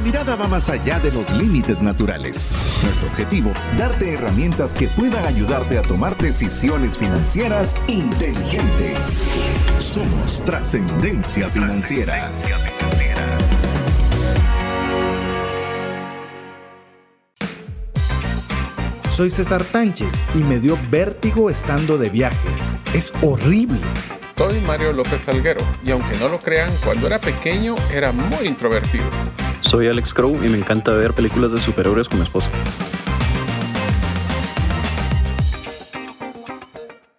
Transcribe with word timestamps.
la 0.00 0.06
mirada 0.06 0.34
va 0.34 0.48
más 0.48 0.70
allá 0.70 0.98
de 0.98 1.12
los 1.12 1.30
límites 1.30 1.82
naturales. 1.82 2.56
Nuestro 2.82 3.06
objetivo, 3.08 3.52
darte 3.76 4.14
herramientas 4.14 4.74
que 4.74 4.88
puedan 4.88 5.26
ayudarte 5.26 5.76
a 5.76 5.82
tomar 5.82 6.16
decisiones 6.16 6.96
financieras 6.96 7.76
inteligentes. 7.86 9.22
Somos 9.78 10.42
trascendencia 10.42 11.50
financiera. 11.50 12.32
Soy 19.14 19.28
César 19.28 19.62
Tánchez 19.64 20.22
y 20.34 20.38
me 20.38 20.60
dio 20.60 20.78
vértigo 20.90 21.50
estando 21.50 21.98
de 21.98 22.08
viaje. 22.08 22.48
Es 22.94 23.12
horrible. 23.20 23.80
Soy 24.34 24.62
Mario 24.62 24.94
López 24.94 25.20
Salguero 25.20 25.60
y 25.84 25.90
aunque 25.90 26.16
no 26.16 26.30
lo 26.30 26.38
crean, 26.38 26.70
cuando 26.82 27.06
era 27.06 27.18
pequeño 27.18 27.74
era 27.92 28.12
muy 28.12 28.46
introvertido. 28.46 29.04
Soy 29.60 29.88
Alex 29.88 30.14
Crow 30.14 30.34
y 30.44 30.48
me 30.48 30.58
encanta 30.58 30.92
ver 30.92 31.12
películas 31.12 31.52
de 31.52 31.58
superhéroes 31.58 32.08
con 32.08 32.18
mi 32.18 32.24
esposa. 32.24 32.48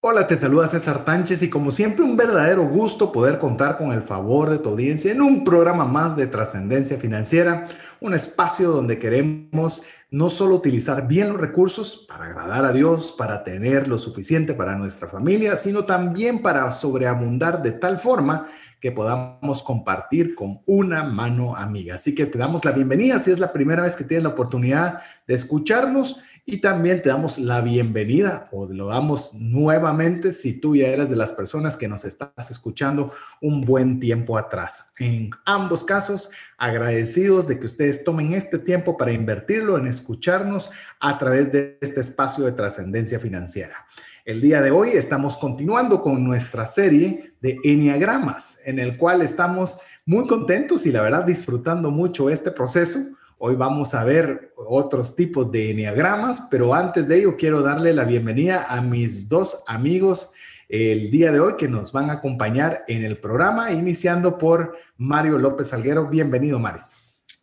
Hola, 0.02 0.28
te 0.28 0.36
saluda 0.36 0.68
César 0.68 1.06
Tánchez 1.06 1.42
y 1.44 1.50
como 1.50 1.72
siempre 1.72 2.04
un 2.04 2.18
verdadero 2.18 2.64
gusto 2.64 3.12
poder 3.12 3.38
contar 3.38 3.78
con 3.78 3.94
el 3.94 4.02
favor 4.02 4.50
de 4.50 4.58
tu 4.58 4.70
audiencia 4.70 5.12
en 5.12 5.22
un 5.22 5.44
programa 5.44 5.86
más 5.86 6.18
de 6.18 6.28
trascendencia 6.28 6.98
financiera, 6.98 7.68
un 8.02 8.14
espacio 8.14 8.72
donde 8.72 9.00
queremos 9.00 9.84
no 10.10 10.30
solo 10.30 10.56
utilizar 10.56 11.08
bien 11.08 11.30
los 11.30 11.40
recursos 11.40 12.06
para 12.10 12.26
agradar 12.26 12.66
a 12.66 12.74
Dios, 12.74 13.16
para 13.18 13.46
tener 13.46 13.88
lo 13.88 13.98
suficiente 13.98 14.54
para 14.54 14.76
nuestra 14.76 15.08
familia, 15.08 15.56
sino 15.56 15.86
también 15.86 16.42
para 16.42 16.70
sobreabundar 16.72 17.62
de 17.62 17.72
tal 17.72 17.98
forma 17.98 18.50
que 18.82 18.92
podamos 18.92 19.62
compartir 19.62 20.34
con 20.34 20.62
una 20.66 21.04
mano 21.04 21.56
amiga. 21.56 21.96
Así 21.96 22.16
que 22.16 22.26
te 22.26 22.40
damos 22.40 22.66
la 22.66 22.72
bienvenida 22.72 23.20
si 23.20 23.32
es 23.32 23.40
la 23.40 23.54
primera 23.54 23.84
vez 23.84 23.96
que 23.96 24.04
tienes 24.04 24.24
la 24.24 24.30
oportunidad 24.30 25.02
de 25.28 25.36
escucharnos 25.36 26.22
y 26.44 26.58
también 26.58 27.04
te 27.04 27.10
damos 27.10 27.38
la 27.38 27.62
bienvenida 27.62 28.50
o 28.52 28.66
lo 28.66 28.88
damos 28.88 29.36
nuevamente 29.36 30.32
si 30.32 30.60
tú 30.60 30.76
ya 30.76 30.88
eres 30.88 31.12
de 31.12 31.16
las 31.16 31.32
personas 31.32 31.78
que 31.78 31.88
nos 31.88 32.04
estás 32.04 32.50
escuchando 32.50 33.14
un 33.40 33.62
buen 33.62 34.00
tiempo 34.00 34.36
atrás. 34.36 34.92
En 34.98 35.30
ambos 35.46 35.84
casos, 35.84 36.32
agradecidos 36.58 37.48
de 37.48 37.60
que 37.60 37.68
ustedes 37.68 38.04
tomen 38.04 38.34
este 38.34 38.58
tiempo 38.58 38.98
para 38.98 39.12
invertirlo 39.12 39.78
en 39.78 39.86
escucharnos 39.86 40.72
a 41.00 41.20
través 41.20 41.52
de 41.52 41.78
este 41.80 42.02
espacio 42.02 42.46
de 42.46 42.54
trascendencia 42.54 43.20
financiera. 43.20 43.86
El 44.32 44.40
día 44.40 44.62
de 44.62 44.72
hoy 44.72 44.92
estamos 44.94 45.36
continuando 45.36 46.02
con 46.02 46.24
nuestra 46.24 46.66
serie 46.66 47.34
de 47.42 47.60
Enneagramas, 47.66 48.62
en 48.66 48.80
el 48.80 48.96
cual 48.96 49.22
estamos 49.22 49.78
muy 50.06 50.26
contentos 50.26 50.86
y 50.86 50.92
la 50.94 51.02
verdad 51.02 51.26
disfrutando 51.26 51.92
mucho 51.92 52.30
este 52.30 52.50
proceso 52.50 52.98
Hoy 53.38 53.56
vamos 53.56 53.94
a 53.94 54.06
ver 54.06 54.54
otros 54.56 55.16
tipos 55.16 55.52
de 55.52 55.72
enneagramas, 55.72 56.48
pero 56.50 56.76
antes 56.76 57.08
de 57.08 57.18
ello 57.18 57.36
quiero 57.36 57.62
darle 57.62 57.92
la 57.92 58.06
bienvenida 58.06 58.68
a 58.70 58.82
mis 58.82 59.28
dos 59.28 59.64
amigos 59.68 60.32
el 60.70 61.12
día 61.12 61.32
de 61.32 61.40
hoy 61.40 61.56
que 61.58 61.68
nos 61.68 61.92
van 61.92 62.10
a 62.12 62.14
acompañar 62.14 62.86
en 62.88 63.04
el 63.04 63.18
programa, 63.18 63.72
iniciando 63.72 64.38
por 64.38 64.78
Mario 64.96 65.40
López 65.40 65.70
Salguero. 65.70 66.08
Bienvenido, 66.08 66.58
Mario. 66.58 66.86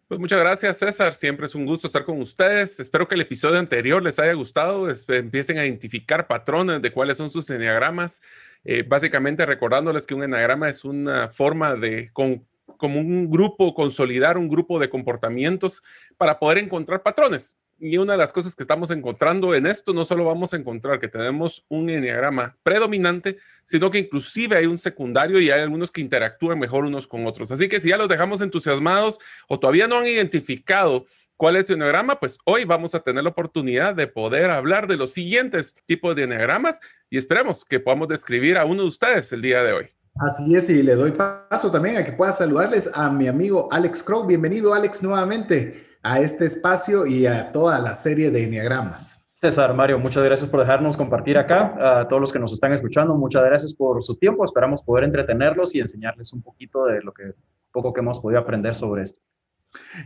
Pues 0.09 0.19
muchas 0.19 0.41
gracias, 0.41 0.79
César. 0.79 1.15
Siempre 1.15 1.45
es 1.45 1.55
un 1.55 1.67
gusto 1.67 1.87
estar 1.87 2.03
con 2.07 2.19
ustedes. 2.23 2.81
Espero 2.81 3.07
que 3.07 3.15
el 3.15 3.21
episodio 3.21 3.59
anterior 3.59 4.03
les 4.03 4.19
haya 4.19 4.33
gustado, 4.33 4.89
empiecen 4.89 5.59
a 5.59 5.67
identificar 5.67 6.27
patrones 6.27 6.81
de 6.81 6.91
cuáles 6.91 7.19
son 7.19 7.29
sus 7.29 7.51
enneagramas. 7.51 8.23
Eh, 8.65 8.85
básicamente 8.89 9.45
recordándoles 9.45 10.07
que 10.07 10.15
un 10.15 10.25
enneagrama 10.25 10.71
es 10.71 10.87
una 10.87 11.29
forma 11.29 11.75
de 11.75 12.11
como 12.13 12.41
un 12.81 13.31
grupo, 13.31 13.75
consolidar 13.75 14.39
un 14.39 14.49
grupo 14.49 14.79
de 14.79 14.89
comportamientos 14.89 15.83
para 16.17 16.39
poder 16.39 16.57
encontrar 16.57 17.03
patrones. 17.03 17.59
Y 17.81 17.97
una 17.97 18.15
de 18.15 18.19
las 18.19 18.33
cosas 18.33 18.57
que 18.57 18.65
estamos 18.65 18.91
encontrando 18.91 19.55
en 19.55 19.65
esto, 19.65 19.93
no 19.93 20.05
solo 20.05 20.25
vamos 20.25 20.53
a 20.53 20.57
encontrar 20.57 20.99
que 20.99 21.07
tenemos 21.07 21.65
un 21.69 21.89
enneagrama 21.89 22.57
predominante, 22.65 23.39
sino 23.63 23.89
que 23.89 23.99
inclusive 23.99 24.57
hay 24.57 24.67
un 24.67 24.79
secundario 24.79 25.39
y 25.39 25.53
hay 25.53 25.61
algunos 25.61 25.93
que 25.93 26.01
interactúan 26.01 26.59
mejor 26.59 26.85
unos 26.85 27.07
con 27.07 27.25
otros. 27.25 27.53
Así 27.53 27.69
que 27.69 27.79
si 27.79 27.91
ya 27.91 27.97
los 27.97 28.09
dejamos 28.09 28.41
entusiasmados 28.41 29.21
o 29.47 29.61
todavía 29.61 29.87
no 29.87 29.99
han 29.99 30.09
identificado 30.09 31.07
cuál 31.37 31.55
es 31.55 31.69
su 31.69 31.75
enneagrama, 31.75 32.19
pues 32.19 32.39
hoy 32.45 32.65
vamos 32.65 32.97
a 32.97 33.01
tener 33.01 33.23
la 33.23 33.31
oportunidad 33.31 33.95
de 33.95 34.09
poder 34.09 34.51
hablar 34.51 34.89
de 34.89 34.97
los 34.97 35.13
siguientes 35.13 35.77
tipos 35.87 36.17
de 36.17 36.25
enneagramas 36.25 36.81
y 37.11 37.17
esperemos 37.17 37.65
que 37.65 37.79
podamos 37.79 38.09
describir 38.09 38.59
a 38.59 38.65
uno 38.65 38.83
de 38.83 38.89
ustedes 38.89 39.33
el 39.33 39.41
día 39.41 39.63
de 39.63 39.73
hoy. 39.73 39.87
Así 40.17 40.57
es, 40.57 40.69
y 40.69 40.83
le 40.83 40.97
doy 40.97 41.13
paso 41.13 41.71
también 41.71 41.97
a 41.97 42.05
que 42.05 42.11
pueda 42.11 42.33
saludarles 42.33 42.91
a 42.93 43.09
mi 43.09 43.29
amigo 43.29 43.69
Alex 43.71 44.03
Crow. 44.03 44.27
Bienvenido, 44.27 44.75
Alex, 44.75 45.01
nuevamente 45.05 45.88
a 46.03 46.21
este 46.21 46.45
espacio 46.45 47.07
y 47.07 47.27
a 47.27 47.53
toda 47.53 47.79
la 47.79 47.95
serie 47.95 48.31
de 48.31 48.45
Enneagramas. 48.45 49.19
César, 49.37 49.73
Mario, 49.75 50.01
muchas 50.01 50.25
gracias 50.25 50.51
por 50.51 50.61
dejarnos 50.61 50.97
compartir 50.97 51.39
acá. 51.39 52.01
A 52.01 52.09
todos 52.09 52.21
los 52.21 52.33
que 52.33 52.41
nos 52.41 52.53
están 52.53 52.73
escuchando, 52.73 53.15
muchas 53.15 53.45
gracias 53.45 53.73
por 53.73 54.03
su 54.03 54.17
tiempo. 54.17 54.45
Esperamos 54.45 54.83
poder 54.83 55.05
entretenerlos 55.05 55.75
y 55.77 55.81
enseñarles 55.81 56.33
un 56.33 56.43
poquito 56.43 56.87
de 56.87 57.03
lo 57.03 57.13
que 57.13 57.35
poco 57.71 57.93
que 57.93 58.01
hemos 58.01 58.19
podido 58.19 58.41
aprender 58.41 58.75
sobre 58.75 59.03
esto. 59.03 59.23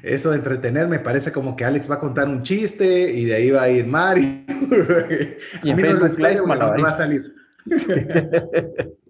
Eso 0.02 0.31
de 0.31 0.36
entretener 0.36 0.86
me 0.88 0.98
parece 0.98 1.32
como 1.32 1.56
que 1.56 1.64
Alex 1.64 1.91
va 1.91 1.94
a 1.94 1.98
contar 1.98 2.28
un 2.28 2.42
chiste 2.42 3.10
y 3.12 3.25
de 3.25 3.34
ahí 3.34 3.50
va 3.50 3.62
a 3.62 3.70
ir 3.70 3.86
Mario. 3.86 4.25
y 5.62 5.75
Facebook 5.75 6.19
Live 6.19 6.42
no 6.47 6.58
va 6.58 6.88
a 6.88 6.97
salir. 6.97 7.34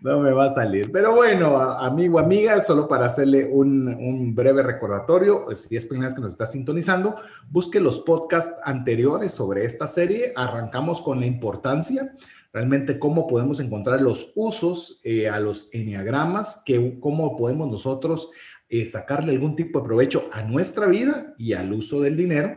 No 0.00 0.20
me 0.20 0.32
va 0.32 0.46
a 0.46 0.50
salir. 0.50 0.90
Pero 0.92 1.14
bueno, 1.14 1.58
amigo, 1.58 2.18
amiga, 2.18 2.60
solo 2.60 2.88
para 2.88 3.06
hacerle 3.06 3.46
un, 3.46 4.34
breve 4.34 4.62
recordatorio, 4.62 5.46
si 5.54 5.76
es 5.76 5.86
primera 5.86 6.08
vez 6.08 6.14
que 6.14 6.20
nos 6.20 6.32
está 6.32 6.46
sintonizando, 6.46 7.16
busque 7.48 7.80
los 7.80 8.00
podcasts 8.00 8.56
anteriores 8.64 9.32
sobre 9.32 9.64
esta 9.64 9.86
serie. 9.86 10.32
Arrancamos 10.36 11.02
con 11.02 11.20
la 11.20 11.26
importancia, 11.26 12.14
realmente 12.52 12.98
cómo 12.98 13.26
podemos 13.26 13.60
encontrar 13.60 14.00
los 14.00 14.32
usos 14.34 15.00
eh, 15.04 15.28
a 15.28 15.38
los 15.40 15.68
enneagramas, 15.72 16.62
que, 16.64 16.98
cómo 17.00 17.36
podemos 17.36 17.70
nosotros 17.70 18.30
eh, 18.68 18.84
sacarle 18.84 19.32
algún 19.32 19.56
tipo 19.56 19.80
de 19.80 19.86
provecho 19.86 20.28
a 20.32 20.42
nuestra 20.42 20.86
vida 20.86 21.34
y 21.38 21.52
al 21.52 21.72
uso 21.72 22.00
del 22.00 22.16
dinero. 22.16 22.56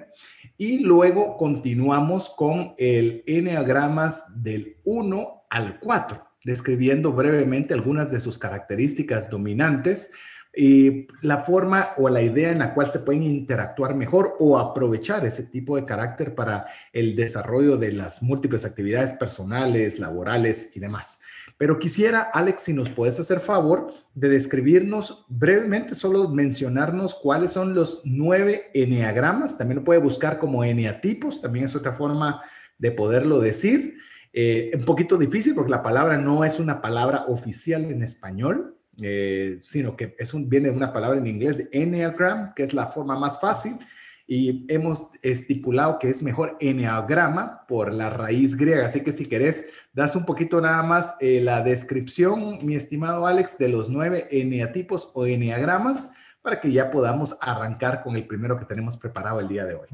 Y 0.58 0.80
luego 0.80 1.38
continuamos 1.38 2.30
con 2.30 2.76
el 2.78 3.24
enneagramas 3.26 4.26
del 4.42 4.78
1 4.84 5.46
al 5.50 5.80
4 5.80 6.33
describiendo 6.44 7.14
brevemente 7.14 7.74
algunas 7.74 8.12
de 8.12 8.20
sus 8.20 8.38
características 8.38 9.30
dominantes 9.30 10.12
y 10.56 11.08
la 11.22 11.40
forma 11.40 11.90
o 11.98 12.10
la 12.10 12.22
idea 12.22 12.52
en 12.52 12.60
la 12.60 12.76
cual 12.76 12.88
se 12.88 13.00
pueden 13.00 13.24
interactuar 13.24 13.96
mejor 13.96 14.36
o 14.40 14.60
aprovechar 14.60 15.26
ese 15.26 15.44
tipo 15.44 15.76
de 15.76 15.86
carácter 15.86 16.36
para 16.36 16.68
el 16.92 17.16
desarrollo 17.16 17.78
de 17.78 17.92
las 17.92 18.22
múltiples 18.22 18.64
actividades 18.64 19.12
personales, 19.14 20.00
laborales 20.00 20.76
y 20.78 20.80
demás. 20.80 21.22
Pero 21.58 21.80
quisiera, 21.80 22.22
Alex, 22.22 22.64
si 22.64 22.74
nos 22.74 22.90
puedes 22.90 23.20
hacer 23.20 23.40
favor 23.40 23.94
de 24.14 24.30
describirnos 24.30 25.26
brevemente, 25.28 25.96
solo 25.96 26.30
mencionarnos 26.30 27.16
cuáles 27.16 27.52
son 27.52 27.74
los 27.74 28.02
nueve 28.06 28.70
eneagramas. 28.74 29.58
También 29.58 29.80
lo 29.80 29.84
puede 29.84 30.00
buscar 30.00 30.38
como 30.38 30.64
eneatipos, 30.64 31.42
también 31.42 31.66
es 31.66 31.76
otra 31.76 31.94
forma 31.94 32.42
de 32.78 32.92
poderlo 32.92 33.40
decir. 33.40 33.98
Eh, 34.36 34.72
un 34.74 34.84
poquito 34.84 35.16
difícil 35.18 35.54
porque 35.54 35.70
la 35.70 35.84
palabra 35.84 36.18
no 36.18 36.44
es 36.44 36.60
una 36.60 36.82
palabra 36.82 37.26
oficial 37.28 37.86
en 37.86 38.02
español, 38.02 38.76
eh, 39.02 39.60
sino 39.62 39.96
que 39.96 40.16
es 40.18 40.34
un, 40.34 40.50
viene 40.50 40.70
de 40.70 40.76
una 40.76 40.92
palabra 40.92 41.20
en 41.20 41.28
inglés 41.28 41.58
de 41.58 41.70
Enneagram, 41.72 42.54
que 42.56 42.64
es 42.64 42.74
la 42.74 42.88
forma 42.88 43.18
más 43.18 43.40
fácil, 43.40 43.78
y 44.26 44.66
hemos 44.74 45.08
estipulado 45.22 46.00
que 46.00 46.10
es 46.10 46.24
mejor 46.24 46.58
Enneagrama 46.60 47.68
por 47.68 47.94
la 47.94 48.10
raíz 48.10 48.58
griega. 48.58 48.88
Así 48.88 49.02
que 49.02 49.12
si 49.12 49.28
querés, 49.28 49.70
das 49.94 50.16
un 50.16 50.26
poquito 50.26 50.60
nada 50.60 50.82
más 50.82 51.16
eh, 51.20 51.40
la 51.40 51.62
descripción, 51.62 52.58
mi 52.64 52.76
estimado 52.76 53.28
Alex, 53.28 53.60
de 53.60 53.70
los 53.70 53.90
nueve 53.90 54.28
eneatipos 54.32 55.12
o 55.14 55.28
enneagramas 55.28 56.12
para 56.42 56.60
que 56.60 56.72
ya 56.72 56.90
podamos 56.90 57.38
arrancar 57.40 58.02
con 58.02 58.16
el 58.16 58.26
primero 58.26 58.58
que 58.58 58.66
tenemos 58.66 58.98
preparado 58.98 59.40
el 59.40 59.48
día 59.48 59.66
de 59.66 59.76
hoy. 59.76 59.88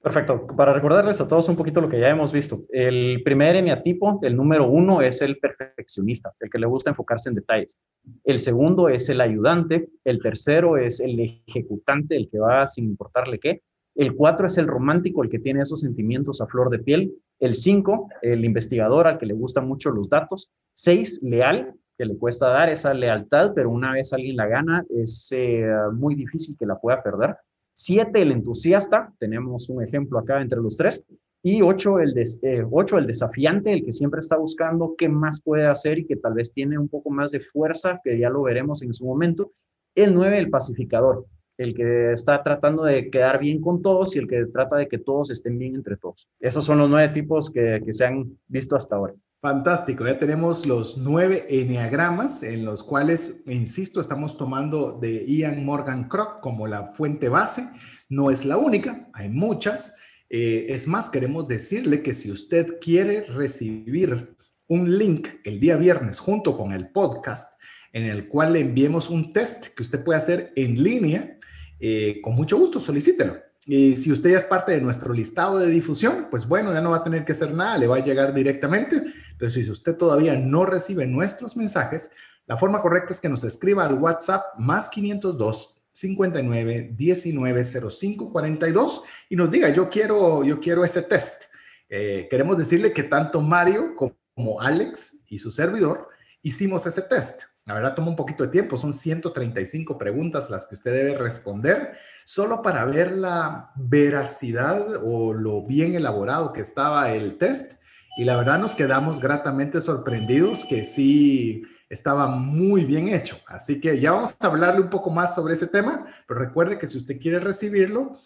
Perfecto. 0.00 0.46
Para 0.56 0.72
recordarles 0.72 1.20
a 1.20 1.26
todos 1.26 1.48
un 1.48 1.56
poquito 1.56 1.80
lo 1.80 1.88
que 1.88 1.98
ya 1.98 2.08
hemos 2.08 2.32
visto. 2.32 2.64
El 2.70 3.20
primer 3.24 3.56
eneatipo, 3.56 4.20
el 4.22 4.36
número 4.36 4.68
uno, 4.68 5.02
es 5.02 5.22
el 5.22 5.38
perfeccionista, 5.38 6.32
el 6.38 6.50
que 6.50 6.58
le 6.58 6.66
gusta 6.66 6.90
enfocarse 6.90 7.28
en 7.28 7.34
detalles. 7.34 7.80
El 8.24 8.38
segundo 8.38 8.88
es 8.88 9.08
el 9.08 9.20
ayudante. 9.20 9.88
El 10.04 10.20
tercero 10.20 10.76
es 10.76 11.00
el 11.00 11.18
ejecutante, 11.20 12.16
el 12.16 12.28
que 12.30 12.38
va 12.38 12.66
sin 12.66 12.84
importarle 12.84 13.40
qué. 13.40 13.62
El 13.96 14.14
cuatro 14.14 14.46
es 14.46 14.56
el 14.58 14.68
romántico, 14.68 15.24
el 15.24 15.30
que 15.30 15.40
tiene 15.40 15.62
esos 15.62 15.80
sentimientos 15.80 16.40
a 16.40 16.46
flor 16.46 16.70
de 16.70 16.78
piel. 16.78 17.14
El 17.40 17.54
cinco, 17.54 18.08
el 18.22 18.44
investigador, 18.44 19.08
al 19.08 19.18
que 19.18 19.26
le 19.26 19.34
gustan 19.34 19.66
mucho 19.66 19.90
los 19.90 20.08
datos. 20.08 20.52
Seis, 20.74 21.20
leal, 21.24 21.74
que 21.96 22.04
le 22.04 22.16
cuesta 22.16 22.48
dar 22.50 22.68
esa 22.68 22.94
lealtad, 22.94 23.50
pero 23.52 23.70
una 23.70 23.92
vez 23.92 24.12
alguien 24.12 24.36
la 24.36 24.46
gana, 24.46 24.84
es 24.90 25.32
eh, 25.36 25.66
muy 25.92 26.14
difícil 26.14 26.56
que 26.56 26.66
la 26.66 26.78
pueda 26.78 27.02
perder. 27.02 27.34
Siete, 27.80 28.22
el 28.22 28.32
entusiasta, 28.32 29.12
tenemos 29.20 29.68
un 29.68 29.84
ejemplo 29.84 30.18
acá 30.18 30.42
entre 30.42 30.58
los 30.58 30.76
tres. 30.76 31.04
Y 31.44 31.62
ocho 31.62 32.00
el, 32.00 32.12
eh, 32.18 32.64
ocho, 32.68 32.98
el 32.98 33.06
desafiante, 33.06 33.72
el 33.72 33.84
que 33.84 33.92
siempre 33.92 34.18
está 34.18 34.36
buscando 34.36 34.96
qué 34.98 35.08
más 35.08 35.40
puede 35.40 35.64
hacer 35.64 36.00
y 36.00 36.04
que 36.04 36.16
tal 36.16 36.34
vez 36.34 36.52
tiene 36.52 36.76
un 36.76 36.88
poco 36.88 37.10
más 37.10 37.30
de 37.30 37.38
fuerza, 37.38 38.00
que 38.02 38.18
ya 38.18 38.30
lo 38.30 38.42
veremos 38.42 38.82
en 38.82 38.92
su 38.92 39.06
momento. 39.06 39.52
El 39.94 40.12
nueve, 40.12 40.40
el 40.40 40.50
pacificador, 40.50 41.26
el 41.56 41.72
que 41.72 42.10
está 42.14 42.42
tratando 42.42 42.82
de 42.82 43.10
quedar 43.10 43.38
bien 43.38 43.60
con 43.60 43.80
todos 43.80 44.16
y 44.16 44.18
el 44.18 44.26
que 44.26 44.46
trata 44.46 44.74
de 44.74 44.88
que 44.88 44.98
todos 44.98 45.30
estén 45.30 45.56
bien 45.56 45.76
entre 45.76 45.96
todos. 45.96 46.28
Esos 46.40 46.64
son 46.64 46.78
los 46.78 46.90
nueve 46.90 47.10
tipos 47.10 47.48
que, 47.48 47.80
que 47.86 47.92
se 47.92 48.06
han 48.06 48.36
visto 48.48 48.74
hasta 48.74 48.96
ahora. 48.96 49.14
Fantástico, 49.40 50.04
ya 50.04 50.18
tenemos 50.18 50.66
los 50.66 50.98
nueve 50.98 51.46
enneagramas 51.48 52.42
en 52.42 52.64
los 52.64 52.82
cuales, 52.82 53.44
insisto, 53.46 54.00
estamos 54.00 54.36
tomando 54.36 54.98
de 55.00 55.24
Ian 55.26 55.64
Morgan 55.64 56.08
Crock 56.08 56.40
como 56.40 56.66
la 56.66 56.88
fuente 56.88 57.28
base. 57.28 57.70
No 58.08 58.32
es 58.32 58.44
la 58.44 58.56
única, 58.56 59.08
hay 59.12 59.28
muchas. 59.28 59.94
Eh, 60.28 60.66
es 60.70 60.88
más, 60.88 61.08
queremos 61.08 61.46
decirle 61.46 62.02
que 62.02 62.14
si 62.14 62.32
usted 62.32 62.80
quiere 62.80 63.26
recibir 63.26 64.36
un 64.66 64.98
link 64.98 65.28
el 65.44 65.60
día 65.60 65.76
viernes 65.76 66.18
junto 66.18 66.56
con 66.56 66.72
el 66.72 66.88
podcast 66.88 67.60
en 67.92 68.06
el 68.06 68.26
cual 68.26 68.54
le 68.54 68.60
enviemos 68.60 69.08
un 69.08 69.32
test 69.32 69.66
que 69.66 69.84
usted 69.84 70.02
puede 70.02 70.18
hacer 70.18 70.52
en 70.56 70.82
línea, 70.82 71.38
eh, 71.78 72.18
con 72.24 72.34
mucho 72.34 72.58
gusto 72.58 72.80
solicítelo. 72.80 73.36
Y 73.66 73.96
si 73.96 74.10
usted 74.10 74.30
ya 74.30 74.38
es 74.38 74.46
parte 74.46 74.72
de 74.72 74.80
nuestro 74.80 75.12
listado 75.12 75.58
de 75.58 75.68
difusión, 75.68 76.26
pues 76.30 76.48
bueno, 76.48 76.72
ya 76.72 76.80
no 76.80 76.90
va 76.90 76.96
a 76.96 77.04
tener 77.04 77.24
que 77.24 77.32
hacer 77.32 77.54
nada, 77.54 77.78
le 77.78 77.86
va 77.86 77.98
a 77.98 78.02
llegar 78.02 78.34
directamente 78.34 79.00
pero 79.38 79.50
si 79.50 79.68
usted 79.70 79.96
todavía 79.96 80.34
no 80.36 80.66
recibe 80.66 81.06
nuestros 81.06 81.56
mensajes, 81.56 82.10
la 82.46 82.56
forma 82.56 82.80
correcta 82.80 83.12
es 83.12 83.20
que 83.20 83.28
nos 83.28 83.44
escriba 83.44 83.84
al 83.84 83.94
WhatsApp 83.94 84.58
más 84.58 84.88
502 84.90 85.76
59 85.92 86.92
19 86.96 87.64
05 87.64 88.32
42 88.32 89.02
y 89.28 89.36
nos 89.36 89.50
diga, 89.50 89.68
yo 89.70 89.88
quiero, 89.88 90.44
yo 90.44 90.60
quiero 90.60 90.84
ese 90.84 91.02
test. 91.02 91.44
Eh, 91.88 92.26
queremos 92.30 92.58
decirle 92.58 92.92
que 92.92 93.04
tanto 93.04 93.40
Mario 93.40 93.94
como 93.94 94.60
Alex 94.60 95.22
y 95.28 95.38
su 95.38 95.50
servidor 95.50 96.08
hicimos 96.42 96.86
ese 96.86 97.02
test. 97.02 97.42
La 97.64 97.74
verdad 97.74 97.94
toma 97.94 98.08
un 98.08 98.16
poquito 98.16 98.44
de 98.44 98.48
tiempo, 98.48 98.78
son 98.78 98.94
135 98.94 99.98
preguntas 99.98 100.48
las 100.48 100.66
que 100.66 100.74
usted 100.74 100.92
debe 100.92 101.18
responder, 101.18 101.98
solo 102.24 102.62
para 102.62 102.84
ver 102.86 103.12
la 103.12 103.72
veracidad 103.76 105.04
o 105.04 105.34
lo 105.34 105.66
bien 105.66 105.94
elaborado 105.94 106.52
que 106.54 106.62
estaba 106.62 107.12
el 107.12 107.36
test 107.36 107.78
y 108.18 108.24
la 108.24 108.36
verdad 108.36 108.58
nos 108.58 108.74
quedamos 108.74 109.20
gratamente 109.20 109.80
sorprendidos 109.80 110.64
que 110.64 110.84
sí 110.84 111.62
estaba 111.88 112.26
muy 112.26 112.84
bien 112.84 113.08
hecho. 113.08 113.38
Así 113.46 113.80
que 113.80 114.00
ya 114.00 114.10
vamos 114.10 114.34
a 114.40 114.46
hablarle 114.48 114.80
un 114.80 114.90
poco 114.90 115.08
más 115.08 115.36
sobre 115.36 115.54
ese 115.54 115.68
tema, 115.68 116.04
pero 116.26 116.40
recuerde 116.40 116.80
que 116.80 116.88
si 116.88 116.98
usted 116.98 117.20
quiere 117.20 117.38
recibirlo, 117.38 118.18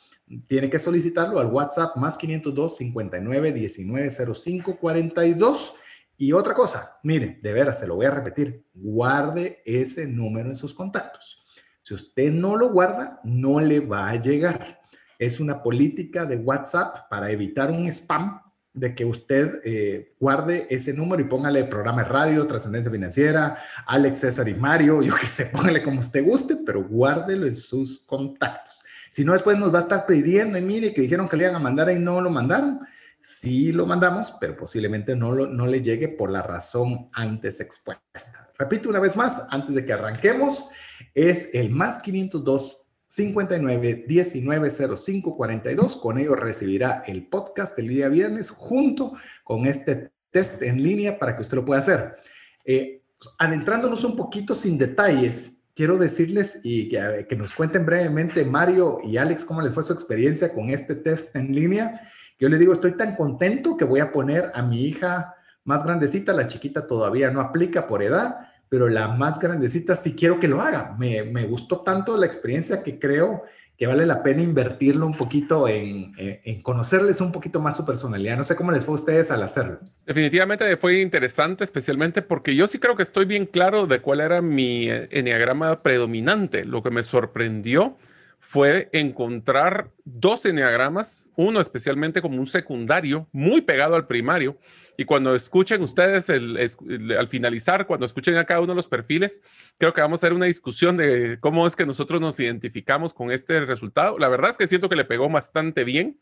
tiene 0.49 0.71
que 0.71 0.79
solicitarlo 0.79 1.39
al 1.39 1.49
WhatsApp 1.49 1.95
más 1.97 2.17
502 2.17 2.75
59 2.75 3.53
19 3.53 4.11
05 4.35 4.79
42. 4.79 5.75
Y 6.17 6.33
otra 6.33 6.55
cosa, 6.55 6.97
mire, 7.03 7.39
de 7.43 7.53
veras, 7.53 7.79
se 7.79 7.87
lo 7.87 7.97
voy 7.97 8.07
a 8.07 8.13
repetir, 8.13 8.65
guarde 8.73 9.61
ese 9.67 10.07
número 10.07 10.49
en 10.49 10.57
sus 10.57 10.73
contactos. 10.73 11.45
Si 11.83 11.93
usted 11.93 12.33
no 12.33 12.57
lo 12.57 12.71
guarda, 12.71 13.21
no 13.25 13.61
le 13.61 13.81
va 13.81 14.09
a 14.09 14.17
llegar. 14.17 14.81
Es 15.19 15.39
una 15.39 15.63
política 15.63 16.25
de 16.25 16.37
WhatsApp 16.37 17.11
para 17.11 17.31
evitar 17.31 17.71
un 17.71 17.87
spam 17.89 18.41
de 18.75 18.95
que 18.95 19.05
usted 19.05 19.61
eh, 19.65 20.15
guarde 20.19 20.67
ese 20.71 20.95
número 20.95 21.23
y 21.23 21.27
póngale 21.27 21.65
programa 21.65 22.05
de 22.05 22.09
radio, 22.09 22.47
trascendencia 22.47 22.91
financiera, 22.91 23.59
Alex 23.87 24.21
César 24.21 24.49
y 24.49 24.55
Mario, 24.55 25.03
yo 25.03 25.15
que 25.17 25.27
sé, 25.27 25.47
póngale 25.53 25.83
como 25.83 26.01
usted 26.01 26.25
guste, 26.25 26.57
pero 26.57 26.83
guárdelo 26.83 27.47
en 27.47 27.55
sus 27.55 28.07
contactos. 28.07 28.83
Si 29.11 29.25
no, 29.25 29.33
después 29.33 29.59
nos 29.59 29.73
va 29.73 29.79
a 29.79 29.83
estar 29.83 30.07
pidiendo, 30.07 30.57
y 30.57 30.63
mire, 30.63 30.95
que 30.95 31.03
dijeron 31.03 31.29
que 31.29 31.37
le 31.37 31.45
iban 31.45 31.57
a 31.57 31.59
mandar 31.59 31.91
y 31.91 31.99
no 31.99 32.21
lo 32.21 32.31
mandaron. 32.31 32.81
Sí 33.21 33.71
lo 33.71 33.87
mandamos, 33.87 34.35
pero 34.41 34.57
posiblemente 34.57 35.15
no, 35.15 35.35
no 35.35 35.67
le 35.67 35.81
llegue 35.81 36.09
por 36.09 36.31
la 36.31 36.43
razón 36.43 37.11
antes 37.13 37.61
expuesta. 37.61 38.51
Repito 38.59 38.89
una 38.89 38.99
vez 38.99 39.17
más, 39.17 39.49
antes 39.51 39.75
de 39.75 39.85
que 39.85 39.93
arranquemos, 39.93 40.71
es 41.15 41.55
el 41.55 41.71
más 41.71 42.01
502 42.01 42.82
59 43.13 44.05
19 44.09 44.71
05 44.97 45.37
42. 45.37 45.97
Con 45.97 46.17
ello 46.17 46.35
recibirá 46.35 47.03
el 47.07 47.27
podcast 47.27 47.79
el 47.79 47.89
día 47.89 48.09
viernes 48.09 48.49
junto 48.49 49.13
con 49.45 49.67
este 49.67 50.13
test 50.31 50.63
en 50.63 50.83
línea 50.83 51.19
para 51.19 51.37
que 51.37 51.43
usted 51.43 51.57
lo 51.57 51.65
pueda 51.67 51.81
hacer. 51.81 52.17
Eh, 52.65 53.03
adentrándonos 53.39 54.03
un 54.05 54.17
poquito 54.17 54.55
sin 54.55 54.79
detalles, 54.79 55.61
quiero 55.75 55.99
decirles 55.99 56.61
y 56.65 56.89
que, 56.89 57.27
que, 57.29 57.37
nos 57.37 57.53
cuenten 57.53 57.85
brevemente 57.85 58.47
Mario 58.47 59.01
y 59.05 59.19
Alex 59.19 59.45
cómo 59.45 59.61
les 59.61 59.75
fue 59.75 59.83
su 59.83 59.93
experiencia 59.93 60.51
con 60.55 60.71
este 60.71 60.95
test 60.95 61.37
en 61.37 61.55
línea. 61.55 62.11
Yo 62.39 62.49
les 62.49 62.59
digo, 62.59 62.73
estoy 62.73 62.97
tan 62.97 63.15
contento 63.15 63.77
que 63.77 63.85
voy 63.85 64.01
a 64.01 64.11
poner 64.11 64.51
a 64.55 64.63
mi 64.63 64.87
hija 64.87 65.35
más 65.65 65.85
grandecita, 65.85 66.33
la 66.33 66.47
chiquita 66.47 66.87
todavía 66.87 67.31
no 67.31 67.43
aplica 67.43 67.87
por 67.87 68.03
edad, 68.03 68.52
pero 68.73 68.89
la 68.89 69.07
más 69.09 69.39
grandecita 69.39 69.95
sí 69.95 70.15
quiero 70.15 70.41
que 70.41 70.49
lo 70.49 70.63
haga. 70.63 70.97
Me, 70.99 71.25
me 71.25 71.45
gustó 71.45 71.81
tanto 71.81 72.17
la 72.17 72.25
experiencia 72.25 72.83
que 72.83 72.99
creo 72.99 73.43
que 73.77 73.87
vale 73.87 74.07
la 74.07 74.23
pena 74.23 74.41
invertirlo 74.41 75.05
un 75.05 75.13
poquito 75.13 75.69
en, 75.69 76.15
en, 76.17 76.63
conocerles 76.63 77.21
un 77.21 77.33
poquito 77.33 77.61
más 77.61 77.77
su 77.77 77.85
personalidad. 77.85 78.39
No 78.39 78.45
sé 78.45 78.57
cómo 78.57 78.73
les 78.73 78.87
fue 78.87 78.93
a 78.93 78.95
ustedes 78.95 79.31
al 79.31 79.43
hacerlo. 79.43 79.79
Definitivamente 80.07 80.75
fue 80.79 81.03
interesante, 81.03 81.65
especialmente 81.65 82.23
porque 82.23 82.57
yo 82.57 82.67
sí 82.67 82.79
creo 82.79 82.97
que 82.97 83.03
estoy 83.03 83.27
bien 83.27 83.45
claro 83.45 83.87
de 83.87 84.01
cuál 84.01 84.23
era 84.23 84.41
mi 84.41 84.89
eh, 84.91 85.07
enneagrama 85.11 85.83
predominante. 85.83 86.65
Lo 86.65 86.83
que 86.83 86.89
me 86.89 87.03
sorprendió 87.03 87.99
fue 88.45 88.91
encontrar 88.93 89.93
dos 90.05 90.45
enneagramas, 90.45 91.31
uno 91.37 91.61
especialmente 91.61 92.21
como 92.21 92.41
un 92.41 92.49
secundario, 92.49 93.29
muy 93.31 93.61
pegado 93.61 93.95
al 93.95 94.09
primario. 94.09 94.59
Y 94.99 95.05
cuando 95.05 95.37
escuchen 95.37 95.81
ustedes 95.81 96.29
al 96.29 97.29
finalizar, 97.29 97.87
cuando 97.87 98.05
escuchen 98.05 98.37
a 98.37 98.45
cada 98.45 98.61
uno 98.61 98.73
de 98.73 98.77
los 98.77 98.89
perfiles, 98.89 99.41
creo 99.79 99.95
que 99.95 100.01
vamos 100.01 100.19
a 100.19 100.27
hacer 100.27 100.35
una 100.35 100.47
discusión 100.47 100.97
de 100.97 101.39
cómo 101.39 101.69
es 101.69 101.77
que 101.77 101.87
nosotros 101.87 102.21
nos 102.21 102.39
identificamos 102.41 103.15
con 103.15 103.31
este 103.31 103.65
resultado. 103.65 104.19
La 104.19 104.29
verdad 104.29 104.51
es 104.51 104.57
que 104.57 104.67
siento 104.67 104.89
que 104.89 104.97
le 104.97 105.05
pegó 105.05 105.31
bastante 105.31 105.85
bien. 105.85 106.19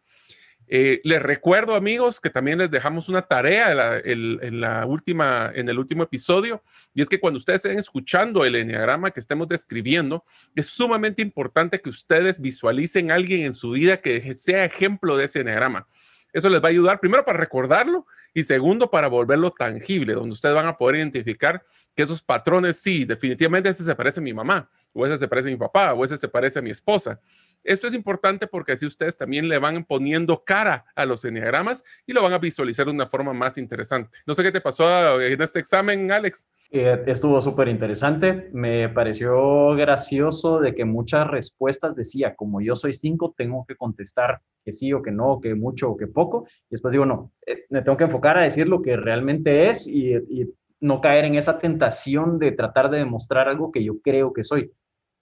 Eh, 0.72 1.00
les 1.02 1.20
recuerdo, 1.20 1.74
amigos, 1.74 2.20
que 2.20 2.30
también 2.30 2.58
les 2.58 2.70
dejamos 2.70 3.08
una 3.08 3.22
tarea 3.22 3.98
en, 4.04 4.38
en 4.40 5.68
el 5.68 5.78
último 5.78 6.04
episodio, 6.04 6.62
y 6.94 7.02
es 7.02 7.08
que 7.08 7.18
cuando 7.18 7.38
ustedes 7.38 7.64
estén 7.64 7.76
escuchando 7.76 8.44
el 8.44 8.54
enneagrama 8.54 9.10
que 9.10 9.18
estemos 9.18 9.48
describiendo, 9.48 10.24
es 10.54 10.68
sumamente 10.68 11.22
importante 11.22 11.80
que 11.80 11.90
ustedes 11.90 12.40
visualicen 12.40 13.10
a 13.10 13.16
alguien 13.16 13.46
en 13.46 13.52
su 13.52 13.72
vida 13.72 13.96
que 13.96 14.32
sea 14.36 14.64
ejemplo 14.64 15.16
de 15.16 15.24
ese 15.24 15.40
enneagrama. 15.40 15.88
Eso 16.32 16.48
les 16.48 16.62
va 16.62 16.68
a 16.68 16.70
ayudar 16.70 17.00
primero 17.00 17.24
para 17.24 17.38
recordarlo 17.38 18.06
y 18.32 18.44
segundo 18.44 18.92
para 18.92 19.08
volverlo 19.08 19.50
tangible, 19.50 20.14
donde 20.14 20.34
ustedes 20.34 20.54
van 20.54 20.66
a 20.66 20.78
poder 20.78 20.96
identificar 20.96 21.64
que 21.96 22.04
esos 22.04 22.22
patrones, 22.22 22.76
sí, 22.76 23.04
definitivamente 23.04 23.68
ese 23.68 23.82
se 23.82 23.94
parece 23.96 24.20
a 24.20 24.22
mi 24.22 24.32
mamá, 24.32 24.70
o 24.92 25.04
ese 25.04 25.18
se 25.18 25.26
parece 25.26 25.48
a 25.48 25.50
mi 25.50 25.56
papá, 25.56 25.92
o 25.94 26.04
ese 26.04 26.16
se 26.16 26.28
parece 26.28 26.60
a 26.60 26.62
mi 26.62 26.70
esposa. 26.70 27.20
Esto 27.64 27.86
es 27.86 27.94
importante 27.94 28.46
porque 28.46 28.72
así 28.72 28.86
ustedes 28.86 29.16
también 29.16 29.48
le 29.48 29.58
van 29.58 29.84
poniendo 29.84 30.44
cara 30.44 30.86
a 30.94 31.04
los 31.04 31.24
enneagramas 31.24 31.84
y 32.06 32.12
lo 32.12 32.22
van 32.22 32.32
a 32.32 32.38
visualizar 32.38 32.86
de 32.86 32.92
una 32.92 33.06
forma 33.06 33.32
más 33.32 33.58
interesante. 33.58 34.18
No 34.26 34.34
sé 34.34 34.42
qué 34.42 34.52
te 34.52 34.60
pasó 34.60 35.20
en 35.20 35.40
este 35.40 35.58
examen, 35.58 36.10
Alex. 36.10 36.48
Eh, 36.72 37.02
estuvo 37.06 37.40
súper 37.40 37.68
interesante. 37.68 38.48
Me 38.52 38.88
pareció 38.88 39.74
gracioso 39.74 40.60
de 40.60 40.74
que 40.74 40.84
muchas 40.84 41.26
respuestas 41.26 41.96
decía, 41.96 42.36
como 42.36 42.60
yo 42.60 42.76
soy 42.76 42.92
cinco, 42.92 43.34
tengo 43.36 43.64
que 43.66 43.76
contestar 43.76 44.40
que 44.64 44.72
sí 44.72 44.92
o 44.92 45.02
que 45.02 45.10
no, 45.10 45.40
que 45.40 45.54
mucho 45.54 45.90
o 45.90 45.96
que 45.96 46.06
poco. 46.06 46.46
Y 46.64 46.70
después 46.70 46.92
digo, 46.92 47.06
no, 47.06 47.32
eh, 47.46 47.64
me 47.70 47.82
tengo 47.82 47.98
que 47.98 48.04
enfocar 48.04 48.38
a 48.38 48.44
decir 48.44 48.68
lo 48.68 48.82
que 48.82 48.96
realmente 48.96 49.68
es 49.68 49.88
y, 49.88 50.14
y 50.14 50.54
no 50.80 51.00
caer 51.00 51.24
en 51.24 51.34
esa 51.34 51.58
tentación 51.58 52.38
de 52.38 52.52
tratar 52.52 52.90
de 52.90 52.98
demostrar 52.98 53.48
algo 53.48 53.72
que 53.72 53.84
yo 53.84 54.00
creo 54.00 54.32
que 54.32 54.44
soy. 54.44 54.70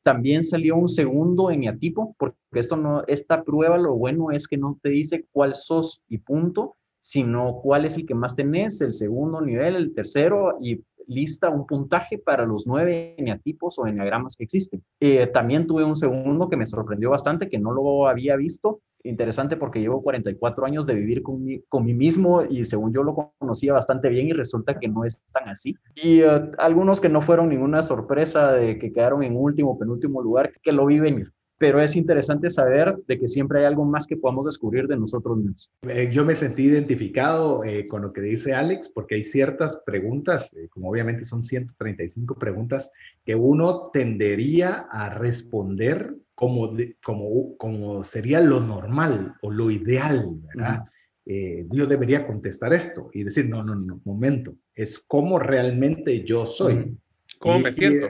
También 0.08 0.42
salió 0.42 0.74
un 0.74 0.88
segundo 0.88 1.50
eneatipo, 1.50 2.16
porque 2.18 2.38
esto 2.52 2.78
no, 2.78 3.04
esta 3.08 3.44
prueba 3.44 3.76
lo 3.76 3.94
bueno 3.94 4.30
es 4.30 4.48
que 4.48 4.56
no 4.56 4.78
te 4.82 4.88
dice 4.88 5.26
cuál 5.32 5.54
sos 5.54 6.02
y 6.08 6.16
punto, 6.16 6.76
sino 6.98 7.60
cuál 7.62 7.84
es 7.84 7.98
el 7.98 8.06
que 8.06 8.14
más 8.14 8.34
tenés, 8.34 8.80
el 8.80 8.94
segundo 8.94 9.42
nivel, 9.42 9.76
el 9.76 9.92
tercero, 9.92 10.56
y 10.62 10.82
lista 11.08 11.50
un 11.50 11.66
puntaje 11.66 12.16
para 12.16 12.46
los 12.46 12.66
nueve 12.66 13.16
eneatipos 13.18 13.78
o 13.78 13.86
eneagramas 13.86 14.34
que 14.34 14.44
existen. 14.44 14.82
Eh, 14.98 15.26
también 15.26 15.66
tuve 15.66 15.84
un 15.84 15.94
segundo 15.94 16.48
que 16.48 16.56
me 16.56 16.64
sorprendió 16.64 17.10
bastante, 17.10 17.50
que 17.50 17.58
no 17.58 17.72
lo 17.72 18.08
había 18.08 18.34
visto. 18.36 18.80
Interesante 19.04 19.56
porque 19.56 19.80
llevo 19.80 20.02
44 20.02 20.66
años 20.66 20.86
de 20.86 20.94
vivir 20.94 21.22
con, 21.22 21.46
con 21.68 21.84
mí 21.84 21.94
mismo 21.94 22.42
y 22.48 22.64
según 22.64 22.92
yo 22.92 23.02
lo 23.02 23.32
conocía 23.38 23.72
bastante 23.72 24.08
bien 24.08 24.28
y 24.28 24.32
resulta 24.32 24.74
que 24.74 24.88
no 24.88 25.04
es 25.04 25.22
tan 25.32 25.48
así. 25.48 25.76
Y 25.94 26.20
eh, 26.20 26.50
algunos 26.58 27.00
que 27.00 27.08
no 27.08 27.20
fueron 27.20 27.48
ninguna 27.48 27.82
sorpresa 27.82 28.52
de 28.52 28.78
que 28.78 28.92
quedaron 28.92 29.22
en 29.22 29.36
último, 29.36 29.78
penúltimo 29.78 30.20
lugar, 30.20 30.52
que 30.62 30.72
lo 30.72 30.86
viven 30.86 31.30
pero 31.58 31.82
es 31.82 31.96
interesante 31.96 32.48
saber 32.48 32.96
de 33.06 33.18
que 33.18 33.28
siempre 33.28 33.60
hay 33.60 33.66
algo 33.66 33.84
más 33.84 34.06
que 34.06 34.16
podamos 34.16 34.46
descubrir 34.46 34.86
de 34.86 34.96
nosotros 34.96 35.36
mismos. 35.36 35.70
Eh, 35.82 36.08
yo 36.10 36.24
me 36.24 36.34
sentí 36.34 36.62
identificado 36.62 37.64
eh, 37.64 37.86
con 37.86 38.02
lo 38.02 38.12
que 38.12 38.20
dice 38.20 38.54
Alex, 38.54 38.88
porque 38.88 39.16
hay 39.16 39.24
ciertas 39.24 39.82
preguntas, 39.84 40.54
eh, 40.54 40.68
como 40.70 40.88
obviamente 40.88 41.24
son 41.24 41.42
135 41.42 42.36
preguntas, 42.36 42.92
que 43.24 43.34
uno 43.34 43.90
tendería 43.92 44.86
a 44.90 45.10
responder 45.10 46.14
como, 46.38 46.72
como, 47.02 47.56
como 47.56 48.04
sería 48.04 48.40
lo 48.40 48.60
normal 48.60 49.34
o 49.42 49.50
lo 49.50 49.72
ideal, 49.72 50.38
¿verdad? 50.54 50.84
yo 51.26 51.86
debería 51.86 52.28
contestar 52.28 52.72
esto 52.72 53.10
y 53.12 53.24
decir, 53.24 53.48
no, 53.48 53.64
no, 53.64 53.74
no, 53.74 54.00
momento, 54.04 54.54
es 54.72 55.00
como 55.00 55.40
realmente 55.40 56.24
yo 56.24 56.46
soy. 56.46 56.96
¿Cómo 57.40 57.58
me 57.58 57.72
siento? 57.72 58.08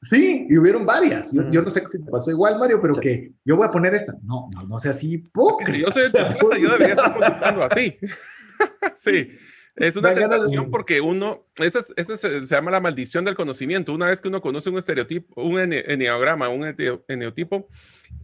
Sí, 0.00 0.46
y 0.48 0.56
hubieron 0.56 0.86
varias. 0.86 1.32
Yo, 1.32 1.60
no 1.60 1.68
sé 1.68 1.86
si 1.86 2.02
te 2.02 2.10
pasó 2.10 2.30
igual, 2.30 2.58
Mario, 2.58 2.80
pero 2.80 2.94
que 2.94 3.32
yo 3.44 3.56
voy 3.56 3.68
a 3.68 3.70
poner 3.70 3.94
esta. 3.94 4.14
No, 4.22 4.48
no, 4.54 4.62
no 4.62 4.78
sea 4.78 4.92
así. 4.92 5.22
Es 5.60 5.70
si 5.70 5.80
yo 5.80 5.90
soy 5.90 6.06
entusiasta, 6.06 6.58
yo 6.58 6.70
debería 6.70 6.94
estar 6.94 7.12
contestando 7.12 7.64
así. 7.64 7.98
sí. 8.96 9.28
Es 9.78 9.96
una 9.96 10.14
tentación 10.14 10.70
porque 10.70 11.00
uno, 11.00 11.46
esa, 11.58 11.80
se, 11.82 12.40
llama 12.46 12.70
la 12.70 12.80
maldición 12.80 13.24
del 13.24 13.36
conocimiento. 13.36 13.92
Una 13.92 14.06
vez 14.06 14.20
que 14.20 14.28
uno 14.28 14.40
conoce 14.40 14.70
un 14.70 14.78
estereotipo, 14.78 15.42
un 15.42 15.58
enneagrama, 15.58 16.48
un 16.48 16.74
eneotipo, 17.08 17.68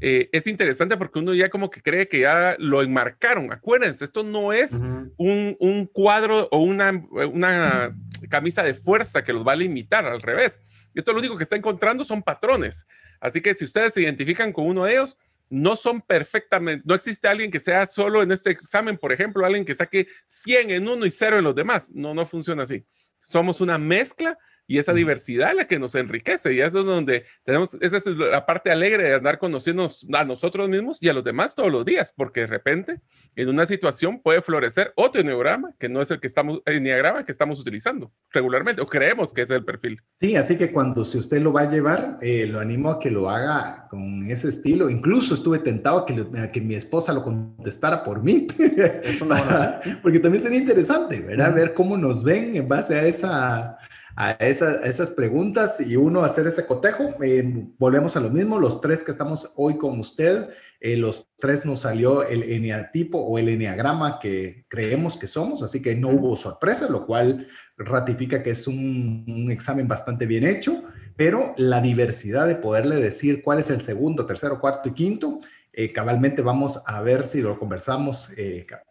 eh, 0.00 0.28
es 0.32 0.46
interesante 0.46 0.96
porque 0.96 1.20
uno 1.20 1.32
ya 1.34 1.48
como 1.48 1.70
que 1.70 1.80
cree 1.80 2.08
que 2.08 2.20
ya 2.20 2.56
lo 2.58 2.82
enmarcaron. 2.82 3.52
Acuérdense, 3.52 4.04
esto 4.04 4.22
no 4.22 4.52
es 4.52 4.80
un, 5.16 5.56
un, 5.60 5.86
cuadro 5.86 6.48
o 6.50 6.58
una, 6.58 6.90
una 7.32 7.96
camisa 8.28 8.62
de 8.62 8.74
fuerza 8.74 9.22
que 9.22 9.32
los 9.32 9.46
va 9.46 9.52
a 9.52 9.56
limitar, 9.56 10.06
al 10.06 10.20
revés. 10.20 10.60
Esto 10.94 11.12
lo 11.12 11.18
único 11.20 11.36
que 11.36 11.44
está 11.44 11.56
encontrando 11.56 12.04
son 12.04 12.22
patrones. 12.22 12.86
Así 13.20 13.40
que 13.40 13.54
si 13.54 13.64
ustedes 13.64 13.94
se 13.94 14.02
identifican 14.02 14.52
con 14.52 14.66
uno 14.66 14.84
de 14.84 14.92
ellos, 14.92 15.16
no 15.50 15.76
son 15.76 16.00
perfectamente, 16.00 16.82
no 16.86 16.94
existe 16.94 17.28
alguien 17.28 17.50
que 17.50 17.60
sea 17.60 17.86
solo 17.86 18.22
en 18.22 18.32
este 18.32 18.50
examen, 18.50 18.96
por 18.96 19.12
ejemplo, 19.12 19.44
alguien 19.44 19.64
que 19.64 19.74
saque 19.74 20.08
100 20.26 20.70
en 20.70 20.88
uno 20.88 21.06
y 21.06 21.10
0 21.10 21.38
en 21.38 21.44
los 21.44 21.54
demás. 21.54 21.90
No, 21.92 22.14
no 22.14 22.26
funciona 22.26 22.64
así. 22.64 22.84
Somos 23.22 23.60
una 23.60 23.78
mezcla 23.78 24.38
y 24.66 24.78
esa 24.78 24.92
diversidad 24.92 25.54
la 25.54 25.66
que 25.66 25.78
nos 25.78 25.94
enriquece 25.94 26.54
y 26.54 26.60
eso 26.60 26.80
es 26.80 26.86
donde 26.86 27.24
tenemos, 27.44 27.76
esa 27.80 27.96
es 27.96 28.06
la 28.06 28.46
parte 28.46 28.70
alegre 28.70 29.04
de 29.04 29.14
andar 29.14 29.38
conociendo 29.38 29.88
a 30.12 30.24
nosotros 30.24 30.68
mismos 30.68 30.98
y 31.00 31.08
a 31.08 31.12
los 31.12 31.24
demás 31.24 31.54
todos 31.54 31.70
los 31.70 31.84
días, 31.84 32.12
porque 32.16 32.40
de 32.40 32.46
repente 32.46 33.00
en 33.36 33.48
una 33.48 33.66
situación 33.66 34.20
puede 34.22 34.42
florecer 34.42 34.92
otro 34.96 35.20
enneagrama 35.20 35.74
que 35.78 35.88
no 35.88 36.00
es 36.00 36.10
el 36.10 36.20
que 36.20 36.26
estamos, 36.26 36.60
enneagrama 36.66 37.24
que 37.24 37.32
estamos 37.32 37.60
utilizando 37.60 38.12
regularmente 38.30 38.80
o 38.80 38.86
creemos 38.86 39.32
que 39.32 39.42
es 39.42 39.50
el 39.50 39.64
perfil. 39.64 40.00
Sí, 40.20 40.36
así 40.36 40.56
que 40.56 40.72
cuando 40.72 41.04
si 41.04 41.18
usted 41.18 41.40
lo 41.40 41.52
va 41.52 41.62
a 41.62 41.70
llevar, 41.70 42.18
eh, 42.20 42.46
lo 42.46 42.60
animo 42.60 42.90
a 42.90 43.00
que 43.00 43.10
lo 43.10 43.30
haga 43.30 43.86
con 43.88 44.30
ese 44.30 44.48
estilo. 44.48 44.90
Incluso 44.90 45.34
estuve 45.34 45.58
tentado 45.58 45.98
a 45.98 46.06
que, 46.06 46.50
que 46.52 46.60
mi 46.60 46.74
esposa 46.74 47.12
lo 47.12 47.22
contestara 47.22 48.02
por 48.02 48.22
mí, 48.22 48.46
porque 50.02 50.18
también 50.20 50.42
sería 50.42 50.58
interesante, 50.58 51.20
¿verdad? 51.20 51.54
Ver 51.54 51.74
cómo 51.74 51.96
nos 51.96 52.24
ven 52.24 52.56
en 52.56 52.66
base 52.66 52.94
a 52.94 53.06
esa 53.06 53.78
a, 54.16 54.32
esas 54.32 55.10
preguntas 55.10 55.80
y 55.80 55.96
uno 55.96 56.22
hacer 56.22 56.46
ese 56.46 56.66
cotejo. 56.66 57.22
Eh, 57.22 57.66
volvemos 57.78 58.16
a 58.16 58.20
lo 58.20 58.30
mismo, 58.30 58.58
los 58.58 58.80
tres 58.80 59.02
que 59.02 59.10
estamos 59.10 59.52
hoy 59.56 59.76
con 59.76 59.98
usted, 59.98 60.48
eh, 60.80 60.96
los 60.96 61.28
tres 61.38 61.66
nos 61.66 61.80
salió 61.80 62.22
el 62.22 62.42
eneatipo 62.44 63.18
o 63.18 63.38
el 63.38 63.48
eneagrama 63.48 64.18
que 64.18 64.66
creemos 64.68 65.16
que 65.16 65.26
somos, 65.26 65.62
así 65.62 65.82
que 65.82 65.94
no 65.94 66.10
hubo 66.10 66.36
sorpresa, 66.36 66.88
lo 66.88 67.06
cual 67.06 67.48
ratifica 67.76 68.42
que 68.42 68.50
es 68.50 68.66
un, 68.66 69.48
examen 69.50 69.88
bastante 69.88 70.26
bien 70.26 70.46
hecho, 70.46 70.84
pero 71.16 71.54
la 71.56 71.80
diversidad 71.80 72.46
de 72.46 72.56
poderle 72.56 72.96
decir 72.96 73.42
cuál 73.42 73.58
es 73.60 73.70
el 73.70 73.80
segundo, 73.80 74.26
tercero, 74.26 74.60
cuarto 74.60 74.88
y 74.88 74.92
quinto, 74.92 75.40
eh, 75.72 75.92
cabalmente 75.92 76.40
vamos 76.40 76.82
a 76.86 77.00
ver 77.02 77.24
si 77.24 77.42
lo 77.42 77.58
conversamos, 77.58 78.30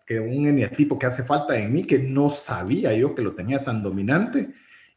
que 0.05 0.19
un 0.19 0.47
eneatipo 0.47 0.99
que 0.99 1.05
hace 1.05 1.23
falta 1.23 1.57
en 1.57 1.71
mí, 1.71 1.83
que 1.83 1.99
no 1.99 2.29
sabía 2.29 2.93
yo 2.93 3.15
que 3.15 3.21
lo 3.21 3.33
tenía 3.33 3.63
tan 3.63 3.81
dominante, 3.81 4.49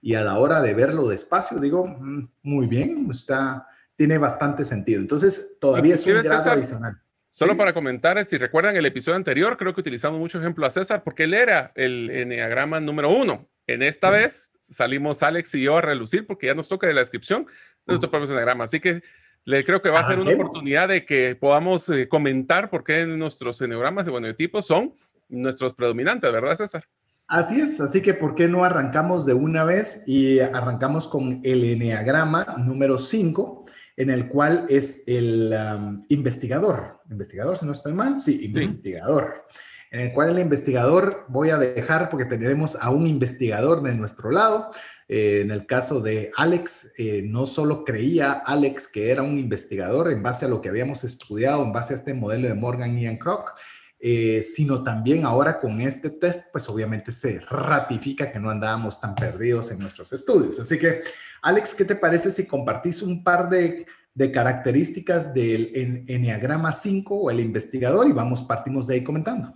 y 0.06 0.14
a 0.14 0.22
la 0.22 0.38
hora 0.38 0.62
de 0.62 0.72
verlo 0.72 1.08
despacio 1.08 1.58
digo, 1.58 1.84
mm, 1.84 2.28
muy 2.44 2.68
bien, 2.68 3.08
está, 3.10 3.66
tiene 3.96 4.18
bastante 4.18 4.64
sentido. 4.64 5.00
Entonces, 5.00 5.56
todavía 5.60 5.96
es 5.96 6.06
un 6.06 6.22
grado 6.22 6.48
adicional. 6.48 7.02
Solo 7.28 7.56
para 7.56 7.74
comentar, 7.74 8.24
si 8.24 8.38
recuerdan 8.38 8.76
el 8.76 8.86
episodio 8.86 9.16
anterior, 9.16 9.56
creo 9.56 9.74
que 9.74 9.80
utilizamos 9.80 10.20
mucho 10.20 10.38
ejemplo 10.38 10.64
a 10.64 10.70
César 10.70 11.02
porque 11.02 11.24
él 11.24 11.34
era 11.34 11.72
el 11.74 12.08
enneagrama 12.10 12.78
número 12.78 13.10
uno. 13.10 13.48
En 13.66 13.82
esta 13.82 14.10
vez 14.10 14.52
salimos 14.62 15.24
Alex 15.24 15.56
y 15.56 15.62
yo 15.62 15.76
a 15.76 15.80
relucir 15.80 16.24
porque 16.24 16.46
ya 16.46 16.54
nos 16.54 16.68
toca 16.68 16.86
de 16.86 16.94
la 16.94 17.00
descripción 17.00 17.44
de 17.44 17.94
nuestro 17.94 18.08
propio 18.08 18.28
enneagrama. 18.30 18.62
Así 18.62 18.78
que 18.78 19.02
le 19.42 19.64
creo 19.64 19.82
que 19.82 19.90
va 19.90 19.98
a 19.98 20.04
ser 20.04 20.20
una 20.20 20.34
oportunidad 20.34 20.86
de 20.86 21.04
que 21.04 21.34
podamos 21.34 21.88
eh, 21.88 22.08
comentar 22.08 22.70
por 22.70 22.84
qué 22.84 23.06
nuestros 23.06 23.60
enneagramas 23.60 24.06
de 24.06 24.34
tipos 24.34 24.68
son 24.68 24.94
nuestros 25.28 25.74
predominantes, 25.74 26.30
¿verdad, 26.30 26.54
César? 26.54 26.88
Así 27.28 27.60
es, 27.60 27.80
así 27.80 28.02
que 28.02 28.14
¿por 28.14 28.36
qué 28.36 28.46
no 28.46 28.62
arrancamos 28.62 29.26
de 29.26 29.34
una 29.34 29.64
vez 29.64 30.04
y 30.06 30.38
arrancamos 30.38 31.08
con 31.08 31.40
el 31.42 31.64
eneagrama 31.64 32.46
número 32.58 32.98
5, 32.98 33.64
en 33.96 34.10
el 34.10 34.28
cual 34.28 34.66
es 34.68 35.02
el 35.08 35.52
investigador, 36.08 37.00
investigador, 37.10 37.58
si 37.58 37.66
no 37.66 37.72
estoy 37.72 37.94
mal, 37.94 38.20
sí, 38.20 38.44
investigador, 38.44 39.44
en 39.90 40.02
el 40.02 40.12
cual 40.12 40.30
el 40.30 40.38
investigador 40.38 41.24
voy 41.26 41.50
a 41.50 41.58
dejar 41.58 42.10
porque 42.10 42.26
tenemos 42.26 42.76
a 42.76 42.90
un 42.90 43.08
investigador 43.08 43.82
de 43.82 43.96
nuestro 43.96 44.30
lado. 44.30 44.70
Eh, 45.08 45.40
en 45.42 45.50
el 45.50 45.66
caso 45.66 46.00
de 46.00 46.32
Alex, 46.36 46.92
eh, 46.96 47.22
no 47.24 47.46
solo 47.46 47.84
creía 47.84 48.32
Alex 48.32 48.88
que 48.88 49.10
era 49.10 49.22
un 49.22 49.38
investigador 49.38 50.12
en 50.12 50.22
base 50.22 50.46
a 50.46 50.48
lo 50.48 50.60
que 50.60 50.68
habíamos 50.68 51.02
estudiado, 51.02 51.64
en 51.64 51.72
base 51.72 51.94
a 51.94 51.96
este 51.96 52.14
modelo 52.14 52.46
de 52.46 52.54
Morgan 52.54 52.98
Ian 52.98 53.16
Kroc, 53.16 53.56
eh, 53.98 54.42
sino 54.42 54.82
también 54.82 55.24
ahora 55.24 55.58
con 55.58 55.80
este 55.80 56.10
test, 56.10 56.52
pues 56.52 56.68
obviamente 56.68 57.10
se 57.12 57.40
ratifica 57.40 58.30
que 58.30 58.38
no 58.38 58.50
andábamos 58.50 59.00
tan 59.00 59.14
perdidos 59.14 59.70
en 59.70 59.78
nuestros 59.78 60.12
estudios. 60.12 60.60
Así 60.60 60.78
que, 60.78 61.00
Alex, 61.42 61.74
¿qué 61.74 61.86
te 61.86 61.96
parece 61.96 62.30
si 62.30 62.46
compartís 62.46 63.00
un 63.00 63.24
par 63.24 63.48
de, 63.48 63.86
características 64.32 65.32
del 65.32 66.04
Enneagrama 66.08 66.72
5 66.72 67.14
o 67.14 67.30
el 67.30 67.40
investigador 67.40 68.06
y 68.08 68.12
vamos, 68.12 68.42
partimos 68.42 68.86
de 68.86 68.94
ahí 68.94 69.04
comentando? 69.04 69.54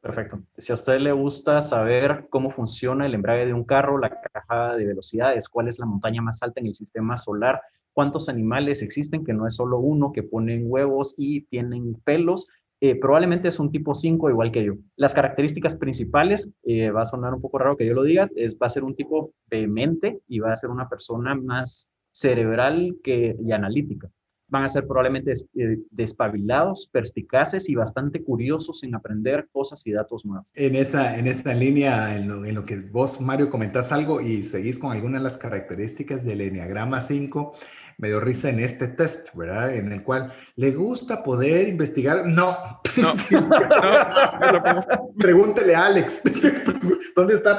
Perfecto. 0.00 0.42
Si 0.56 0.72
a 0.72 0.74
usted 0.74 0.98
le 0.98 1.12
gusta 1.12 1.60
saber 1.60 2.26
cómo 2.28 2.50
funciona 2.50 3.06
el 3.06 3.14
embrague 3.14 3.46
de 3.46 3.54
un 3.54 3.64
carro, 3.64 3.98
la 3.98 4.20
caja 4.20 4.76
de 4.76 4.86
velocidades, 4.86 5.48
cuál 5.48 5.68
es 5.68 5.78
la 5.78 5.86
montaña 5.86 6.20
más 6.20 6.42
alta 6.42 6.60
en 6.60 6.66
el 6.66 6.74
sistema 6.74 7.16
solar, 7.16 7.60
cuántos 7.92 8.28
animales 8.28 8.82
existen, 8.82 9.24
que 9.24 9.32
no 9.32 9.46
es 9.46 9.56
solo 9.56 9.78
uno, 9.78 10.12
que 10.12 10.22
ponen 10.22 10.64
huevos 10.66 11.14
y 11.16 11.42
tienen 11.42 11.94
pelos, 12.04 12.48
eh, 12.84 12.96
probablemente 12.96 13.46
es 13.46 13.60
un 13.60 13.70
tipo 13.70 13.94
5 13.94 14.28
igual 14.28 14.50
que 14.50 14.64
yo. 14.64 14.74
Las 14.96 15.14
características 15.14 15.76
principales, 15.76 16.50
eh, 16.64 16.90
va 16.90 17.02
a 17.02 17.06
sonar 17.06 17.32
un 17.32 17.40
poco 17.40 17.58
raro 17.58 17.76
que 17.76 17.86
yo 17.86 17.94
lo 17.94 18.02
diga, 18.02 18.28
es, 18.34 18.58
va 18.60 18.66
a 18.66 18.70
ser 18.70 18.82
un 18.82 18.96
tipo 18.96 19.32
vehemente 19.48 20.18
y 20.26 20.40
va 20.40 20.50
a 20.50 20.56
ser 20.56 20.70
una 20.70 20.88
persona 20.88 21.36
más 21.36 21.92
cerebral 22.10 22.96
que, 23.04 23.36
y 23.40 23.52
analítica. 23.52 24.10
Van 24.48 24.64
a 24.64 24.68
ser 24.68 24.88
probablemente 24.88 25.32
eh, 25.54 25.78
despabilados, 25.92 26.90
perspicaces 26.92 27.68
y 27.68 27.76
bastante 27.76 28.24
curiosos 28.24 28.82
en 28.82 28.96
aprender 28.96 29.46
cosas 29.52 29.86
y 29.86 29.92
datos 29.92 30.24
nuevos. 30.24 30.48
En 30.52 30.74
esa, 30.74 31.16
en 31.16 31.28
esa 31.28 31.54
línea, 31.54 32.16
en 32.16 32.26
lo, 32.26 32.44
en 32.44 32.56
lo 32.56 32.64
que 32.64 32.80
vos, 32.80 33.20
Mario, 33.20 33.48
comentás 33.48 33.92
algo 33.92 34.20
y 34.20 34.42
seguís 34.42 34.80
con 34.80 34.90
algunas 34.90 35.20
de 35.20 35.24
las 35.24 35.38
características 35.38 36.24
del 36.24 36.40
Enneagrama 36.40 37.00
5, 37.00 37.54
me 37.98 38.08
dio 38.08 38.20
risa 38.20 38.48
en 38.48 38.60
este 38.60 38.88
test, 38.88 39.34
¿verdad? 39.34 39.74
En 39.74 39.92
el 39.92 40.02
cual 40.02 40.32
le 40.56 40.70
gusta 40.72 41.22
poder 41.22 41.68
investigar. 41.68 42.26
No, 42.26 42.80
no, 42.96 43.12
pregúntele 45.18 45.74
a 45.74 45.86
Alex. 45.86 46.22
¿Dónde 47.16 47.34
está? 47.34 47.58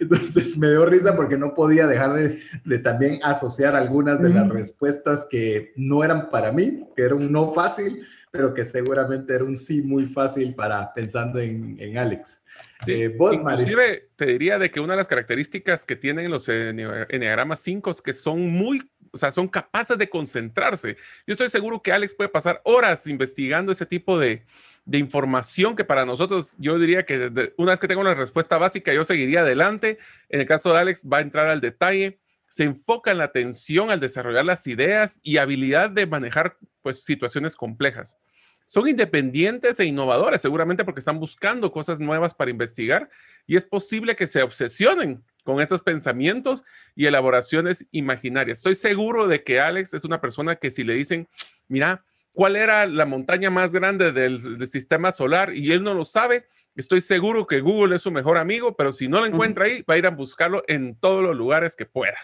Entonces 0.00 0.58
me 0.58 0.68
dio 0.68 0.86
risa 0.86 1.14
porque 1.14 1.36
no 1.36 1.54
podía 1.54 1.86
dejar 1.86 2.14
de, 2.14 2.40
de 2.64 2.78
también 2.78 3.20
asociar 3.22 3.76
algunas 3.76 4.20
de 4.20 4.30
las 4.30 4.48
respuestas 4.48 5.26
que 5.30 5.72
no 5.76 6.02
eran 6.02 6.30
para 6.30 6.52
mí, 6.52 6.88
que 6.96 7.02
era 7.02 7.14
un 7.14 7.30
no 7.30 7.52
fácil, 7.52 8.04
pero 8.30 8.54
que 8.54 8.64
seguramente 8.64 9.34
era 9.34 9.44
un 9.44 9.54
sí 9.54 9.82
muy 9.82 10.06
fácil 10.06 10.54
para 10.54 10.92
pensando 10.92 11.38
en, 11.38 11.76
en 11.78 11.98
Alex. 11.98 12.41
Sí, 12.84 12.92
eh, 12.92 13.16
inclusive 13.16 14.10
te 14.16 14.26
diría 14.26 14.58
de 14.58 14.70
que 14.70 14.80
una 14.80 14.94
de 14.94 14.98
las 14.98 15.08
características 15.08 15.84
que 15.84 15.96
tienen 15.96 16.30
los 16.30 16.48
Enneagramas 16.48 17.60
5 17.60 17.90
es 17.90 18.02
que 18.02 18.12
son 18.12 18.50
muy, 18.50 18.82
o 19.12 19.18
sea, 19.18 19.30
son 19.30 19.48
capaces 19.48 19.96
de 19.98 20.08
concentrarse. 20.08 20.96
Yo 21.26 21.32
estoy 21.32 21.48
seguro 21.48 21.82
que 21.82 21.92
Alex 21.92 22.14
puede 22.14 22.28
pasar 22.28 22.60
horas 22.64 23.06
investigando 23.06 23.72
ese 23.72 23.86
tipo 23.86 24.18
de, 24.18 24.44
de 24.84 24.98
información 24.98 25.76
que 25.76 25.84
para 25.84 26.04
nosotros, 26.04 26.56
yo 26.58 26.78
diría 26.78 27.04
que 27.04 27.52
una 27.56 27.72
vez 27.72 27.80
que 27.80 27.88
tengo 27.88 28.02
la 28.02 28.14
respuesta 28.14 28.58
básica, 28.58 28.92
yo 28.92 29.04
seguiría 29.04 29.40
adelante. 29.40 29.98
En 30.28 30.40
el 30.40 30.46
caso 30.46 30.72
de 30.72 30.80
Alex, 30.80 31.06
va 31.10 31.18
a 31.18 31.22
entrar 31.22 31.46
al 31.48 31.60
detalle, 31.60 32.18
se 32.48 32.64
enfoca 32.64 33.12
en 33.12 33.18
la 33.18 33.24
atención 33.24 33.90
al 33.90 34.00
desarrollar 34.00 34.44
las 34.44 34.66
ideas 34.66 35.20
y 35.22 35.36
habilidad 35.36 35.90
de 35.90 36.06
manejar 36.06 36.56
pues, 36.82 37.04
situaciones 37.04 37.54
complejas 37.54 38.18
son 38.66 38.88
independientes 38.88 39.78
e 39.80 39.84
innovadores, 39.84 40.42
seguramente 40.42 40.84
porque 40.84 41.00
están 41.00 41.20
buscando 41.20 41.72
cosas 41.72 42.00
nuevas 42.00 42.34
para 42.34 42.50
investigar 42.50 43.10
y 43.46 43.56
es 43.56 43.64
posible 43.64 44.16
que 44.16 44.26
se 44.26 44.42
obsesionen 44.42 45.24
con 45.44 45.60
estos 45.60 45.80
pensamientos 45.80 46.64
y 46.94 47.06
elaboraciones 47.06 47.86
imaginarias. 47.90 48.58
Estoy 48.58 48.74
seguro 48.74 49.26
de 49.26 49.42
que 49.42 49.60
Alex 49.60 49.94
es 49.94 50.04
una 50.04 50.20
persona 50.20 50.56
que 50.56 50.70
si 50.70 50.84
le 50.84 50.94
dicen, 50.94 51.28
mira, 51.68 52.04
¿cuál 52.32 52.56
era 52.56 52.86
la 52.86 53.06
montaña 53.06 53.50
más 53.50 53.72
grande 53.72 54.12
del, 54.12 54.66
sistema 54.66 55.12
solar? 55.12 55.54
Y 55.54 55.72
él 55.72 55.82
no 55.82 55.94
lo 55.94 56.04
sabe, 56.04 56.46
estoy 56.76 57.00
seguro 57.00 57.46
que 57.46 57.60
Google 57.60 57.96
es 57.96 58.02
su 58.02 58.10
mejor 58.10 58.38
amigo, 58.38 58.76
pero 58.76 58.92
si 58.92 59.08
no 59.08 59.20
lo 59.20 59.26
encuentra 59.26 59.66
ahí, 59.66 59.82
va 59.82 59.94
a 59.94 59.98
ir 59.98 60.06
a 60.06 60.10
buscarlo 60.10 60.62
en 60.68 60.94
todos 60.96 61.22
los 61.22 61.36
lugares 61.36 61.76
que 61.76 61.86
pueda. 61.86 62.18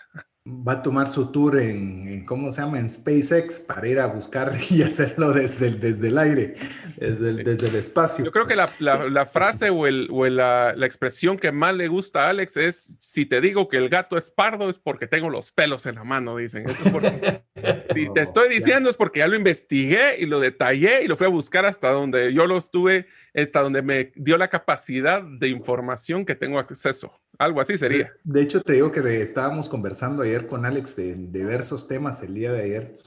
Va 0.49 0.75
a 0.75 0.83
tomar 0.83 1.09
su 1.09 1.31
tour 1.31 1.61
en, 1.61 2.25
¿cómo 2.25 2.51
se 2.51 2.63
llama? 2.63 2.79
En 2.79 2.89
SpaceX 2.89 3.61
para 3.61 3.87
ir 3.87 4.01
a 4.01 4.07
buscar 4.07 4.53
y 4.71 4.83
hacerlo 4.83 5.33
desde 5.33 5.69
el, 5.69 5.81
desde 5.81 6.09
el 6.09 6.19
aire, 6.19 6.55
desde 6.97 7.29
el, 7.31 7.45
desde 7.45 7.69
el 7.69 7.75
espacio. 7.77 8.25
Yo 8.25 8.33
creo 8.33 8.47
que 8.47 8.57
la, 8.57 8.71
la, 8.79 9.27
frase 9.27 9.71
o, 9.71 9.87
el, 9.87 10.09
o 10.11 10.27
la, 10.27 10.75
la, 10.77 10.87
expresión 10.87 11.37
que 11.37 11.53
más 11.53 11.75
le 11.75 11.89
gusta 11.89 12.27
a 12.27 12.31
Alex 12.31 12.57
es, 12.57 12.97
si 13.01 13.27
te 13.27 13.41
digo 13.41 13.69
que 13.69 13.77
el 13.77 13.89
gato 13.89 14.17
es 14.17 14.31
pardo 14.31 14.69
es 14.69 14.79
porque 14.79 15.07
tengo 15.07 15.29
los 15.29 15.53
pelos 15.53 15.87
en 15.87 15.97
la 15.97 16.05
mano, 16.05 16.37
dicen. 16.37 16.65
si 17.95 18.13
te 18.13 18.23
estoy 18.23 18.49
diciendo 18.49 18.89
es 18.91 18.97
porque 18.97 19.21
ya 19.21 19.29
lo 19.29 19.37
investigué 19.37 20.19
y 20.19 20.27
lo 20.27 20.41
detallé 20.41 21.05
y 21.05 21.09
lo 21.09 21.17
fui 21.17 21.27
a 21.27 21.31
buscar 21.31 21.67
hasta 21.67 21.91
donde 21.91 22.33
yo 22.33 22.47
lo 22.47 22.57
estuve, 22.57 23.07
hasta 23.35 23.61
donde 23.61 23.83
me 23.83 24.13
dio 24.17 24.39
la 24.39 24.49
capacidad 24.49 25.23
de 25.23 25.49
información 25.49 26.25
que 26.25 26.35
tengo 26.35 26.59
acceso. 26.59 27.13
Algo 27.39 27.61
así 27.61 27.79
sería. 27.79 28.13
De 28.25 28.43
hecho, 28.43 28.61
te 28.61 28.73
digo 28.73 28.91
que 28.91 29.23
estábamos 29.23 29.69
conversando 29.69 30.23
ayer 30.23 30.49
con 30.49 30.67
Alex 30.67 30.97
de, 30.97 31.15
diversos 31.15 31.87
temas 31.87 32.21
el 32.25 32.35
día 32.35 32.53
de 32.53 32.63
ayer 32.63 32.99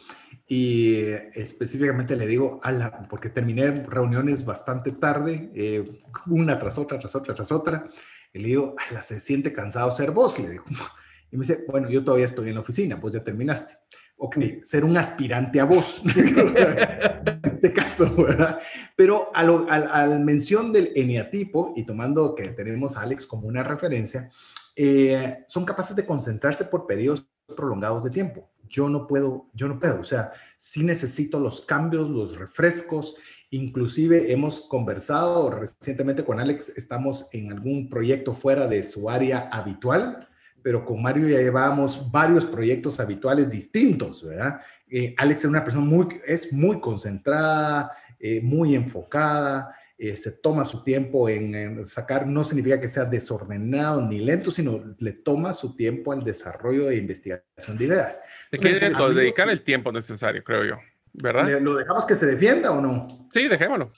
y 0.47 0.95
específicamente 1.35 2.15
le 2.15 2.27
digo, 2.27 2.61
la 2.63 3.07
porque 3.09 3.29
terminé 3.29 3.71
reuniones 3.71 4.45
bastante 4.45 4.93
tarde, 4.93 5.51
eh, 5.53 6.01
una 6.27 6.57
tras 6.59 6.77
otra, 6.77 6.97
tras 6.97 7.13
otra, 7.15 7.35
tras 7.35 7.51
otra, 7.51 7.89
y 8.33 8.39
le 8.39 8.47
digo, 8.47 8.75
la 8.91 9.03
se 9.03 9.19
siente 9.19 9.51
cansado 9.51 9.91
ser 9.91 10.11
vos, 10.11 10.39
le 10.39 10.49
digo. 10.49 10.65
Y 11.33 11.37
me 11.37 11.45
dice, 11.45 11.63
bueno, 11.69 11.89
yo 11.89 12.03
todavía 12.03 12.25
estoy 12.25 12.49
en 12.49 12.55
la 12.55 12.59
oficina, 12.59 12.99
pues 12.99 13.13
ya 13.13 13.23
terminaste. 13.23 13.75
Ok, 14.23 14.37
ser 14.61 14.85
un 14.85 14.95
aspirante 14.97 15.59
a 15.59 15.65
vos, 15.65 15.99
en 16.15 17.41
este 17.43 17.73
caso, 17.73 18.15
¿verdad? 18.15 18.59
Pero 18.95 19.31
al, 19.33 19.67
al, 19.67 20.19
mención 20.19 20.71
del 20.71 20.91
eneatipo, 20.95 21.73
y 21.75 21.87
tomando 21.87 22.35
que 22.35 22.49
tenemos 22.49 22.95
a 22.95 23.01
Alex 23.01 23.25
como 23.25 23.47
una 23.47 23.63
referencia, 23.63 24.29
eh, 24.75 25.43
son 25.47 25.65
capaces 25.65 25.95
de 25.95 26.05
concentrarse 26.05 26.65
por 26.65 26.85
periodos 26.85 27.25
prolongados 27.57 28.03
de 28.03 28.11
tiempo. 28.11 28.51
Yo 28.69 28.89
no 28.89 29.07
puedo, 29.07 29.49
yo 29.55 29.67
no 29.67 29.79
puedo, 29.79 30.01
o 30.01 30.05
sea, 30.05 30.31
sí 30.55 30.83
necesito 30.83 31.39
los 31.39 31.61
cambios, 31.61 32.07
los 32.11 32.37
refrescos, 32.37 33.15
inclusive 33.49 34.31
hemos 34.31 34.61
conversado 34.61 35.49
recientemente 35.49 36.23
con 36.23 36.39
Alex, 36.39 36.77
estamos 36.77 37.27
en 37.31 37.51
algún 37.51 37.89
proyecto 37.89 38.35
fuera 38.35 38.67
de 38.67 38.83
su 38.83 39.09
área 39.09 39.49
habitual, 39.51 40.27
pero 40.63 40.85
con 40.85 41.01
Mario 41.01 41.27
ya 41.27 41.39
llevábamos 41.39 42.11
varios 42.11 42.45
proyectos 42.45 42.99
habituales 42.99 43.49
distintos, 43.49 44.25
¿verdad? 44.25 44.61
Eh, 44.89 45.15
Alex 45.17 45.43
es 45.43 45.49
una 45.49 45.63
persona 45.63 45.85
muy, 45.85 46.07
es 46.25 46.51
muy 46.51 46.79
concentrada, 46.79 47.91
eh, 48.19 48.41
muy 48.41 48.75
enfocada, 48.75 49.75
eh, 49.97 50.17
se 50.17 50.31
toma 50.31 50.65
su 50.65 50.83
tiempo 50.83 51.29
en, 51.29 51.85
sacar, 51.85 52.27
no 52.27 52.43
significa 52.43 52.79
que 52.79 52.87
sea 52.87 53.05
desordenado 53.05 54.01
ni 54.01 54.19
lento, 54.19 54.51
sino 54.51 54.95
le 54.99 55.13
toma 55.13 55.53
su 55.53 55.75
tiempo 55.75 56.11
al 56.11 56.23
desarrollo 56.23 56.89
e 56.89 56.97
investigación 56.97 57.77
de 57.77 57.85
ideas. 57.85 58.23
Hay 58.51 58.59
que 58.59 59.13
dedicar 59.13 59.49
el 59.49 59.61
tiempo 59.61 59.91
necesario, 59.91 60.43
creo 60.43 60.65
yo, 60.65 60.75
¿verdad? 61.13 61.61
¿Lo 61.61 61.75
dejamos 61.75 62.05
que 62.05 62.15
se 62.15 62.25
defienda 62.25 62.71
o 62.71 62.81
no? 62.81 63.07
Sí, 63.29 63.47
dejémoslo. 63.47 63.91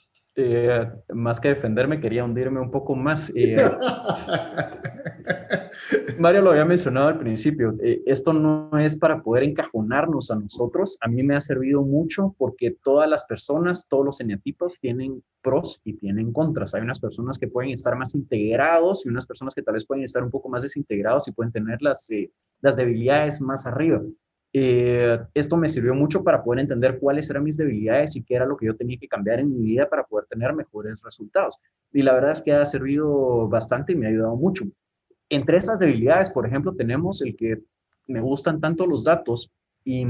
Más 1.13 1.39
que 1.39 1.49
defenderme, 1.49 1.99
quería 1.99 2.23
hundirme 2.23 2.59
un 2.59 2.71
poco 2.71 2.95
más. 2.95 3.31
Mario 6.17 6.41
lo 6.41 6.51
había 6.51 6.65
mencionado 6.65 7.07
al 7.07 7.19
principio, 7.19 7.75
eh, 7.81 8.01
esto 8.05 8.33
no 8.33 8.69
es 8.77 8.97
para 8.97 9.21
poder 9.21 9.43
encajonarnos 9.43 10.31
a 10.31 10.39
nosotros, 10.39 10.97
a 11.01 11.07
mí 11.07 11.23
me 11.23 11.35
ha 11.35 11.41
servido 11.41 11.81
mucho 11.81 12.35
porque 12.37 12.75
todas 12.83 13.09
las 13.09 13.25
personas, 13.25 13.87
todos 13.87 14.05
los 14.05 14.21
eneatipos 14.21 14.79
tienen 14.79 15.23
pros 15.41 15.81
y 15.83 15.93
tienen 15.93 16.31
contras. 16.31 16.73
Hay 16.73 16.81
unas 16.81 16.99
personas 16.99 17.37
que 17.37 17.47
pueden 17.47 17.71
estar 17.71 17.95
más 17.97 18.15
integrados 18.15 19.05
y 19.05 19.09
unas 19.09 19.25
personas 19.25 19.53
que 19.53 19.61
tal 19.61 19.73
vez 19.73 19.85
pueden 19.85 20.03
estar 20.03 20.23
un 20.23 20.31
poco 20.31 20.49
más 20.49 20.63
desintegrados 20.63 21.27
y 21.27 21.33
pueden 21.33 21.51
tener 21.51 21.81
las, 21.81 22.09
eh, 22.11 22.31
las 22.61 22.75
debilidades 22.75 23.41
más 23.41 23.65
arriba. 23.65 24.01
Eh, 24.55 25.19
esto 25.33 25.57
me 25.57 25.67
sirvió 25.67 25.95
mucho 25.95 26.23
para 26.23 26.43
poder 26.43 26.59
entender 26.61 26.99
cuáles 26.99 27.27
eran 27.27 27.43
mis 27.43 27.57
debilidades 27.57 28.15
y 28.15 28.23
qué 28.23 28.35
era 28.35 28.45
lo 28.45 28.55
que 28.55 28.67
yo 28.67 28.75
tenía 28.75 28.99
que 28.99 29.07
cambiar 29.07 29.39
en 29.39 29.51
mi 29.51 29.63
vida 29.63 29.89
para 29.89 30.03
poder 30.05 30.27
tener 30.27 30.53
mejores 30.53 31.01
resultados. 31.01 31.59
Y 31.91 32.03
la 32.03 32.13
verdad 32.13 32.31
es 32.33 32.41
que 32.41 32.53
ha 32.53 32.65
servido 32.65 33.47
bastante 33.47 33.93
y 33.93 33.95
me 33.95 34.05
ha 34.05 34.09
ayudado 34.09 34.35
mucho. 34.35 34.65
Entre 35.27 35.57
esas 35.57 35.79
debilidades, 35.79 36.29
por 36.29 36.45
ejemplo, 36.45 36.75
tenemos 36.75 37.23
el 37.23 37.35
que 37.35 37.63
me 38.05 38.21
gustan 38.21 38.61
tanto 38.61 38.85
los 38.85 39.03
datos 39.03 39.51
y, 39.83 40.05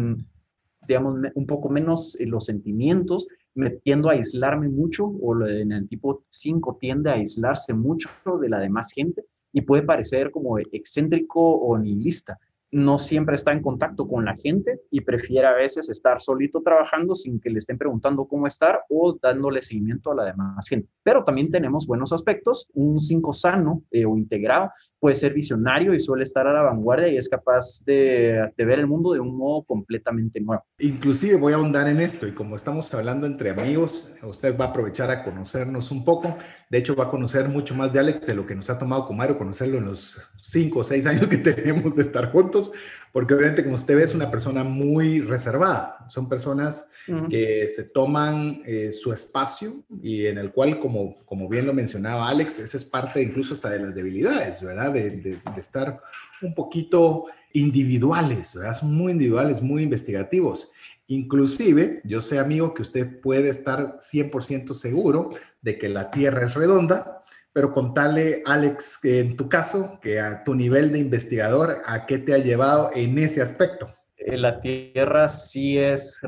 digamos, 0.87 1.19
un 1.35 1.47
poco 1.47 1.69
menos 1.69 2.19
eh, 2.19 2.25
los 2.25 2.45
sentimientos, 2.45 3.27
me 3.55 3.69
tiendo 3.69 4.09
a 4.09 4.13
aislarme 4.13 4.67
mucho, 4.67 5.05
o 5.05 5.39
en 5.45 5.71
el 5.71 5.87
tipo 5.87 6.25
5 6.29 6.77
tiende 6.81 7.11
a 7.11 7.13
aislarse 7.13 7.73
mucho 7.73 8.09
de 8.41 8.49
la 8.49 8.59
demás 8.59 8.91
gente 8.91 9.23
y 9.53 9.61
puede 9.61 9.83
parecer 9.83 10.31
como 10.31 10.57
excéntrico 10.59 11.39
o 11.39 11.77
nihilista 11.77 12.37
no 12.73 12.97
siempre 12.97 13.35
está 13.35 13.51
en 13.51 13.61
contacto 13.61 14.07
con 14.07 14.25
la 14.25 14.35
gente 14.35 14.81
y 14.89 15.01
prefiere 15.01 15.47
a 15.47 15.53
veces 15.53 15.89
estar 15.89 16.19
solito 16.19 16.61
trabajando 16.61 17.13
sin 17.13 17.39
que 17.39 17.51
le 17.51 17.59
estén 17.59 17.77
preguntando 17.77 18.25
cómo 18.25 18.47
estar 18.47 18.81
o 18.89 19.17
dándole 19.21 19.61
seguimiento 19.61 20.11
a 20.11 20.15
la 20.15 20.25
demás 20.25 20.67
gente. 20.67 20.89
Pero 21.03 21.23
también 21.23 21.51
tenemos 21.51 21.85
buenos 21.85 22.11
aspectos. 22.11 22.67
Un 22.73 22.99
5 22.99 23.31
sano 23.31 23.83
eh, 23.91 24.05
o 24.05 24.17
integrado 24.17 24.71
puede 25.03 25.15
ser 25.15 25.33
visionario 25.33 25.93
y 25.93 25.99
suele 25.99 26.23
estar 26.23 26.47
a 26.47 26.53
la 26.53 26.61
vanguardia 26.61 27.09
y 27.09 27.17
es 27.17 27.27
capaz 27.27 27.83
de, 27.85 28.49
de, 28.55 28.65
ver 28.65 28.79
el 28.79 28.87
mundo 28.87 29.11
de 29.11 29.19
un 29.19 29.37
modo 29.37 29.63
completamente 29.63 30.39
nuevo. 30.39 30.63
Inclusive 30.79 31.35
voy 31.35 31.51
a 31.51 31.57
ahondar 31.57 31.89
en 31.89 31.99
esto 31.99 32.25
y 32.25 32.31
como 32.31 32.55
estamos 32.55 32.93
hablando 32.93 33.27
entre 33.27 33.49
amigos, 33.49 34.15
usted 34.23 34.57
va 34.57 34.63
a 34.63 34.67
aprovechar 34.69 35.11
a 35.11 35.25
conocernos 35.25 35.91
un 35.91 36.05
poco. 36.05 36.37
De 36.69 36.77
hecho, 36.77 36.95
va 36.95 37.03
a 37.03 37.09
conocer 37.09 37.49
mucho 37.49 37.75
más 37.75 37.91
de 37.91 37.99
Alex 37.99 38.25
de 38.27 38.33
lo 38.33 38.45
que 38.45 38.55
nos 38.55 38.69
ha 38.69 38.79
tomado 38.79 39.05
con 39.05 39.17
conocerlo 39.37 39.79
en 39.79 39.83
los 39.83 40.21
5 40.39 40.79
o 40.79 40.83
6 40.85 41.05
años 41.05 41.27
que 41.27 41.37
tenemos 41.51 41.97
de 41.97 42.01
estar 42.01 42.31
juntos 42.31 42.71
porque 43.13 43.35
obviamente 43.35 43.63
como 43.63 43.75
usted 43.75 43.95
ve 43.95 44.03
es 44.03 44.15
una 44.15 44.31
persona 44.31 44.63
muy 44.63 45.21
reservada, 45.21 46.03
son 46.07 46.27
personas 46.27 46.89
que 47.29 47.67
se 47.67 47.89
toman 47.89 48.63
eh, 48.65 48.91
su 48.91 49.13
espacio 49.13 49.83
y 50.01 50.25
en 50.25 50.39
el 50.39 50.51
cual, 50.51 50.79
como, 50.79 51.23
como 51.23 51.47
bien 51.47 51.67
lo 51.67 51.73
mencionaba 51.73 52.27
Alex, 52.27 52.57
esa 52.57 52.75
es 52.75 52.85
parte 52.85 53.21
incluso 53.21 53.53
hasta 53.53 53.69
de 53.69 53.79
las 53.79 53.93
debilidades, 53.93 54.63
¿verdad? 54.63 54.91
De, 54.91 55.11
de, 55.11 55.37
estar 55.57 56.01
un 56.41 56.55
poquito 56.55 57.25
individuales, 57.53 58.55
¿verdad? 58.55 58.79
Son 58.79 58.91
muy 58.91 59.11
individuales, 59.11 59.61
muy 59.61 59.83
investigativos. 59.83 60.71
Inclusive, 61.05 62.01
yo 62.05 62.19
sé, 62.19 62.39
amigo, 62.39 62.73
que 62.73 62.81
usted 62.81 63.21
puede 63.21 63.49
estar 63.49 63.99
100% 63.99 64.73
seguro 64.73 65.29
de 65.61 65.77
que 65.77 65.87
la 65.87 66.09
Tierra 66.09 66.45
es 66.45 66.55
redonda, 66.55 67.22
pero 67.53 67.71
contale, 67.71 68.41
Alex, 68.45 68.99
en 69.03 69.37
tu 69.37 69.47
caso, 69.47 69.99
que 70.01 70.19
a 70.19 70.43
tu 70.43 70.55
nivel 70.55 70.91
de 70.91 70.99
investigador, 70.99 71.77
¿a 71.85 72.07
qué 72.07 72.17
te 72.17 72.33
ha 72.33 72.39
llevado 72.39 72.89
en 72.95 73.17
ese 73.19 73.43
aspecto? 73.43 73.87
Eh, 74.17 74.37
la 74.37 74.59
Tierra 74.59 75.29
sí 75.29 75.77
es 75.77 76.19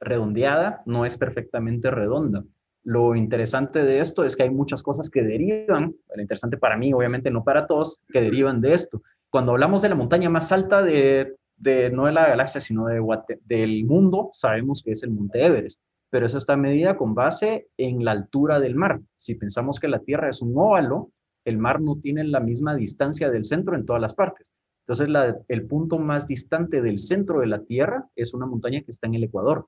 redondeada, 0.00 0.82
no 0.84 1.06
es 1.06 1.16
perfectamente 1.16 1.90
redonda. 1.90 2.44
Lo 2.84 3.16
interesante 3.16 3.82
de 3.84 4.00
esto 4.00 4.22
es 4.22 4.36
que 4.36 4.42
hay 4.42 4.50
muchas 4.50 4.82
cosas 4.82 5.08
que 5.08 5.22
derivan, 5.22 5.94
lo 6.14 6.22
interesante 6.22 6.58
para 6.58 6.76
mí, 6.76 6.92
obviamente 6.92 7.30
no 7.30 7.42
para 7.42 7.66
todos, 7.66 8.04
que 8.12 8.20
derivan 8.20 8.60
de 8.60 8.74
esto. 8.74 9.02
Cuando 9.30 9.52
hablamos 9.52 9.80
de 9.80 9.88
la 9.88 9.94
montaña 9.94 10.28
más 10.28 10.52
alta 10.52 10.82
de, 10.82 11.36
de 11.56 11.90
no 11.90 12.04
de 12.04 12.12
la 12.12 12.28
galaxia, 12.28 12.60
sino 12.60 12.86
de, 12.86 13.02
del 13.44 13.84
mundo, 13.86 14.28
sabemos 14.32 14.82
que 14.82 14.92
es 14.92 15.02
el 15.02 15.10
Monte 15.10 15.44
Everest 15.44 15.80
pero 16.10 16.26
eso 16.26 16.38
está 16.38 16.56
medida 16.56 16.96
con 16.96 17.14
base 17.14 17.68
en 17.76 18.04
la 18.04 18.12
altura 18.12 18.60
del 18.60 18.74
mar. 18.74 19.00
Si 19.16 19.34
pensamos 19.34 19.78
que 19.78 19.88
la 19.88 20.00
Tierra 20.00 20.28
es 20.28 20.40
un 20.40 20.54
óvalo, 20.56 21.12
el 21.44 21.58
mar 21.58 21.80
no 21.80 21.98
tiene 22.00 22.24
la 22.24 22.40
misma 22.40 22.74
distancia 22.74 23.30
del 23.30 23.44
centro 23.44 23.74
en 23.74 23.84
todas 23.84 24.02
las 24.02 24.14
partes. 24.14 24.50
Entonces, 24.86 25.08
el 25.48 25.66
punto 25.66 25.98
más 25.98 26.26
distante 26.26 26.80
del 26.80 26.98
centro 26.98 27.40
de 27.40 27.46
la 27.46 27.62
Tierra 27.62 28.08
es 28.16 28.32
una 28.32 28.46
montaña 28.46 28.80
que 28.80 28.90
está 28.90 29.06
en 29.06 29.16
el 29.16 29.24
Ecuador, 29.24 29.66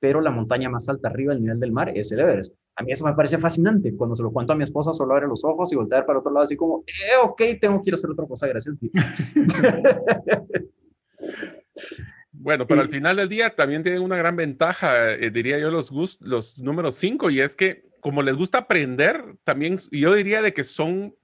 pero 0.00 0.20
la 0.20 0.32
montaña 0.32 0.68
más 0.68 0.88
alta 0.88 1.08
arriba 1.08 1.32
del 1.32 1.42
nivel 1.42 1.60
del 1.60 1.72
mar 1.72 1.96
es 1.96 2.10
el 2.10 2.18
Everest. 2.18 2.54
A 2.76 2.82
mí 2.82 2.90
eso 2.90 3.06
me 3.06 3.14
parece 3.14 3.38
fascinante. 3.38 3.96
Cuando 3.96 4.16
se 4.16 4.24
lo 4.24 4.32
cuento 4.32 4.52
a 4.52 4.56
mi 4.56 4.64
esposa, 4.64 4.92
solo 4.92 5.14
abre 5.14 5.28
los 5.28 5.44
ojos 5.44 5.72
y 5.72 5.76
voltear 5.76 6.04
para 6.04 6.18
otro 6.18 6.32
lado, 6.32 6.42
así 6.42 6.56
como, 6.56 6.82
eh, 6.86 7.16
ok, 7.22 7.42
tengo 7.60 7.80
que 7.80 7.90
ir 7.90 7.94
a 7.94 7.94
hacer 7.94 8.10
otra 8.10 8.26
cosa, 8.26 8.48
gracias. 8.48 8.74
Bueno, 12.44 12.66
pero 12.66 12.82
al 12.82 12.90
final 12.90 13.16
del 13.16 13.30
día 13.30 13.48
también 13.54 13.82
tienen 13.82 14.02
una 14.02 14.18
gran 14.18 14.36
ventaja, 14.36 15.12
eh, 15.12 15.30
diría 15.30 15.58
yo, 15.58 15.70
los, 15.70 15.90
los 16.20 16.58
números 16.60 16.94
5, 16.96 17.30
y 17.30 17.40
es 17.40 17.56
que 17.56 17.86
como 18.00 18.22
les 18.22 18.36
gusta 18.36 18.58
aprender, 18.58 19.36
también 19.44 19.78
yo 19.90 20.12
diría 20.12 20.42
de 20.42 20.52
que 20.52 20.62
son, 20.62 21.14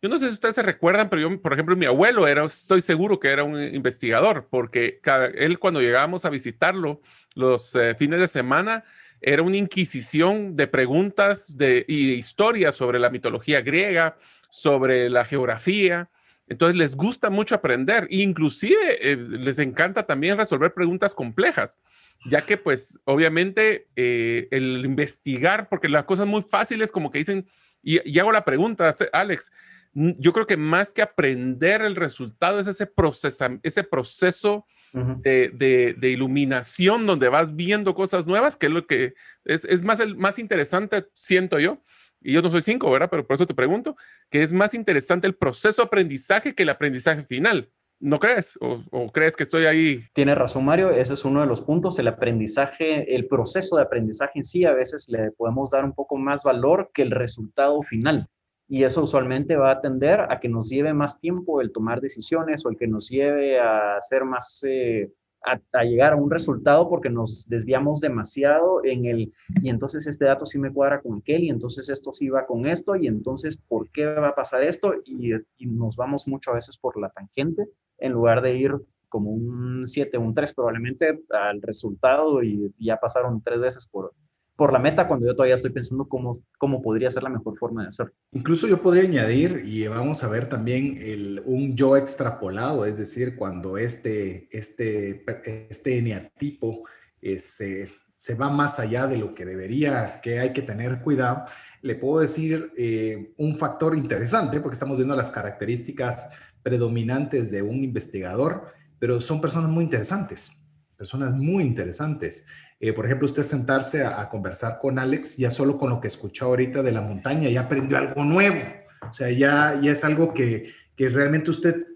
yo 0.00 0.08
no 0.08 0.18
sé 0.18 0.28
si 0.28 0.32
ustedes 0.32 0.54
se 0.54 0.62
recuerdan, 0.62 1.10
pero 1.10 1.20
yo, 1.20 1.42
por 1.42 1.52
ejemplo, 1.52 1.76
mi 1.76 1.84
abuelo 1.84 2.26
era, 2.26 2.46
estoy 2.46 2.80
seguro 2.80 3.20
que 3.20 3.28
era 3.28 3.44
un 3.44 3.62
investigador, 3.62 4.48
porque 4.50 5.02
él 5.34 5.58
cuando 5.58 5.82
llegábamos 5.82 6.24
a 6.24 6.30
visitarlo 6.30 7.02
los 7.34 7.74
eh, 7.74 7.94
fines 7.94 8.18
de 8.18 8.26
semana, 8.26 8.84
era 9.20 9.42
una 9.42 9.58
inquisición 9.58 10.56
de 10.56 10.66
preguntas 10.66 11.58
de, 11.58 11.84
y 11.86 12.06
de 12.06 12.14
historias 12.14 12.74
sobre 12.74 12.98
la 12.98 13.10
mitología 13.10 13.60
griega, 13.60 14.16
sobre 14.48 15.10
la 15.10 15.26
geografía. 15.26 16.08
Entonces 16.46 16.76
les 16.76 16.94
gusta 16.94 17.30
mucho 17.30 17.54
aprender 17.54 18.06
inclusive 18.10 18.76
eh, 19.00 19.16
les 19.16 19.58
encanta 19.58 20.04
también 20.04 20.36
resolver 20.36 20.74
preguntas 20.74 21.14
complejas, 21.14 21.78
ya 22.26 22.44
que 22.44 22.56
pues 22.56 23.00
obviamente 23.04 23.88
eh, 23.96 24.48
el 24.50 24.84
investigar, 24.84 25.68
porque 25.68 25.88
las 25.88 26.04
cosas 26.04 26.26
muy 26.26 26.42
fáciles 26.42 26.92
como 26.92 27.10
que 27.10 27.18
dicen, 27.18 27.46
y, 27.82 28.18
hago 28.18 28.32
la 28.32 28.44
pregunta, 28.44 28.90
Alex, 29.12 29.52
yo 29.94 30.32
creo 30.32 30.46
que 30.46 30.56
más 30.56 30.92
que 30.92 31.02
aprender 31.02 31.82
el 31.82 31.96
resultado 31.96 32.58
es 32.58 32.66
ese, 32.66 32.86
procesa, 32.86 33.58
ese 33.62 33.84
proceso 33.84 34.66
de, 34.92 35.94
de, 35.98 36.08
iluminación 36.10 37.06
donde 37.06 37.28
vas 37.28 37.54
viendo 37.56 37.94
cosas 37.94 38.26
nuevas, 38.26 38.56
que 38.56 38.66
es 38.66 38.72
lo 38.72 38.86
que 38.86 39.14
es, 39.44 39.64
es 39.64 39.82
más, 39.82 40.00
el, 40.00 40.16
más 40.16 40.38
interesante, 40.38 41.06
siento 41.14 41.58
yo. 41.58 41.82
Y 42.24 42.32
yo 42.32 42.42
no 42.42 42.50
soy 42.50 42.62
cinco, 42.62 42.90
¿verdad? 42.90 43.08
Pero 43.10 43.26
por 43.26 43.34
eso 43.34 43.46
te 43.46 43.54
pregunto, 43.54 43.96
que 44.30 44.42
es 44.42 44.50
más 44.50 44.74
interesante 44.74 45.26
el 45.26 45.36
proceso 45.36 45.82
aprendizaje 45.82 46.54
que 46.54 46.62
el 46.62 46.70
aprendizaje 46.70 47.24
final. 47.24 47.70
¿No 48.00 48.18
crees? 48.18 48.58
¿O, 48.60 49.12
crees 49.12 49.36
que 49.36 49.44
estoy 49.44 49.66
ahí? 49.66 50.02
Tiene 50.14 50.34
razón, 50.34 50.64
Mario. 50.64 50.90
Ese 50.90 51.14
es 51.14 51.24
uno 51.24 51.42
de 51.42 51.46
los 51.46 51.62
puntos. 51.62 51.98
El 51.98 52.08
aprendizaje, 52.08 53.14
el 53.14 53.28
proceso 53.28 53.76
de 53.76 53.82
aprendizaje 53.82 54.32
en 54.38 54.44
sí, 54.44 54.64
a 54.64 54.72
veces 54.72 55.08
le 55.08 55.30
podemos 55.32 55.70
dar 55.70 55.84
un 55.84 55.92
poco 55.92 56.16
más 56.16 56.42
valor 56.44 56.90
que 56.92 57.02
el 57.02 57.10
resultado 57.10 57.82
final. 57.82 58.26
Y 58.68 58.84
eso 58.84 59.02
usualmente 59.02 59.56
va 59.56 59.72
a 59.72 59.80
tender 59.80 60.20
a 60.20 60.40
que 60.40 60.48
nos 60.48 60.70
lleve 60.70 60.94
más 60.94 61.20
tiempo 61.20 61.60
el 61.60 61.72
tomar 61.72 62.00
decisiones 62.00 62.64
o 62.64 62.70
el 62.70 62.78
que 62.78 62.86
nos 62.86 63.10
lleve 63.10 63.60
a 63.60 64.00
ser 64.00 64.24
más 64.24 64.64
eh, 64.66 65.12
a, 65.44 65.84
llegar 65.84 66.12
a 66.14 66.16
un 66.16 66.30
resultado 66.30 66.88
porque 66.88 67.10
nos 67.10 67.48
desviamos 67.48 68.00
demasiado 68.00 68.84
en 68.84 69.04
el, 69.04 69.32
y 69.62 69.68
entonces 69.68 70.06
este 70.06 70.24
dato 70.24 70.46
sí 70.46 70.58
me 70.58 70.72
cuadra 70.72 71.00
con 71.00 71.18
aquel, 71.18 71.44
y 71.44 71.50
entonces 71.50 71.88
esto 71.88 72.12
sí 72.12 72.28
va 72.28 72.46
con 72.46 72.66
esto, 72.66 72.96
y 72.96 73.06
entonces, 73.06 73.56
¿por 73.56 73.90
qué 73.90 74.06
va 74.06 74.28
a 74.28 74.34
pasar 74.34 74.62
esto? 74.62 74.94
Y, 75.04 75.32
y 75.58 75.66
nos 75.66 75.96
vamos 75.96 76.26
mucho 76.26 76.50
a 76.50 76.54
veces 76.54 76.78
por 76.78 76.98
la 76.98 77.10
tangente 77.10 77.68
en 77.98 78.12
lugar 78.12 78.42
de 78.42 78.56
ir 78.56 78.72
como 79.08 79.30
un 79.30 79.86
7, 79.86 80.18
un 80.18 80.34
3 80.34 80.52
probablemente 80.54 81.22
al 81.30 81.62
resultado 81.62 82.42
y 82.42 82.74
ya 82.80 82.96
pasaron 82.96 83.40
tres 83.42 83.60
veces 83.60 83.86
por, 83.86 84.12
por 84.56 84.72
la 84.72 84.78
meta 84.78 85.08
cuando 85.08 85.26
yo 85.26 85.34
todavía 85.34 85.56
estoy 85.56 85.72
pensando 85.72 86.06
cómo, 86.06 86.40
cómo 86.58 86.80
podría 86.80 87.10
ser 87.10 87.24
la 87.24 87.28
mejor 87.28 87.56
forma 87.56 87.82
de 87.82 87.88
hacerlo. 87.88 88.12
Incluso 88.32 88.68
yo 88.68 88.80
podría 88.80 89.02
añadir, 89.02 89.62
y 89.64 89.86
vamos 89.88 90.22
a 90.22 90.28
ver 90.28 90.48
también 90.48 90.96
el, 91.00 91.42
un 91.44 91.76
yo 91.76 91.96
extrapolado, 91.96 92.84
es 92.84 92.98
decir, 92.98 93.34
cuando 93.36 93.78
este, 93.78 94.48
este, 94.56 95.24
este 95.68 95.98
eneatipo 95.98 96.84
eh, 97.20 97.38
se, 97.38 97.88
se, 98.16 98.34
va 98.34 98.48
más 98.48 98.78
allá 98.78 99.06
de 99.08 99.18
lo 99.18 99.34
que 99.34 99.44
debería, 99.44 100.20
que 100.22 100.38
hay 100.38 100.52
que 100.52 100.62
tener 100.62 101.00
cuidado, 101.00 101.44
le 101.82 101.96
puedo 101.96 102.20
decir 102.20 102.72
eh, 102.76 103.34
un 103.36 103.56
factor 103.56 103.96
interesante, 103.96 104.60
porque 104.60 104.74
estamos 104.74 104.96
viendo 104.96 105.16
las 105.16 105.30
características 105.30 106.30
predominantes 106.62 107.50
de 107.50 107.60
un 107.60 107.84
investigador, 107.84 108.68
pero 108.98 109.20
son 109.20 109.40
personas 109.40 109.68
muy 109.68 109.84
interesantes, 109.84 110.50
personas 110.96 111.34
muy 111.34 111.64
interesantes. 111.64 112.46
Eh, 112.80 112.92
por 112.92 113.06
ejemplo, 113.06 113.26
usted 113.26 113.42
sentarse 113.42 114.04
a, 114.04 114.28
conversar 114.28 114.78
con 114.80 114.98
Alex, 114.98 115.36
ya 115.36 115.50
solo 115.50 115.78
con 115.78 115.90
lo 115.90 116.00
que 116.00 116.08
escuchó 116.08 116.46
ahorita 116.46 116.82
de 116.82 116.92
la 116.92 117.00
montaña, 117.00 117.48
ya 117.48 117.62
aprendió 117.62 117.96
algo 117.98 118.24
nuevo. 118.24 118.60
O 119.08 119.12
sea, 119.12 119.30
ya, 119.30 119.78
ya 119.80 119.92
es 119.92 120.04
algo 120.04 120.34
que, 120.34 120.72
que 120.96 121.08
realmente 121.08 121.50
usted 121.50 121.86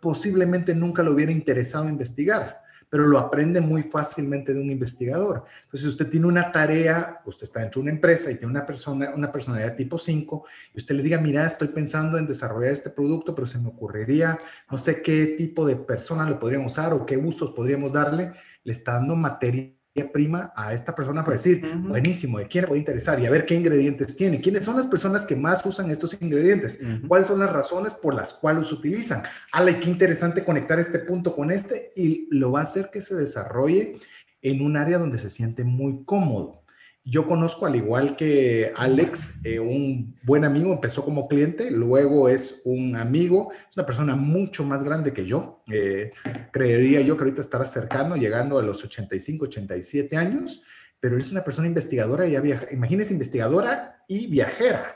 posiblemente 0.00 0.74
nunca 0.74 1.02
lo 1.02 1.12
hubiera 1.12 1.32
interesado 1.32 1.88
investigar, 1.88 2.60
pero 2.88 3.06
lo 3.06 3.18
aprende 3.18 3.60
muy 3.60 3.82
fácilmente 3.82 4.52
de 4.54 4.60
un 4.60 4.70
investigador. 4.70 5.44
Entonces, 5.64 5.88
usted 5.88 6.08
tiene 6.08 6.26
una 6.26 6.52
tarea, 6.52 7.20
usted 7.24 7.44
está 7.44 7.60
dentro 7.60 7.80
de 7.80 7.84
una 7.84 7.94
empresa 7.94 8.30
y 8.30 8.36
tiene 8.36 8.50
una 8.50 8.66
persona, 8.66 9.12
una 9.14 9.32
personalidad 9.32 9.74
tipo 9.74 9.98
5, 9.98 10.44
y 10.74 10.78
usted 10.78 10.94
le 10.94 11.02
diga, 11.02 11.18
mira, 11.18 11.46
estoy 11.46 11.68
pensando 11.68 12.18
en 12.18 12.26
desarrollar 12.26 12.72
este 12.72 12.90
producto, 12.90 13.34
pero 13.34 13.46
se 13.46 13.58
me 13.58 13.68
ocurriría, 13.68 14.38
no 14.70 14.78
sé 14.78 15.02
qué 15.02 15.34
tipo 15.38 15.66
de 15.66 15.76
persona 15.76 16.28
le 16.28 16.36
podríamos 16.36 16.72
usar 16.72 16.92
o 16.92 17.04
qué 17.04 17.16
usos 17.16 17.50
podríamos 17.52 17.92
darle, 17.92 18.32
le 18.62 18.72
está 18.72 18.94
dando 18.94 19.16
materia 19.16 19.75
prima 20.04 20.52
a 20.54 20.74
esta 20.74 20.94
persona 20.94 21.22
para 21.24 21.36
decir, 21.36 21.74
buenísimo, 21.78 22.38
¿de 22.38 22.46
quién 22.46 22.62
le 22.62 22.68
puede 22.68 22.80
interesar? 22.80 23.18
Y 23.20 23.26
a 23.26 23.30
ver 23.30 23.46
qué 23.46 23.54
ingredientes 23.54 24.14
tiene. 24.14 24.40
¿Quiénes 24.40 24.64
son 24.64 24.76
las 24.76 24.86
personas 24.86 25.24
que 25.24 25.36
más 25.36 25.64
usan 25.64 25.90
estos 25.90 26.16
ingredientes? 26.20 26.78
¿Cuáles 27.08 27.28
son 27.28 27.38
las 27.38 27.52
razones 27.52 27.94
por 27.94 28.14
las 28.14 28.34
cuales 28.34 28.62
los 28.62 28.72
utilizan? 28.72 29.22
Ale, 29.52 29.80
qué 29.80 29.88
interesante 29.88 30.44
conectar 30.44 30.78
este 30.78 30.98
punto 30.98 31.34
con 31.34 31.50
este 31.50 31.92
y 31.96 32.28
lo 32.30 32.52
va 32.52 32.60
a 32.60 32.64
hacer 32.64 32.90
que 32.92 33.00
se 33.00 33.14
desarrolle 33.14 33.98
en 34.42 34.62
un 34.62 34.76
área 34.76 34.98
donde 34.98 35.18
se 35.18 35.30
siente 35.30 35.64
muy 35.64 36.04
cómodo. 36.04 36.62
Yo 37.08 37.24
conozco, 37.28 37.66
al 37.66 37.76
igual 37.76 38.16
que 38.16 38.72
Alex, 38.74 39.40
eh, 39.44 39.60
un 39.60 40.16
buen 40.24 40.44
amigo, 40.44 40.72
empezó 40.72 41.04
como 41.04 41.28
cliente, 41.28 41.70
luego 41.70 42.28
es 42.28 42.62
un 42.64 42.96
amigo, 42.96 43.52
es 43.70 43.76
una 43.76 43.86
persona 43.86 44.16
mucho 44.16 44.64
más 44.64 44.82
grande 44.82 45.12
que 45.12 45.24
yo. 45.24 45.62
Eh, 45.70 46.10
creería 46.50 47.02
yo 47.02 47.16
que 47.16 47.22
ahorita 47.22 47.40
estará 47.40 47.64
cercano, 47.64 48.16
llegando 48.16 48.58
a 48.58 48.62
los 48.62 48.82
85, 48.82 49.44
87 49.44 50.16
años, 50.16 50.64
pero 50.98 51.16
es 51.16 51.30
una 51.30 51.44
persona 51.44 51.68
investigadora 51.68 52.26
y 52.26 52.32
ya 52.32 52.40
viaja. 52.40 52.66
Imagínese 52.72 53.12
investigadora 53.12 54.02
y 54.08 54.26
viajera. 54.26 54.95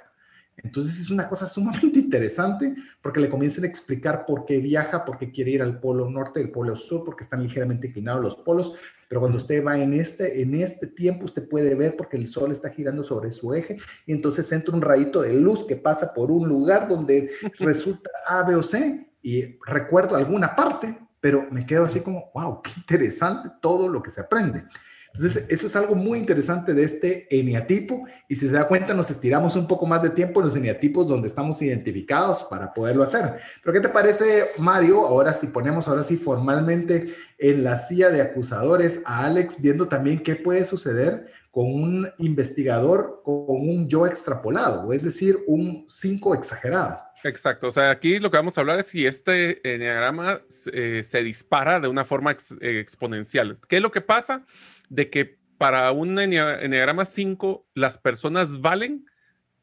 Entonces 0.63 1.01
es 1.01 1.11
una 1.11 1.29
cosa 1.29 1.47
sumamente 1.47 1.99
interesante 2.01 2.75
porque 3.03 3.21
le 3.21 3.29
comienzan 3.29 3.65
a 3.65 3.69
explicar 3.69 4.25
por 4.27 4.45
qué 4.45 4.59
viaja, 4.59 5.05
por 5.05 5.19
qué 5.19 5.31
quiere 5.31 5.53
ir 5.53 5.63
al 5.63 5.81
polo 5.81 6.11
norte, 6.11 6.41
al 6.41 6.51
polo 6.51 6.77
sur, 6.77 7.05
porque 7.05 7.25
están 7.25 7.43
ligeramente 7.43 7.89
inclinados 7.89 8.23
los 8.23 8.37
polos, 8.37 8.75
pero 9.09 9.21
cuando 9.21 9.39
usted 9.39 9.65
va 9.65 9.77
en 9.77 9.93
este, 9.95 10.41
en 10.41 10.55
este 10.55 10.87
tiempo, 10.87 11.25
usted 11.25 11.49
puede 11.49 11.75
ver 11.75 11.97
porque 11.97 12.17
el 12.17 12.29
sol 12.29 12.53
está 12.53 12.71
girando 12.71 13.03
sobre 13.03 13.33
su 13.33 13.53
eje 13.53 13.77
y 14.07 14.13
entonces 14.13 14.51
entra 14.53 14.75
un 14.75 14.83
rayito 14.83 15.23
de 15.23 15.35
luz 15.35 15.67
que 15.67 15.77
pasa 15.77 16.15
por 16.15 16.31
un 16.31 16.49
lugar 16.49 16.89
donde 16.89 17.31
resulta 17.59 18.11
A, 18.27 18.43
B 18.45 18.55
o 18.55 18.63
C 18.63 19.11
y 19.23 19.59
recuerdo 19.67 20.15
alguna 20.15 20.55
parte, 20.55 20.97
pero 21.21 21.47
me 21.51 21.67
quedo 21.67 21.85
así 21.85 22.01
como, 22.01 22.31
wow, 22.35 22.63
qué 22.63 22.71
interesante 22.77 23.51
todo 23.61 23.89
lo 23.89 24.03
que 24.03 24.11
se 24.11 24.21
aprende. 24.21 24.65
Entonces, 25.13 25.47
eso 25.49 25.67
es 25.67 25.77
algo 25.77 25.95
muy 25.95 26.19
interesante 26.19 26.73
de 26.73 26.85
este 26.85 27.27
eneatipo 27.31 28.05
y 28.29 28.37
si 28.37 28.47
se 28.47 28.53
da 28.53 28.69
cuenta 28.69 28.95
nos 28.95 29.11
estiramos 29.11 29.57
un 29.57 29.67
poco 29.67 29.85
más 29.87 30.03
de 30.03 30.11
tiempo 30.11 30.41
en 30.41 30.47
los 30.47 30.57
eneatipos 30.57 31.09
donde 31.09 31.29
estamos 31.29 31.61
identificados 31.63 32.45
para 32.45 32.73
poderlo 32.73 33.03
hacer. 33.03 33.41
Pero 33.63 33.73
¿qué 33.73 33.81
te 33.81 33.89
parece, 33.89 34.51
Mario? 34.59 35.05
Ahora 35.07 35.33
si 35.33 35.49
ponemos 35.49 35.89
ahora 35.89 36.05
sí 36.05 36.17
formalmente 36.17 37.15
en 37.39 37.65
la 37.65 37.77
silla 37.77 38.11
de 38.11 38.23
acusadores 38.23 39.03
a 39.05 39.27
Alex, 39.27 39.61
viendo 39.61 39.89
también 39.89 40.23
qué 40.23 40.37
puede 40.37 40.65
suceder 40.65 41.27
con 41.51 41.67
un 41.67 42.09
investigador 42.19 43.23
con 43.25 43.45
un 43.49 43.89
yo 43.89 44.07
extrapolado, 44.07 44.93
es 44.93 45.03
decir, 45.03 45.41
un 45.49 45.85
5 45.89 46.35
exagerado. 46.35 46.99
Exacto, 47.23 47.67
o 47.67 47.71
sea, 47.71 47.91
aquí 47.91 48.19
lo 48.19 48.31
que 48.31 48.39
vamos 48.39 48.57
a 48.57 48.63
hablar 48.63 48.79
es 48.79 48.87
si 48.87 49.07
este 49.07 49.61
enneagrama 49.75 50.41
eh, 50.73 51.03
se 51.05 51.23
dispara 51.23 51.79
de 51.79 51.89
una 51.89 52.05
forma 52.05 52.31
exponencial. 52.33 53.59
¿Qué 53.69 53.77
es 53.77 53.83
lo 53.83 53.91
que 53.91 54.01
pasa? 54.01 54.47
de 54.91 55.09
que 55.09 55.39
para 55.57 55.91
un 55.93 56.19
Enneagrama 56.19 57.07
5 57.07 57.67
las 57.75 57.97
personas 57.97 58.61
valen 58.61 59.07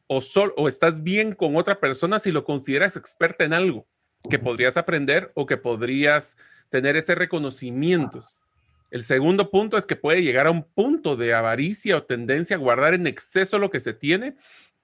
o, 0.08 0.22
sol, 0.22 0.54
o 0.58 0.67
estás 0.67 1.04
bien 1.04 1.34
con 1.34 1.56
otra 1.58 1.80
persona 1.80 2.17
si 2.17 2.32
lo 2.32 2.43
consideras 2.46 2.96
experta 2.96 3.43
en 3.43 3.54
algo 3.54 3.86
que 4.30 4.39
podrías 4.39 4.78
aprender 4.78 5.32
o 5.36 5.46
que 5.46 5.58
podrías 5.58 6.38
tener 6.70 6.96
ese 6.96 7.13
reconocimiento. 7.13 8.20
El 8.89 9.04
segundo 9.04 9.52
punto 9.52 9.78
es 9.78 9.86
que 9.86 9.98
puede 9.98 10.24
llegar 10.24 10.48
a 10.48 10.52
un 10.52 10.63
punto 10.63 11.17
de 11.17 11.34
avaricia 11.34 11.98
o 11.98 12.04
tendencia 12.04 12.56
a 12.56 12.60
guardar 12.60 12.93
en 12.93 13.06
exceso 13.06 13.60
lo 13.60 13.70
que 13.70 13.82
se 13.82 13.93
tiene, 13.93 14.38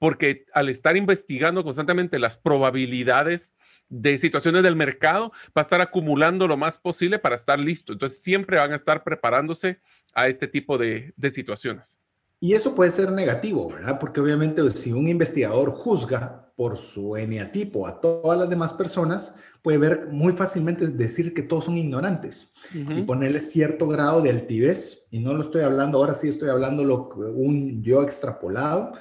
porque 0.04 0.44
al 0.52 0.68
estar 0.68 0.98
investigando 0.98 1.64
constantemente 1.64 2.20
las 2.20 2.36
probabilidades 2.36 3.56
de 3.88 4.18
situaciones 4.18 4.62
del 4.62 4.76
mercado, 4.76 5.32
va 5.58 5.62
a 5.62 5.62
estar 5.62 5.80
acumulando 5.80 6.46
lo 6.46 6.58
más 6.58 6.78
posible 6.78 7.20
para 7.20 7.36
estar 7.36 7.58
listo. 7.58 7.94
Entonces, 7.94 8.22
siempre 8.22 8.58
van 8.58 8.74
a 8.74 8.76
estar 8.76 9.06
preparándose 9.06 9.80
a 10.14 10.28
este 10.28 10.50
tipo 10.50 10.78
de, 10.78 11.14
situaciones. 11.30 12.02
Y 12.42 12.52
eso 12.52 12.76
puede 12.76 12.92
ser 12.92 13.14
negativo, 13.14 13.70
¿verdad? 13.70 13.98
Porque 13.98 14.20
obviamente 14.20 14.70
si 14.72 14.92
un 14.92 15.08
investigador 15.08 15.72
juzga 15.72 16.52
por 16.58 16.76
su 16.76 17.16
eneatipo 17.16 17.88
a 17.88 18.02
todas 18.02 18.38
las 18.38 18.50
demás 18.50 18.74
personas, 18.74 19.38
puede 19.62 19.78
ver 19.78 20.08
muy 20.12 20.34
fácilmente 20.34 20.86
decir 20.88 21.34
que 21.34 21.44
todos 21.44 21.64
son 21.64 21.78
ignorantes 21.78 22.52
y 22.74 23.04
ponerle 23.04 23.40
cierto 23.40 23.88
grado 23.88 24.22
de 24.22 24.32
altivez. 24.32 25.08
Y 25.12 25.20
no 25.20 25.34
lo 25.34 25.44
estoy 25.44 25.62
hablando, 25.62 26.00
ahora 26.00 26.14
sí 26.14 26.28
estoy 26.28 26.50
hablando 26.50 26.84
lo, 26.84 27.08
un 27.08 27.82
yo 27.82 28.04
extrapolado, 28.04 28.92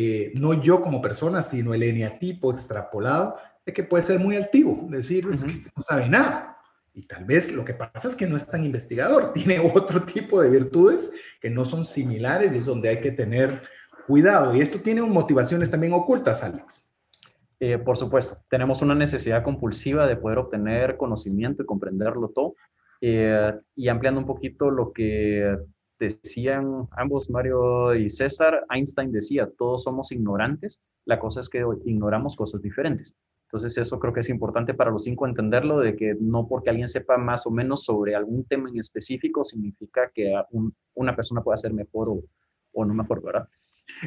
eh, 0.00 0.30
no 0.36 0.54
yo 0.54 0.80
como 0.80 1.02
persona, 1.02 1.42
sino 1.42 1.74
el 1.74 1.82
eneatipo 1.82 2.52
extrapolado, 2.52 3.34
de 3.66 3.72
que 3.72 3.82
puede 3.82 4.04
ser 4.04 4.20
muy 4.20 4.36
altivo, 4.36 4.86
decir, 4.90 5.26
es 5.28 5.42
que 5.42 5.50
este 5.50 5.70
no 5.76 5.82
sabe 5.82 6.08
nada. 6.08 6.56
Y 6.94 7.02
tal 7.02 7.24
vez 7.24 7.52
lo 7.52 7.64
que 7.64 7.74
pasa 7.74 8.06
es 8.06 8.14
que 8.14 8.28
no 8.28 8.36
es 8.36 8.46
tan 8.46 8.64
investigador, 8.64 9.32
tiene 9.34 9.58
otro 9.58 10.04
tipo 10.04 10.40
de 10.40 10.50
virtudes 10.50 11.12
que 11.40 11.50
no 11.50 11.64
son 11.64 11.84
similares 11.84 12.54
y 12.54 12.58
es 12.58 12.66
donde 12.66 12.90
hay 12.90 13.00
que 13.00 13.10
tener 13.10 13.60
cuidado. 14.06 14.54
Y 14.54 14.60
esto 14.60 14.78
tiene 14.78 15.02
motivaciones 15.02 15.68
también 15.68 15.92
ocultas, 15.92 16.44
Alex. 16.44 16.86
Eh, 17.58 17.78
por 17.78 17.96
supuesto, 17.96 18.38
tenemos 18.48 18.80
una 18.82 18.94
necesidad 18.94 19.42
compulsiva 19.42 20.06
de 20.06 20.14
poder 20.14 20.38
obtener 20.38 20.96
conocimiento 20.96 21.64
y 21.64 21.66
comprenderlo 21.66 22.28
todo. 22.28 22.54
Eh, 23.00 23.52
y 23.74 23.88
ampliando 23.88 24.20
un 24.20 24.26
poquito 24.28 24.70
lo 24.70 24.92
que 24.92 25.58
decían 25.98 26.88
ambos, 26.92 27.30
Mario 27.30 27.94
y 27.94 28.08
César, 28.10 28.64
Einstein 28.70 29.12
decía, 29.12 29.48
todos 29.58 29.82
somos 29.82 30.12
ignorantes, 30.12 30.82
la 31.04 31.18
cosa 31.18 31.40
es 31.40 31.48
que 31.48 31.64
ignoramos 31.84 32.36
cosas 32.36 32.62
diferentes. 32.62 33.16
Entonces 33.48 33.78
eso 33.78 33.98
creo 33.98 34.12
que 34.12 34.20
es 34.20 34.28
importante 34.28 34.74
para 34.74 34.90
los 34.90 35.04
cinco 35.04 35.26
entenderlo, 35.26 35.78
de 35.80 35.96
que 35.96 36.14
no 36.20 36.46
porque 36.46 36.68
alguien 36.68 36.88
sepa 36.88 37.16
más 37.16 37.46
o 37.46 37.50
menos 37.50 37.82
sobre 37.82 38.14
algún 38.14 38.44
tema 38.44 38.68
en 38.68 38.78
específico 38.78 39.42
significa 39.42 40.10
que 40.14 40.34
una 40.94 41.16
persona 41.16 41.42
pueda 41.42 41.56
ser 41.56 41.72
mejor 41.72 42.10
o, 42.72 42.84
no 42.84 42.92
mejor, 42.92 43.22
¿verdad? 43.22 43.48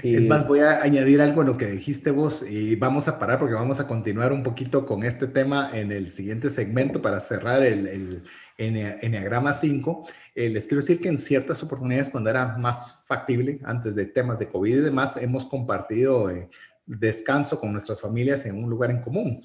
Es 0.04 0.28
más, 0.28 0.48
voy 0.48 0.60
a 0.60 0.84
añadir 0.84 1.22
algo 1.22 1.42
en 1.42 1.48
lo 1.48 1.58
que 1.58 1.66
dijiste 1.66 2.12
vos 2.12 2.48
y 2.48 2.76
vamos 2.76 3.08
a 3.08 3.18
parar 3.18 3.40
porque 3.40 3.56
vamos 3.56 3.80
a 3.80 3.88
continuar 3.88 4.32
un 4.32 4.44
poquito 4.44 4.86
con 4.86 5.02
este 5.02 5.26
tema 5.26 5.72
en 5.74 5.92
el 5.92 6.10
siguiente 6.12 6.52
segmento 6.52 7.02
para 7.02 7.20
cerrar 7.20 7.64
el 7.64 8.24
Enneagrama 8.68 9.54
5. 9.54 10.08
Eh, 10.36 10.50
les 10.50 10.66
quiero 10.68 10.82
decir 10.82 11.00
que 11.00 11.10
en 11.10 11.18
ciertas 11.18 11.62
oportunidades, 11.64 12.10
cuando 12.10 12.30
era 12.30 12.58
más 12.58 13.04
factible, 13.06 13.60
antes 13.64 13.96
de 13.96 14.06
temas 14.06 14.40
de 14.40 14.50
COVID 14.50 14.78
y 14.78 14.82
demás, 14.82 15.18
hemos 15.18 15.46
compartido 15.46 16.30
eh, 16.30 16.50
descanso 16.86 17.60
con 17.60 17.72
nuestras 17.72 18.02
familias 18.02 18.46
en 18.46 18.64
un 18.64 18.70
lugar 18.70 18.92
en 18.92 19.02
común. 19.02 19.42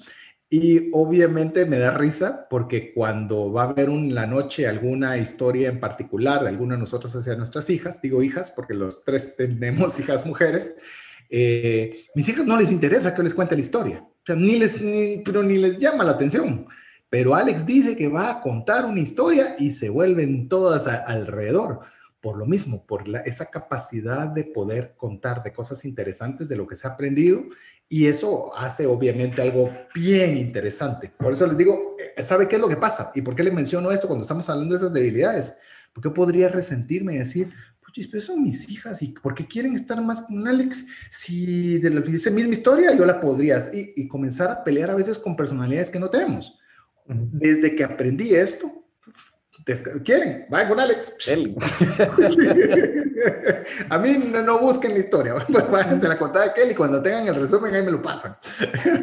Y 0.49 0.89
obviamente 0.93 1.65
me 1.65 1.77
da 1.77 1.91
risa 1.91 2.47
porque 2.49 2.93
cuando 2.93 3.51
va 3.51 3.63
a 3.63 3.69
haber 3.69 3.89
en 3.89 4.15
la 4.15 4.25
noche 4.25 4.65
alguna 4.65 5.17
historia 5.17 5.67
en 5.67 5.81
particular 5.81 6.43
de 6.43 6.49
alguna 6.49 6.75
de 6.75 6.79
nosotros 6.79 7.13
hacia 7.15 7.35
nuestras 7.35 7.69
hijas, 7.69 8.01
digo 8.01 8.23
hijas 8.23 8.51
porque 8.51 8.73
los 8.73 9.03
tres 9.03 9.35
tenemos 9.35 9.99
hijas 9.99 10.25
mujeres, 10.25 10.75
eh, 11.29 12.05
mis 12.15 12.29
hijas 12.29 12.45
no 12.45 12.57
les 12.57 12.71
interesa 12.71 13.13
que 13.13 13.23
les 13.23 13.33
cuente 13.33 13.55
la 13.55 13.61
historia, 13.61 14.07
ni 14.37 14.57
les, 14.57 14.79
pero 15.25 15.43
ni 15.43 15.57
les 15.57 15.77
llama 15.77 16.05
la 16.05 16.11
atención. 16.11 16.65
Pero 17.09 17.35
Alex 17.35 17.65
dice 17.65 17.95
que 17.95 18.09
va 18.09 18.29
a 18.29 18.41
contar 18.41 18.85
una 18.85 18.99
historia 18.99 19.55
y 19.57 19.71
se 19.71 19.89
vuelven 19.89 20.49
todas 20.49 20.87
alrededor. 20.87 21.81
Por 22.21 22.37
lo 22.37 22.45
mismo, 22.45 22.85
por 22.85 23.07
la, 23.07 23.19
esa 23.19 23.49
capacidad 23.49 24.27
de 24.27 24.43
poder 24.43 24.95
contar 24.97 25.43
de 25.43 25.53
cosas 25.53 25.85
interesantes 25.85 26.49
de 26.49 26.57
lo 26.57 26.67
que 26.67 26.75
se 26.75 26.87
ha 26.87 26.91
aprendido 26.91 27.43
y 27.87 28.07
eso 28.07 28.53
hace 28.57 28.85
obviamente 28.85 29.41
algo 29.41 29.71
bien 29.95 30.37
interesante. 30.37 31.11
Por 31.17 31.31
eso 31.31 31.47
les 31.47 31.57
digo, 31.57 31.95
eh, 31.99 32.21
¿sabe 32.21 32.47
qué 32.47 32.55
es 32.55 32.61
lo 32.61 32.67
que 32.67 32.75
pasa? 32.75 33.11
¿Y 33.15 33.21
por 33.21 33.35
qué 33.35 33.43
le 33.43 33.51
menciono 33.51 33.91
esto 33.91 34.07
cuando 34.07 34.23
estamos 34.23 34.49
hablando 34.49 34.73
de 34.73 34.79
esas 34.79 34.93
debilidades? 34.93 35.57
Porque 35.93 36.09
podría 36.09 36.49
resentirme 36.49 37.13
y 37.13 37.19
decir, 37.19 37.53
pero 38.11 38.21
son 38.21 38.43
mis 38.43 38.69
hijas 38.69 39.01
y 39.01 39.07
¿por 39.07 39.33
qué 39.33 39.47
quieren 39.47 39.73
estar 39.73 39.99
más 40.01 40.21
con 40.21 40.47
Alex? 40.47 40.85
Si 41.09 41.79
de 41.79 41.89
la 41.89 42.01
misma 42.01 42.53
historia 42.53 42.95
yo 42.95 43.05
la 43.05 43.19
podría 43.19 43.57
y, 43.73 43.93
y 43.95 44.07
comenzar 44.07 44.51
a 44.51 44.63
pelear 44.63 44.91
a 44.91 44.95
veces 44.95 45.17
con 45.17 45.35
personalidades 45.35 45.89
que 45.89 45.99
no 45.99 46.09
tenemos. 46.09 46.59
Desde 47.07 47.75
que 47.75 47.83
aprendí 47.83 48.35
esto, 48.35 48.86
¿Quieren? 50.03 50.47
Vayan 50.49 50.69
con 50.69 50.79
Alex. 50.79 51.13
A 53.89 53.97
mí 53.97 54.17
no, 54.17 54.59
busquen 54.59 54.93
la 54.93 54.99
historia. 54.99 55.33
Váyanse 55.49 56.07
la 56.07 56.17
contada 56.17 56.45
de 56.45 56.53
Kelly. 56.53 56.73
Cuando 56.73 57.03
tengan 57.03 57.27
el 57.27 57.35
resumen, 57.35 57.75
ahí 57.75 57.83
me 57.83 57.91
lo 57.91 58.01
pasan. 58.01 58.37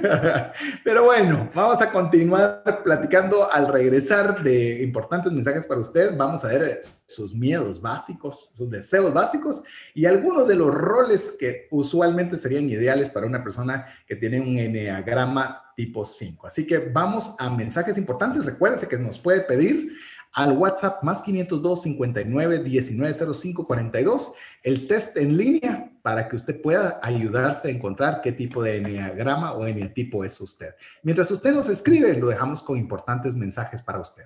Pero 0.85 1.05
bueno, 1.05 1.51
vamos 1.55 1.83
a 1.83 1.91
continuar 1.91 2.83
platicando 2.83 3.53
al 3.53 3.71
regresar 3.71 4.43
de 4.43 4.83
importantes 4.83 5.31
mensajes 5.33 5.67
para 5.67 5.81
usted. 5.81 6.17
Vamos 6.17 6.43
a 6.45 6.49
ver 6.49 6.81
sus 7.07 7.35
miedos 7.35 7.83
básicos, 7.83 8.53
sus 8.57 8.71
deseos 8.71 9.13
básicos 9.13 9.63
y 9.93 10.07
algunos 10.07 10.49
de 10.49 10.55
los 10.55 10.75
roles 10.75 11.37
que 11.39 11.69
usualmente 11.71 12.39
serían 12.39 12.71
ideales 12.71 13.11
para 13.11 13.27
una 13.27 13.45
persona 13.45 13.87
que 14.07 14.17
tiene 14.17 14.41
un 14.41 14.59
enneagrama 14.59 15.65
tipo 15.77 16.05
5. 16.05 16.47
Así 16.47 16.67
que 16.67 16.79
vamos 16.79 17.37
a 17.39 17.51
mensajes 17.51 17.99
importantes. 17.99 18.45
Recuérdese 18.45 18.89
que 18.89 18.97
nos 18.97 19.19
puede 19.19 19.43
pedir 19.43 19.93
al 20.35 20.59
WhatsApp 20.59 21.03
más 21.03 21.23
502 21.23 21.83
59 21.83 22.59
19 22.59 23.15
05 23.35 23.67
42 23.67 24.35
el 24.63 24.87
test 24.87 25.17
en 25.17 25.37
línea 25.37 25.91
para 26.03 26.29
que 26.29 26.37
usted 26.37 26.61
pueda 26.61 27.01
ayudarse 27.03 27.69
a 27.69 27.71
encontrar 27.71 28.21
qué 28.23 28.33
tipo 28.33 28.63
de 28.63 28.79
enneagrama 28.79 29.53
o 29.53 29.67
eneatipo 29.67 30.25
es 30.25 30.39
usted. 30.41 30.75
Mientras 31.03 31.31
usted 31.31 31.55
nos 31.55 31.69
escribe, 31.69 32.13
lo 32.15 32.29
dejamos 32.29 32.63
con 32.63 32.77
importantes 32.77 33.35
mensajes 33.35 33.81
para 33.81 34.01
usted. 34.01 34.25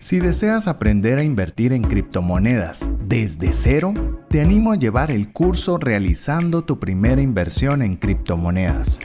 Si 0.00 0.20
deseas 0.20 0.68
aprender 0.68 1.18
a 1.18 1.24
invertir 1.24 1.72
en 1.72 1.82
criptomonedas 1.82 2.88
desde 3.00 3.52
cero, 3.52 3.92
te 4.30 4.40
animo 4.40 4.70
a 4.72 4.76
llevar 4.76 5.10
el 5.10 5.32
curso 5.32 5.78
realizando 5.78 6.62
tu 6.62 6.78
primera 6.78 7.20
inversión 7.20 7.82
en 7.82 7.96
criptomonedas. 7.96 9.00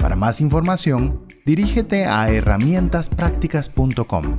Para 0.00 0.16
más 0.16 0.40
información, 0.40 1.26
dirígete 1.44 2.06
a 2.06 2.30
herramientasprácticas.com. 2.30 4.38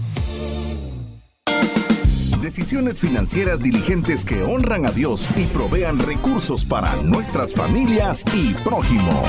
Decisiones 2.41 2.99
financieras 2.99 3.59
diligentes 3.59 4.25
que 4.25 4.41
honran 4.41 4.87
a 4.87 4.89
Dios 4.89 5.29
y 5.37 5.43
provean 5.43 5.99
recursos 5.99 6.65
para 6.65 6.95
nuestras 7.03 7.53
familias 7.53 8.25
y 8.33 8.55
prójimo. 8.63 9.23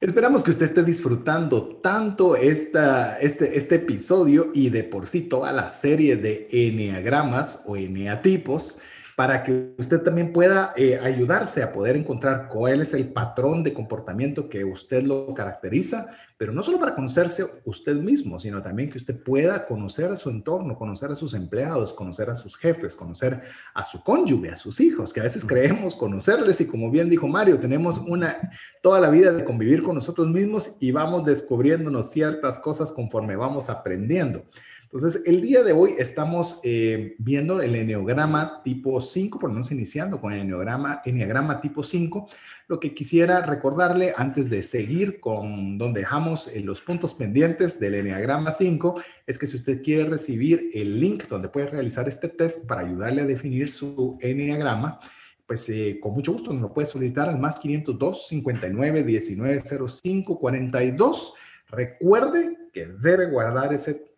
Esperamos 0.00 0.44
que 0.44 0.52
usted 0.52 0.66
esté 0.66 0.84
disfrutando 0.84 1.80
tanto 1.82 2.36
esta, 2.36 3.18
este, 3.18 3.56
este 3.56 3.74
episodio 3.74 4.52
y 4.54 4.70
de 4.70 4.84
por 4.84 5.08
sí 5.08 5.22
toda 5.22 5.50
la 5.50 5.68
serie 5.68 6.16
de 6.16 6.46
eneagramas 6.52 7.64
o 7.66 7.76
eneatipos 7.76 8.78
para 9.20 9.42
que 9.42 9.74
usted 9.76 10.00
también 10.00 10.32
pueda 10.32 10.72
eh, 10.78 10.98
ayudarse 10.98 11.62
a 11.62 11.74
poder 11.74 11.94
encontrar 11.94 12.48
cuál 12.48 12.80
es 12.80 12.94
el 12.94 13.12
patrón 13.12 13.62
de 13.62 13.74
comportamiento 13.74 14.48
que 14.48 14.64
usted 14.64 15.02
lo 15.02 15.34
caracteriza, 15.34 16.06
pero 16.38 16.54
no 16.54 16.62
solo 16.62 16.78
para 16.78 16.94
conocerse 16.94 17.44
usted 17.66 17.96
mismo, 17.96 18.38
sino 18.38 18.62
también 18.62 18.88
que 18.88 18.96
usted 18.96 19.22
pueda 19.22 19.66
conocer 19.66 20.10
a 20.10 20.16
su 20.16 20.30
entorno, 20.30 20.74
conocer 20.74 21.10
a 21.10 21.14
sus 21.14 21.34
empleados, 21.34 21.92
conocer 21.92 22.30
a 22.30 22.34
sus 22.34 22.56
jefes, 22.56 22.96
conocer 22.96 23.42
a 23.74 23.84
su 23.84 24.02
cónyuge, 24.02 24.52
a 24.52 24.56
sus 24.56 24.80
hijos, 24.80 25.12
que 25.12 25.20
a 25.20 25.24
veces 25.24 25.44
creemos 25.44 25.94
conocerles 25.96 26.58
y 26.62 26.66
como 26.66 26.90
bien 26.90 27.10
dijo 27.10 27.28
Mario, 27.28 27.60
tenemos 27.60 27.98
una 27.98 28.38
toda 28.80 29.00
la 29.00 29.10
vida 29.10 29.32
de 29.32 29.44
convivir 29.44 29.82
con 29.82 29.96
nosotros 29.96 30.28
mismos 30.28 30.76
y 30.80 30.92
vamos 30.92 31.26
descubriéndonos 31.26 32.10
ciertas 32.10 32.58
cosas 32.58 32.90
conforme 32.90 33.36
vamos 33.36 33.68
aprendiendo. 33.68 34.46
Entonces, 34.92 35.22
el 35.24 35.40
día 35.40 35.62
de 35.62 35.72
hoy 35.72 35.94
estamos 35.98 36.60
eh, 36.64 37.14
viendo 37.18 37.62
el 37.62 37.76
enneagrama 37.76 38.60
tipo 38.64 39.00
5, 39.00 39.38
por 39.38 39.48
menos 39.48 39.70
iniciando 39.70 40.20
con 40.20 40.32
el 40.32 40.40
enneagrama, 40.40 41.00
enneagrama 41.04 41.60
tipo 41.60 41.84
5. 41.84 42.26
Lo 42.66 42.80
que 42.80 42.92
quisiera 42.92 43.46
recordarle 43.46 44.12
antes 44.16 44.50
de 44.50 44.64
seguir 44.64 45.20
con 45.20 45.78
donde 45.78 46.00
dejamos 46.00 46.48
eh, 46.48 46.58
los 46.58 46.80
puntos 46.80 47.14
pendientes 47.14 47.78
del 47.78 47.94
enneagrama 47.94 48.50
5 48.50 49.00
es 49.28 49.38
que 49.38 49.46
si 49.46 49.54
usted 49.54 49.80
quiere 49.80 50.06
recibir 50.06 50.70
el 50.74 50.98
link 50.98 51.28
donde 51.28 51.48
puede 51.48 51.68
realizar 51.68 52.08
este 52.08 52.26
test 52.26 52.66
para 52.66 52.80
ayudarle 52.80 53.22
a 53.22 53.26
definir 53.26 53.70
su 53.70 54.18
enneagrama, 54.20 54.98
pues 55.46 55.68
eh, 55.68 56.00
con 56.02 56.14
mucho 56.14 56.32
gusto 56.32 56.52
nos 56.52 56.62
lo 56.62 56.74
puede 56.74 56.88
solicitar 56.88 57.28
al 57.28 57.38
más 57.38 57.60
502 57.60 58.26
59 58.26 59.04
19 59.04 59.60
05 59.60 60.36
42. 60.40 61.34
Recuerde 61.68 62.58
que 62.72 62.86
debe 62.86 63.26
guardar 63.26 63.72
ese 63.72 64.09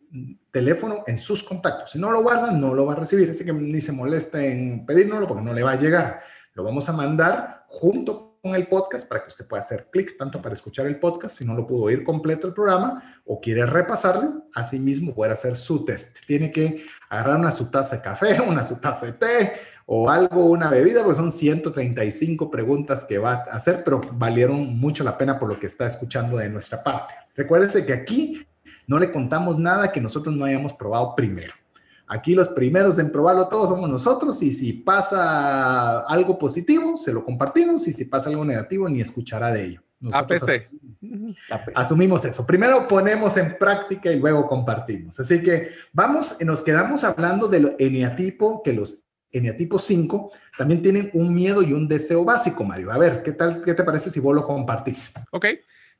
teléfono 0.51 1.05
en 1.07 1.19
sus 1.19 1.43
contactos. 1.43 1.93
Si 1.93 1.99
no 1.99 2.11
lo 2.11 2.23
guardan, 2.23 2.61
no 2.61 2.75
lo 2.75 2.87
va 2.87 2.93
a 2.93 2.97
recibir. 2.97 3.31
Así 3.31 3.45
que 3.45 3.53
ni 3.53 3.81
se 3.81 3.93
moleste 3.93 4.51
en 4.51 4.85
pedírnoslo 4.87 5.27
porque 5.27 5.45
no 5.45 5.53
le 5.53 5.63
va 5.63 5.73
a 5.73 5.79
llegar. 5.79 6.21
Lo 6.55 6.65
vamos 6.65 6.89
a 6.89 6.93
mandar 6.93 7.65
junto 7.69 8.39
con 8.43 8.55
el 8.57 8.67
podcast 8.67 9.09
para 9.09 9.23
que 9.23 9.29
usted 9.29 9.47
pueda 9.47 9.61
hacer 9.61 9.89
clic 9.91 10.19
tanto 10.19 10.43
para 10.43 10.53
escuchar 10.53 10.87
el 10.87 10.99
podcast 10.99 11.39
si 11.39 11.45
no 11.45 11.55
lo 11.55 11.65
pudo 11.65 11.85
oír 11.85 12.03
completo 12.03 12.49
el 12.49 12.53
programa 12.53 13.23
o 13.25 13.41
quiere 13.41 13.65
repasarlo, 13.65 14.49
así 14.53 14.81
mismo 14.81 15.15
poder 15.15 15.33
hacer 15.33 15.57
su 15.57 15.85
test. 15.85 16.19
Tiene 16.27 16.51
que 16.51 16.85
agarrar 17.09 17.39
una 17.39 17.53
su 17.53 17.67
taza 17.67 17.97
de 17.97 18.03
café, 18.03 18.41
una 18.47 18.65
su 18.65 18.77
taza 18.77 19.07
de 19.07 19.13
té 19.13 19.53
o 19.87 20.11
algo, 20.11 20.45
una 20.47 20.71
bebida, 20.71 21.03
porque 21.03 21.17
son 21.17 21.31
135 21.31 22.51
preguntas 22.51 23.05
que 23.05 23.19
va 23.19 23.45
a 23.49 23.57
hacer, 23.57 23.83
pero 23.85 24.01
valieron 24.13 24.77
mucho 24.77 25.05
la 25.05 25.17
pena 25.17 25.39
por 25.39 25.49
lo 25.49 25.59
que 25.59 25.67
está 25.67 25.87
escuchando 25.87 26.37
de 26.37 26.49
nuestra 26.49 26.83
parte. 26.83 27.15
Recuérdese 27.37 27.87
que 27.87 27.93
aquí 27.93 28.47
no 28.87 28.99
le 28.99 29.13
contamos 29.13 29.59
nada 29.59 29.93
que 29.93 30.01
nosotros 30.01 30.35
no 30.35 30.45
hayamos 30.45 30.73
probado 30.73 31.15
primero. 31.15 31.53
Aquí 32.09 32.35
los 32.35 32.49
primeros 32.49 32.99
en 32.99 33.11
probarlo 33.11 33.49
todos 33.49 33.71
somos 33.71 33.89
nosotros 33.89 34.43
y 34.43 34.53
si 34.53 34.73
pasa 34.75 36.01
algo 36.01 36.39
positivo, 36.39 36.97
se 36.97 37.13
lo 37.13 37.25
compartimos 37.25 37.89
y 37.89 37.93
si 37.93 38.05
pasa 38.05 38.29
algo 38.29 38.45
negativo, 38.45 38.89
ni 38.89 39.01
escuchará 39.01 39.51
de 39.51 39.65
ello. 39.65 39.83
APC. 40.13 40.69
Asumimos, 41.75 42.25
eso. 42.25 42.47
Primero 42.47 42.87
ponemos 42.87 43.37
en 43.37 43.57
práctica 43.57 44.11
y 44.11 44.19
luego 44.19 44.47
compartimos. 44.47 45.19
Así 45.21 45.43
que 45.43 45.71
vamos, 45.93 46.37
nos 46.43 46.63
quedamos 46.63 47.05
hablando 47.05 47.49
del 47.49 47.77
eneatipo, 47.79 48.63
que 48.63 48.73
los 48.73 49.05
eneatipos 49.31 49.85
5 49.85 50.33
también 50.59 50.83
tienen 50.83 51.11
un 51.15 51.33
miedo 51.33 51.63
y 51.63 51.73
un 51.73 51.89
deseo 51.89 52.25
básico, 52.25 52.65
Mario. 52.65 52.93
A 52.93 52.99
ver, 52.99 53.23
¿qué 53.23 53.33
tal, 53.33 53.63
qué 53.63 53.75
te 53.75 53.85
parece 53.85 54.11
si 54.11 54.21
vos 54.21 54.35
lo 54.35 54.47
compartís? 54.47 55.13
Ok. 55.31 55.47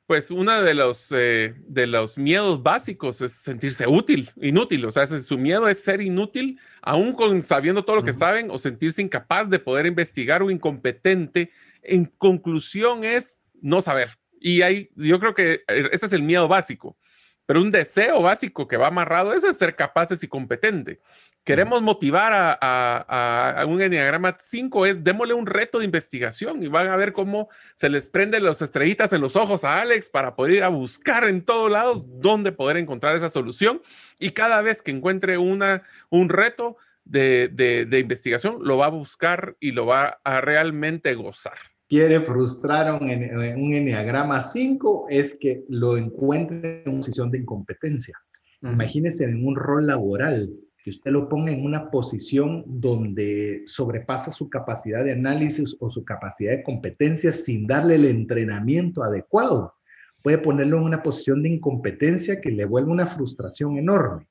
Pues 0.05 0.31
uno 0.31 0.61
de 0.61 0.73
los, 0.73 1.11
eh, 1.11 1.55
de 1.65 1.87
los 1.87 2.17
miedos 2.17 2.61
básicos 2.61 3.21
es 3.21 3.31
sentirse 3.31 3.87
útil, 3.87 4.29
inútil. 4.41 4.85
O 4.85 4.91
sea, 4.91 5.07
su 5.07 5.37
miedo 5.37 5.67
es 5.69 5.81
ser 5.81 6.01
inútil, 6.01 6.59
aún 6.81 7.13
con 7.13 7.41
sabiendo 7.41 7.85
todo 7.85 7.97
lo 7.97 8.03
que 8.03 8.13
saben, 8.13 8.51
o 8.51 8.59
sentirse 8.59 9.01
incapaz 9.01 9.49
de 9.49 9.59
poder 9.59 9.85
investigar 9.85 10.43
o 10.43 10.51
incompetente. 10.51 11.51
En 11.81 12.05
conclusión 12.05 13.05
es 13.05 13.43
no 13.61 13.81
saber. 13.81 14.17
Y 14.41 14.61
hay, 14.61 14.89
yo 14.95 15.19
creo 15.19 15.33
que 15.33 15.63
eh, 15.67 15.89
ese 15.93 16.05
es 16.05 16.13
el 16.13 16.21
miedo 16.21 16.49
básico. 16.49 16.97
Pero 17.45 17.61
un 17.61 17.71
deseo 17.71 18.21
básico 18.21 18.67
que 18.67 18.77
va 18.77 18.87
amarrado 18.87 19.33
es 19.33 19.57
ser 19.57 19.75
capaces 19.75 20.21
y 20.23 20.27
competente. 20.27 20.99
Queremos 21.43 21.81
motivar 21.81 22.31
a, 22.61 23.65
un 23.67 23.81
Enneagrama 23.81 24.37
5, 24.39 24.85
es 24.85 25.03
démosle 25.03 25.33
un 25.33 25.45
reto 25.45 25.79
de 25.79 25.85
investigación 25.85 26.63
y 26.63 26.67
van 26.67 26.87
a 26.87 26.95
ver 26.95 27.11
cómo 27.11 27.49
se 27.75 27.89
les 27.89 28.07
prende 28.07 28.39
las 28.39 28.61
estrellitas 28.61 29.11
en 29.11 29.19
los 29.19 29.35
ojos 29.35 29.65
a 29.65 29.81
Alex 29.81 30.09
para 30.09 30.35
poder 30.35 30.53
ir 30.53 30.63
a 30.63 30.69
buscar 30.69 31.25
en 31.25 31.41
todos 31.41 31.69
lados 31.69 32.05
dónde 32.19 32.53
poder 32.53 32.77
encontrar 32.77 33.15
esa 33.15 33.29
solución. 33.29 33.81
Y 34.19 34.29
cada 34.29 34.61
vez 34.61 34.81
que 34.81 34.91
encuentre 34.91 35.37
una, 35.37 35.83
un 36.09 36.29
reto 36.29 36.77
de, 37.03 37.49
de 37.49 37.99
investigación, 37.99 38.59
lo 38.61 38.77
va 38.77 38.85
a 38.85 38.89
buscar 38.89 39.57
y 39.59 39.71
lo 39.71 39.85
va 39.85 40.19
a 40.23 40.39
realmente 40.39 41.13
gozar 41.15 41.57
quiere 41.93 42.19
frustrar 42.21 42.87
a 42.87 42.95
un, 42.95 43.03
un 43.03 43.73
Enneagrama 43.75 44.41
5 44.41 45.07
es 45.11 45.37
que 45.39 45.63
lo 45.69 45.95
encuentre 45.95 46.81
en 46.81 46.89
una 46.89 46.95
posición 47.01 47.29
de 47.29 47.37
incompetencia. 47.37 48.17
Imagínese 48.63 49.25
en 49.25 49.45
un 49.45 49.55
rol 49.55 49.85
laboral, 49.85 50.49
que 50.83 50.89
usted 50.89 51.11
lo 51.11 51.29
ponga 51.29 51.51
en 51.51 51.63
una 51.65 51.89
posición 51.89 52.63
donde 52.67 53.63
sobrepasa 53.65 54.31
su 54.31 54.49
capacidad 54.49 55.03
de 55.05 55.13
análisis 55.13 55.77
o 55.79 55.89
su 55.89 56.03
capacidad 56.03 56.51
de 56.51 56.63
competencia 56.63 57.31
sin 57.31 57.65
darle 57.65 57.95
el 57.95 58.05
entrenamiento 58.05 59.01
adecuado. 59.01 59.75
Puede 60.21 60.39
ponerlo 60.39 60.77
en 60.77 60.83
una 60.83 61.01
posición 61.01 61.41
de 61.41 61.49
incompetencia 61.49 62.41
que 62.41 62.51
le 62.51 62.65
vuelve 62.65 62.91
una 62.91 63.07
frustración 63.07 63.77
enorme. 63.77 64.27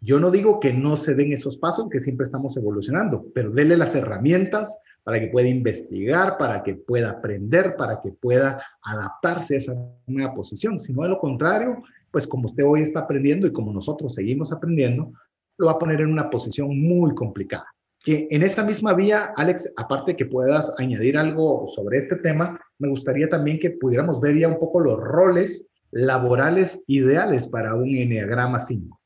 Yo 0.00 0.20
no 0.20 0.30
digo 0.30 0.60
que 0.60 0.72
no 0.72 0.96
se 0.96 1.16
den 1.16 1.32
esos 1.32 1.56
pasos, 1.56 1.88
que 1.90 1.98
siempre 1.98 2.24
estamos 2.24 2.56
evolucionando, 2.56 3.26
pero 3.34 3.50
dele 3.50 3.76
las 3.76 3.96
herramientas, 3.96 4.84
para 5.02 5.18
que 5.20 5.28
pueda 5.28 5.48
investigar, 5.48 6.36
para 6.36 6.62
que 6.62 6.74
pueda 6.74 7.10
aprender, 7.10 7.76
para 7.76 8.00
que 8.00 8.12
pueda 8.12 8.62
adaptarse 8.82 9.54
a 9.54 9.58
esa 9.58 9.74
nueva 10.06 10.34
posición. 10.34 10.78
Si 10.78 10.92
no, 10.92 11.02
de 11.02 11.08
lo 11.08 11.18
contrario, 11.18 11.82
pues 12.10 12.26
como 12.26 12.48
usted 12.48 12.62
hoy 12.64 12.82
está 12.82 13.00
aprendiendo 13.00 13.46
y 13.46 13.52
como 13.52 13.72
nosotros 13.72 14.14
seguimos 14.14 14.52
aprendiendo, 14.52 15.12
lo 15.58 15.66
va 15.66 15.72
a 15.72 15.78
poner 15.78 16.00
en 16.00 16.12
una 16.12 16.30
posición 16.30 16.80
muy 16.80 17.14
complicada. 17.14 17.66
Que 18.02 18.26
en 18.30 18.42
esta 18.42 18.64
misma 18.64 18.94
vía, 18.94 19.32
Alex, 19.36 19.74
aparte 19.76 20.16
que 20.16 20.24
puedas 20.24 20.74
añadir 20.78 21.18
algo 21.18 21.66
sobre 21.68 21.98
este 21.98 22.16
tema, 22.16 22.58
me 22.78 22.88
gustaría 22.88 23.28
también 23.28 23.58
que 23.58 23.70
pudiéramos 23.70 24.20
ver 24.20 24.38
ya 24.38 24.48
un 24.48 24.58
poco 24.58 24.80
los 24.80 24.98
roles 24.98 25.66
laborales 25.90 26.82
ideales 26.86 27.48
para 27.48 27.74
un 27.74 27.88
Enneagrama 27.88 28.60
5. 28.60 28.98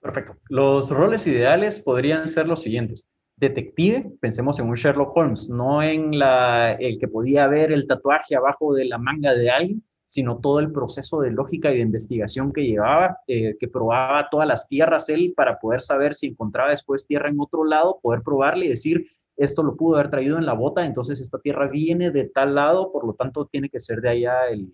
Perfecto. 0.00 0.36
Los 0.48 0.90
roles 0.90 1.26
ideales 1.26 1.80
podrían 1.80 2.26
ser 2.26 2.48
los 2.48 2.62
siguientes 2.62 3.06
detective, 3.40 4.12
pensemos 4.20 4.60
en 4.60 4.68
un 4.68 4.74
Sherlock 4.74 5.16
Holmes, 5.16 5.48
no 5.48 5.82
en 5.82 6.18
la, 6.18 6.72
el 6.72 6.98
que 6.98 7.08
podía 7.08 7.46
ver 7.48 7.72
el 7.72 7.86
tatuaje 7.86 8.36
abajo 8.36 8.74
de 8.74 8.84
la 8.84 8.98
manga 8.98 9.34
de 9.34 9.50
alguien, 9.50 9.82
sino 10.10 10.40
todo 10.40 10.58
el 10.58 10.72
proceso 10.72 11.20
de 11.20 11.30
lógica 11.30 11.70
y 11.70 11.76
de 11.76 11.82
investigación 11.82 12.52
que 12.52 12.66
llevaba, 12.66 13.18
eh, 13.28 13.56
que 13.60 13.68
probaba 13.68 14.26
todas 14.28 14.48
las 14.48 14.66
tierras 14.66 15.08
él 15.08 15.34
para 15.36 15.60
poder 15.60 15.80
saber 15.80 16.14
si 16.14 16.26
encontraba 16.26 16.70
después 16.70 17.06
tierra 17.06 17.28
en 17.28 17.38
otro 17.38 17.64
lado, 17.64 18.00
poder 18.02 18.22
probarle 18.24 18.66
y 18.66 18.70
decir, 18.70 19.06
esto 19.36 19.62
lo 19.62 19.76
pudo 19.76 19.94
haber 19.94 20.10
traído 20.10 20.36
en 20.36 20.46
la 20.46 20.54
bota, 20.54 20.84
entonces 20.84 21.20
esta 21.20 21.38
tierra 21.38 21.68
viene 21.68 22.10
de 22.10 22.24
tal 22.24 22.56
lado, 22.56 22.90
por 22.90 23.06
lo 23.06 23.14
tanto 23.14 23.46
tiene 23.46 23.68
que 23.68 23.78
ser 23.78 24.00
de 24.00 24.08
allá 24.08 24.48
el, 24.50 24.72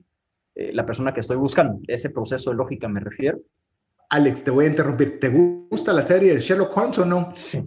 eh, 0.55 0.73
la 0.73 0.87
persona 0.87 1.13
que 1.13 1.21
estoy 1.21 1.37
buscando. 1.37 1.81
Ese 1.87 2.09
proceso 2.09 2.49
de 2.49 2.57
lógica 2.57 2.89
me 2.89 3.01
refiero. 3.01 3.39
Alex, 4.09 4.43
te 4.43 4.51
voy 4.51 4.65
a 4.65 4.69
interrumpir. 4.69 5.21
¿Te 5.21 5.29
gusta 5.29 5.93
la 5.93 6.01
serie 6.01 6.33
de 6.33 6.41
Sherlock 6.41 6.75
Holmes 6.75 6.99
o 6.99 7.05
no? 7.05 7.31
Sí. 7.35 7.63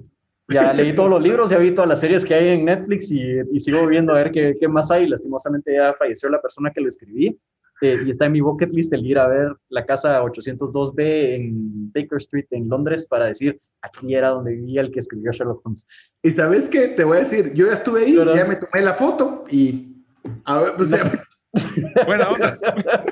Ya 0.48 0.74
leí 0.74 0.96
todos 0.96 1.12
los 1.12 1.22
libros, 1.22 1.52
ya 1.52 1.60
vi 1.60 1.72
todas 1.72 1.88
las 1.88 2.00
series 2.00 2.26
que 2.26 2.34
hay 2.34 2.48
en 2.48 2.66
Netflix 2.66 3.12
y, 3.12 3.60
sigo 3.60 3.86
viendo 3.86 4.14
a 4.14 4.16
ver 4.16 4.32
qué, 4.32 4.56
qué, 4.60 4.68
más 4.68 4.90
hay. 4.90 5.08
Lastimosamente 5.08 5.76
ya 5.76 5.94
falleció 5.94 6.30
la 6.30 6.42
persona 6.42 6.72
que 6.72 6.82
lo 6.82 6.88
escribí 6.88 7.40
eh, 7.82 8.02
y 8.06 8.10
está 8.10 8.26
en 8.26 8.34
mi 8.34 8.42
bucket 8.42 8.72
list 8.72 8.94
el 8.94 9.06
ir 9.06 9.18
a 9.18 9.28
ver 9.28 9.56
la 9.70 9.86
casa 9.86 10.22
802B 10.22 11.36
en 11.36 11.92
Baker 11.94 12.18
Street 12.18 12.48
en 12.52 12.68
Londres 12.68 13.08
para 13.10 13.26
decir 13.26 13.60
aquí 13.82 14.14
era 14.14 14.30
donde 14.30 14.56
vivía 14.56 14.82
el 14.82 14.92
que 14.92 15.00
escribió 15.00 15.32
Sherlock 15.32 15.66
Holmes. 15.66 15.88
Y 16.22 16.32
sabes 16.32 16.68
qué, 16.68 16.90
te 16.90 17.04
voy 17.04 17.18
a 17.18 17.20
decir, 17.22 17.54
yo 17.54 17.68
ya 17.68 17.74
estuve 17.74 18.06
ahí, 18.06 18.16
ya 18.16 18.46
me 18.46 18.58
tomé 18.58 18.84
la 18.84 18.94
foto 18.94 19.46
y 19.50 19.96
a 20.44 20.62
ver, 20.62 20.74
pues, 20.76 20.92
Buena 22.06 22.30
onda. 22.30 22.60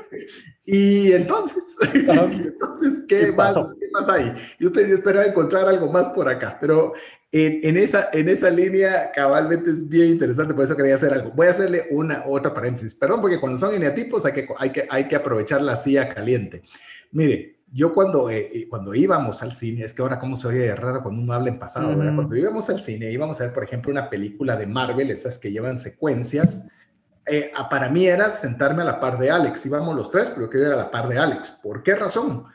y 0.66 1.12
entonces, 1.12 1.78
entonces 1.94 3.04
¿qué, 3.08 3.32
más, 3.32 3.56
¿qué, 3.56 3.88
más, 3.92 4.10
hay? 4.10 4.34
Yo 4.60 4.72
te 4.72 4.92
esperaba 4.92 5.26
encontrar 5.26 5.68
algo 5.68 5.92
más 5.92 6.10
por 6.10 6.30
acá, 6.30 6.58
pero 6.60 6.94
en, 7.32 7.78
esa, 7.78 8.10
en 8.14 8.30
esa 8.30 8.50
línea 8.50 9.12
cabalmente 9.14 9.70
es 9.70 9.88
bien 9.88 10.08
interesante, 10.08 10.54
por 10.54 10.64
eso 10.64 10.76
quería 10.76 10.96
hacer 10.96 11.14
algo. 11.14 11.32
Voy 11.32 11.48
a 11.48 11.52
hacerle 11.52 11.88
una 11.92 12.24
otra 12.26 12.54
paréntesis. 12.54 12.96
Perdón, 12.96 13.22
porque 13.22 13.40
cuando 13.40 13.60
son 13.60 13.76
eneatipos 13.76 14.26
hay 14.26 14.34
que, 14.34 14.48
hay 14.58 14.72
que, 14.72 14.88
hay 14.90 15.08
que 15.08 15.16
aprovechar 15.16 15.62
la 15.62 15.76
silla 15.76 16.08
caliente. 16.08 16.64
Mire, 17.12 17.58
yo 17.72 17.94
cuando, 17.94 18.30
eh, 18.30 18.50
eh, 18.54 18.68
cuando 18.70 18.96
íbamos 18.96 19.44
al 19.44 19.54
cine, 19.54 19.84
es 19.84 19.94
que 19.94 20.02
ahora 20.02 20.20
cómo 20.20 20.38
se 20.38 20.48
oye 20.48 20.74
raro 20.74 21.04
cuando 21.04 21.22
uno 21.22 21.34
habla 21.34 21.50
en 21.50 21.60
pasado, 21.60 21.94
Cuando 21.94 22.36
íbamos 22.36 22.70
al 22.70 22.80
cine, 22.80 23.12
íbamos 23.12 23.40
a 23.42 23.46
ver, 23.46 23.54
por 23.54 23.64
ejemplo, 23.64 23.92
una 23.92 24.10
película 24.10 24.56
de 24.56 24.66
Marvel, 24.66 25.12
esas 25.12 25.38
que 25.38 25.52
llevan 25.52 25.78
secuencias. 25.78 26.68
Eh, 27.28 27.52
para 27.70 27.90
mí 27.90 28.08
era 28.08 28.36
sentarme 28.38 28.82
a 28.82 28.86
la 28.86 29.00
par 29.00 29.18
de 29.18 29.30
Alex. 29.30 29.66
Íbamos 29.66 29.96
los 29.96 30.10
tres, 30.10 30.30
pero 30.30 30.44
yo 30.44 30.50
quería 30.50 30.68
ir 30.68 30.74
a 30.74 30.78
la 30.78 30.92
par 30.92 31.08
de 31.08 31.20
Alex. 31.20 31.52
¿Por 31.62 31.84
qué 31.84 31.96
razón? 31.96 32.46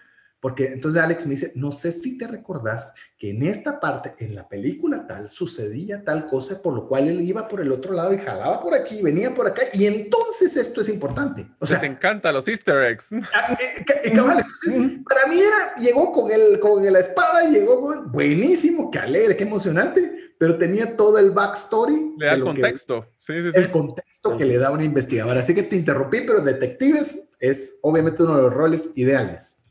Porque 0.43 0.73
entonces 0.73 1.01
Alex 1.01 1.25
me 1.25 1.31
dice, 1.35 1.53
no 1.55 1.71
sé 1.71 1.93
si 1.93 2.19
te 2.19 2.27
recordás 2.27 2.95
que 3.17 3.31
en 3.31 3.45
esta 3.45 3.79
parte, 3.79 4.17
en 4.19 4.35
la 4.35 4.49
película 4.49 5.07
tal, 5.07 5.29
sucedía 5.29 6.03
tal 6.03 6.27
cosa, 6.27 6.61
por 6.61 6.75
lo 6.75 6.89
cual 6.89 7.07
él 7.07 7.21
iba 7.21 7.47
por 7.47 7.61
el 7.61 7.71
otro 7.71 7.93
lado 7.93 8.13
y 8.13 8.19
jalaba 8.19 8.61
por 8.61 8.75
aquí, 8.75 9.01
venía 9.01 9.33
por 9.33 9.47
acá, 9.47 9.63
y 9.73 9.87
entonces 9.87 10.57
esto 10.57 10.81
es 10.81 10.89
importante. 10.89 11.47
O 11.61 11.65
sea, 11.65 11.81
Les 11.81 11.89
encanta 11.89 12.33
los 12.33 12.49
easter 12.49 12.83
eggs. 12.83 13.11
Ah, 13.33 13.57
eh, 13.61 13.85
entonces, 14.03 14.99
para 15.09 15.29
mí 15.29 15.41
era, 15.41 15.77
llegó 15.77 16.11
con, 16.11 16.33
el, 16.33 16.59
con 16.59 16.85
la 16.93 16.99
espada, 16.99 17.49
llegó 17.49 18.03
buenísimo, 18.07 18.91
qué 18.91 18.99
alegre, 18.99 19.37
qué 19.37 19.45
emocionante, 19.45 20.35
pero 20.39 20.59
tenía 20.59 20.97
todo 20.97 21.19
el 21.19 21.31
backstory. 21.31 22.15
Le 22.19 22.27
da 22.27 22.33
el 22.33 22.43
contexto. 22.43 23.07
sí, 23.19 23.33
sí, 23.45 23.53
sí. 23.53 23.61
El 23.61 23.71
contexto 23.71 24.37
que 24.37 24.45
le 24.45 24.59
da 24.59 24.73
una 24.73 24.83
investigadora. 24.83 25.39
Así 25.39 25.55
que 25.55 25.63
te 25.63 25.77
interrumpí, 25.77 26.23
pero 26.23 26.41
detectives 26.41 27.31
es 27.39 27.79
obviamente 27.83 28.25
uno 28.25 28.37
de 28.37 28.43
los 28.43 28.53
roles 28.53 28.93
ideales. 28.97 29.62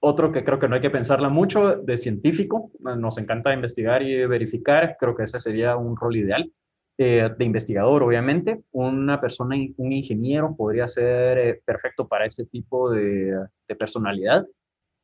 Otro 0.00 0.32
que 0.32 0.42
creo 0.42 0.58
que 0.58 0.68
no 0.68 0.76
hay 0.76 0.80
que 0.80 0.90
pensarla 0.90 1.28
mucho, 1.28 1.76
de 1.76 1.96
científico, 1.98 2.70
nos 2.80 3.18
encanta 3.18 3.52
investigar 3.52 4.02
y 4.02 4.26
verificar, 4.26 4.96
creo 4.98 5.14
que 5.14 5.24
ese 5.24 5.38
sería 5.38 5.76
un 5.76 5.96
rol 5.96 6.16
ideal. 6.16 6.50
Eh, 6.98 7.28
de 7.36 7.44
investigador, 7.44 8.02
obviamente, 8.02 8.62
una 8.72 9.20
persona, 9.20 9.54
un 9.76 9.92
ingeniero 9.92 10.56
podría 10.56 10.88
ser 10.88 11.38
eh, 11.38 11.62
perfecto 11.62 12.08
para 12.08 12.24
este 12.24 12.46
tipo 12.46 12.90
de, 12.90 13.36
personalidad. 13.78 14.46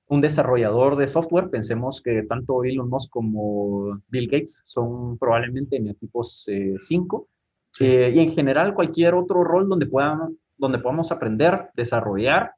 Un 0.07 0.23
desarrollador 0.23 0.97
de 0.97 1.07
software, 1.07 1.51
pensemos 1.51 2.01
que 2.01 2.23
tanto 2.23 2.65
Elon 2.65 2.89
Musk 2.89 3.11
como 3.11 4.01
Bill 4.09 4.27
Gates 4.27 4.63
son 4.65 5.19
probablemente 5.19 5.79
neotipos 5.81 6.47
5. 6.79 7.29
Eh, 7.81 8.13
y 8.15 8.21
en 8.21 8.33
general, 8.33 8.75
cualquier 8.75 9.15
otro 9.15 9.45
rol 9.45 9.69
donde, 9.69 9.87
puedan, 9.87 10.39
donde 10.57 10.79
podamos 10.79 11.13
aprender, 11.13 11.71
desarrollar 11.75 12.53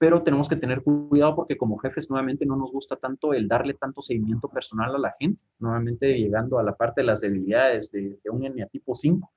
pero 0.00 0.22
tenemos 0.22 0.48
que 0.48 0.56
tener 0.56 0.82
cuidado 0.82 1.36
porque 1.36 1.58
como 1.58 1.76
jefes 1.76 2.08
nuevamente 2.08 2.46
no 2.46 2.56
nos 2.56 2.72
gusta 2.72 2.96
tanto 2.96 3.34
el 3.34 3.46
darle 3.46 3.74
tanto 3.74 4.00
seguimiento 4.00 4.48
personal 4.48 4.94
a 4.94 4.98
la 4.98 5.12
gente, 5.12 5.42
nuevamente 5.58 6.18
llegando 6.18 6.58
a 6.58 6.62
la 6.62 6.74
parte 6.74 7.02
de 7.02 7.06
las 7.06 7.20
debilidades 7.20 7.92
de, 7.92 8.18
un 8.32 8.42
eneatipo 8.42 8.94
5. 8.94 9.30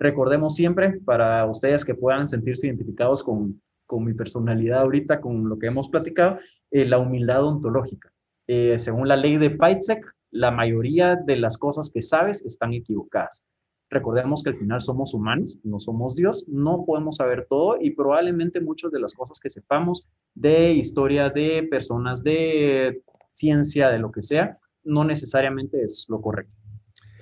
Recordemos 0.00 0.56
siempre, 0.56 0.98
para 1.04 1.46
ustedes 1.46 1.84
que 1.84 1.94
puedan 1.94 2.26
sentirse 2.26 2.66
identificados 2.66 3.22
con, 3.22 3.62
con 3.86 4.04
mi 4.04 4.12
personalidad 4.12 4.80
ahorita, 4.80 5.20
con 5.20 5.48
lo 5.48 5.56
que 5.56 5.68
hemos 5.68 5.88
platicado, 5.88 6.40
eh, 6.72 6.84
la 6.84 6.98
humildad 6.98 7.44
ontológica. 7.44 8.12
Eh, 8.48 8.76
según 8.80 9.06
la 9.06 9.14
ley 9.14 9.36
de 9.36 9.50
Paitzek, 9.50 10.04
la 10.32 10.50
mayoría 10.50 11.14
de 11.14 11.36
las 11.36 11.56
cosas 11.58 11.92
que 11.94 12.02
sabes 12.02 12.44
están 12.44 12.72
equivocadas. 12.72 13.46
Recordemos 13.90 14.42
que 14.42 14.50
al 14.50 14.56
final 14.56 14.80
somos 14.80 15.14
humanos, 15.14 15.58
no 15.64 15.78
somos 15.80 16.14
Dios, 16.14 16.46
no 16.48 16.84
podemos 16.86 17.16
saber 17.16 17.46
todo 17.48 17.78
y 17.80 17.92
probablemente 17.92 18.60
muchas 18.60 18.90
de 18.90 19.00
las 19.00 19.14
cosas 19.14 19.40
que 19.40 19.48
sepamos 19.48 20.06
de 20.34 20.72
historia, 20.72 21.30
de 21.30 21.66
personas, 21.70 22.22
de 22.22 23.02
ciencia, 23.30 23.88
de 23.88 23.98
lo 23.98 24.12
que 24.12 24.22
sea, 24.22 24.58
no 24.84 25.04
necesariamente 25.04 25.82
es 25.82 26.06
lo 26.08 26.20
correcto. 26.20 26.52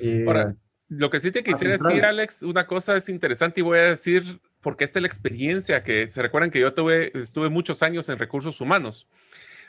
Eh, 0.01 0.25
Ahora, 0.27 0.57
lo 0.89 1.11
que 1.11 1.21
sí 1.21 1.33
te 1.33 1.43
quisiera 1.43 1.77
decir, 1.77 2.05
Alex, 2.05 2.43
una 2.43 2.67
cosa 2.67 2.97
es 2.97 3.09
interesante 3.09 3.61
y 3.61 3.65
voy 3.65 3.79
a 3.79 3.83
decir, 3.83 4.41
porque 4.61 4.85
esta 4.85 4.99
es 4.99 5.03
la 5.03 5.09
experiencia 5.09 5.83
que 5.83 6.09
se 6.09 6.23
recuerdan 6.23 6.51
que 6.51 6.61
yo 6.61 6.75
tuve, 6.75 7.11
estuve 7.19 7.49
muchos 7.49 7.83
años 7.83 8.09
en 8.09 8.19
recursos 8.19 8.61
humanos. 8.61 9.09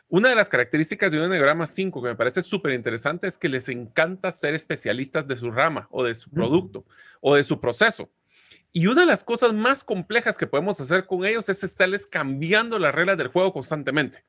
Una 0.10 0.30
de 0.30 0.36
las 0.36 0.48
características 0.48 1.12
de 1.12 1.18
un 1.18 1.26
Enneagrama 1.26 1.68
5 1.68 2.02
que 2.02 2.10
me 2.10 2.16
parece 2.16 2.42
súper 2.42 2.74
interesante 2.74 3.28
es 3.28 3.38
que 3.38 3.50
les 3.50 3.68
encanta 3.68 4.32
ser 4.32 4.54
especialistas 4.54 5.28
de 5.28 5.36
su 5.36 5.52
rama 5.52 5.88
o 5.92 6.04
de 6.04 6.16
su 6.16 6.30
producto 6.30 6.86
o 7.20 7.36
de 7.36 7.44
su 7.44 7.60
proceso. 7.60 8.10
Y 8.72 8.88
una 8.88 9.02
de 9.02 9.08
las 9.08 9.26
cosas 9.26 9.54
más 9.54 9.84
complejas 9.84 10.38
que 10.38 10.48
podemos 10.48 10.80
hacer 10.80 11.06
con 11.06 11.26
ellos 11.26 11.50
es 11.50 11.64
estarles 11.64 12.08
cambiando 12.08 12.80
las 12.80 12.96
reglas 12.96 13.18
del 13.18 13.28
juego 13.28 13.52
constantemente 13.52 14.24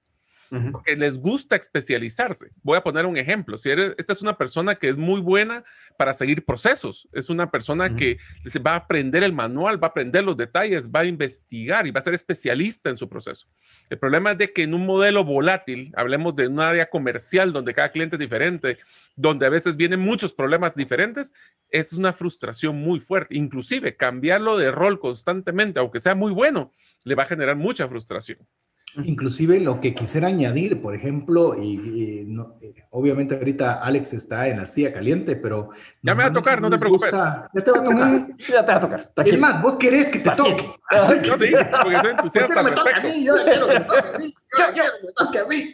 que 0.85 0.97
les 0.97 1.19
gusta 1.19 1.57
especializarse. 1.57 2.51
Voy 2.63 2.77
a 2.77 2.83
poner 2.83 3.07
un 3.07 3.17
ejemplo. 3.17 3.57
Si 3.57 3.71
eres, 3.71 3.95
esta 3.99 4.13
es 4.13 4.23
una 4.23 4.37
persona 4.37 4.75
que 4.75 4.89
es 4.89 4.97
muy 4.97 5.21
buena 5.21 5.65
para 5.99 6.15
seguir 6.15 6.45
procesos, 6.45 7.09
es 7.13 7.29
una 7.29 7.51
persona 7.51 7.97
que 7.97 8.19
va 8.65 8.75
a 8.75 8.77
aprender 8.77 9.25
el 9.25 9.33
manual, 9.33 9.83
va 9.83 9.89
a 9.89 9.91
aprender 9.91 10.23
los 10.23 10.37
detalles, 10.37 10.89
va 10.89 11.01
a 11.01 11.05
investigar 11.05 11.89
y 11.89 11.91
va 11.91 11.99
a 11.99 12.05
ser 12.05 12.15
especialista 12.15 12.89
en 12.89 12.97
su 12.97 13.09
proceso. 13.09 13.49
El 13.91 13.99
problema 13.99 14.31
es 14.31 14.39
de 14.39 14.53
que 14.53 14.63
en 14.63 14.75
un 14.75 14.87
modelo 14.87 15.25
volátil, 15.25 15.93
hablemos 15.97 16.37
de 16.37 16.47
un 16.47 16.61
área 16.61 16.89
comercial 16.89 17.53
donde 17.53 17.75
cada 17.75 17.91
cliente 17.91 18.15
es 18.15 18.21
diferente, 18.21 18.79
donde 19.17 19.47
a 19.47 19.49
veces 19.49 19.77
vienen 19.77 19.99
muchos 19.99 20.33
problemas 20.33 20.77
diferentes, 20.77 21.35
es 21.69 21.93
una 21.93 22.13
frustración 22.13 22.77
muy 22.77 23.01
fuerte. 23.01 23.37
Inclusive 23.37 23.97
cambiarlo 23.97 24.57
de 24.57 24.71
rol 24.71 25.01
constantemente, 25.01 25.81
aunque 25.81 25.99
sea 25.99 26.15
muy 26.15 26.31
bueno, 26.31 26.71
le 27.03 27.17
va 27.17 27.25
a 27.25 27.27
generar 27.27 27.57
mucha 27.57 27.89
frustración. 27.89 28.39
Inclusive 29.05 29.61
lo 29.61 29.81
que 29.81 29.95
quisiera 29.95 30.29
añadir, 30.29 30.81
por 30.81 30.95
ejemplo, 30.95 31.55
y, 31.61 32.25
eh, 32.61 32.85
obviamente 32.91 33.37
ahorita 33.37 33.75
Alex 33.83 34.15
está 34.15 34.49
en 34.49 34.57
la 34.57 34.67
silla 34.67 34.93
caliente, 34.93 35.37
pero... 35.37 35.71
Ya 36.03 36.15
me 36.15 36.23
va 36.23 36.31
a 36.31 36.33
tocar, 36.33 36.61
no 36.61 36.71
te 36.71 36.79
preocupes. 36.79 37.11
ya 37.13 37.49
te 37.63 37.71
va 37.71 37.79
a 37.79 37.85
tocar. 37.85 38.27
ya 38.39 38.65
te 38.65 38.73
va 38.73 38.79
a 38.79 38.81
tocar. 38.81 39.13
Es 39.25 39.39
más, 39.39 39.61
vos 39.61 39.77
querés 39.77 40.09
que 40.09 40.21
te 40.21 40.31
toque. 40.31 40.65
Yo 41.23 41.37
sí, 41.37 41.53
porque 41.83 41.99
soy 42.01 42.11
entusiasta 42.11 42.61
al 42.61 42.75
respecto. 42.75 43.09
Yo 43.09 43.35
quiero 43.45 43.67
que 43.69 43.75
me 43.75 43.85
toque 43.85 44.09
a 44.09 44.19
mí, 44.19 44.35
yo 44.59 44.65
quiero 44.73 44.93
que 45.01 45.07
me 45.07 45.13
toque 45.13 45.39
a 45.39 45.45
mí. 45.45 45.73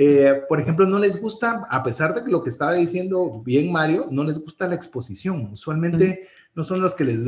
Eh, 0.00 0.42
por 0.48 0.60
ejemplo, 0.60 0.86
no 0.86 1.00
les 1.00 1.20
gusta, 1.20 1.66
a 1.68 1.82
pesar 1.82 2.14
de 2.14 2.30
lo 2.30 2.44
que 2.44 2.50
estaba 2.50 2.74
diciendo 2.74 3.42
bien 3.44 3.72
Mario, 3.72 4.06
no 4.12 4.22
les 4.22 4.38
gusta 4.38 4.68
la 4.68 4.76
exposición. 4.76 5.50
Usualmente 5.52 6.28
no 6.58 6.64
son 6.64 6.80
los 6.80 6.96
que 6.96 7.04
les... 7.04 7.20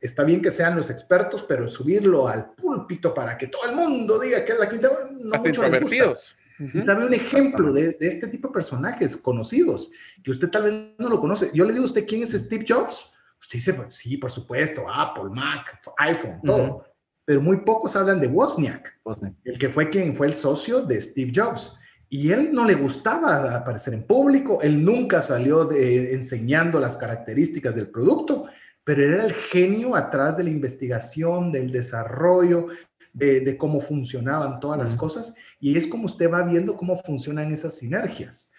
Está 0.00 0.22
bien 0.22 0.40
que 0.40 0.52
sean 0.52 0.76
los 0.76 0.90
expertos, 0.90 1.44
pero 1.48 1.66
subirlo 1.66 2.28
al 2.28 2.52
púlpito 2.52 3.12
para 3.12 3.36
que 3.36 3.48
todo 3.48 3.68
el 3.68 3.74
mundo 3.74 4.16
diga 4.16 4.44
que 4.44 4.52
es 4.52 4.58
la 4.60 4.68
quinta... 4.68 4.90
No 5.10 5.34
Hasta 5.34 5.48
introvertidos. 5.48 6.36
Y 6.72 6.78
sabe 6.78 7.04
un 7.04 7.12
ejemplo 7.12 7.72
de, 7.72 7.96
este 7.98 8.28
tipo 8.28 8.46
de 8.46 8.54
personajes 8.54 9.16
conocidos, 9.16 9.90
que 10.22 10.30
usted 10.30 10.48
tal 10.50 10.62
vez 10.62 10.74
no 10.98 11.08
lo 11.08 11.18
conoce. 11.18 11.50
Yo 11.52 11.64
le 11.64 11.72
digo 11.72 11.82
a 11.82 11.86
usted, 11.86 12.06
¿quién 12.06 12.22
es 12.22 12.30
Steve 12.30 12.64
Jobs? 12.68 13.10
Usted 13.40 13.54
dice, 13.54 13.74
pues, 13.74 13.92
sí, 13.92 14.16
por 14.18 14.30
supuesto, 14.30 14.84
Apple, 14.88 15.30
Mac, 15.30 15.80
iPhone, 15.98 16.40
todo. 16.44 16.84
Pero 17.24 17.40
muy 17.40 17.62
pocos 17.62 17.96
hablan 17.96 18.20
de 18.20 18.28
Wozniak, 18.28 19.00
el 19.42 19.58
que 19.58 19.70
fue 19.70 19.90
quien 19.90 20.14
fue 20.14 20.28
el 20.28 20.32
socio 20.32 20.82
de 20.82 21.00
Steve 21.00 21.32
Jobs. 21.34 21.74
Y 22.08 22.30
él 22.30 22.50
no 22.52 22.64
le 22.64 22.74
gustaba 22.74 23.56
aparecer 23.56 23.94
en 23.94 24.04
público, 24.04 24.60
él 24.62 24.84
nunca 24.84 25.24
salió 25.24 25.64
de, 25.64 26.12
enseñando 26.12 26.78
las 26.78 26.96
características 26.96 27.74
del 27.74 27.88
producto, 27.88 28.46
pero 28.84 29.04
era 29.04 29.24
el 29.24 29.32
genio 29.32 29.94
atrás 29.94 30.36
de 30.36 30.44
la 30.44 30.50
investigación, 30.50 31.52
del 31.52 31.70
desarrollo, 31.70 32.68
de, 33.12 33.56
cómo 33.56 33.80
funcionaban 33.80 34.60
todas 34.60 34.78
las 34.78 34.94
cosas. 34.94 35.34
Y 35.58 35.76
es 35.76 35.86
como 35.86 36.06
usted 36.06 36.30
va 36.30 36.42
viendo 36.42 36.76
cómo 36.76 36.96
funcionan 36.98 37.52
esas 37.52 37.76
sinergias. 37.76 38.52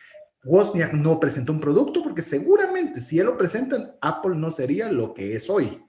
Wozniak 0.44 0.94
no 0.94 1.20
presentó 1.20 1.54
un 1.54 1.60
producto 1.60 2.02
porque 2.04 2.22
seguramente 2.22 3.02
si 3.02 3.20
él 3.20 3.28
lo 3.28 3.38
presenta, 3.38 3.96
Apple 4.02 4.36
no 4.36 4.50
sería 4.50 4.92
lo 4.92 5.14
que 5.14 5.36
es 5.36 5.50
hoy. 5.50 5.84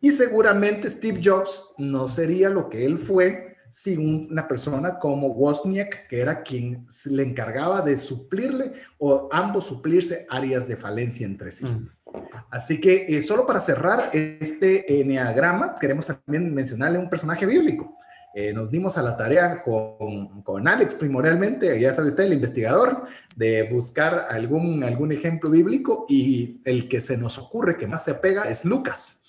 Y 0.00 0.12
seguramente 0.12 0.88
Steve 0.90 1.20
Jobs 1.22 1.74
no 1.78 2.08
sería 2.08 2.50
lo 2.50 2.68
que 2.68 2.84
él 2.84 2.98
fue 2.98 3.56
si 3.70 3.96
una 3.96 4.46
persona 4.46 4.98
como 4.98 5.28
Wozniak, 5.28 6.06
que 6.08 6.20
era 6.20 6.42
quien 6.42 6.86
le 7.06 7.22
encargaba 7.22 7.80
de 7.80 7.96
suplirle 7.96 8.72
o 8.98 9.28
ambos 9.32 9.66
suplirse 9.66 10.26
áreas 10.28 10.68
de 10.68 10.76
falencia 10.76 11.26
entre 11.26 11.50
sí. 11.50 11.64
Mm. 11.64 11.88
Así 12.50 12.80
que 12.80 13.06
eh, 13.08 13.20
solo 13.20 13.46
para 13.46 13.60
cerrar 13.60 14.10
este 14.12 15.00
enneagrama, 15.00 15.76
queremos 15.80 16.06
también 16.06 16.54
mencionarle 16.54 16.98
un 16.98 17.10
personaje 17.10 17.46
bíblico. 17.46 17.98
Eh, 18.36 18.52
nos 18.52 18.70
dimos 18.72 18.98
a 18.98 19.02
la 19.02 19.16
tarea 19.16 19.62
con, 19.62 20.42
con, 20.42 20.66
Alex 20.66 20.96
primordialmente, 20.96 21.78
ya 21.78 21.92
sabe 21.92 22.08
usted, 22.08 22.24
el 22.24 22.32
investigador, 22.32 23.04
de 23.36 23.62
buscar 23.72 24.26
algún, 24.28 24.82
algún 24.82 25.12
ejemplo 25.12 25.50
bíblico 25.50 26.04
y 26.08 26.60
el 26.64 26.88
que 26.88 27.00
se 27.00 27.16
nos 27.16 27.38
ocurre 27.38 27.76
que 27.76 27.86
más 27.86 28.04
se 28.04 28.10
apega 28.10 28.50
es 28.50 28.64
Lucas. 28.64 29.20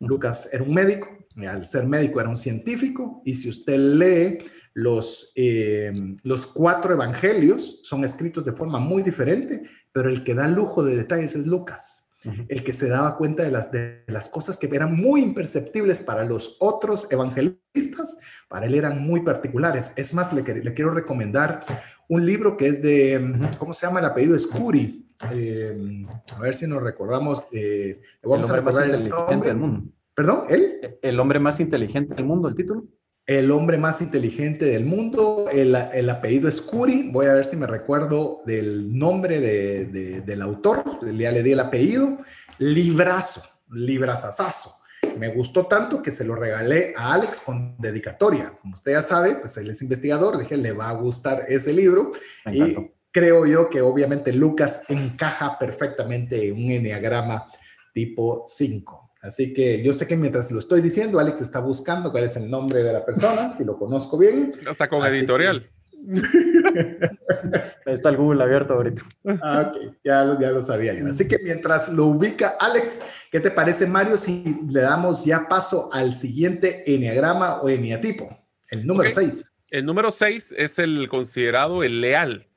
Lucas 0.00 0.50
era 0.52 0.64
un 0.64 0.74
médico, 0.74 1.08
al 1.48 1.64
ser 1.64 1.86
médico 1.86 2.20
era 2.20 2.28
un 2.28 2.36
científico, 2.36 3.22
y 3.24 3.34
si 3.34 3.48
usted 3.48 3.78
lee 3.78 4.38
los, 4.74 5.32
eh, 5.34 5.92
los 6.22 6.46
cuatro 6.46 6.92
evangelios, 6.92 7.80
son 7.82 8.04
escritos 8.04 8.44
de 8.44 8.52
forma 8.52 8.78
muy 8.78 9.02
diferente, 9.02 9.62
pero 9.92 10.10
el 10.10 10.24
que 10.24 10.34
da 10.34 10.46
lujo 10.46 10.82
de 10.82 10.96
detalles 10.96 11.34
es 11.36 11.46
Lucas. 11.46 12.01
El 12.48 12.62
que 12.62 12.72
se 12.72 12.88
daba 12.88 13.16
cuenta 13.16 13.42
de 13.42 13.50
las, 13.50 13.72
de 13.72 14.04
las 14.06 14.28
cosas 14.28 14.56
que 14.56 14.68
eran 14.72 14.94
muy 14.94 15.22
imperceptibles 15.22 16.02
para 16.02 16.24
los 16.24 16.56
otros 16.60 17.06
evangelistas, 17.10 18.20
para 18.48 18.66
él 18.66 18.74
eran 18.74 19.02
muy 19.02 19.20
particulares. 19.20 19.94
Es 19.96 20.14
más, 20.14 20.32
le, 20.32 20.42
le 20.42 20.74
quiero 20.74 20.92
recomendar 20.92 21.64
un 22.08 22.26
libro 22.26 22.56
que 22.56 22.68
es 22.68 22.82
de, 22.82 23.50
¿cómo 23.58 23.72
se 23.72 23.86
llama? 23.86 24.00
El 24.00 24.06
apellido 24.06 24.36
es 24.36 24.46
Curi. 24.46 25.08
Eh, 25.34 26.04
a 26.36 26.40
ver 26.40 26.54
si 26.54 26.66
nos 26.66 26.82
recordamos. 26.82 27.44
Eh, 27.52 28.00
vamos 28.22 28.50
a 28.50 28.56
recordar 28.56 28.90
el 28.90 29.08
nombre. 29.08 29.48
Del 29.48 29.56
mundo. 29.56 29.90
¿Perdón? 30.14 30.42
¿Él? 30.50 30.98
El 31.00 31.18
hombre 31.20 31.38
más 31.38 31.58
inteligente 31.60 32.14
del 32.14 32.24
mundo, 32.24 32.48
el 32.48 32.54
título. 32.54 32.84
El 33.26 33.52
hombre 33.52 33.78
más 33.78 34.00
inteligente 34.00 34.64
del 34.64 34.84
mundo. 34.84 35.46
El, 35.52 35.74
apellido 36.10 36.48
es 36.48 36.60
Curi. 36.60 37.10
Voy 37.10 37.26
a 37.26 37.34
ver 37.34 37.44
si 37.44 37.56
me 37.56 37.66
recuerdo 37.66 38.42
del 38.46 38.96
nombre 38.98 39.40
del 39.40 40.42
autor. 40.42 40.98
Ya 41.16 41.30
le 41.30 41.42
di 41.42 41.52
el 41.52 41.60
apellido. 41.60 42.18
Librazo, 42.58 43.42
librazazazo. 43.70 44.82
Me 45.18 45.28
gustó 45.28 45.66
tanto 45.66 46.02
que 46.02 46.10
se 46.10 46.24
lo 46.24 46.34
regalé 46.34 46.94
a 46.96 47.12
Alex 47.12 47.40
con 47.40 47.76
dedicatoria. 47.78 48.58
Como 48.60 48.74
usted 48.74 48.92
ya 48.92 49.02
sabe, 49.02 49.36
pues 49.36 49.56
él 49.56 49.70
es 49.70 49.82
investigador. 49.82 50.38
Dije, 50.38 50.56
le 50.56 50.72
va 50.72 50.88
a 50.88 50.94
gustar 50.94 51.44
ese 51.48 51.72
libro. 51.72 52.12
y 52.50 52.76
creo 53.12 53.46
yo 53.46 53.68
que 53.68 53.82
obviamente 53.82 54.32
Lucas 54.32 54.84
encaja 54.88 55.58
perfectamente 55.58 56.48
en 56.48 56.54
un 56.54 56.70
enneagrama 56.70 57.46
tipo 57.92 58.42
5. 58.46 59.01
Así 59.22 59.54
que 59.54 59.82
yo 59.84 59.92
sé 59.92 60.08
que 60.08 60.16
mientras 60.16 60.50
lo 60.50 60.58
estoy 60.58 60.80
diciendo, 60.80 61.20
Alex 61.20 61.40
está 61.40 61.60
buscando 61.60 62.10
cuál 62.10 62.24
es 62.24 62.34
el 62.34 62.50
nombre 62.50 62.82
de 62.82 62.92
la 62.92 63.04
persona, 63.04 63.50
si 63.52 63.64
lo 63.64 63.78
conozco 63.78 64.18
bien. 64.18 64.52
Está 64.68 64.88
con 64.88 65.06
editorial. 65.06 65.70
está 67.86 68.08
el 68.08 68.16
Google 68.16 68.42
abierto 68.42 68.74
ahorita. 68.74 69.02
Ah, 69.40 69.70
ok, 69.70 69.94
ya, 70.02 70.36
ya 70.40 70.50
lo 70.50 70.60
sabía 70.60 70.92
yo. 70.94 71.06
Así 71.06 71.28
que 71.28 71.38
mientras 71.38 71.88
lo 71.90 72.06
ubica 72.06 72.56
Alex, 72.58 73.02
¿qué 73.30 73.38
te 73.38 73.52
parece, 73.52 73.86
Mario, 73.86 74.16
si 74.16 74.58
le 74.68 74.80
damos 74.80 75.24
ya 75.24 75.46
paso 75.48 75.88
al 75.92 76.12
siguiente 76.12 76.82
eneagrama 76.92 77.62
o 77.62 77.68
eneatipo? 77.68 78.28
El 78.68 78.84
número 78.84 79.08
6. 79.08 79.52
El 79.70 79.86
número 79.86 80.10
6 80.10 80.54
es 80.58 80.80
el 80.80 81.08
considerado 81.08 81.84
el 81.84 82.00
leal. 82.00 82.48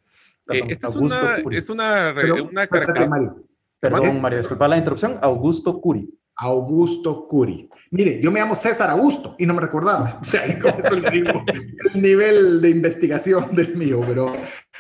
Eh, 0.49 0.63
esta 0.69 0.87
es 0.87 0.95
una, 0.95 1.37
es 1.51 1.69
una, 1.69 2.15
una 2.49 2.65
característica. 2.65 3.35
Perdón, 3.79 4.21
Mario, 4.21 4.39
disculpa 4.39 4.67
la 4.67 4.77
interrupción. 4.77 5.19
Augusto 5.21 5.79
Curi. 5.79 6.09
Augusto 6.37 7.27
Curi. 7.27 7.69
Mire, 7.91 8.19
yo 8.21 8.29
me 8.31 8.39
llamo 8.39 8.55
César 8.55 8.89
Augusto 8.89 9.35
y 9.37 9.45
no 9.45 9.53
me 9.53 9.61
recordaba. 9.61 10.19
O 10.21 10.25
sea, 10.25 10.59
con 10.59 10.73
eso 10.77 10.95
le 10.95 11.09
digo 11.09 11.31
el 11.93 12.01
nivel 12.01 12.61
de 12.61 12.69
investigación 12.69 13.55
del 13.55 13.75
mío, 13.75 14.01
pero 14.05 14.35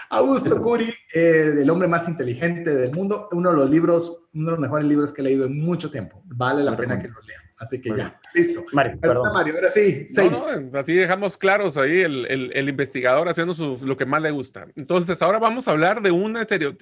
Augusto 0.09 0.61
Curi, 0.61 0.93
eh, 1.13 1.53
el 1.61 1.69
hombre 1.69 1.87
más 1.87 2.07
inteligente 2.09 2.75
del 2.75 2.91
mundo, 2.91 3.29
uno 3.31 3.51
de 3.51 3.57
los 3.57 3.69
libros, 3.69 4.23
uno 4.33 4.45
de 4.45 4.51
los 4.51 4.59
mejores 4.59 4.87
libros 4.87 5.13
que 5.13 5.21
he 5.21 5.23
leído 5.23 5.45
en 5.45 5.57
mucho 5.57 5.89
tiempo. 5.89 6.21
Vale 6.25 6.63
la 6.63 6.75
pena 6.75 7.01
que 7.01 7.07
lo 7.07 7.21
lea. 7.21 7.39
Así 7.57 7.79
que 7.79 7.95
ya, 7.95 8.19
listo. 8.33 8.65
Mario, 8.73 8.99
perdón. 8.99 9.31
Mario, 9.33 9.55
ahora 9.55 9.69
sí, 9.69 10.03
seis. 10.05 10.33
así 10.73 10.93
dejamos 10.93 11.37
claros 11.37 11.77
ahí 11.77 12.01
el, 12.01 12.25
el, 12.25 12.67
investigador 12.67 13.29
haciendo 13.29 13.53
su, 13.53 13.79
lo 13.81 13.95
que 13.95 14.05
más 14.05 14.21
le 14.21 14.31
gusta. 14.31 14.67
Entonces, 14.75 15.21
ahora 15.21 15.39
vamos 15.39 15.69
a 15.69 15.71
hablar 15.71 16.01
de 16.01 16.11
un, 16.11 16.37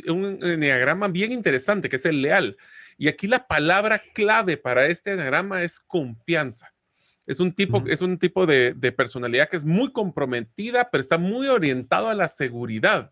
un 0.08 0.60
diagrama 0.60 1.10
bien 1.10 1.32
interesante, 1.32 1.90
que 1.90 1.98
es 1.98 2.06
el 2.08 2.24
leal. 2.24 2.58
Y 2.98 3.08
aquí 3.08 3.28
la 3.28 3.48
palabra 3.48 4.02
clave 4.14 4.58
para 4.58 4.86
este 4.88 5.16
diagrama 5.16 5.64
es 5.64 5.80
confianza. 5.80 6.74
Es 7.26 7.40
un 7.40 7.54
tipo, 7.54 7.84
es 7.88 8.02
un 8.02 8.20
tipo 8.20 8.46
de, 8.46 8.74
personalidad 8.96 9.50
que 9.50 9.56
es 9.56 9.64
muy 9.64 9.92
comprometida, 9.92 10.90
pero 10.92 11.02
está 11.02 11.18
muy 11.18 11.48
orientado 11.48 12.10
a 12.10 12.16
la 12.16 12.28
seguridad. 12.28 13.12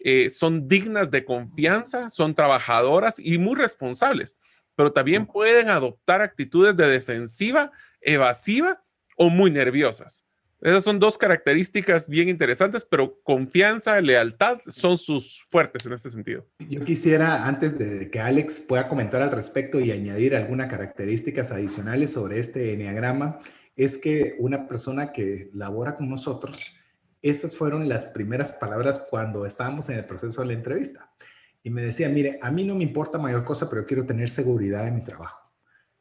Eh, 0.00 0.30
son 0.30 0.68
dignas 0.68 1.10
de 1.10 1.24
confianza, 1.24 2.10
son 2.10 2.34
trabajadoras 2.34 3.18
y 3.18 3.38
muy 3.38 3.56
responsables, 3.56 4.38
pero 4.76 4.92
también 4.92 5.26
pueden 5.26 5.70
adoptar 5.70 6.20
actitudes 6.20 6.76
de 6.76 6.86
defensiva, 6.86 7.72
evasiva 8.00 8.84
o 9.16 9.30
muy 9.30 9.50
nerviosas. 9.50 10.27
Esas 10.60 10.82
son 10.82 10.98
dos 10.98 11.16
características 11.16 12.08
bien 12.08 12.28
interesantes, 12.28 12.84
pero 12.84 13.20
confianza, 13.22 14.00
lealtad 14.00 14.58
son 14.66 14.98
sus 14.98 15.44
fuertes 15.48 15.86
en 15.86 15.92
este 15.92 16.10
sentido. 16.10 16.46
Yo 16.68 16.84
quisiera, 16.84 17.46
antes 17.46 17.78
de 17.78 18.10
que 18.10 18.18
Alex 18.18 18.62
pueda 18.62 18.88
comentar 18.88 19.22
al 19.22 19.30
respecto 19.30 19.78
y 19.78 19.92
añadir 19.92 20.34
algunas 20.34 20.66
características 20.66 21.52
adicionales 21.52 22.10
sobre 22.12 22.40
este 22.40 22.72
enneagrama, 22.72 23.38
es 23.76 23.96
que 23.98 24.34
una 24.40 24.66
persona 24.66 25.12
que 25.12 25.48
labora 25.54 25.96
con 25.96 26.10
nosotros, 26.10 26.74
esas 27.22 27.56
fueron 27.56 27.88
las 27.88 28.06
primeras 28.06 28.50
palabras 28.50 29.06
cuando 29.08 29.46
estábamos 29.46 29.88
en 29.90 29.98
el 29.98 30.06
proceso 30.06 30.40
de 30.40 30.48
la 30.48 30.54
entrevista. 30.54 31.12
Y 31.62 31.70
me 31.70 31.82
decía, 31.82 32.08
mire, 32.08 32.40
a 32.42 32.50
mí 32.50 32.64
no 32.64 32.74
me 32.74 32.82
importa 32.82 33.18
mayor 33.18 33.44
cosa, 33.44 33.70
pero 33.70 33.86
quiero 33.86 34.06
tener 34.06 34.28
seguridad 34.28 34.88
en 34.88 34.96
mi 34.96 35.04
trabajo. 35.04 35.38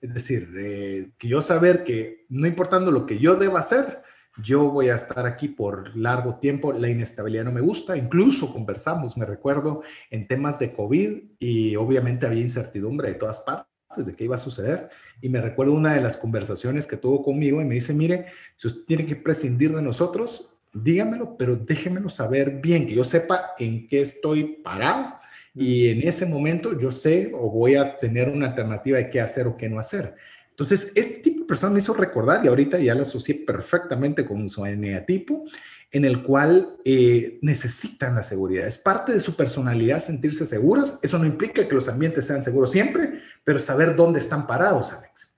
Es 0.01 0.16
decir, 0.16 0.49
eh, 0.58 1.12
que 1.20 1.28
yo 1.28 1.41
saber 1.41 1.84
que 1.84 2.26
no 2.30 2.47
importando 2.47 2.89
lo 2.89 3.05
que 3.05 3.20
yo 3.20 3.36
deba 3.36 3.60
hacer, 3.60 4.01
yo 4.41 4.69
voy 4.69 4.89
a 4.89 4.95
estar 4.95 5.25
aquí 5.25 5.47
por 5.47 5.95
largo 5.95 6.35
tiempo, 6.35 6.71
la 6.71 6.89
inestabilidad 6.89 7.43
no 7.43 7.51
me 7.51 7.61
gusta, 7.61 7.97
incluso 7.97 8.51
conversamos, 8.53 9.17
me 9.17 9.25
recuerdo, 9.25 9.81
en 10.11 10.27
temas 10.27 10.59
de 10.59 10.73
COVID 10.73 11.23
y 11.39 11.75
obviamente 11.75 12.25
había 12.25 12.41
incertidumbre 12.41 13.09
de 13.09 13.15
todas 13.15 13.39
partes 13.41 14.05
de 14.05 14.15
qué 14.15 14.25
iba 14.25 14.35
a 14.35 14.39
suceder. 14.39 14.89
Y 15.21 15.29
me 15.29 15.41
recuerdo 15.41 15.73
una 15.73 15.93
de 15.93 16.01
las 16.01 16.17
conversaciones 16.17 16.85
que 16.85 16.97
tuvo 16.97 17.23
conmigo 17.23 17.61
y 17.61 17.65
me 17.65 17.75
dice, 17.75 17.93
mire, 17.93 18.27
si 18.55 18.67
usted 18.67 18.85
tiene 18.85 19.05
que 19.05 19.15
prescindir 19.15 19.73
de 19.73 19.81
nosotros, 19.81 20.53
dígamelo, 20.73 21.38
pero 21.38 21.55
déjemelo 21.55 22.09
saber 22.09 22.61
bien, 22.61 22.85
que 22.85 22.93
yo 22.93 23.03
sepa 23.03 23.51
en 23.57 23.88
qué 23.88 24.01
estoy 24.01 24.59
parado 24.63 25.15
y 25.55 25.89
en 25.89 26.07
ese 26.07 26.27
momento 26.27 26.77
yo 26.77 26.91
sé 26.91 27.31
o 27.33 27.49
voy 27.49 27.75
a 27.75 27.97
tener 27.97 28.29
una 28.29 28.49
alternativa 28.49 28.99
de 28.99 29.09
qué 29.09 29.19
hacer 29.19 29.47
o 29.47 29.57
qué 29.57 29.67
no 29.67 29.79
hacer. 29.79 30.15
Entonces, 30.58 30.91
este 30.95 31.20
tipo 31.20 31.41
de 31.41 31.45
persona 31.45 31.72
me 31.72 31.78
hizo 31.78 31.93
recordar 31.93 32.43
y 32.43 32.47
ahorita 32.47 32.80
ya 32.80 32.95
la 32.95 33.03
asocié 33.03 33.36
perfectamente 33.45 34.26
con 34.26 34.49
su 34.49 34.66
eneatipo, 34.66 35.43
en 35.91 36.03
el 36.03 36.24
cual 36.24 36.80
eh, 36.84 37.38
necesitan 37.43 38.16
la 38.16 38.24
seguridad. 38.24 38.66
Es 38.66 38.80
parte 38.80 39.14
de 39.14 39.20
su 39.20 39.36
personalidad 39.36 39.99
sentirse 39.99 40.47
seguras. 40.47 40.99
Eso 41.03 41.20
no 41.20 41.28
implica 41.28 41.68
que 41.68 41.76
los 41.76 41.88
ambientes 41.88 42.26
sean 42.26 42.41
seguros 42.41 42.72
siempre, 42.72 43.22
pero 43.43 43.60
saber 43.60 43.95
dónde 43.95 44.20
están 44.20 44.47
parados, 44.47 44.91
Alex. 44.93 45.38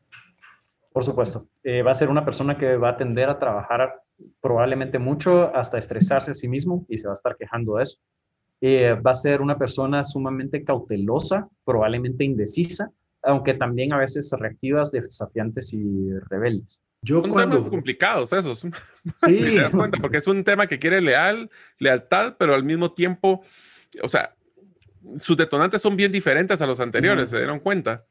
Por 0.94 1.04
supuesto. 1.04 1.50
Eh, 1.66 1.82
va 1.82 1.92
a 1.92 1.96
ser 1.96 2.08
una 2.08 2.24
persona 2.24 2.58
que 2.58 2.78
va 2.78 2.92
a 2.92 2.98
tender 2.98 3.30
a 3.30 3.38
trabajar 3.38 4.02
probablemente 4.40 5.00
mucho 5.00 5.54
hasta 5.54 5.78
estresarse 5.78 6.32
a 6.32 6.34
sí 6.34 6.48
mismo 6.48 6.86
y 6.88 6.98
se 6.98 7.08
va 7.08 7.12
a 7.12 7.20
estar 7.20 7.36
quejando 7.36 7.76
de 7.76 7.84
eso. 7.84 7.98
Eh, 8.62 8.94
va 8.94 9.12
a 9.12 9.16
ser 9.16 9.42
una 9.42 9.58
persona 9.58 10.02
sumamente 10.02 10.64
cautelosa, 10.64 11.50
probablemente 11.66 12.24
indecisa, 12.24 12.94
aunque 13.30 13.54
también 13.54 13.94
a 13.94 13.98
veces 13.98 14.32
reactivas, 14.38 14.92
desafiantes 14.92 15.74
y 15.74 16.12
rebeldes. 16.30 16.82
Yo 17.02 17.22
Son 17.22 17.30
cuando... 17.30 17.56
temas 17.56 17.70
complicados 17.70 18.34
esos. 18.34 18.66
Sí, 19.26 19.56
das 19.56 19.74
cuenta, 19.74 19.98
porque 20.00 20.18
es 20.18 20.28
un 20.28 20.44
tema 20.44 20.68
que 20.68 20.80
quiere 20.80 21.02
leal, 21.02 21.50
lealtad, 21.78 22.36
pero 22.38 22.56
al 22.56 22.64
mismo 22.64 22.92
tiempo, 22.94 23.42
o 24.02 24.10
sea, 24.10 24.36
sus 25.18 25.38
detonantes 25.38 25.82
son 25.82 25.96
bien 25.96 26.12
diferentes 26.12 26.62
a 26.62 26.68
los 26.68 26.80
anteriores, 26.80 27.30
se 27.30 27.38
dieron 27.38 27.60
cuenta. 27.60 28.06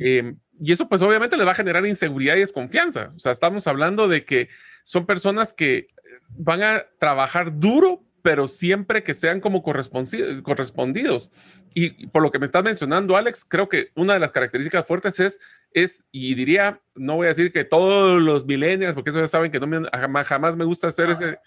Eh, 0.00 0.34
y 0.58 0.72
eso 0.72 0.88
pues 0.88 1.02
obviamente 1.02 1.36
le 1.36 1.44
va 1.44 1.52
a 1.52 1.56
generar 1.56 1.86
inseguridad 1.86 2.36
y 2.36 2.40
desconfianza. 2.40 3.12
O 3.14 3.18
sea, 3.18 3.32
estamos 3.32 3.66
hablando 3.66 4.08
de 4.08 4.24
que 4.24 4.48
son 4.84 5.06
personas 5.06 5.52
que 5.52 5.86
van 6.28 6.62
a 6.62 6.84
trabajar 6.98 7.58
duro 7.58 8.05
pero 8.26 8.48
siempre 8.48 9.04
que 9.04 9.14
sean 9.14 9.40
como 9.40 9.62
correspondidos. 9.62 11.30
Y 11.74 12.08
por 12.08 12.24
lo 12.24 12.32
que 12.32 12.40
me 12.40 12.46
estás 12.46 12.64
mencionando, 12.64 13.16
Alex, 13.16 13.44
creo 13.48 13.68
que 13.68 13.92
una 13.94 14.14
de 14.14 14.18
las 14.18 14.32
características 14.32 14.84
fuertes 14.84 15.20
es, 15.20 15.38
es 15.70 16.08
y 16.10 16.34
diría, 16.34 16.80
no 16.96 17.14
voy 17.14 17.26
a 17.26 17.28
decir 17.28 17.52
que 17.52 17.62
todos 17.62 18.20
los 18.20 18.44
millennials, 18.44 18.94
porque 18.94 19.10
eso 19.10 19.20
ya 19.20 19.28
saben 19.28 19.52
que 19.52 19.60
no 19.60 19.68
me, 19.68 19.88
jamás, 20.24 20.56
me 20.56 20.64
gusta 20.64 20.88
hacer 20.88 21.08
ese 21.10 21.38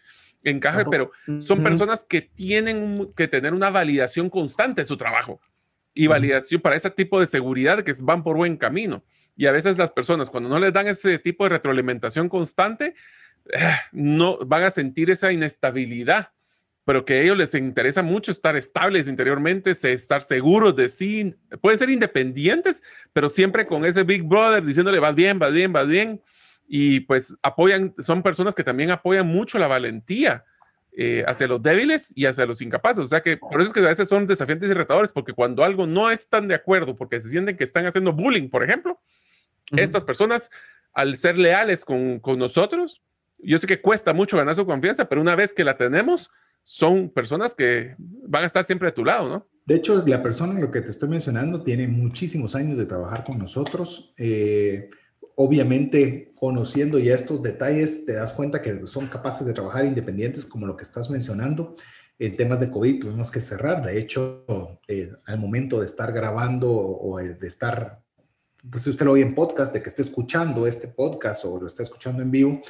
encaje, 0.42 0.86
pero 0.90 1.12
son 1.40 1.64
personas 1.64 2.06
que 2.06 2.22
tienen 2.22 3.12
que 3.14 3.28
tener 3.28 3.54
una 3.54 3.72
validación 3.72 4.30
constante 4.30 4.84
de 4.84 4.88
su 4.88 4.96
trabajo 4.96 5.42
y 5.94 6.08
validación 6.08 6.62
para 6.62 6.78
ese 6.78 6.92
tipo 6.92 7.20
de 7.20 7.26
seguridad 7.26 7.84
que 7.84 7.94
van 8.00 8.24
por 8.24 8.38
buen 8.38 8.56
camino. 8.56 9.04
Y 9.36 9.48
a 9.48 9.52
veces 9.52 9.78
las 9.78 9.92
personas, 9.92 10.30
cuando 10.30 10.48
no 10.48 10.60
les 10.60 10.72
dan 10.72 10.88
ese 10.88 11.20
tipo 11.20 11.44
de 11.44 11.50
retroalimentación 11.50 12.30
constante, 12.30 12.96
eh, 13.52 13.76
no 13.92 14.38
van 14.46 14.64
a 14.64 14.72
sentir 14.72 15.10
esa 15.10 15.34
inestabilidad 15.34 16.32
pero 16.86 17.06
que 17.06 17.14
a 17.14 17.22
ellos 17.22 17.38
les 17.38 17.54
interesa 17.54 18.02
mucho 18.02 18.32
estar 18.32 18.56
estables 18.56 19.08
interiormente, 19.08 19.72
estar 19.72 20.22
seguros 20.22 20.76
de 20.76 20.90
sí, 20.90 21.36
pueden 21.62 21.78
ser 21.78 21.90
independientes, 21.90 22.82
pero 23.14 23.30
siempre 23.30 23.68
con 23.68 23.86
ese 23.86 24.04
Big 24.04 24.24
Brother 24.24 24.64
diciéndole, 24.64 25.00
vas 25.00 25.16
bien, 25.16 25.40
vas 25.40 25.54
bien, 25.54 25.72
vas 25.72 25.88
bien, 25.88 26.22
y 26.68 27.02
pues 27.02 27.36
apoyan, 27.44 27.94
son 28.00 28.24
personas 28.24 28.56
que 28.56 28.64
también 28.64 28.92
apoyan 28.92 29.28
mucho 29.28 29.60
la 29.60 29.68
valentía 29.68 30.46
eh, 30.92 31.24
hacia 31.28 31.48
los 31.48 31.62
débiles 31.62 32.12
y 32.16 32.26
hacia 32.26 32.46
los 32.46 32.62
incapaces, 32.62 33.04
o 33.04 33.08
sea 33.08 33.22
que 33.22 33.38
por 33.38 33.62
eso 33.62 33.68
es 33.68 33.74
que 33.74 33.82
a 33.82 33.90
veces 33.90 34.10
son 34.10 34.26
desafiantes 34.26 34.70
y 34.70 34.74
retadores, 34.74 35.12
porque 35.12 35.34
cuando 35.34 35.64
algo 35.64 35.86
no 35.86 36.10
están 36.10 36.48
de 36.48 36.56
acuerdo, 36.56 36.96
porque 36.96 37.22
se 37.22 37.30
sienten 37.30 37.56
que 37.56 37.64
están 37.64 37.86
haciendo 37.86 38.14
bullying, 38.14 38.50
por 38.50 38.64
ejemplo, 38.64 39.00
estas 39.78 40.04
personas, 40.04 40.50
al 40.94 41.18
ser 41.18 41.38
leales 41.38 41.86
con, 41.86 42.20
con 42.20 42.40
nosotros, 42.40 43.04
yo 43.38 43.58
sé 43.58 43.68
que 43.68 43.82
cuesta 43.82 44.14
mucho 44.14 44.38
ganar 44.38 44.56
su 44.56 44.66
confianza, 44.66 45.08
pero 45.08 45.22
una 45.22 45.36
vez 45.36 45.54
que 45.54 45.64
la 45.64 45.78
tenemos, 45.78 46.32
son 46.72 47.10
personas 47.10 47.56
que 47.56 47.96
van 47.98 48.44
a 48.44 48.46
estar 48.46 48.64
siempre 48.64 48.88
a 48.88 48.94
tu 48.94 49.04
lado, 49.04 49.28
¿no? 49.28 49.48
De 49.66 49.74
hecho, 49.74 50.04
la 50.06 50.22
persona 50.22 50.60
lo 50.60 50.70
que 50.70 50.82
te 50.82 50.92
estoy 50.92 51.10
mencionando 51.10 51.64
tiene 51.64 51.88
muchísimos 51.88 52.54
años 52.54 52.78
de 52.78 52.86
trabajar 52.86 53.24
con 53.24 53.40
nosotros. 53.40 54.14
Eh, 54.20 54.92
obviamente, 55.34 56.32
conociendo 56.36 57.00
ya 57.00 57.16
estos 57.16 57.42
detalles, 57.42 58.06
te 58.06 58.14
das 58.14 58.34
cuenta 58.34 58.62
que 58.62 58.86
son 58.86 59.08
capaces 59.08 59.48
de 59.48 59.54
trabajar 59.54 59.84
independientes, 59.84 60.46
como 60.46 60.68
lo 60.68 60.78
que 60.78 60.84
estás 60.84 61.10
mencionando. 61.10 61.74
En 62.20 62.38
temas 62.38 62.60
de 62.60 62.70
COVID 62.70 63.00
tuvimos 63.00 63.32
que 63.32 63.40
cerrar. 63.40 63.84
De 63.84 63.98
hecho, 63.98 64.46
eh, 64.88 65.12
al 65.26 65.40
momento 65.40 65.80
de 65.80 65.88
estar 65.88 66.12
grabando 66.14 66.72
o 66.72 67.18
de 67.18 67.48
estar 67.48 68.00
pues 68.70 68.84
si 68.84 68.90
usted 68.90 69.06
lo 69.06 69.14
oye 69.14 69.24
en 69.24 69.36
podcast, 69.36 69.74
de 69.74 69.82
que 69.82 69.90
esté 69.90 70.02
escuchando 70.02 70.68
este 70.68 70.88
podcast 70.88 71.46
o 71.46 71.60
lo 71.60 71.68
está 71.68 71.84
escuchando 71.84 72.22
en 72.22 72.32
vivo, 72.32 72.62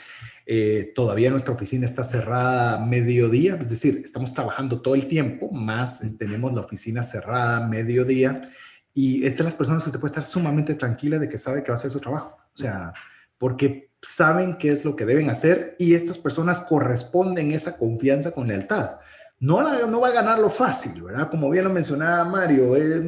eh, 0.45 0.91
todavía 0.93 1.31
nuestra 1.31 1.53
oficina 1.53 1.85
está 1.85 2.03
cerrada 2.03 2.85
mediodía, 2.85 3.57
es 3.59 3.69
decir, 3.69 4.01
estamos 4.03 4.33
trabajando 4.33 4.81
todo 4.81 4.95
el 4.95 5.07
tiempo, 5.07 5.51
más 5.51 6.01
tenemos 6.17 6.53
la 6.53 6.61
oficina 6.61 7.03
cerrada 7.03 7.67
mediodía 7.67 8.49
y 8.93 9.25
es 9.25 9.37
de 9.37 9.43
las 9.43 9.55
personas 9.55 9.83
que 9.83 9.89
usted 9.89 9.99
puede 9.99 10.11
estar 10.11 10.25
sumamente 10.25 10.75
tranquila 10.75 11.17
de 11.17 11.29
que 11.29 11.37
sabe 11.37 11.63
que 11.63 11.69
va 11.69 11.75
a 11.75 11.79
hacer 11.79 11.91
su 11.91 11.99
trabajo, 11.99 12.37
o 12.53 12.57
sea, 12.57 12.93
porque 13.37 13.89
saben 14.01 14.57
qué 14.57 14.71
es 14.71 14.85
lo 14.85 14.95
que 14.95 15.05
deben 15.05 15.29
hacer 15.29 15.75
y 15.79 15.93
estas 15.93 16.17
personas 16.17 16.61
corresponden 16.61 17.51
esa 17.51 17.77
confianza 17.77 18.31
con 18.31 18.47
lealtad. 18.47 18.97
No, 19.41 19.61
no 19.87 20.01
va 20.01 20.09
a 20.09 20.13
ganar 20.13 20.39
lo 20.39 20.49
fácil, 20.49 21.01
¿verdad? 21.01 21.29
Como 21.29 21.49
bien 21.49 21.63
lo 21.63 21.69
mencionaba 21.69 22.25
Mario, 22.25 22.75
es 22.75 23.01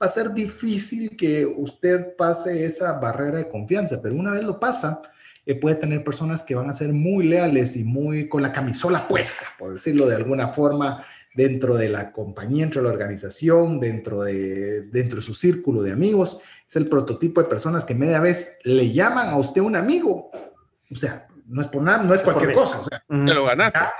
va 0.00 0.06
a 0.06 0.08
ser 0.08 0.32
difícil 0.32 1.16
que 1.16 1.44
usted 1.44 2.16
pase 2.16 2.64
esa 2.64 2.98
barrera 2.98 3.38
de 3.38 3.48
confianza, 3.48 4.00
pero 4.02 4.14
una 4.14 4.32
vez 4.32 4.44
lo 4.44 4.60
pasa, 4.60 5.02
eh, 5.44 5.54
puede 5.54 5.76
tener 5.76 6.04
personas 6.04 6.42
que 6.42 6.54
van 6.54 6.70
a 6.70 6.74
ser 6.74 6.92
muy 6.92 7.26
leales 7.26 7.76
y 7.76 7.84
muy 7.84 8.28
con 8.28 8.42
la 8.42 8.52
camisola 8.52 9.08
puesta, 9.08 9.46
por 9.58 9.72
decirlo 9.72 10.06
de 10.06 10.16
alguna 10.16 10.48
forma, 10.48 11.04
dentro 11.34 11.76
de 11.76 11.88
la 11.88 12.12
compañía, 12.12 12.64
dentro 12.64 12.82
de 12.82 12.88
la 12.88 12.94
organización, 12.94 13.80
dentro 13.80 14.22
de, 14.22 14.82
dentro 14.82 15.16
de 15.16 15.22
su 15.22 15.34
círculo 15.34 15.82
de 15.82 15.92
amigos. 15.92 16.40
Es 16.68 16.76
el 16.76 16.88
prototipo 16.88 17.42
de 17.42 17.48
personas 17.48 17.84
que 17.84 17.94
media 17.94 18.20
vez 18.20 18.58
le 18.64 18.92
llaman 18.92 19.28
a 19.28 19.36
usted 19.36 19.60
un 19.60 19.76
amigo. 19.76 20.30
O 20.90 20.94
sea, 20.94 21.28
no 21.46 21.60
es 21.60 21.68
por 21.68 21.82
nada, 21.82 22.02
no 22.02 22.12
es 22.12 22.22
cualquier 22.22 22.52
cosa. 22.52 22.80
O 22.80 22.84
sea, 22.84 23.04
te 23.08 23.34
lo 23.34 23.44
ganaste. 23.44 23.78
Ya, 23.78 23.92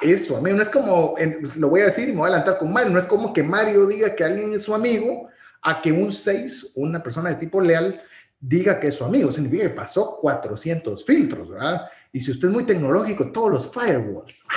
eso, 0.00 0.36
amigo, 0.36 0.56
no 0.56 0.62
es 0.62 0.70
como, 0.70 1.14
lo 1.56 1.68
voy 1.68 1.80
a 1.80 1.86
decir 1.86 2.08
y 2.08 2.12
me 2.12 2.18
voy 2.18 2.26
a 2.26 2.28
adelantar 2.28 2.58
con 2.58 2.72
Mario, 2.72 2.90
no 2.90 2.98
es 2.98 3.06
como 3.06 3.32
que 3.32 3.42
Mario 3.42 3.86
diga 3.86 4.14
que 4.14 4.24
alguien 4.24 4.52
es 4.54 4.62
su 4.62 4.74
amigo, 4.74 5.28
a 5.62 5.80
que 5.80 5.92
un 5.92 6.10
6, 6.10 6.72
una 6.74 7.02
persona 7.02 7.30
de 7.30 7.36
tipo 7.36 7.60
leal, 7.60 7.92
diga 8.40 8.80
que 8.80 8.88
es 8.88 8.96
su 8.96 9.04
amigo, 9.04 9.30
significa 9.30 9.62
que 9.64 9.70
pasó 9.70 10.16
400 10.20 11.04
filtros, 11.04 11.50
¿verdad? 11.50 11.88
Y 12.12 12.20
si 12.20 12.32
usted 12.32 12.48
es 12.48 12.54
muy 12.54 12.64
tecnológico, 12.64 13.30
todos 13.30 13.50
los 13.50 13.72
firewalls. 13.72 14.44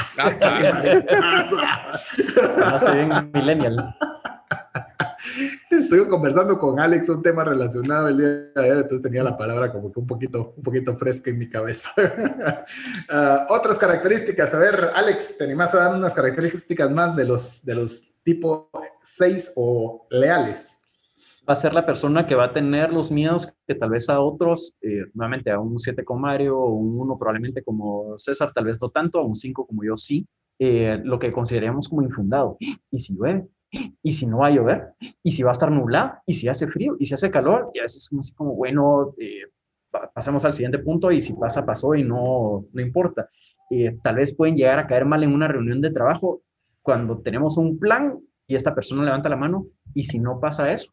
Ah, 2.57 3.23
millennial. 3.33 3.95
Estuvimos 5.81 6.07
conversando 6.07 6.57
con 6.57 6.79
Alex 6.79 7.09
un 7.09 7.21
tema 7.21 7.43
relacionado 7.43 8.07
el 8.07 8.17
día 8.17 8.27
de 8.27 8.51
ayer, 8.55 8.77
entonces 8.77 9.01
tenía 9.01 9.23
la 9.23 9.37
palabra 9.37 9.71
como 9.71 9.91
que 9.91 9.99
un 9.99 10.07
poquito, 10.07 10.53
un 10.55 10.63
poquito 10.63 10.95
fresca 10.95 11.29
en 11.29 11.39
mi 11.39 11.49
cabeza. 11.49 11.91
Ah, 13.09 13.47
otras 13.49 13.77
características, 13.77 14.53
a 14.53 14.59
ver, 14.59 14.91
Alex, 14.95 15.37
¿te 15.37 15.43
animás 15.43 15.73
a 15.73 15.77
dar 15.77 15.95
unas 15.95 16.13
características 16.13 16.89
más 16.91 17.15
de 17.15 17.25
los, 17.25 17.63
de 17.63 17.75
los 17.75 18.15
tipo 18.23 18.69
6 19.01 19.53
o 19.55 20.07
leales? 20.09 20.81
Va 21.47 21.53
a 21.53 21.55
ser 21.55 21.73
la 21.73 21.85
persona 21.85 22.25
que 22.25 22.35
va 22.35 22.45
a 22.45 22.53
tener 22.53 22.91
los 22.91 23.11
miedos 23.11 23.53
que 23.67 23.75
tal 23.75 23.91
vez 23.91 24.09
a 24.09 24.19
otros, 24.19 24.77
eh, 24.81 25.03
nuevamente 25.13 25.51
a 25.51 25.59
un 25.59 25.79
7 25.79 26.03
como 26.03 26.21
Mario, 26.21 26.57
o 26.57 26.73
un 26.73 26.99
1 26.99 27.17
probablemente 27.17 27.63
como 27.63 28.17
César, 28.17 28.51
tal 28.53 28.65
vez 28.65 28.81
no 28.81 28.89
tanto, 28.89 29.19
a 29.19 29.25
un 29.25 29.35
5 29.35 29.67
como 29.67 29.83
yo 29.83 29.95
sí, 29.95 30.27
eh, 30.57 30.99
lo 31.03 31.19
que 31.19 31.31
consideramos 31.31 31.87
como 31.87 32.01
infundado. 32.01 32.57
¿Y 32.59 32.99
si 32.99 33.15
llueve? 33.15 33.47
Y 34.01 34.13
si 34.13 34.27
no 34.27 34.39
va 34.39 34.47
a 34.47 34.51
llover, 34.51 34.93
y 35.23 35.31
si 35.31 35.43
va 35.43 35.49
a 35.49 35.53
estar 35.53 35.71
nublado, 35.71 36.13
y 36.25 36.35
si 36.35 36.47
hace 36.47 36.67
frío, 36.67 36.95
y 36.99 37.05
si 37.05 37.13
hace 37.13 37.31
calor, 37.31 37.71
y 37.73 37.79
a 37.79 37.83
veces 37.83 38.09
es 38.11 38.33
como, 38.33 38.55
bueno, 38.55 39.13
eh, 39.17 39.43
pasamos 40.13 40.45
al 40.45 40.53
siguiente 40.53 40.79
punto 40.79 41.11
y 41.11 41.21
si 41.21 41.33
pasa, 41.33 41.65
pasó 41.65 41.95
y 41.95 42.03
no, 42.03 42.65
no 42.71 42.81
importa. 42.81 43.29
Eh, 43.69 43.97
tal 44.03 44.15
vez 44.17 44.35
pueden 44.35 44.55
llegar 44.55 44.79
a 44.79 44.87
caer 44.87 45.05
mal 45.05 45.23
en 45.23 45.33
una 45.33 45.47
reunión 45.47 45.81
de 45.81 45.91
trabajo 45.91 46.41
cuando 46.81 47.19
tenemos 47.19 47.57
un 47.57 47.79
plan 47.79 48.19
y 48.47 48.55
esta 48.55 48.75
persona 48.75 49.03
levanta 49.03 49.29
la 49.29 49.35
mano, 49.35 49.67
y 49.93 50.03
si 50.03 50.19
no 50.19 50.39
pasa 50.39 50.71
eso, 50.71 50.91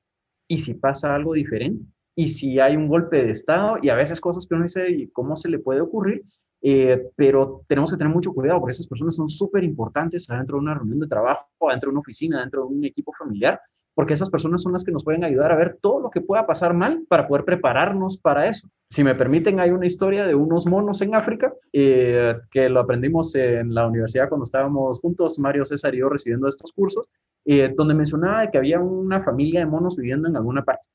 y 0.49 0.59
si 0.59 0.75
pasa 0.75 1.15
algo 1.15 1.35
diferente, 1.35 1.85
y 2.15 2.31
si 2.31 2.59
hay 2.61 2.77
un 2.77 2.89
golpe 2.89 3.25
de 3.25 3.33
estado, 3.33 3.77
y 3.83 3.91
a 3.91 3.95
veces 3.95 4.21
cosas 4.21 4.47
que 4.47 4.55
uno 4.55 4.65
dice, 4.65 4.91
¿y 4.91 5.09
cómo 5.09 5.37
se 5.37 5.51
le 5.51 5.59
puede 5.59 5.81
ocurrir? 5.81 6.23
Eh, 6.65 7.11
pero 7.17 7.63
tenemos 7.67 7.91
que 7.91 7.97
tener 7.97 8.13
mucho 8.13 8.33
cuidado 8.33 8.61
porque 8.61 8.71
esas 8.71 8.87
personas 8.87 9.17
son 9.17 9.29
súper 9.29 9.65
importantes 9.65 10.31
adentro 10.31 10.57
de 10.57 10.63
una 10.63 10.75
reunión 10.75 11.01
de 11.01 11.09
trabajo, 11.09 11.49
adentro 11.69 11.89
de 11.89 11.93
una 11.93 12.01
oficina, 12.01 12.41
dentro 12.41 12.63
de 12.63 12.75
un 12.75 12.85
equipo 12.85 13.13
familiar 13.13 13.61
porque 13.95 14.15
esas 14.15 14.31
personas 14.31 14.63
son 14.63 14.73
las 14.73 14.85
que 14.85 14.93
nos 14.93 15.05
pueden 15.05 15.25
ayudar 15.25 15.53
a 15.53 15.57
ver 15.57 15.79
todo 15.81 16.01
lo 16.01 16.11
que 16.11 16.21
pueda 16.21 16.47
pasar 16.47 16.75
mal 16.75 17.05
para 17.09 17.27
poder 17.27 17.45
prepararnos 17.45 18.17
para 18.17 18.49
eso. 18.49 18.69
Si 18.89 19.05
me 19.05 19.15
permiten, 19.15 19.61
hay 19.61 19.71
una 19.71 19.87
historia 19.87 20.27
de 20.27 20.35
unos 20.35 20.67
monos 20.67 21.03
en 21.03 21.15
África 21.15 21.53
eh, 21.73 22.35
que 22.51 22.69
lo 22.69 22.81
aprendimos 22.81 23.35
en 23.35 23.75
la 23.75 23.87
universidad 23.87 24.29
cuando 24.29 24.45
estábamos 24.45 25.01
juntos, 25.01 25.39
Mario 25.39 25.65
César 25.65 25.95
y 25.95 25.99
yo 25.99 26.09
recibiendo 26.09 26.49
estos 26.49 26.73
cursos, 26.73 27.09
eh, 27.45 27.73
donde 27.77 27.95
mencionaba 27.95 28.51
que 28.51 28.59
había 28.59 28.81
una 28.81 29.21
familia 29.21 29.61
de 29.61 29.67
monos 29.67 29.97
viviendo 29.97 30.29
en 30.29 30.37
alguna 30.37 30.63
parte. 30.65 30.89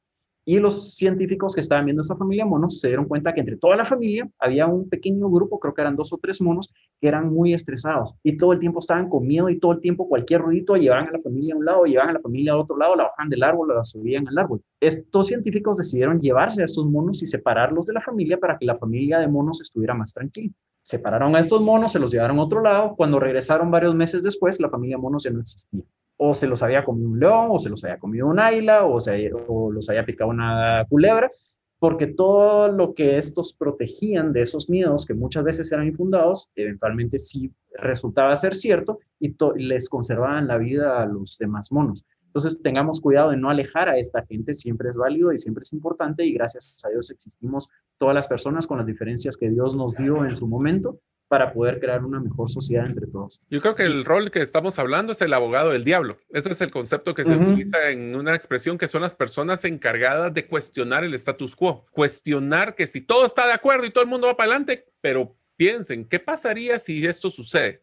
Y 0.50 0.60
los 0.60 0.96
científicos 0.96 1.54
que 1.54 1.60
estaban 1.60 1.84
viendo 1.84 2.04
esa 2.04 2.16
familia 2.16 2.46
de 2.46 2.50
monos 2.50 2.80
se 2.80 2.88
dieron 2.88 3.04
cuenta 3.04 3.34
que 3.34 3.42
entre 3.42 3.58
toda 3.58 3.76
la 3.76 3.84
familia 3.84 4.30
había 4.40 4.66
un 4.66 4.88
pequeño 4.88 5.30
grupo, 5.30 5.60
creo 5.60 5.74
que 5.74 5.82
eran 5.82 5.98
dos 5.98 6.14
o 6.14 6.18
tres 6.20 6.40
monos, 6.40 6.74
que 7.02 7.10
eran 7.10 7.34
muy 7.34 7.54
estresados 7.54 8.16
y 8.24 8.38
todo 8.38 8.54
el 8.54 8.60
tiempo 8.60 8.80
estaban 8.80 9.10
con 9.10 9.28
miedo 9.28 9.50
y 9.50 9.60
todo 9.60 9.74
el 9.74 9.82
tiempo 9.82 10.08
cualquier 10.08 10.40
ruidito 10.40 10.78
llevaban 10.78 11.10
a 11.10 11.12
la 11.12 11.20
familia 11.20 11.54
a 11.54 11.58
un 11.58 11.66
lado, 11.66 11.84
llevaban 11.84 12.12
a 12.12 12.14
la 12.14 12.22
familia 12.22 12.54
al 12.54 12.60
otro 12.60 12.78
lado, 12.78 12.96
la 12.96 13.04
bajaban 13.04 13.28
del 13.28 13.44
árbol, 13.44 13.76
la 13.76 13.84
subían 13.84 14.26
al 14.30 14.38
árbol. 14.38 14.62
Estos 14.80 15.28
científicos 15.28 15.80
decidieron 15.80 16.22
llevarse 16.22 16.62
a 16.62 16.66
estos 16.66 16.86
monos 16.86 17.22
y 17.22 17.28
separarlos 17.28 17.86
de 17.86 17.96
la 17.96 18.00
familia 18.00 18.40
para 18.40 18.58
que 18.58 18.66
la 18.66 18.78
familia 18.78 19.20
de 19.20 19.28
monos 19.28 19.60
estuviera 19.60 19.96
más 19.96 20.14
tranquila. 20.14 20.54
Separaron 20.82 21.36
a 21.36 21.42
estos 21.42 21.62
monos, 21.62 21.92
se 21.92 22.00
los 22.00 22.10
llevaron 22.10 22.40
a 22.40 22.44
otro 22.44 22.62
lado. 22.62 22.96
Cuando 22.96 23.20
regresaron 23.20 23.70
varios 23.70 23.94
meses 23.96 24.24
después, 24.24 24.62
la 24.62 24.70
familia 24.70 24.96
de 24.96 25.02
monos 25.02 25.24
ya 25.24 25.30
no 25.30 25.42
existía 25.42 25.84
o 26.18 26.34
se 26.34 26.48
los 26.48 26.64
había 26.64 26.84
comido 26.84 27.10
un 27.10 27.20
león, 27.20 27.48
o 27.52 27.60
se 27.60 27.70
los 27.70 27.84
había 27.84 28.00
comido 28.00 28.28
un 28.28 28.40
águila, 28.40 28.86
o, 28.86 29.00
se, 29.00 29.32
o 29.48 29.72
los 29.72 29.88
había 29.90 30.06
picado 30.06 30.30
una 30.30 30.86
culebra, 30.90 31.32
porque 31.80 32.08
todo 32.08 32.70
lo 32.70 32.94
que 32.96 33.18
estos 33.18 33.54
protegían 33.54 34.34
de 34.34 34.42
esos 34.42 34.70
miedos, 34.70 35.06
que 35.06 35.14
muchas 35.14 35.44
veces 35.44 35.72
eran 35.72 35.86
infundados, 35.86 36.50
eventualmente 36.56 37.20
sí 37.20 37.52
resultaba 37.76 38.36
ser 38.36 38.56
cierto 38.56 39.00
y 39.20 39.36
les 39.58 39.88
conservaban 39.88 40.48
la 40.48 40.58
vida 40.58 41.02
a 41.02 41.06
los 41.06 41.38
demás 41.38 41.72
monos. 41.72 42.04
Entonces 42.38 42.62
tengamos 42.62 43.02
cuidado 43.02 43.32
de 43.32 43.38
no 43.38 43.50
alejar 43.50 43.90
a 43.90 43.98
esta 43.98 44.24
gente, 44.24 44.54
siempre 44.54 44.90
es 44.90 44.96
válido 44.96 45.34
y 45.34 45.40
siempre 45.40 45.64
es 45.64 45.74
importante 45.74 46.24
y 46.24 46.34
gracias 46.34 46.78
a 46.86 46.90
Dios 46.90 47.10
existimos 47.10 47.68
todas 47.98 48.14
las 48.14 48.28
personas 48.28 48.68
con 48.68 48.78
las 48.78 48.86
diferencias 48.86 49.36
que 49.36 49.50
Dios 49.50 49.76
nos 49.76 49.98
dio 49.98 50.24
en 50.24 50.36
su 50.36 50.48
momento 50.48 51.02
para 51.28 51.52
poder 51.52 51.80
crear 51.80 52.06
una 52.06 52.20
mejor 52.20 52.52
sociedad 52.52 52.86
entre 52.86 53.08
todos. 53.08 53.42
Yo 53.50 53.60
creo 53.60 53.74
que 53.74 53.86
el 53.86 54.06
rol 54.06 54.30
que 54.30 54.44
estamos 54.44 54.78
hablando 54.78 55.14
es 55.14 55.22
el 55.24 55.34
abogado 55.34 55.72
del 55.72 55.84
diablo. 55.84 56.20
Ese 56.30 56.52
es 56.52 56.62
el 56.62 56.70
concepto 56.70 57.16
que 57.16 57.26
se 57.26 57.36
utiliza 57.36 57.90
en 57.90 58.16
una 58.16 58.36
expresión 58.36 58.78
que 58.78 58.88
son 58.88 59.02
las 59.02 59.16
personas 59.16 59.66
encargadas 59.66 60.32
de 60.32 60.46
cuestionar 60.46 61.04
el 61.04 61.16
status 61.16 61.56
quo, 61.56 61.88
cuestionar 61.90 62.76
que 62.76 62.86
si 62.86 63.02
todo 63.02 63.26
está 63.26 63.48
de 63.48 63.54
acuerdo 63.54 63.88
y 63.88 63.92
todo 63.92 64.04
el 64.04 64.12
mundo 64.12 64.28
va 64.28 64.38
para 64.38 64.52
adelante, 64.52 64.86
pero 65.02 65.36
piensen, 65.56 66.06
¿qué 66.06 66.20
pasaría 66.20 66.78
si 66.78 67.04
esto 67.04 67.32
sucede? 67.32 67.82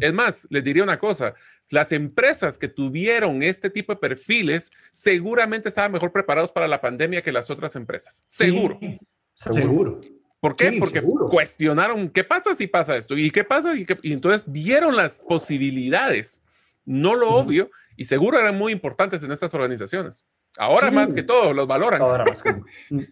Es 0.00 0.12
más, 0.12 0.46
les 0.50 0.62
diría 0.62 0.82
una 0.82 0.98
cosa, 0.98 1.34
las 1.68 1.92
empresas 1.92 2.58
que 2.58 2.68
tuvieron 2.68 3.42
este 3.42 3.70
tipo 3.70 3.92
de 3.92 3.98
perfiles 3.98 4.70
seguramente 4.90 5.68
estaban 5.68 5.92
mejor 5.92 6.12
preparados 6.12 6.52
para 6.52 6.68
la 6.68 6.80
pandemia 6.80 7.22
que 7.22 7.32
las 7.32 7.50
otras 7.50 7.76
empresas. 7.76 8.22
Seguro. 8.26 8.78
Seguro. 9.34 10.00
¿Por 10.40 10.54
qué? 10.54 10.76
Porque 10.78 11.02
cuestionaron 11.02 12.08
qué 12.08 12.22
pasa 12.22 12.54
si 12.54 12.66
pasa 12.66 12.96
esto 12.96 13.16
y 13.16 13.30
qué 13.30 13.42
pasa 13.42 13.74
y, 13.74 13.86
entonces 14.04 14.44
vieron 14.46 14.96
las 14.96 15.20
posibilidades, 15.20 16.42
no 16.84 17.16
lo 17.16 17.30
obvio, 17.30 17.70
y 17.96 18.04
seguro 18.04 18.38
eran 18.38 18.56
muy 18.56 18.72
importantes 18.72 19.22
en 19.22 19.32
estas 19.32 19.54
organizaciones. 19.54 20.26
Ahora 20.58 20.90
más 20.90 21.12
que 21.12 21.22
todo 21.22 21.52
los 21.52 21.66
valoran. 21.66 22.00
Ahora 22.00 22.24
más 22.24 22.42
que 22.42 22.60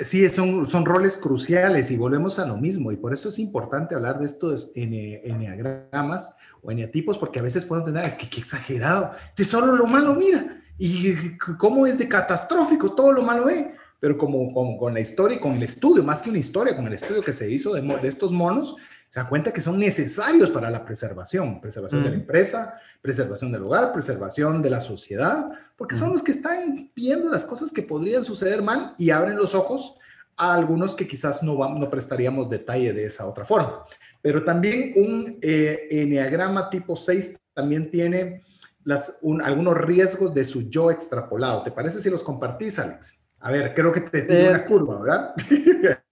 Sí, 0.00 0.28
son, 0.28 0.64
son 0.66 0.84
roles 0.84 1.16
cruciales 1.16 1.90
y 1.90 1.96
volvemos 1.96 2.38
a 2.38 2.46
lo 2.46 2.56
mismo. 2.56 2.92
Y 2.92 2.96
por 2.96 3.12
eso 3.12 3.30
es 3.30 3.38
importante 3.40 3.96
hablar 3.96 4.20
de 4.20 4.26
estos 4.26 4.70
eneagramas 4.76 6.36
o 6.62 6.70
eneatipos, 6.70 7.18
porque 7.18 7.38
a 7.38 7.42
veces 7.42 7.64
pueden 7.64 7.84
pensar, 7.84 8.04
es 8.04 8.14
que 8.14 8.28
qué 8.28 8.40
exagerado, 8.40 9.12
de 9.36 9.44
solo 9.44 9.76
lo 9.76 9.86
malo 9.86 10.14
mira. 10.14 10.62
Y 10.78 11.36
cómo 11.58 11.86
es 11.86 11.98
de 11.98 12.06
catastrófico 12.06 12.92
todo 12.92 13.12
lo 13.12 13.22
malo, 13.22 13.50
¿eh? 13.50 13.74
pero 14.00 14.16
como, 14.16 14.78
con 14.78 14.94
la 14.94 15.00
historia 15.00 15.36
y 15.36 15.40
con 15.40 15.54
el 15.54 15.62
estudio, 15.64 16.04
más 16.04 16.22
que 16.22 16.30
una 16.30 16.38
historia, 16.38 16.76
con 16.76 16.86
el 16.86 16.92
estudio 16.92 17.22
que 17.22 17.32
se 17.32 17.50
hizo 17.50 17.74
de, 17.74 17.82
de 17.82 18.08
estos 18.08 18.30
monos, 18.30 18.76
se 19.08 19.20
da 19.20 19.28
cuenta 19.28 19.52
que 19.52 19.60
son 19.60 19.78
necesarios 19.78 20.50
para 20.50 20.70
la 20.70 20.84
preservación, 20.84 21.60
preservación 21.60 22.04
de 22.04 22.10
la 22.10 22.16
empresa, 22.16 22.78
preservación 23.00 23.50
del 23.50 23.62
hogar, 23.62 23.92
preservación 23.92 24.60
de 24.60 24.70
la 24.70 24.80
sociedad, 24.80 25.50
porque 25.76 25.94
son 25.94 26.12
los 26.12 26.22
que 26.22 26.32
están 26.32 26.90
viendo 26.94 27.30
las 27.30 27.44
cosas 27.44 27.72
que 27.72 27.82
podrían 27.82 28.22
suceder 28.22 28.60
mal 28.60 28.94
y 28.98 29.10
abren 29.10 29.36
los 29.36 29.54
ojos 29.54 29.98
a 30.36 30.54
algunos 30.54 30.94
que 30.94 31.08
quizás 31.08 31.42
no, 31.42 31.56
no 31.74 31.90
prestaríamos 31.90 32.50
detalle 32.50 32.92
de 32.92 33.06
esa 33.06 33.26
otra 33.26 33.44
forma. 33.44 33.84
Pero 34.20 34.44
también 34.44 34.92
un 34.96 35.38
eh, 35.42 35.86
enneagrama 35.90 36.68
tipo 36.70 36.96
6 36.96 37.36
también 37.54 37.90
tiene 37.90 38.42
las, 38.84 39.20
algunos 39.42 39.76
riesgos 39.76 40.34
de 40.34 40.44
su 40.44 40.68
yo 40.68 40.90
extrapolado. 40.90 41.62
¿Te 41.62 41.70
parece 41.70 42.00
si 42.00 42.10
los 42.10 42.24
compartís, 42.24 42.78
Alex? 42.78 43.20
A 43.40 43.50
ver, 43.50 43.74
creo 43.74 43.92
que 43.92 44.00
te 44.00 44.22
tiene 44.22 44.50
una 44.50 44.64
curva, 44.64 45.00
¿verdad? 45.00 45.34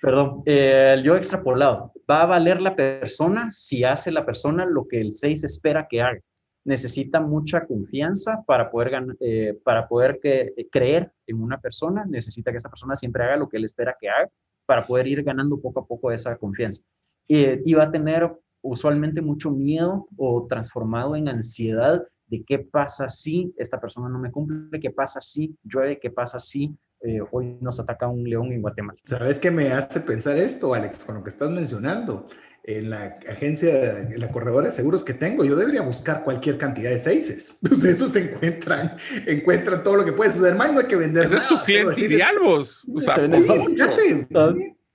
Perdón, 0.00 0.42
eh, 0.46 0.94
el 0.94 1.02
yo 1.02 1.16
extrapolado. 1.16 1.92
Va 2.08 2.22
a 2.22 2.26
valer 2.26 2.60
la 2.60 2.76
persona 2.76 3.50
si 3.50 3.84
hace 3.84 4.12
la 4.12 4.24
persona 4.24 4.66
lo 4.66 4.86
que 4.86 5.00
el 5.00 5.12
6 5.12 5.44
espera 5.44 5.86
que 5.88 6.02
haga. 6.02 6.20
Necesita 6.64 7.20
mucha 7.20 7.66
confianza 7.66 8.44
para 8.46 8.70
poder, 8.70 9.16
eh, 9.20 9.58
para 9.64 9.88
poder 9.88 10.20
que, 10.20 10.52
creer 10.70 11.10
en 11.26 11.40
una 11.40 11.60
persona. 11.60 12.04
Necesita 12.06 12.52
que 12.52 12.58
esa 12.58 12.68
persona 12.68 12.94
siempre 12.94 13.24
haga 13.24 13.36
lo 13.36 13.48
que 13.48 13.56
él 13.56 13.64
espera 13.64 13.96
que 14.00 14.08
haga 14.08 14.30
para 14.66 14.86
poder 14.86 15.06
ir 15.06 15.22
ganando 15.22 15.60
poco 15.60 15.80
a 15.80 15.86
poco 15.86 16.10
esa 16.10 16.36
confianza. 16.36 16.82
y 17.28 17.74
va 17.74 17.84
a 17.84 17.90
tener 17.90 18.30
usualmente 18.62 19.20
mucho 19.20 19.50
miedo 19.50 20.06
o 20.16 20.46
transformado 20.46 21.16
en 21.16 21.28
ansiedad 21.28 22.02
de 22.26 22.44
qué 22.44 22.60
pasa 22.60 23.10
si 23.10 23.52
esta 23.58 23.80
persona 23.80 24.08
no 24.08 24.18
me 24.18 24.30
cumple, 24.30 24.80
qué 24.80 24.90
pasa 24.90 25.20
si 25.20 25.54
llueve, 25.64 25.98
qué 26.00 26.10
pasa 26.10 26.38
si 26.38 26.74
eh, 27.00 27.20
hoy 27.32 27.58
nos 27.60 27.80
ataca 27.80 28.06
un 28.06 28.24
león 28.24 28.52
en 28.52 28.62
Guatemala. 28.62 28.98
¿Sabes 29.04 29.38
qué 29.38 29.50
me 29.50 29.72
hace 29.72 30.00
pensar 30.00 30.38
esto, 30.38 30.72
Alex, 30.72 31.04
con 31.04 31.16
lo 31.16 31.22
que 31.22 31.30
estás 31.30 31.50
mencionando? 31.50 32.28
En 32.64 32.90
la 32.90 33.16
agencia, 33.28 33.98
en 33.98 34.20
la 34.20 34.30
corredora 34.30 34.66
de 34.68 34.72
seguros 34.72 35.02
que 35.02 35.14
tengo, 35.14 35.44
yo 35.44 35.56
debería 35.56 35.82
buscar 35.82 36.22
cualquier 36.22 36.58
cantidad 36.58 36.90
de 36.90 36.98
seises. 36.98 37.58
Pues 37.68 37.82
esos 37.82 38.12
se 38.12 38.20
encuentran, 38.20 38.96
encuentran 39.26 39.82
todo 39.82 39.96
lo 39.96 40.04
que 40.04 40.12
puede 40.12 40.30
suceder. 40.30 40.54
no 40.54 40.62
hay 40.62 40.86
que 40.86 40.94
vender 40.94 41.24
Ese 41.24 41.34
nada. 41.34 41.44
es 41.44 41.58
tu 41.58 41.64
cliente 41.64 42.00
ideal, 42.00 42.38
vos. 42.38 42.82
O 42.94 43.00
sea, 43.00 43.18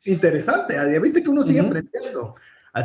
interesante. 0.06 0.76
Ya 0.76 1.00
viste 1.00 1.22
que 1.22 1.30
uno 1.30 1.44
sigue 1.44 1.60
aprendiendo. 1.60 2.36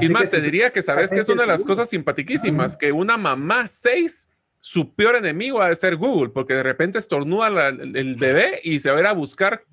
y 0.01 0.09
más, 0.09 0.30
te 0.30 0.41
diría 0.41 0.72
que 0.72 0.83
sabes 0.83 1.11
que 1.11 1.20
es 1.20 1.28
una 1.28 1.43
de 1.43 1.49
las 1.49 1.62
cosas 1.62 1.89
simpaticísimas, 1.89 2.76
que 2.76 2.91
una 2.91 3.16
mamá 3.16 3.68
seis 3.68 4.28
su 4.64 4.94
peor 4.94 5.16
enemigo 5.16 5.60
ha 5.60 5.70
de 5.70 5.74
ser 5.74 5.96
Google, 5.96 6.28
porque 6.28 6.54
de 6.54 6.62
repente 6.62 6.96
estornuda 6.96 7.48
el 7.68 8.14
bebé 8.14 8.60
y 8.62 8.78
se 8.78 8.92
va 8.92 8.98
a 8.98 9.00
ir 9.00 9.06
a 9.08 9.12
buscar 9.12 9.64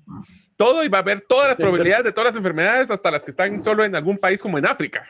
todo 0.56 0.82
y 0.82 0.88
va 0.88 0.98
a 0.98 1.02
ver 1.02 1.20
todas 1.20 1.46
las 1.46 1.56
probabilidades 1.56 2.06
de 2.06 2.10
todas 2.10 2.34
las 2.34 2.36
enfermedades, 2.36 2.90
hasta 2.90 3.12
las 3.12 3.24
que 3.24 3.30
están 3.30 3.60
solo 3.60 3.84
en 3.84 3.94
algún 3.94 4.18
país 4.18 4.42
como 4.42 4.58
en 4.58 4.66
África. 4.66 5.06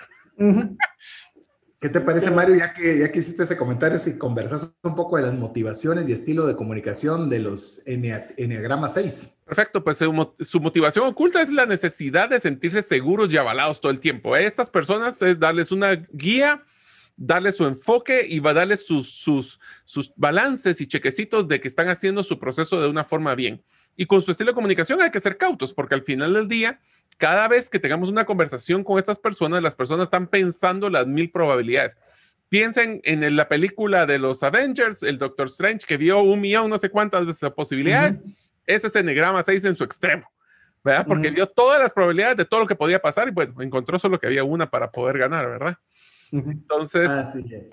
¿Qué 1.81 1.89
te 1.89 2.03
parece, 2.03 2.31
Mario, 2.31 2.57
ya 2.57 2.75
que, 2.75 2.99
ya 2.99 3.11
que 3.11 3.21
hiciste 3.21 3.45
ese 3.45 3.57
comentario, 3.57 3.99
si 3.99 4.19
conversas 4.19 4.71
un 4.83 4.95
poco 4.95 5.17
de 5.17 5.23
las 5.23 5.33
motivaciones 5.33 6.07
y 6.11 6.13
estilo 6.13 6.47
de 6.47 6.57
comunicación 6.57 7.31
de 7.31 7.39
los 7.39 7.81
Enneagrama 7.87 8.87
6? 8.87 9.39
Perfecto, 9.47 9.83
pues 9.83 9.97
su, 9.97 10.61
motivación 10.61 11.07
oculta 11.07 11.41
es 11.41 11.51
la 11.51 11.65
necesidad 11.65 12.29
de 12.29 12.39
sentirse 12.39 12.83
seguros 12.83 13.33
y 13.33 13.39
avalados 13.39 13.81
todo 13.81 13.93
el 13.93 13.99
tiempo. 13.99 14.37
Estas 14.37 14.69
personas 14.69 15.23
es 15.23 15.39
darles 15.39 15.73
una 15.73 15.93
guía 16.13 16.67
darle 17.21 17.53
su 17.53 17.67
enfoque 17.67 18.27
y 18.27 18.41
va 18.41 18.53
a 18.53 18.55
darle 18.55 18.79
sus, 18.79 19.13
sus, 19.13 19.61
sus 19.85 20.13
balances 20.17 20.81
y 20.81 20.87
chequecitos 20.87 21.47
de 21.47 21.61
que 21.61 21.69
están 21.69 21.91
haciendo 21.91 22.23
su 22.23 22.39
proceso 22.39 22.81
de 22.81 22.89
una 22.89 23.05
forma 23.05 23.35
bien. 23.35 23.63
Y 23.95 24.07
con 24.07 24.23
su 24.23 24.31
estilo 24.31 24.53
de 24.53 24.55
comunicación 24.55 25.03
hay 25.03 25.11
que 25.11 25.21
ser 25.21 25.37
cautos, 25.37 25.75
porque 25.75 25.95
al 25.95 26.03
final 26.03 26.33
del 26.33 26.49
día, 26.49 26.81
cada 27.19 27.47
vez 27.47 27.69
que 27.69 27.79
tengamos 27.79 28.09
una 28.09 28.25
conversación 28.25 28.83
con 28.83 28.99
estas 28.99 29.19
personas, 29.19 29.63
las 29.63 29.77
personas 29.77 30.05
están 30.05 30.29
pensando 30.29 30.89
las 30.89 31.07
mil 31.07 31.31
probabilidades. 31.31 31.99
Piensen 32.49 33.03
en 33.05 33.37
la 33.37 33.49
película 33.49 34.07
de 34.07 34.19
los 34.19 34.43
Avengers, 34.43 35.03
el 35.03 35.19
Doctor 35.19 35.49
Strange, 35.49 35.87
que 35.87 35.99
vio 35.99 36.23
un 36.23 36.41
millón, 36.41 36.71
no 36.71 36.79
sé 36.79 36.89
cuántas 36.89 37.27
veces 37.27 37.51
posibilidades. 37.51 38.19
Ese 38.67 38.87
es 38.87 38.97
Enneagrama 38.97 39.43
6 39.43 39.63
en 39.67 39.77
su 39.77 39.85
extremo, 39.85 40.27
¿verdad? 40.83 41.05
Porque 41.07 41.31
vio 41.31 41.47
todas 41.47 41.79
las 41.81 41.93
probabilidades 41.93 42.39
de 42.39 42.47
todo 42.47 42.61
lo 42.61 42.67
que 42.67 42.75
podía 42.75 43.03
pasar 43.03 43.29
y 43.29 43.31
bueno, 43.33 43.61
encontró 43.61 43.99
solo 43.99 44.19
que 44.19 44.27
había 44.27 44.43
una 44.43 44.71
para 44.71 44.91
poder 44.91 45.19
ganar, 45.19 45.47
¿verdad? 45.47 45.77
Entonces, 46.33 47.11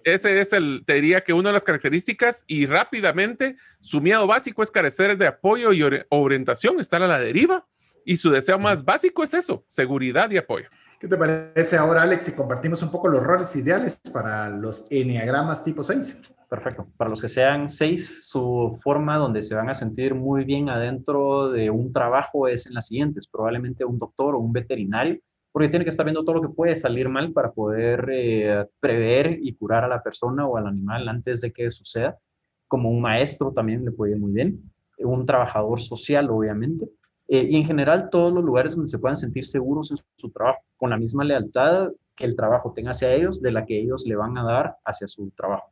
ese 0.03 0.39
es 0.39 0.53
el, 0.53 0.83
te 0.85 0.93
diría 0.93 1.23
que 1.23 1.33
una 1.33 1.49
de 1.49 1.53
las 1.53 1.63
características 1.63 2.43
y 2.47 2.65
rápidamente 2.65 3.57
su 3.79 4.01
miedo 4.01 4.25
básico 4.25 4.63
es 4.63 4.71
carecer 4.71 5.17
de 5.17 5.27
apoyo 5.27 5.73
y 5.73 5.83
orientación, 6.09 6.79
estar 6.79 7.01
a 7.01 7.07
la 7.07 7.19
deriva 7.19 7.67
y 8.03 8.17
su 8.17 8.31
deseo 8.31 8.57
más 8.57 8.83
básico 8.85 9.23
es 9.23 9.33
eso, 9.33 9.65
seguridad 9.67 10.31
y 10.31 10.37
apoyo. 10.37 10.69
¿Qué 10.99 11.07
te 11.07 11.17
parece 11.17 11.77
ahora, 11.77 12.01
Alex, 12.01 12.23
si 12.23 12.31
compartimos 12.31 12.81
un 12.81 12.89
poco 12.89 13.07
los 13.07 13.21
roles 13.21 13.55
ideales 13.55 14.01
para 14.11 14.49
los 14.49 14.87
enneagramas 14.89 15.63
tipo 15.63 15.83
6? 15.83 16.21
Perfecto. 16.49 16.87
Para 16.95 17.09
los 17.09 17.21
que 17.21 17.27
sean 17.27 17.69
6, 17.69 18.29
su 18.29 18.79
forma 18.81 19.17
donde 19.17 19.41
se 19.41 19.53
van 19.53 19.69
a 19.69 19.73
sentir 19.73 20.15
muy 20.15 20.45
bien 20.45 20.69
adentro 20.69 21.51
de 21.51 21.69
un 21.69 21.91
trabajo 21.91 22.47
es 22.47 22.65
en 22.65 22.73
las 22.73 22.87
siguientes. 22.87 23.27
Probablemente 23.27 23.83
un 23.83 23.97
doctor 23.97 24.33
o 24.33 24.39
un 24.39 24.53
veterinario 24.53 25.19
porque 25.57 25.69
tiene 25.69 25.85
que 25.85 25.89
estar 25.89 26.05
viendo 26.05 26.23
todo 26.23 26.35
lo 26.35 26.41
que 26.43 26.53
puede 26.53 26.75
salir 26.75 27.09
mal 27.09 27.33
para 27.33 27.51
poder 27.51 28.07
eh, 28.11 28.63
prever 28.79 29.39
y 29.41 29.55
curar 29.55 29.83
a 29.83 29.87
la 29.87 30.03
persona 30.03 30.45
o 30.45 30.55
al 30.55 30.67
animal 30.67 31.09
antes 31.09 31.41
de 31.41 31.51
que 31.51 31.71
suceda. 31.71 32.15
como 32.67 32.91
un 32.91 33.01
maestro 33.01 33.51
también 33.51 33.83
le 33.83 33.91
puede 33.91 34.11
ir 34.11 34.19
muy 34.19 34.31
bien, 34.33 34.61
un 34.99 35.25
trabajador 35.25 35.79
social, 35.79 36.29
obviamente, 36.29 36.87
eh, 37.27 37.47
y 37.49 37.57
en 37.57 37.65
general 37.65 38.11
todos 38.11 38.31
los 38.31 38.43
lugares 38.43 38.75
donde 38.75 38.87
se 38.87 38.99
puedan 38.99 39.15
sentir 39.15 39.47
seguros 39.47 39.89
en 39.89 39.97
su 40.15 40.29
trabajo, 40.29 40.59
con 40.75 40.91
la 40.91 40.97
misma 40.97 41.23
lealtad 41.23 41.89
que 42.15 42.25
el 42.25 42.35
trabajo 42.35 42.71
tenga 42.75 42.91
hacia 42.91 43.11
ellos, 43.15 43.41
de 43.41 43.51
la 43.51 43.65
que 43.65 43.81
ellos 43.81 44.05
le 44.05 44.15
van 44.15 44.37
a 44.37 44.43
dar 44.43 44.75
hacia 44.85 45.07
su 45.07 45.31
trabajo. 45.31 45.71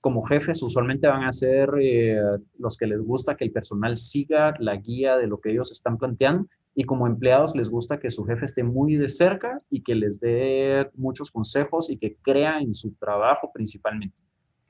Como 0.00 0.22
jefes, 0.22 0.60
usualmente 0.60 1.06
van 1.06 1.22
a 1.22 1.32
ser 1.32 1.70
eh, 1.80 2.18
los 2.58 2.76
que 2.76 2.88
les 2.88 3.00
gusta 3.00 3.36
que 3.36 3.44
el 3.44 3.52
personal 3.52 3.96
siga 3.96 4.56
la 4.58 4.74
guía 4.74 5.16
de 5.16 5.28
lo 5.28 5.40
que 5.40 5.52
ellos 5.52 5.70
están 5.70 5.98
planteando 5.98 6.48
y 6.80 6.84
como 6.84 7.06
empleados 7.06 7.54
les 7.54 7.68
gusta 7.68 8.00
que 8.00 8.08
su 8.08 8.24
jefe 8.24 8.46
esté 8.46 8.62
muy 8.62 8.96
de 8.96 9.10
cerca 9.10 9.60
y 9.68 9.82
que 9.82 9.94
les 9.94 10.18
dé 10.18 10.88
muchos 10.94 11.30
consejos 11.30 11.90
y 11.90 11.98
que 11.98 12.16
crea 12.22 12.58
en 12.58 12.74
su 12.74 12.92
trabajo 12.92 13.50
principalmente. 13.52 14.22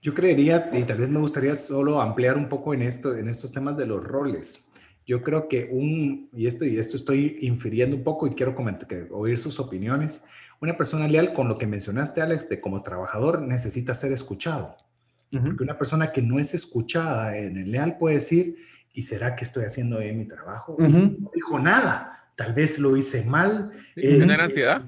Yo 0.03 0.13
creería, 0.13 0.71
y 0.73 0.83
tal 0.83 0.99
vez 0.99 1.09
me 1.09 1.21
gustaría 1.21 1.55
solo 1.55 2.01
ampliar 2.01 2.37
un 2.37 2.49
poco 2.49 2.75
en, 2.75 2.83
esto, 2.83 3.17
en 3.17 3.29
estos 3.29 3.53
temas 3.53 3.77
de 3.77 3.87
los 3.87 4.03
roles. 4.03 4.69
Yo 5.07 5.23
creo 5.23 5.47
que 5.47 5.69
un, 5.71 6.29
y 6.33 6.49
esto, 6.49 6.65
y 6.65 6.79
esto 6.79 6.97
estoy 6.97 7.39
infiriendo 7.43 7.95
un 7.95 8.03
poco 8.03 8.27
y 8.27 8.31
quiero 8.31 8.57
comentar, 8.57 8.89
que, 8.89 9.07
oír 9.13 9.39
sus 9.39 9.61
opiniones, 9.61 10.25
una 10.61 10.77
persona 10.77 11.07
leal, 11.07 11.33
con 11.33 11.47
lo 11.47 11.59
que 11.59 11.69
mencionaste, 11.69 12.23
Alex, 12.23 12.49
de 12.49 12.61
como 12.61 12.83
trabajador, 12.83 13.41
necesita 13.41 13.95
ser 13.95 14.11
escuchado. 14.11 14.75
Porque 15.31 15.63
una 15.63 15.79
persona 15.79 16.11
que 16.11 16.23
no 16.23 16.41
es 16.41 16.55
escuchada 16.55 17.39
en 17.39 17.57
el 17.57 17.71
leal 17.71 17.99
puede 17.99 18.17
decir, 18.17 18.57
¿y 18.93 19.03
será 19.03 19.37
que 19.37 19.45
estoy 19.45 19.65
haciendo 19.65 19.99
bien 19.99 20.19
mi 20.19 20.27
trabajo? 20.27 20.77
No 20.79 21.31
dijo 21.35 21.59
nada, 21.59 22.31
tal 22.37 22.53
vez 22.53 22.79
lo 22.79 22.97
hice 22.97 23.25
mal. 23.25 23.73
Eh, 23.97 24.19
genera 24.19 24.45
ansiedad. 24.45 24.83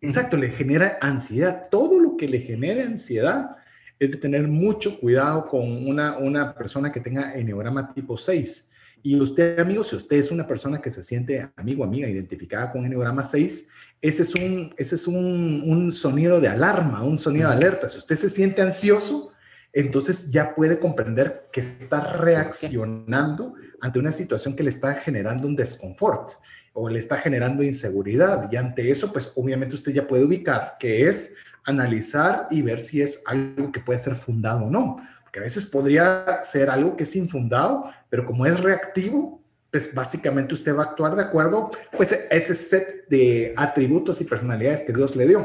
exacto, 0.00 0.36
le 0.36 0.50
genera 0.50 0.98
ansiedad. 1.00 1.68
Todo 1.70 2.00
lo 2.00 2.16
que 2.16 2.28
le 2.28 2.40
genera 2.40 2.84
ansiedad 2.84 3.56
es 3.98 4.12
de 4.12 4.16
tener 4.18 4.46
mucho 4.46 4.98
cuidado 4.98 5.46
con 5.46 5.88
una, 5.88 6.18
una 6.18 6.54
persona 6.54 6.92
que 6.92 7.00
tenga 7.00 7.34
enneagrama 7.34 7.88
tipo 7.88 8.16
6. 8.16 8.70
Y 9.02 9.20
usted, 9.20 9.58
amigo, 9.60 9.82
si 9.84 9.96
usted 9.96 10.16
es 10.16 10.30
una 10.30 10.46
persona 10.46 10.80
que 10.80 10.90
se 10.90 11.02
siente 11.02 11.48
amigo, 11.56 11.84
amiga, 11.84 12.08
identificada 12.08 12.70
con 12.70 12.84
enneagrama 12.84 13.22
6, 13.22 13.68
ese 14.00 14.22
es 14.22 14.34
un, 14.34 14.74
ese 14.76 14.94
es 14.96 15.06
un, 15.06 15.62
un 15.66 15.90
sonido 15.90 16.40
de 16.40 16.48
alarma, 16.48 17.02
un 17.02 17.18
sonido 17.18 17.48
de 17.48 17.56
alerta. 17.56 17.88
Si 17.88 17.98
usted 17.98 18.16
se 18.16 18.28
siente 18.28 18.62
ansioso, 18.62 19.32
entonces 19.72 20.30
ya 20.30 20.54
puede 20.54 20.78
comprender 20.78 21.48
que 21.52 21.60
está 21.60 22.00
reaccionando 22.00 23.54
ante 23.80 23.98
una 23.98 24.12
situación 24.12 24.56
que 24.56 24.62
le 24.62 24.70
está 24.70 24.94
generando 24.94 25.46
un 25.46 25.56
desconfort 25.56 26.32
o 26.72 26.88
le 26.88 26.98
está 26.98 27.16
generando 27.16 27.62
inseguridad. 27.62 28.50
Y 28.50 28.56
ante 28.56 28.90
eso, 28.90 29.12
pues 29.12 29.32
obviamente 29.36 29.74
usted 29.74 29.92
ya 29.92 30.06
puede 30.06 30.24
ubicar 30.24 30.76
que 30.78 31.08
es 31.08 31.36
analizar 31.64 32.46
y 32.50 32.62
ver 32.62 32.80
si 32.80 33.02
es 33.02 33.22
algo 33.26 33.70
que 33.72 33.80
puede 33.80 33.98
ser 33.98 34.14
fundado 34.14 34.64
o 34.64 34.70
no. 34.70 34.96
Porque 35.22 35.40
a 35.40 35.42
veces 35.42 35.66
podría 35.66 36.40
ser 36.42 36.70
algo 36.70 36.96
que 36.96 37.02
es 37.02 37.14
infundado, 37.14 37.90
pero 38.08 38.24
como 38.24 38.46
es 38.46 38.60
reactivo, 38.60 39.42
pues 39.70 39.94
básicamente 39.94 40.54
usted 40.54 40.74
va 40.74 40.84
a 40.84 40.86
actuar 40.86 41.14
de 41.14 41.22
acuerdo 41.22 41.70
pues 41.94 42.12
a 42.12 42.16
ese 42.34 42.54
set 42.54 43.06
de 43.08 43.52
atributos 43.56 44.20
y 44.20 44.24
personalidades 44.24 44.82
que 44.82 44.92
Dios 44.92 45.14
le 45.14 45.26
dio. 45.26 45.44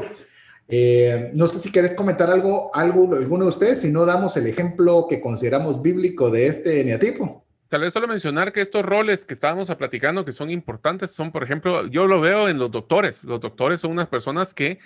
Eh, 0.68 1.30
no 1.34 1.46
sé 1.46 1.58
si 1.58 1.70
querés 1.70 1.94
comentar 1.94 2.30
algo, 2.30 2.70
algo, 2.74 3.14
alguno 3.14 3.44
de 3.44 3.50
ustedes, 3.50 3.80
si 3.80 3.90
no 3.90 4.06
damos 4.06 4.36
el 4.36 4.46
ejemplo 4.46 5.06
que 5.08 5.20
consideramos 5.20 5.82
bíblico 5.82 6.30
de 6.30 6.46
este 6.46 6.80
eneatipo. 6.80 7.44
Tal 7.68 7.80
vez 7.80 7.92
solo 7.92 8.06
mencionar 8.06 8.52
que 8.52 8.60
estos 8.60 8.84
roles 8.84 9.26
que 9.26 9.34
estábamos 9.34 9.74
platicando 9.74 10.24
que 10.24 10.30
son 10.30 10.48
importantes 10.48 11.10
son, 11.10 11.32
por 11.32 11.42
ejemplo, 11.42 11.86
yo 11.88 12.06
lo 12.06 12.20
veo 12.20 12.48
en 12.48 12.58
los 12.58 12.70
doctores. 12.70 13.24
Los 13.24 13.40
doctores 13.40 13.80
son 13.80 13.90
unas 13.90 14.06
personas 14.06 14.54
que 14.54 14.78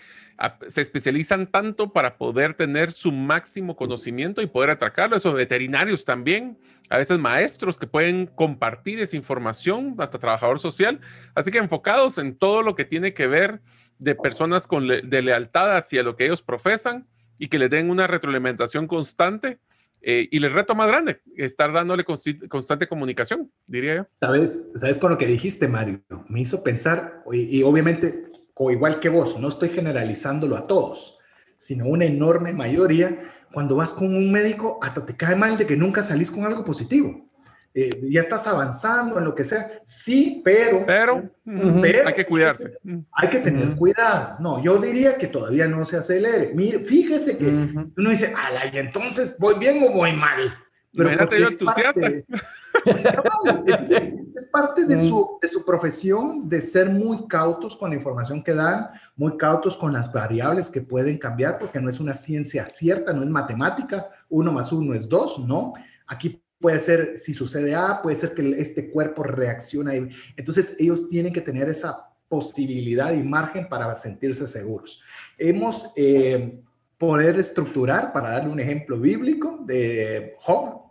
se 0.68 0.80
especializan 0.80 1.48
tanto 1.48 1.92
para 1.92 2.16
poder 2.16 2.54
tener 2.54 2.92
su 2.92 3.12
máximo 3.12 3.76
conocimiento 3.76 4.40
y 4.40 4.46
poder 4.46 4.70
atracarlo. 4.70 5.16
Esos 5.16 5.34
veterinarios 5.34 6.04
también, 6.06 6.56
a 6.88 6.96
veces 6.96 7.18
maestros 7.18 7.76
que 7.76 7.86
pueden 7.86 8.26
compartir 8.26 9.00
esa 9.00 9.16
información, 9.16 9.96
hasta 9.98 10.18
trabajador 10.18 10.58
social. 10.58 11.00
Así 11.34 11.50
que 11.50 11.58
enfocados 11.58 12.16
en 12.16 12.36
todo 12.36 12.62
lo 12.62 12.74
que 12.74 12.86
tiene 12.86 13.12
que 13.12 13.26
ver 13.26 13.60
de 13.98 14.14
personas 14.14 14.66
con 14.66 14.86
de 14.86 15.22
lealtad 15.22 15.76
hacia 15.76 16.02
lo 16.02 16.16
que 16.16 16.26
ellos 16.26 16.42
profesan 16.42 17.06
y 17.38 17.48
que 17.48 17.58
le 17.58 17.68
den 17.68 17.90
una 17.90 18.06
retroalimentación 18.06 18.86
constante 18.86 19.60
eh, 20.00 20.28
y 20.30 20.36
el 20.44 20.52
reto 20.52 20.74
más 20.74 20.86
grande, 20.86 21.20
estar 21.36 21.72
dándole 21.72 22.04
constante 22.04 22.86
comunicación, 22.86 23.50
diría 23.66 23.96
yo. 23.96 24.06
¿Sabes, 24.14 24.72
¿Sabes 24.76 24.98
con 24.98 25.10
lo 25.10 25.18
que 25.18 25.26
dijiste, 25.26 25.66
Mario? 25.66 26.02
Me 26.28 26.40
hizo 26.40 26.62
pensar, 26.62 27.24
y, 27.32 27.62
obviamente, 27.62 28.26
o 28.54 28.70
igual 28.70 29.00
que 29.00 29.08
vos, 29.08 29.38
no 29.40 29.48
estoy 29.48 29.70
generalizándolo 29.70 30.56
a 30.56 30.66
todos, 30.66 31.18
sino 31.56 31.86
una 31.86 32.04
enorme 32.04 32.52
mayoría, 32.52 33.32
cuando 33.52 33.76
vas 33.76 33.92
con 33.92 34.14
un 34.14 34.30
médico, 34.30 34.78
hasta 34.82 35.04
te 35.04 35.16
cae 35.16 35.34
mal 35.34 35.58
de 35.58 35.66
que 35.66 35.76
nunca 35.76 36.02
salís 36.02 36.30
con 36.30 36.44
algo 36.44 36.64
positivo. 36.64 37.27
Eh, 37.74 37.90
ya 38.10 38.20
estás 38.20 38.46
avanzando 38.46 39.18
en 39.18 39.24
lo 39.24 39.34
que 39.34 39.44
sea. 39.44 39.80
Sí, 39.84 40.40
pero... 40.44 40.84
Pero, 40.86 41.30
hay 41.44 42.14
que 42.14 42.24
cuidarse. 42.24 42.72
Hay 43.12 43.28
que, 43.28 43.38
tener 43.38 43.76
cuidado. 43.76 44.36
No, 44.40 44.62
yo 44.62 44.78
diría 44.78 45.16
que 45.16 45.28
todavía 45.28 45.66
no 45.66 45.84
se 45.84 45.96
acelere. 45.96 46.52
Mire, 46.54 46.80
fíjese 46.80 47.38
que 47.38 47.46
uno 47.46 48.10
dice, 48.10 48.32
ala, 48.36 48.66
y 48.72 48.78
entonces 48.78 49.36
voy 49.38 49.58
bien 49.58 49.82
o 49.84 49.92
voy 49.92 50.12
mal. 50.12 50.54
Pero 50.92 51.10
Imagínate 51.10 51.40
yo 51.40 51.48
entusiasta. 51.48 52.00
es 54.34 54.46
parte 54.46 54.84
de 54.84 54.98
su, 54.98 55.38
de 55.40 55.48
su 55.48 55.64
profesión 55.64 56.48
de 56.48 56.60
ser 56.60 56.90
muy 56.90 57.26
cautos 57.26 57.76
con 57.76 57.90
la 57.90 57.96
información 57.96 58.42
que 58.42 58.54
dan, 58.54 58.88
muy 59.16 59.36
cautos 59.36 59.76
con 59.76 59.92
las 59.92 60.12
variables 60.12 60.70
que 60.70 60.80
pueden 60.80 61.18
cambiar, 61.18 61.58
porque 61.58 61.80
no 61.80 61.90
es 61.90 62.00
una 62.00 62.14
ciencia 62.14 62.66
cierta, 62.66 63.12
no 63.12 63.22
es 63.22 63.30
matemática, 63.30 64.08
uno 64.28 64.52
más 64.52 64.72
uno 64.72 64.94
es 64.94 65.08
dos, 65.08 65.38
¿no? 65.38 65.74
Aquí 66.06 66.42
puede 66.60 66.80
ser, 66.80 67.16
si 67.16 67.32
sucede 67.32 67.74
A, 67.74 68.02
puede 68.02 68.16
ser 68.16 68.34
que 68.34 68.48
este 68.58 68.90
cuerpo 68.90 69.22
reacciona. 69.22 69.94
Entonces, 70.36 70.76
ellos 70.78 71.08
tienen 71.08 71.32
que 71.32 71.40
tener 71.40 71.68
esa 71.68 72.08
posibilidad 72.28 73.12
y 73.12 73.22
margen 73.22 73.68
para 73.68 73.94
sentirse 73.94 74.46
seguros. 74.46 75.02
Hemos 75.38 75.92
eh, 75.96 76.60
poder 76.98 77.38
estructurar, 77.38 78.12
para 78.12 78.30
darle 78.30 78.50
un 78.50 78.60
ejemplo 78.60 78.98
bíblico, 78.98 79.60
de 79.64 80.34
Job. 80.38 80.90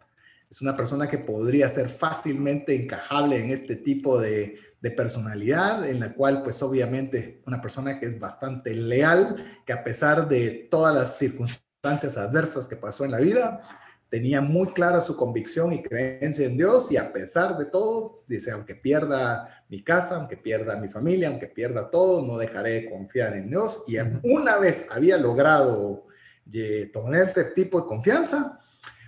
Es 0.49 0.61
una 0.61 0.73
persona 0.73 1.07
que 1.07 1.17
podría 1.17 1.67
ser 1.67 1.89
fácilmente 1.89 2.73
encajable 2.73 3.37
en 3.37 3.51
este 3.51 3.75
tipo 3.75 4.19
de, 4.19 4.57
de 4.79 4.91
personalidad, 4.91 5.87
en 5.87 5.99
la 5.99 6.13
cual, 6.13 6.43
pues 6.43 6.63
obviamente, 6.63 7.41
una 7.45 7.61
persona 7.61 7.99
que 7.99 8.05
es 8.05 8.17
bastante 8.17 8.73
leal, 8.73 9.61
que 9.65 9.73
a 9.73 9.83
pesar 9.83 10.29
de 10.29 10.67
todas 10.71 10.95
las 10.95 11.17
circunstancias 11.17 12.17
adversas 12.17 12.67
que 12.67 12.77
pasó 12.77 13.03
en 13.03 13.11
la 13.11 13.19
vida, 13.19 13.61
tenía 14.09 14.41
muy 14.41 14.73
clara 14.73 15.01
su 15.01 15.17
convicción 15.17 15.73
y 15.73 15.81
creencia 15.81 16.45
en 16.45 16.57
Dios 16.57 16.91
y 16.91 16.97
a 16.97 17.11
pesar 17.11 17.57
de 17.57 17.65
todo, 17.65 18.23
dice, 18.27 18.51
aunque 18.51 18.75
pierda 18.75 19.63
mi 19.69 19.83
casa, 19.83 20.15
aunque 20.15 20.37
pierda 20.37 20.77
mi 20.77 20.87
familia, 20.87 21.27
aunque 21.27 21.47
pierda 21.47 21.89
todo, 21.89 22.25
no 22.25 22.37
dejaré 22.37 22.81
de 22.81 22.89
confiar 22.89 23.35
en 23.35 23.49
Dios. 23.49 23.83
Y 23.87 23.97
una 24.23 24.57
vez 24.57 24.87
había 24.91 25.17
logrado 25.17 26.05
tener 26.49 27.21
ese 27.23 27.45
tipo 27.51 27.81
de 27.81 27.87
confianza, 27.87 28.59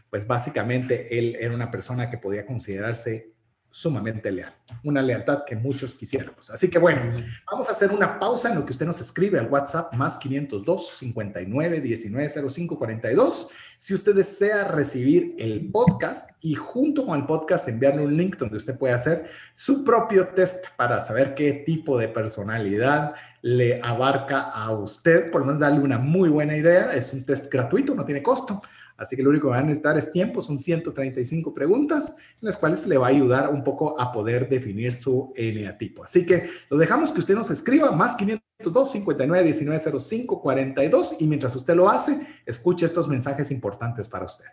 pues 0.10 0.28
básicamente 0.28 1.18
él 1.18 1.38
era 1.40 1.54
una 1.54 1.72
persona 1.72 2.10
que 2.10 2.18
podía 2.18 2.46
considerarse 2.46 3.34
sumamente 3.72 4.32
leal, 4.32 4.54
una 4.84 5.02
lealtad 5.02 5.44
que 5.46 5.56
muchos 5.56 5.94
quisiéramos. 5.94 6.50
Así 6.50 6.70
que 6.70 6.80
bueno, 6.80 7.12
vamos 7.50 7.70
a 7.70 7.72
hacer 7.72 7.92
una 7.92 8.20
pausa 8.20 8.50
en 8.50 8.56
lo 8.56 8.66
que 8.66 8.72
usted 8.72 8.86
nos 8.86 9.00
escribe 9.00 9.40
al 9.40 9.48
WhatsApp 9.48 9.94
más 9.94 10.18
502 10.18 10.98
59 10.98 11.82
19 11.82 12.50
05 12.50 12.78
42. 12.78 13.50
Si 13.78 13.94
usted 13.94 14.16
desea 14.16 14.66
recibir 14.66 15.36
el 15.38 15.70
podcast 15.72 16.32
y 16.42 16.56
junto 16.56 17.06
con 17.06 17.18
el 17.18 17.26
podcast 17.26 17.70
enviarle 17.70 18.04
un 18.04 18.18
link 18.18 18.38
donde 18.38 18.58
usted 18.58 18.78
puede 18.78 18.94
hacer 18.94 19.30
su 19.54 19.86
propio 19.86 20.28
test 20.30 20.66
para 20.76 21.00
saber 21.00 21.34
qué 21.36 21.54
tipo 21.66 21.98
de 21.98 22.10
personalidad 22.10 23.14
le 23.42 23.80
abarca 23.82 24.42
a 24.42 24.72
usted, 24.72 25.32
por 25.32 25.42
lo 25.42 25.48
menos 25.48 25.62
darle 25.62 25.80
una 25.80 25.98
muy 25.98 26.28
buena 26.30 26.58
idea. 26.58 26.92
Es 26.94 27.14
un 27.14 27.24
test 27.24 27.52
gratuito, 27.52 27.96
no 27.96 28.04
tiene 28.04 28.22
costo. 28.22 28.62
Así 29.00 29.16
que 29.16 29.24
lo 29.24 29.30
único 29.30 29.48
que 29.48 29.52
van 29.52 29.62
a 29.62 29.68
necesitar 29.68 29.98
es 29.98 30.12
tiempo, 30.12 30.42
son 30.42 30.58
135 30.58 31.54
preguntas 31.54 32.18
en 32.42 32.46
las 32.46 32.58
cuales 32.58 32.86
le 32.86 32.98
va 32.98 33.08
a 33.08 33.10
ayudar 33.10 33.50
un 33.50 33.64
poco 33.64 34.00
a 34.00 34.12
poder 34.12 34.50
definir 34.50 34.94
su 34.94 35.32
eneatipo. 35.36 36.04
Así 36.04 36.26
que 36.26 36.48
lo 36.70 36.78
dejamos 36.78 37.12
que 37.12 37.20
usted 37.20 37.36
nos 37.36 37.50
escriba 37.50 37.92
más 37.92 38.16
502 38.18 38.92
59 38.92 39.44
19 39.46 40.00
05 40.00 40.42
42 40.42 41.16
y 41.20 41.28
mientras 41.28 41.56
usted 41.56 41.76
lo 41.76 41.90
hace, 41.90 42.28
escuche 42.46 42.86
estos 42.86 43.08
mensajes 43.08 43.52
importantes 43.52 44.08
para 44.10 44.26
usted. 44.26 44.46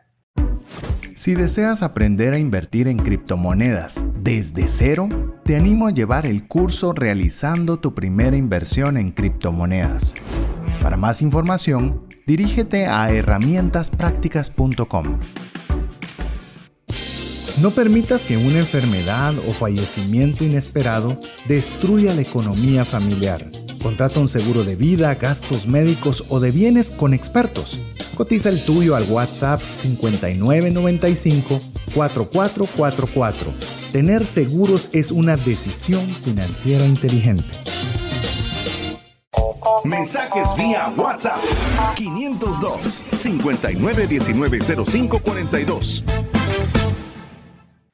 Si 1.17 1.35
deseas 1.35 1.83
aprender 1.83 2.35
a 2.35 2.39
invertir 2.39 2.89
en 2.89 2.99
criptomonedas 2.99 4.05
desde 4.23 4.69
cero, 4.69 5.09
te 5.45 5.57
animo 5.57 5.87
a 5.87 5.91
llevar 5.91 6.27
el 6.27 6.47
curso 6.47 6.93
realizando 6.93 7.79
tu 7.79 7.95
primera 7.95 8.37
inversión 8.37 8.99
en 8.99 9.13
criptomonedas. 9.13 10.15
Para 10.83 10.99
más 10.99 11.23
información, 11.23 12.06
dirígete 12.27 12.87
a 12.87 13.11
herramientasprácticas.com. 13.11 15.21
No 17.61 17.71
permitas 17.71 18.25
que 18.25 18.37
una 18.37 18.59
enfermedad 18.59 19.35
o 19.49 19.53
fallecimiento 19.53 20.45
inesperado 20.45 21.19
destruya 21.49 22.13
la 22.13 22.21
economía 22.21 22.85
familiar. 22.85 23.51
Contrata 23.83 24.21
un 24.21 24.29
seguro 24.29 24.65
de 24.65 24.77
vida, 24.77 25.15
gastos 25.15 25.67
médicos 25.67 26.25
o 26.29 26.39
de 26.39 26.51
bienes 26.51 26.91
con 26.91 27.15
expertos. 27.15 27.81
Cotiza 28.15 28.51
el 28.51 28.63
tuyo 28.63 28.97
al 28.97 29.05
WhatsApp 29.05 29.63
5995 29.73 31.61
4444. 31.95 33.55
Tener 33.93 34.27
seguros 34.27 34.91
es 34.93 35.11
una 35.11 35.39
decisión 35.39 36.07
financiera 36.23 36.85
inteligente. 36.85 37.45
Mensajes 39.85 40.49
vía 40.57 40.93
WhatsApp 40.97 41.39
502 41.95 43.05
59190542. 43.13 46.05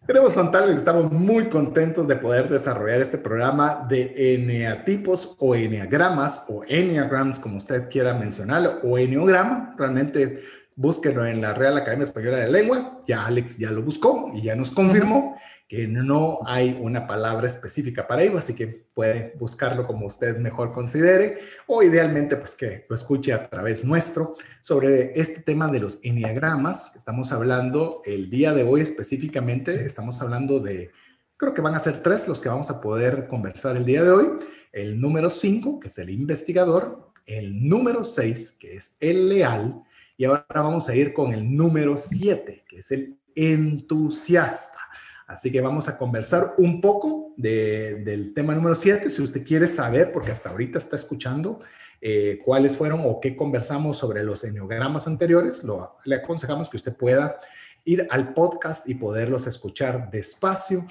Queremos 0.06 0.32
contarles 0.32 0.74
que 0.74 0.78
estamos 0.78 1.12
muy 1.12 1.48
contentos 1.48 2.06
de 2.08 2.16
poder 2.16 2.48
desarrollar 2.48 3.00
este 3.00 3.18
programa 3.18 3.86
de 3.88 4.34
eneatipos 4.34 5.36
o 5.38 5.54
eneagramas 5.54 6.46
o 6.48 6.64
eneagrams, 6.66 7.38
como 7.38 7.56
usted 7.56 7.88
quiera 7.88 8.12
mencionarlo, 8.14 8.80
o 8.82 8.98
eneograma. 8.98 9.76
Realmente 9.78 10.42
búsquenlo 10.76 11.26
en 11.26 11.40
la 11.40 11.54
Real 11.54 11.76
Academia 11.76 12.04
Española 12.04 12.38
de 12.38 12.50
Lengua. 12.50 13.02
Ya 13.06 13.26
Alex 13.26 13.58
ya 13.58 13.70
lo 13.70 13.82
buscó 13.82 14.30
y 14.34 14.42
ya 14.42 14.54
nos 14.54 14.70
confirmó 14.70 15.36
que 15.68 15.86
no 15.86 16.40
hay 16.44 16.78
una 16.78 17.06
palabra 17.06 17.46
específica 17.46 18.06
para 18.06 18.22
ello, 18.22 18.36
así 18.36 18.54
que 18.54 18.66
puede 18.92 19.34
buscarlo 19.38 19.86
como 19.86 20.04
usted 20.04 20.36
mejor 20.36 20.74
considere 20.74 21.38
o 21.66 21.82
idealmente 21.82 22.36
pues 22.36 22.54
que 22.54 22.84
lo 22.88 22.94
escuche 22.94 23.32
a 23.32 23.48
través 23.48 23.82
nuestro 23.82 24.36
sobre 24.60 25.18
este 25.18 25.40
tema 25.40 25.68
de 25.68 25.80
los 25.80 25.98
enneagramas. 26.02 26.94
Estamos 26.94 27.32
hablando 27.32 28.02
el 28.04 28.28
día 28.28 28.52
de 28.52 28.64
hoy 28.64 28.82
específicamente, 28.82 29.86
estamos 29.86 30.20
hablando 30.20 30.60
de, 30.60 30.90
creo 31.38 31.54
que 31.54 31.62
van 31.62 31.74
a 31.74 31.80
ser 31.80 32.02
tres 32.02 32.28
los 32.28 32.42
que 32.42 32.50
vamos 32.50 32.68
a 32.68 32.80
poder 32.80 33.26
conversar 33.26 33.74
el 33.76 33.86
día 33.86 34.04
de 34.04 34.10
hoy. 34.10 34.28
El 34.72 35.00
número 35.00 35.30
cinco, 35.30 35.80
que 35.80 35.88
es 35.88 35.96
el 35.96 36.10
investigador, 36.10 37.12
el 37.24 37.66
número 37.66 38.04
seis, 38.04 38.52
que 38.60 38.76
es 38.76 38.98
el 39.00 39.28
leal, 39.30 39.82
y 40.22 40.24
ahora 40.24 40.46
vamos 40.48 40.88
a 40.88 40.94
ir 40.94 41.12
con 41.12 41.34
el 41.34 41.56
número 41.56 41.96
siete, 41.96 42.64
que 42.68 42.78
es 42.78 42.92
el 42.92 43.18
entusiasta. 43.34 44.78
Así 45.26 45.50
que 45.50 45.60
vamos 45.60 45.88
a 45.88 45.98
conversar 45.98 46.54
un 46.58 46.80
poco 46.80 47.34
del 47.36 48.32
tema 48.32 48.54
número 48.54 48.76
7, 48.76 49.10
si 49.10 49.20
usted 49.20 49.44
quiere 49.44 49.66
saber, 49.66 50.12
porque 50.12 50.30
hasta 50.30 50.50
ahorita 50.50 50.78
está 50.78 50.94
escuchando 50.94 51.58
eh, 52.00 52.38
cuáles 52.44 52.76
fueron 52.76 53.00
o 53.04 53.18
qué 53.18 53.34
conversamos 53.34 53.98
sobre 53.98 54.22
los 54.22 54.44
enneogramas 54.44 55.08
anteriores, 55.08 55.64
le 56.04 56.14
aconsejamos 56.14 56.70
que 56.70 56.76
usted 56.76 56.94
pueda 56.94 57.40
ir 57.84 58.06
al 58.08 58.32
podcast 58.32 58.88
y 58.88 58.94
poderlos 58.94 59.48
escuchar 59.48 60.08
despacio 60.08 60.86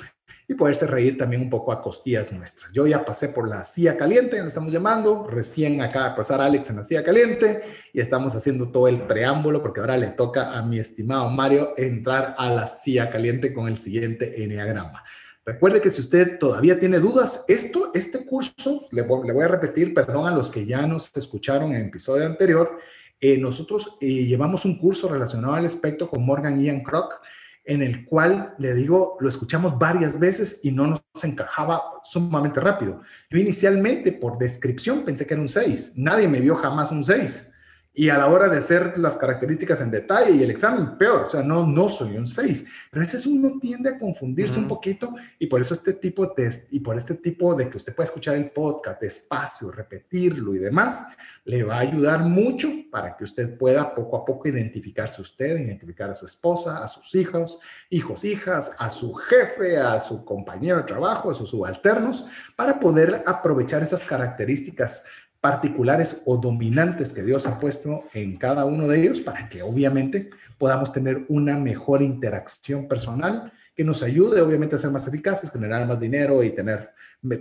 y 0.52 0.56
poderse 0.56 0.86
reír 0.86 1.18
también 1.18 1.44
un 1.44 1.50
poco 1.50 1.72
a 1.72 1.82
costillas 1.82 2.34
nuestras. 2.34 2.72
Yo 2.74 2.86
ya 2.86 3.06
pasé 3.06 3.30
por 3.30 3.48
la 3.48 3.64
silla 3.64 3.96
caliente, 3.96 4.40
lo 4.40 4.48
estamos 4.48 4.72
llamando, 4.72 5.28
recién 5.28 5.82
acaba 5.82 6.10
de 6.10 6.16
pasar 6.16 6.42
Alex 6.42 6.70
en 6.70 6.76
la 6.78 6.84
silla 6.84 7.04
caliente 7.04 7.62
y 7.94 8.02
estamos 8.02 8.36
haciendo 8.36 8.70
todo 8.70 8.88
el 8.88 9.02
preámbulo 9.04 9.62
porque 9.62 9.80
ahora 9.80 9.98
le 9.98 10.12
toca 10.12 10.58
a 10.58 10.62
mi 10.62 10.78
estimado 10.80 11.30
Mario 11.30 11.74
entrar 11.78 12.36
a 12.38 12.50
la 12.50 12.68
silla 12.68 13.10
caliente 13.10 13.54
con 13.54 13.68
el 13.68 13.78
siguiente 13.78 14.44
enneagrama. 14.44 15.04
Recuerde 15.46 15.82
que 15.82 15.90
si 15.90 16.02
usted 16.02 16.38
todavía 16.38 16.80
tiene 16.80 17.00
dudas, 17.00 17.46
esto, 17.48 17.92
este 17.94 18.26
curso, 18.26 18.88
le, 18.92 19.02
voy 19.02 19.44
a 19.44 19.48
repetir, 19.48 19.94
perdón 19.94 20.28
a 20.28 20.36
los 20.36 20.52
que 20.52 20.66
ya 20.66 20.86
nos 20.86 21.16
escucharon 21.16 21.72
en 21.72 21.82
el 21.82 21.88
episodio 21.88 22.26
anterior, 22.26 22.78
eh, 23.20 23.38
nosotros 23.38 23.98
eh, 24.02 24.26
llevamos 24.26 24.66
un 24.66 24.78
curso 24.78 25.08
relacionado 25.08 25.54
al 25.54 25.66
aspecto 25.66 26.10
con 26.10 26.26
Morgan 26.26 26.62
Ian 26.62 26.84
Kroc, 26.84 27.22
en 27.64 27.82
el 27.82 28.06
cual, 28.06 28.56
le 28.58 28.74
digo, 28.74 29.18
lo 29.20 29.30
escuchamos 29.30 29.78
varias 29.78 30.20
veces 30.20 30.62
y 30.64 30.72
no 30.72 30.88
nos 30.88 31.02
encajaba 31.24 31.82
sumamente 32.04 32.60
rápido. 32.60 33.02
Yo 33.30 33.38
inicialmente, 33.38 34.12
por 34.12 34.38
descripción, 34.38 35.06
pensé 35.06 35.28
que 35.28 35.34
era 35.34 35.42
un 35.42 35.50
6. 35.50 35.94
Nadie 35.96 36.28
me 36.28 36.40
vio 36.40 36.56
jamás 36.56 36.92
un 36.92 37.04
6. 37.04 37.51
Y 37.94 38.08
a 38.08 38.18
la 38.18 38.28
hora 38.28 38.48
de 38.48 38.58
hacer 38.58 38.98
las 38.98 39.18
características 39.18 39.82
en 39.82 39.92
detalle 39.92 40.32
y 40.32 40.44
el 40.44 40.50
examen, 40.50 40.98
peor, 40.98 41.26
o 41.26 41.30
sea, 41.30 41.44
no, 41.44 41.68
no 41.68 41.90
soy 41.90 42.16
un 42.16 42.26
6. 42.26 42.66
Pero 42.90 43.02
a 43.02 43.06
veces 43.06 43.26
uno 43.26 43.60
tiende 43.60 43.90
a 43.90 44.00
confundirse 44.00 44.60
un 44.60 44.68
poquito 44.68 45.14
y 45.38 45.48
por 45.48 45.60
eso 45.60 45.74
este 45.74 45.94
tipo 45.94 46.26
de 46.26 46.34
test 46.36 46.72
y 46.72 46.80
por 46.80 46.96
este 46.96 47.16
tipo 47.16 47.54
de 47.54 47.70
que 47.70 47.78
usted 47.78 47.94
pueda 47.94 48.08
escuchar 48.08 48.36
el 48.36 48.52
podcast 48.52 49.02
despacio, 49.02 49.72
repetirlo 49.72 50.56
y 50.56 50.60
demás, 50.60 51.06
le 51.44 51.64
va 51.64 51.78
a 51.78 51.80
ayudar 51.80 52.20
mucho 52.20 52.70
para 52.92 53.18
que 53.18 53.24
usted 53.24 53.58
pueda 53.58 53.96
poco 53.96 54.16
a 54.16 54.26
poco 54.26 54.48
identificarse 54.48 55.22
usted, 55.22 55.58
identificar 55.58 56.10
a 56.10 56.16
su 56.16 56.26
esposa, 56.26 56.84
a 56.84 56.88
sus 56.88 57.16
hijos, 57.16 57.60
hijos, 57.90 58.24
hijas, 58.24 58.76
a 58.78 58.90
su 58.92 59.14
jefe, 59.14 59.78
a 59.78 60.00
su 60.00 60.24
compañero 60.24 60.78
de 60.78 60.84
trabajo, 60.84 61.32
a 61.32 61.34
sus 61.34 61.50
subalternos, 61.50 62.26
para 62.56 62.80
poder 62.80 63.24
aprovechar 63.26 63.82
esas 63.82 64.04
características 64.04 65.04
particulares 65.42 66.22
o 66.26 66.38
dominantes 66.38 67.12
que 67.12 67.24
Dios 67.24 67.48
ha 67.48 67.60
puesto 67.60 68.04
en 68.14 68.38
cada 68.38 68.64
uno 68.66 68.88
de 68.88 69.02
ellos 69.02 69.20
para 69.20 69.50
que 69.50 69.64
obviamente 69.64 70.30
podamos 70.60 70.94
tener 70.94 71.26
una 71.30 71.58
mejor 71.58 72.04
interacción 72.04 72.88
personal 72.88 73.52
que 73.76 73.84
nos 73.84 74.04
ayude 74.04 74.42
obviamente 74.42 74.76
a 74.76 74.80
ser 74.80 74.92
más 74.92 75.08
eficaces, 75.08 75.52
generar 75.52 75.88
más 75.88 76.00
dinero 76.00 76.44
y 76.44 76.52
tener 76.52 76.92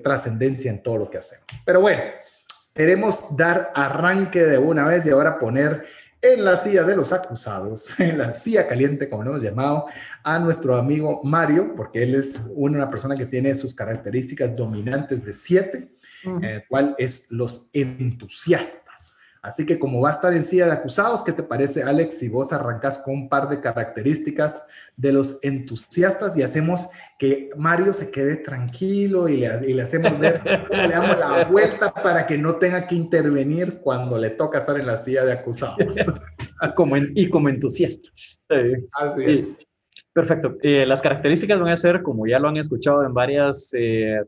trascendencia 0.03 0.71
en 0.71 0.83
todo 0.83 0.97
lo 0.97 1.11
que 1.11 1.19
hacemos. 1.19 1.45
Pero 1.65 1.83
bueno, 1.83 2.01
queremos 2.75 3.37
dar 3.37 3.71
arranque 3.75 4.45
de 4.45 4.57
una 4.57 4.87
vez 4.87 5.05
y 5.05 5.11
ahora 5.11 5.39
poner 5.39 5.85
en 6.23 6.45
la 6.45 6.57
silla 6.57 6.83
de 6.85 6.97
los 6.97 7.13
acusados, 7.13 7.93
en 8.01 8.17
la 8.17 8.33
silla 8.33 8.67
caliente, 8.67 9.09
como 9.09 9.25
lo 9.25 9.31
hemos 9.31 9.43
llamado, 9.43 9.87
a 10.23 10.39
nuestro 10.39 10.77
amigo 10.77 11.21
Mario, 11.25 11.75
porque 11.77 12.03
él 12.03 12.15
es 12.15 12.47
una 12.55 12.89
persona 12.89 13.17
que 13.17 13.27
tiene 13.27 13.55
sus 13.55 13.75
características 13.75 14.57
dominantes 14.57 15.25
de 15.25 15.33
siete 15.35 15.89
el 16.25 16.67
cual 16.69 16.95
es 16.99 17.31
los 17.31 17.71
entusiastas. 17.73 19.17
Así 19.43 19.65
que 19.65 19.79
como 19.79 20.03
va 20.03 20.11
a 20.11 20.13
estar 20.13 20.35
en 20.35 20.43
silla 20.43 20.67
de 20.67 20.73
acusados, 20.73 21.25
¿qué 21.25 21.33
te 21.33 21.43
parece, 21.43 21.83
Alex, 21.83 22.19
si 22.19 22.29
vos 22.29 22.53
arrancas 22.53 22.99
con 22.99 23.15
un 23.15 23.29
par 23.31 23.49
de 23.49 23.59
características 23.59 24.67
de 24.97 25.15
los 25.15 25.39
entusiastas 25.43 26.37
y 26.37 26.43
hacemos 26.43 26.89
que 27.19 27.49
Mario 27.57 27.95
se 27.95 28.11
quede 28.11 28.37
tranquilo 28.37 29.29
y 29.29 29.39
le, 29.39 29.81
hacemos 29.81 30.19
ver 30.19 30.43
le 30.71 30.89
damos 30.89 31.19
la 31.19 31.47
vuelta 31.47 31.91
para 31.91 32.27
que 32.27 32.37
no 32.37 32.57
tenga 32.57 32.87
que 32.87 32.95
intervenir 32.95 33.81
cuando 33.81 34.19
le 34.19 34.29
toca 34.29 34.59
estar 34.59 34.79
en 34.79 34.87
la 34.87 34.99
silla 34.99 35.25
de 35.25 35.33
acusados? 35.33 35.97
como 36.77 36.99
y 36.99 37.31
como 37.31 37.49
entusiasta. 37.49 38.11
Así 38.93 39.25
es. 39.25 39.59
Perfecto. 40.13 40.59
Eh, 40.61 40.85
las 40.85 41.01
características 41.01 41.59
van 41.59 41.71
a 41.71 41.77
ser, 41.77 42.03
como 42.03 42.27
ya 42.27 42.39
lo 42.39 42.49
han 42.49 42.59
escuchado 42.59 43.07
en 43.07 43.15
varias 43.15 43.73
eh, 43.73 44.21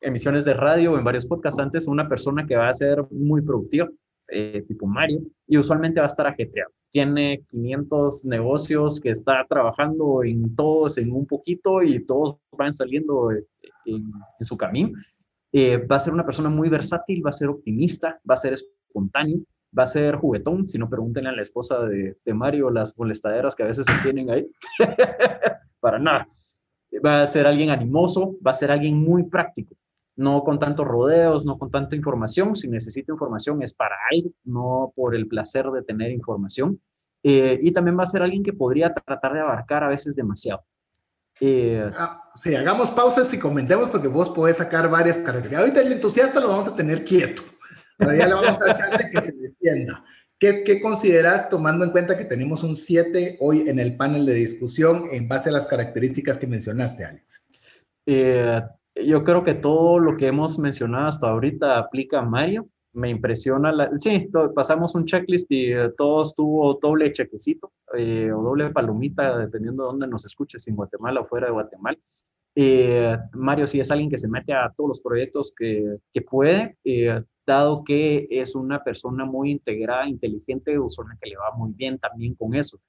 emisiones 0.00 0.44
de 0.44 0.54
radio 0.54 0.92
o 0.92 0.98
en 0.98 1.04
varios 1.04 1.26
podcasts 1.26 1.60
antes, 1.60 1.86
una 1.86 2.08
persona 2.08 2.46
que 2.46 2.56
va 2.56 2.68
a 2.68 2.74
ser 2.74 3.04
muy 3.10 3.42
productiva, 3.42 3.88
eh, 4.28 4.64
tipo 4.66 4.86
Mario, 4.86 5.20
y 5.46 5.58
usualmente 5.58 6.00
va 6.00 6.06
a 6.06 6.08
estar 6.08 6.26
ajetreado. 6.26 6.70
Tiene 6.90 7.44
500 7.48 8.24
negocios 8.26 9.00
que 9.00 9.10
está 9.10 9.44
trabajando 9.48 10.22
en 10.24 10.54
todos 10.54 10.98
en 10.98 11.12
un 11.12 11.26
poquito 11.26 11.82
y 11.82 12.04
todos 12.04 12.36
van 12.52 12.72
saliendo 12.72 13.32
eh, 13.32 13.44
en, 13.86 14.10
su 14.40 14.56
camino. 14.56 14.92
Eh, 15.52 15.78
va 15.78 15.96
a 15.96 16.00
ser 16.00 16.12
una 16.12 16.24
persona 16.24 16.50
muy 16.50 16.68
versátil, 16.68 17.24
va 17.24 17.30
a 17.30 17.32
ser 17.32 17.48
optimista, 17.48 18.20
va 18.28 18.34
a 18.34 18.36
ser 18.36 18.52
espontáneo, 18.52 19.38
va 19.76 19.84
a 19.84 19.86
ser 19.86 20.16
juguetón. 20.16 20.68
Si 20.68 20.78
no, 20.78 20.88
pregúntenle 20.88 21.30
a 21.30 21.36
la 21.36 21.42
esposa 21.42 21.80
de, 21.86 22.16
de 22.24 22.34
Mario 22.34 22.70
las 22.70 22.98
molestaderas 22.98 23.54
que 23.54 23.62
a 23.62 23.66
veces 23.66 23.86
se 23.86 24.02
tienen 24.02 24.30
ahí. 24.30 24.46
Para 25.80 25.98
nada. 25.98 26.28
Va 27.04 27.22
a 27.22 27.26
ser 27.26 27.46
alguien 27.46 27.70
animoso, 27.70 28.36
va 28.46 28.50
a 28.50 28.54
ser 28.54 28.70
alguien 28.70 28.96
muy 28.96 29.24
práctico 29.24 29.74
no 30.18 30.42
con 30.42 30.58
tantos 30.58 30.84
rodeos, 30.84 31.46
no 31.46 31.58
con 31.58 31.70
tanta 31.70 31.94
información. 31.94 32.56
Si 32.56 32.66
necesita 32.66 33.12
información 33.12 33.62
es 33.62 33.72
para 33.72 33.94
algo, 34.10 34.30
no 34.44 34.92
por 34.96 35.14
el 35.14 35.28
placer 35.28 35.66
de 35.66 35.82
tener 35.82 36.10
información. 36.10 36.80
Eh, 37.22 37.58
y 37.62 37.72
también 37.72 37.96
va 37.96 38.02
a 38.02 38.06
ser 38.06 38.22
alguien 38.22 38.42
que 38.42 38.52
podría 38.52 38.92
tratar 38.92 39.32
de 39.32 39.40
abarcar 39.40 39.84
a 39.84 39.88
veces 39.88 40.16
demasiado. 40.16 40.64
Eh, 41.40 41.88
ah, 41.96 42.30
sí, 42.34 42.52
hagamos 42.52 42.90
pausas 42.90 43.32
y 43.32 43.38
comentemos 43.38 43.90
porque 43.90 44.08
vos 44.08 44.28
podés 44.28 44.56
sacar 44.56 44.90
varias 44.90 45.18
características. 45.18 45.60
Ahorita 45.60 45.80
el 45.82 45.92
entusiasta 45.92 46.40
lo 46.40 46.48
vamos 46.48 46.66
a 46.66 46.74
tener 46.74 47.04
quieto. 47.04 47.42
Ya 48.00 48.26
le 48.26 48.34
vamos 48.34 48.60
a 48.60 48.66
dar 48.66 48.76
chance 48.76 49.10
que 49.10 49.20
se 49.20 49.32
defienda. 49.32 50.04
¿Qué, 50.36 50.64
¿Qué, 50.64 50.80
consideras 50.80 51.48
tomando 51.48 51.84
en 51.84 51.92
cuenta 51.92 52.18
que 52.18 52.24
tenemos 52.24 52.64
un 52.64 52.74
7 52.74 53.38
hoy 53.40 53.68
en 53.68 53.78
el 53.78 53.96
panel 53.96 54.26
de 54.26 54.34
discusión 54.34 55.04
en 55.12 55.28
base 55.28 55.48
a 55.48 55.52
las 55.52 55.66
características 55.66 56.38
que 56.38 56.46
mencionaste, 56.48 57.04
Alex? 57.04 57.48
Eh, 58.06 58.60
yo 59.06 59.24
creo 59.24 59.44
que 59.44 59.54
todo 59.54 59.98
lo 59.98 60.16
que 60.16 60.28
hemos 60.28 60.58
mencionado 60.58 61.08
hasta 61.08 61.28
ahorita 61.28 61.78
aplica 61.78 62.20
a 62.20 62.24
Mario. 62.24 62.68
Me 62.92 63.10
impresiona 63.10 63.70
la... 63.70 63.90
Sí, 63.98 64.28
pasamos 64.54 64.94
un 64.94 65.04
checklist 65.04 65.50
y 65.50 65.72
eh, 65.72 65.90
todo 65.96 66.22
estuvo 66.22 66.74
doble 66.74 67.12
chequecito 67.12 67.72
eh, 67.94 68.32
o 68.32 68.42
doble 68.42 68.70
palomita, 68.70 69.38
dependiendo 69.38 69.84
de 69.84 69.88
dónde 69.88 70.06
nos 70.06 70.24
escuches, 70.24 70.66
en 70.68 70.76
Guatemala 70.76 71.20
o 71.20 71.24
fuera 71.24 71.46
de 71.46 71.52
Guatemala. 71.52 71.98
Eh, 72.56 73.16
Mario 73.34 73.66
sí 73.66 73.78
es 73.78 73.90
alguien 73.90 74.10
que 74.10 74.18
se 74.18 74.28
mete 74.28 74.52
a 74.52 74.72
todos 74.76 74.88
los 74.88 75.00
proyectos 75.00 75.54
que, 75.56 75.98
que 76.12 76.22
puede, 76.22 76.76
dado 77.46 77.84
que 77.84 78.26
es 78.30 78.54
una 78.54 78.82
persona 78.82 79.24
muy 79.24 79.50
integrada, 79.52 80.08
inteligente, 80.08 80.78
usualmente 80.78 81.28
le 81.28 81.36
va 81.36 81.56
muy 81.56 81.72
bien 81.72 81.98
también 81.98 82.34
con 82.34 82.54
eso. 82.54 82.80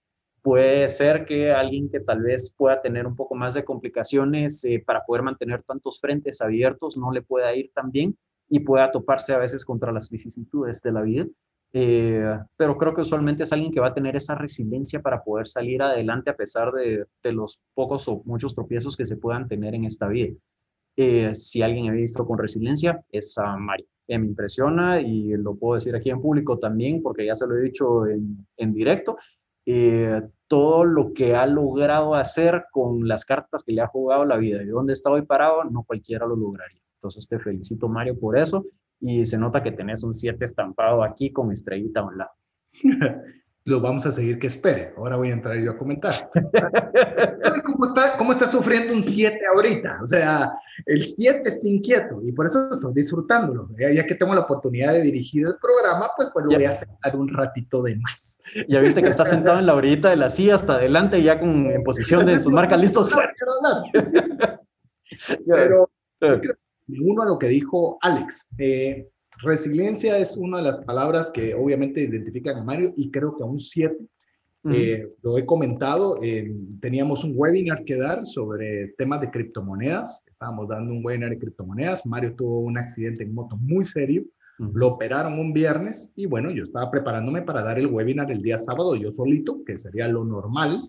Puede 0.42 0.88
ser 0.90 1.26
que 1.26 1.52
alguien 1.52 1.90
que 1.90 2.00
tal 2.00 2.22
vez 2.22 2.54
pueda 2.58 2.82
tener 2.82 3.06
un 3.06 3.16
poco 3.16 3.36
más 3.36 3.54
de 3.54 3.66
complicaciones 3.66 4.64
eh, 4.66 4.82
para 4.86 5.04
poder 5.06 5.24
mantener 5.24 5.64
tantos 5.64 6.00
frentes 6.00 6.42
abiertos 6.42 6.98
no 6.98 7.12
le 7.12 7.22
pueda 7.22 7.54
ir 7.56 7.72
tan 7.74 7.92
bien, 7.92 8.18
y 8.50 8.60
pueda 8.60 8.92
toparse 8.92 9.34
a 9.34 9.38
veces 9.38 9.64
contra 9.64 9.92
las 9.92 10.10
vicisitudes 10.10 10.82
de 10.82 10.92
la 10.92 11.02
vida. 11.02 11.28
Eh, 11.72 12.36
pero 12.58 12.76
creo 12.78 12.96
que 12.96 13.02
usualmente 13.02 13.44
es 13.44 13.54
alguien 13.54 13.72
que 13.72 13.80
va 13.80 13.88
a 13.88 13.94
tener 13.94 14.16
esa 14.16 14.34
resiliencia 14.34 15.02
para 15.02 15.24
poder 15.24 15.48
salir 15.48 15.84
adelante 15.84 16.32
a 16.32 16.36
pesar 16.36 16.72
de, 16.72 17.06
de 17.22 17.32
los 17.32 17.62
pocos 17.76 18.08
o 18.08 18.24
muchos 18.26 18.56
tropiezos 18.56 18.98
que 18.98 19.06
se 19.06 19.18
puedan 19.18 19.48
tener 19.48 19.76
en 19.76 19.86
esta 19.86 20.08
vida. 20.08 20.34
Eh, 20.98 21.36
si 21.36 21.62
alguien 21.62 21.86
he 21.86 21.92
visto 21.92 22.26
con 22.26 22.40
resiliencia, 22.40 23.02
es 23.12 23.38
a 23.38 23.56
Mario. 23.56 23.86
Eh, 24.08 24.18
me 24.18 24.26
impresiona 24.26 25.00
y 25.00 25.32
lo 25.34 25.56
puedo 25.56 25.76
decir 25.76 25.96
aquí 25.96 26.10
en 26.10 26.20
público 26.20 26.58
también, 26.58 27.04
porque 27.04 27.26
ya 27.26 27.36
se 27.36 27.46
lo 27.46 27.56
he 27.56 27.62
dicho 27.62 28.08
en, 28.08 28.48
en 28.58 28.74
directo. 28.74 29.18
Todo 30.48 30.84
lo 30.84 31.14
que 31.14 31.36
ha 31.36 31.46
logrado 31.46 32.16
hacer 32.16 32.66
con 32.72 33.08
las 33.08 33.24
cartas 33.26 33.64
que 33.64 33.74
le 33.74 33.82
ha 33.82 33.88
jugado 33.88 34.26
la 34.26 34.38
vida 34.38 34.64
y 34.64 34.68
dónde 34.68 34.94
está 34.94 35.12
hoy 35.12 35.22
parado, 35.24 35.64
no 35.64 35.84
cualquiera 35.84 36.26
lo 36.26 36.36
lograría. 36.36 36.82
Entonces 36.96 37.28
te 37.28 37.40
felicito, 37.40 37.88
Mario, 37.88 38.20
por 38.20 38.38
eso 38.38 38.66
y 39.00 39.24
se 39.26 39.38
nota 39.38 39.64
que 39.64 39.72
tenés 39.72 40.04
un 40.04 40.14
7 40.14 40.44
estampado 40.44 41.04
aquí 41.04 41.32
con 41.32 41.52
estrellita 41.52 42.02
a 42.02 42.06
un 42.06 42.18
lado. 42.18 42.32
Lo 43.66 43.82
vamos 43.82 44.06
a 44.06 44.12
seguir 44.12 44.40
que 44.40 44.48
espere. 44.48 44.94
Ahora 44.98 45.18
voy 45.18 45.30
a 45.30 45.34
entrar 45.34 45.58
yo 45.58 45.72
a 45.72 45.78
comentar. 45.78 46.14
¿Sabe 47.40 47.62
cómo 47.64 47.86
está, 47.86 48.18
cómo 48.18 48.32
está 48.32 48.48
sufriendo 48.48 48.94
un 48.94 49.04
7 49.04 49.38
ahorita? 49.54 50.00
O 50.02 50.08
sea, 50.08 50.52
el 50.86 51.06
7 51.06 51.42
está 51.46 51.68
inquieto 51.68 52.22
y 52.24 52.32
por 52.32 52.46
eso 52.46 52.70
estoy 52.72 52.94
disfrutándolo. 52.94 53.70
Ya, 53.78 54.06
que 54.06 54.16
tengo 54.16 54.34
la 54.34 54.42
oportunidad 54.42 54.94
de 54.94 55.02
dirigir 55.02 55.46
el 55.46 55.56
programa, 55.62 56.10
pues, 56.16 56.30
pues 56.34 56.46
lo 56.46 56.56
voy 56.56 56.66
a 56.66 56.74
sentar 56.74 57.16
un 57.16 57.28
ratito 57.28 57.84
de 57.84 57.98
más. 57.98 58.42
Ya 58.68 58.80
viste 58.80 59.04
que 59.04 59.10
está 59.10 59.26
sentado 59.26 59.60
en 59.60 59.66
la 59.66 59.76
orillita 59.76 60.10
de 60.10 60.16
la 60.16 60.30
silla 60.30 60.56
hasta 60.56 60.76
adelante, 60.76 61.22
ya 61.22 61.40
con, 61.40 61.70
en 61.70 61.84
posición 61.84 62.26
de 62.26 62.40
sus 62.40 62.54
marcas 62.54 62.80
listos. 62.80 63.10
Pero, 65.48 65.90
pero 66.20 66.42
uno 66.88 67.24
a 67.24 67.26
lo 67.26 67.40
que 67.40 67.48
dijo 67.48 67.98
Alex. 68.02 68.50
Eh, 68.58 69.10
resiliencia 69.42 70.18
es 70.18 70.38
una 70.38 70.58
de 70.58 70.64
las 70.64 70.80
palabras 70.80 71.32
que 71.32 71.54
obviamente 71.54 72.02
identifican 72.02 72.58
a 72.58 72.64
Mario 72.64 72.94
y 72.96 73.10
creo 73.12 73.36
que 73.36 73.44
a 73.44 73.46
un 73.46 73.60
7. 73.60 73.96
Eh, 74.72 75.08
lo 75.24 75.38
he 75.38 75.46
comentado, 75.46 76.20
teníamos 76.82 77.24
un 77.24 77.32
webinar 77.34 77.86
que 77.86 77.96
dar 77.96 78.26
sobre 78.26 78.90
temas 78.98 79.22
de 79.22 79.32
criptomonedas. 79.32 80.24
Estábamos 80.30 80.68
dando 80.68 80.94
un 80.94 81.06
webinar 81.06 81.30
de 81.30 81.40
criptomonedas. 81.40 82.06
Mario 82.06 82.36
tuvo 82.36 82.60
un 82.60 82.78
accidente 82.78 83.24
en 83.24 83.34
moto 83.34 83.58
muy 83.58 83.86
serio. 83.86 84.24
Lo 84.74 84.88
operaron 84.88 85.40
un 85.40 85.54
viernes 85.54 86.12
y 86.18 86.26
bueno, 86.26 86.52
yo 86.52 86.64
estaba 86.64 86.92
preparándome 86.92 87.44
para 87.44 87.64
dar 87.64 87.80
el 87.80 87.88
webinar 87.88 88.30
el 88.30 88.42
día 88.42 88.60
sábado, 88.60 88.94
yo 88.94 89.10
solito, 89.14 89.64
que 89.64 89.78
sería 89.78 90.10
lo 90.10 90.26
normal. 90.26 90.84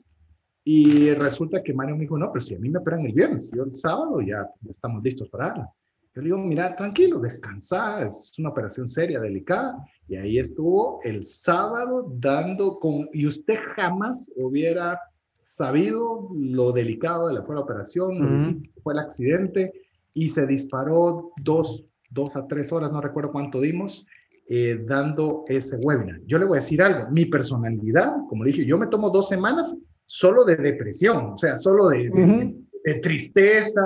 Y 0.64 1.12
resulta 1.12 1.62
que 1.62 1.72
Mario 1.72 1.94
me 1.94 2.02
dijo, 2.02 2.18
no, 2.18 2.32
pero 2.32 2.40
si 2.40 2.56
a 2.56 2.58
mí 2.58 2.68
me 2.68 2.80
operan 2.80 3.06
el 3.06 3.12
viernes, 3.12 3.48
yo 3.54 3.62
el 3.62 3.72
sábado 3.72 4.20
ya, 4.20 4.44
ya 4.60 4.70
estamos 4.70 5.02
listos 5.04 5.28
para 5.28 5.48
darla. 5.48 5.70
Yo 6.14 6.22
le 6.22 6.26
digo, 6.26 6.38
mira, 6.38 6.74
tranquilo, 6.74 7.20
descansa, 7.20 8.00
es 8.06 8.34
una 8.38 8.48
operación 8.48 8.88
seria, 8.88 9.20
delicada. 9.20 9.76
Y 10.08 10.16
ahí 10.16 10.38
estuvo 10.38 11.00
el 11.04 11.24
sábado 11.24 12.12
dando 12.18 12.80
con, 12.80 13.08
y 13.12 13.26
usted 13.26 13.54
jamás 13.76 14.30
hubiera 14.34 15.00
sabido 15.44 16.28
lo 16.34 16.72
delicado 16.72 17.28
de 17.28 17.34
la, 17.34 17.42
fue 17.42 17.54
la 17.54 17.60
operación, 17.60 18.62
fue 18.82 18.94
el 18.94 18.98
accidente, 18.98 19.72
y 20.12 20.28
se 20.28 20.46
disparó 20.46 21.32
dos, 21.42 21.86
dos 22.10 22.36
a 22.36 22.46
tres 22.48 22.72
horas, 22.72 22.90
no 22.90 23.00
recuerdo 23.00 23.30
cuánto 23.30 23.60
dimos, 23.60 24.04
eh, 24.48 24.80
dando 24.84 25.44
ese 25.46 25.76
webinar. 25.76 26.20
Yo 26.26 26.38
le 26.38 26.44
voy 26.44 26.58
a 26.58 26.60
decir 26.60 26.82
algo, 26.82 27.08
mi 27.10 27.26
personalidad, 27.26 28.14
como 28.28 28.44
dije, 28.44 28.64
yo 28.64 28.78
me 28.78 28.88
tomo 28.88 29.10
dos 29.10 29.28
semanas 29.28 29.78
solo 30.06 30.44
de 30.44 30.56
depresión, 30.56 31.34
o 31.34 31.38
sea, 31.38 31.56
solo 31.56 31.88
de, 31.88 32.54
de 32.84 32.94
tristeza, 32.94 33.80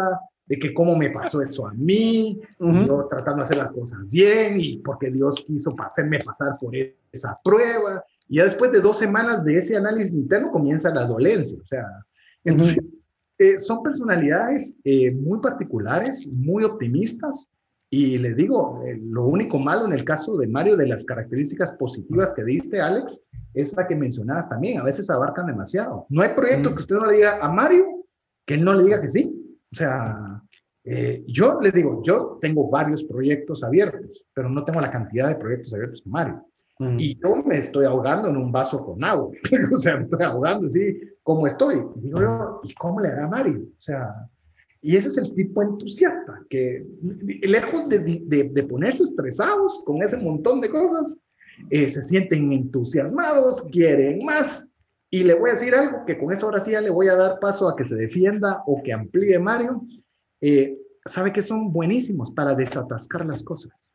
de 0.47 0.59
que 0.59 0.75
cómo 0.75 0.97
me 0.97 1.11
pasó 1.11 1.41
eso 1.41 1.67
a 1.67 1.73
mí, 1.73 2.41
yo 2.59 3.07
tratando 3.09 3.39
de 3.39 3.43
hacer 3.43 3.57
las 3.57 3.73
cosas 3.73 4.01
bien 4.11 4.61
y 4.61 4.79
porque 4.79 5.11
Dios 5.11 5.43
quiso 5.47 5.71
hacerme 5.79 6.19
pasar 6.19 6.59
por 6.61 6.75
esa 6.77 7.37
prueba. 7.43 8.05
Y 8.29 8.37
ya 8.37 8.45
después 8.45 8.71
de 8.73 8.81
dos 8.81 8.99
semanas 8.99 9.45
de 9.45 9.57
ese 9.57 9.77
análisis 9.77 10.13
interno 10.13 10.51
comienza 10.51 10.93
la 10.93 11.07
dolencia. 11.07 11.59
O 11.63 11.67
sea, 11.67 11.87
entonces, 12.45 12.77
eh, 13.39 13.59
son 13.59 13.83
personalidades 13.83 14.79
eh, 14.85 15.11
muy 15.11 15.41
particulares, 15.41 16.33
muy 16.33 16.65
optimistas. 16.65 17.51
Y 17.91 18.19
le 18.19 18.35
digo, 18.35 18.83
eh, 18.87 18.99
lo 19.03 19.27
único 19.27 19.59
malo 19.59 19.87
en 19.87 19.93
el 19.93 20.05
caso 20.05 20.37
de 20.37 20.47
Mario, 20.47 20.77
de 20.77 20.87
las 20.87 21.05
características 21.05 21.73
positivas 21.73 22.35
que 22.35 22.45
diste, 22.45 22.81
Alex, 22.81 23.23
es 23.55 23.75
la 23.77 23.87
que 23.87 23.95
mencionabas 23.95 24.49
también. 24.49 24.79
A 24.79 24.85
veces 24.85 25.09
abarcan 25.11 25.47
demasiado. 25.47 26.07
No 26.09 26.23
hay 26.23 26.31
proyecto 26.31 26.71
que 26.71 26.83
usted 26.83 26.97
no 26.97 27.07
le 27.07 27.17
diga 27.17 27.39
a 27.41 27.49
Mario 27.49 28.05
que 28.47 28.55
él 28.55 28.65
no 28.65 28.75
le 28.75 28.85
diga 28.85 29.01
que 29.01 29.09
sí. 29.09 29.33
O 29.73 29.77
sea, 29.77 30.34
eh, 30.85 31.25
yo 31.27 31.61
le 31.61 31.73
digo, 31.73 32.03
yo 32.03 32.39
tengo 32.41 32.69
varios 32.71 33.03
proyectos 33.05 33.65
abiertos, 33.65 34.27
pero 34.35 34.49
no 34.49 34.65
tengo 34.65 34.81
la 34.81 34.91
cantidad 34.91 35.29
de 35.29 35.37
proyectos 35.37 35.73
abiertos 35.73 36.03
que 36.03 36.11
Mario. 36.11 36.47
Mm. 36.79 36.97
Y 36.99 37.19
yo 37.21 37.37
me 37.37 37.59
estoy 37.59 37.87
ahogando 37.87 38.29
en 38.29 38.37
un 38.37 38.53
vaso 38.53 38.85
con 38.85 39.03
agua. 39.03 39.31
o 39.75 39.79
sea, 39.79 39.97
me 39.97 40.05
estoy 40.05 40.23
ahogando 40.23 40.67
así 40.67 41.01
como 41.23 41.47
estoy. 41.47 41.77
Y 41.97 42.01
digo 42.01 42.21
yo, 42.21 42.61
¿y 42.63 42.75
cómo 42.75 43.01
le 43.01 43.09
hará 43.09 43.27
Mario? 43.27 43.63
O 43.63 43.83
sea, 43.83 44.13
y 44.83 44.97
ese 44.97 45.09
es 45.09 45.17
el 45.17 45.35
tipo 45.35 45.63
entusiasta 45.63 46.43
que, 46.51 46.87
lejos 47.43 47.89
de, 47.89 48.01
de, 48.01 48.51
de 48.53 48.63
ponerse 48.65 49.05
estresados 49.05 49.83
con 49.87 50.03
ese 50.03 50.19
montón 50.19 50.61
de 50.61 50.69
cosas, 50.69 51.19
eh, 51.71 51.89
se 51.89 52.03
sienten 52.03 52.53
entusiasmados, 52.53 53.63
quieren 53.71 54.25
más, 54.25 54.75
y 55.11 55.23
le 55.23 55.35
voy 55.35 55.51
a 55.51 55.53
decir 55.53 55.75
algo 55.75 56.05
que 56.05 56.19
con 56.19 56.33
eso 56.33 56.47
ahora 56.47 56.59
sí 56.59 56.73
ya 56.73 56.81
le 56.81 56.91
voy 56.91 57.07
a 57.07 57.15
dar 57.15 57.39
paso 57.39 57.69
a 57.69 57.77
que 57.77 57.85
se 57.85 57.95
defienda 57.95 58.65
o 58.67 58.83
que 58.83 58.93
amplíe 58.93 59.39
Mario. 59.39 59.87
Eh, 60.47 60.75
sabe 61.07 61.33
que 61.33 61.41
son 61.41 61.73
buenísimos 61.73 62.31
para 62.31 62.55
desatascar 62.55 63.25
las 63.25 63.43
cosas. 63.43 63.91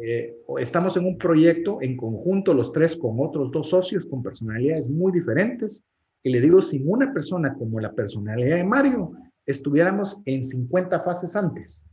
Eh, 0.00 0.34
estamos 0.58 0.96
en 0.96 1.04
un 1.04 1.18
proyecto 1.18 1.82
en 1.82 1.94
conjunto, 1.94 2.54
los 2.54 2.72
tres 2.72 2.96
con 2.96 3.16
otros 3.18 3.50
dos 3.50 3.68
socios 3.68 4.06
con 4.06 4.22
personalidades 4.22 4.90
muy 4.90 5.12
diferentes. 5.12 5.84
Y 6.22 6.30
le 6.30 6.40
digo, 6.40 6.62
sin 6.62 6.88
una 6.88 7.12
persona 7.12 7.52
como 7.52 7.80
la 7.80 7.92
personalidad 7.92 8.56
de 8.56 8.64
Mario, 8.64 9.12
estuviéramos 9.44 10.22
en 10.24 10.42
50 10.42 11.00
fases 11.00 11.36
antes, 11.36 11.84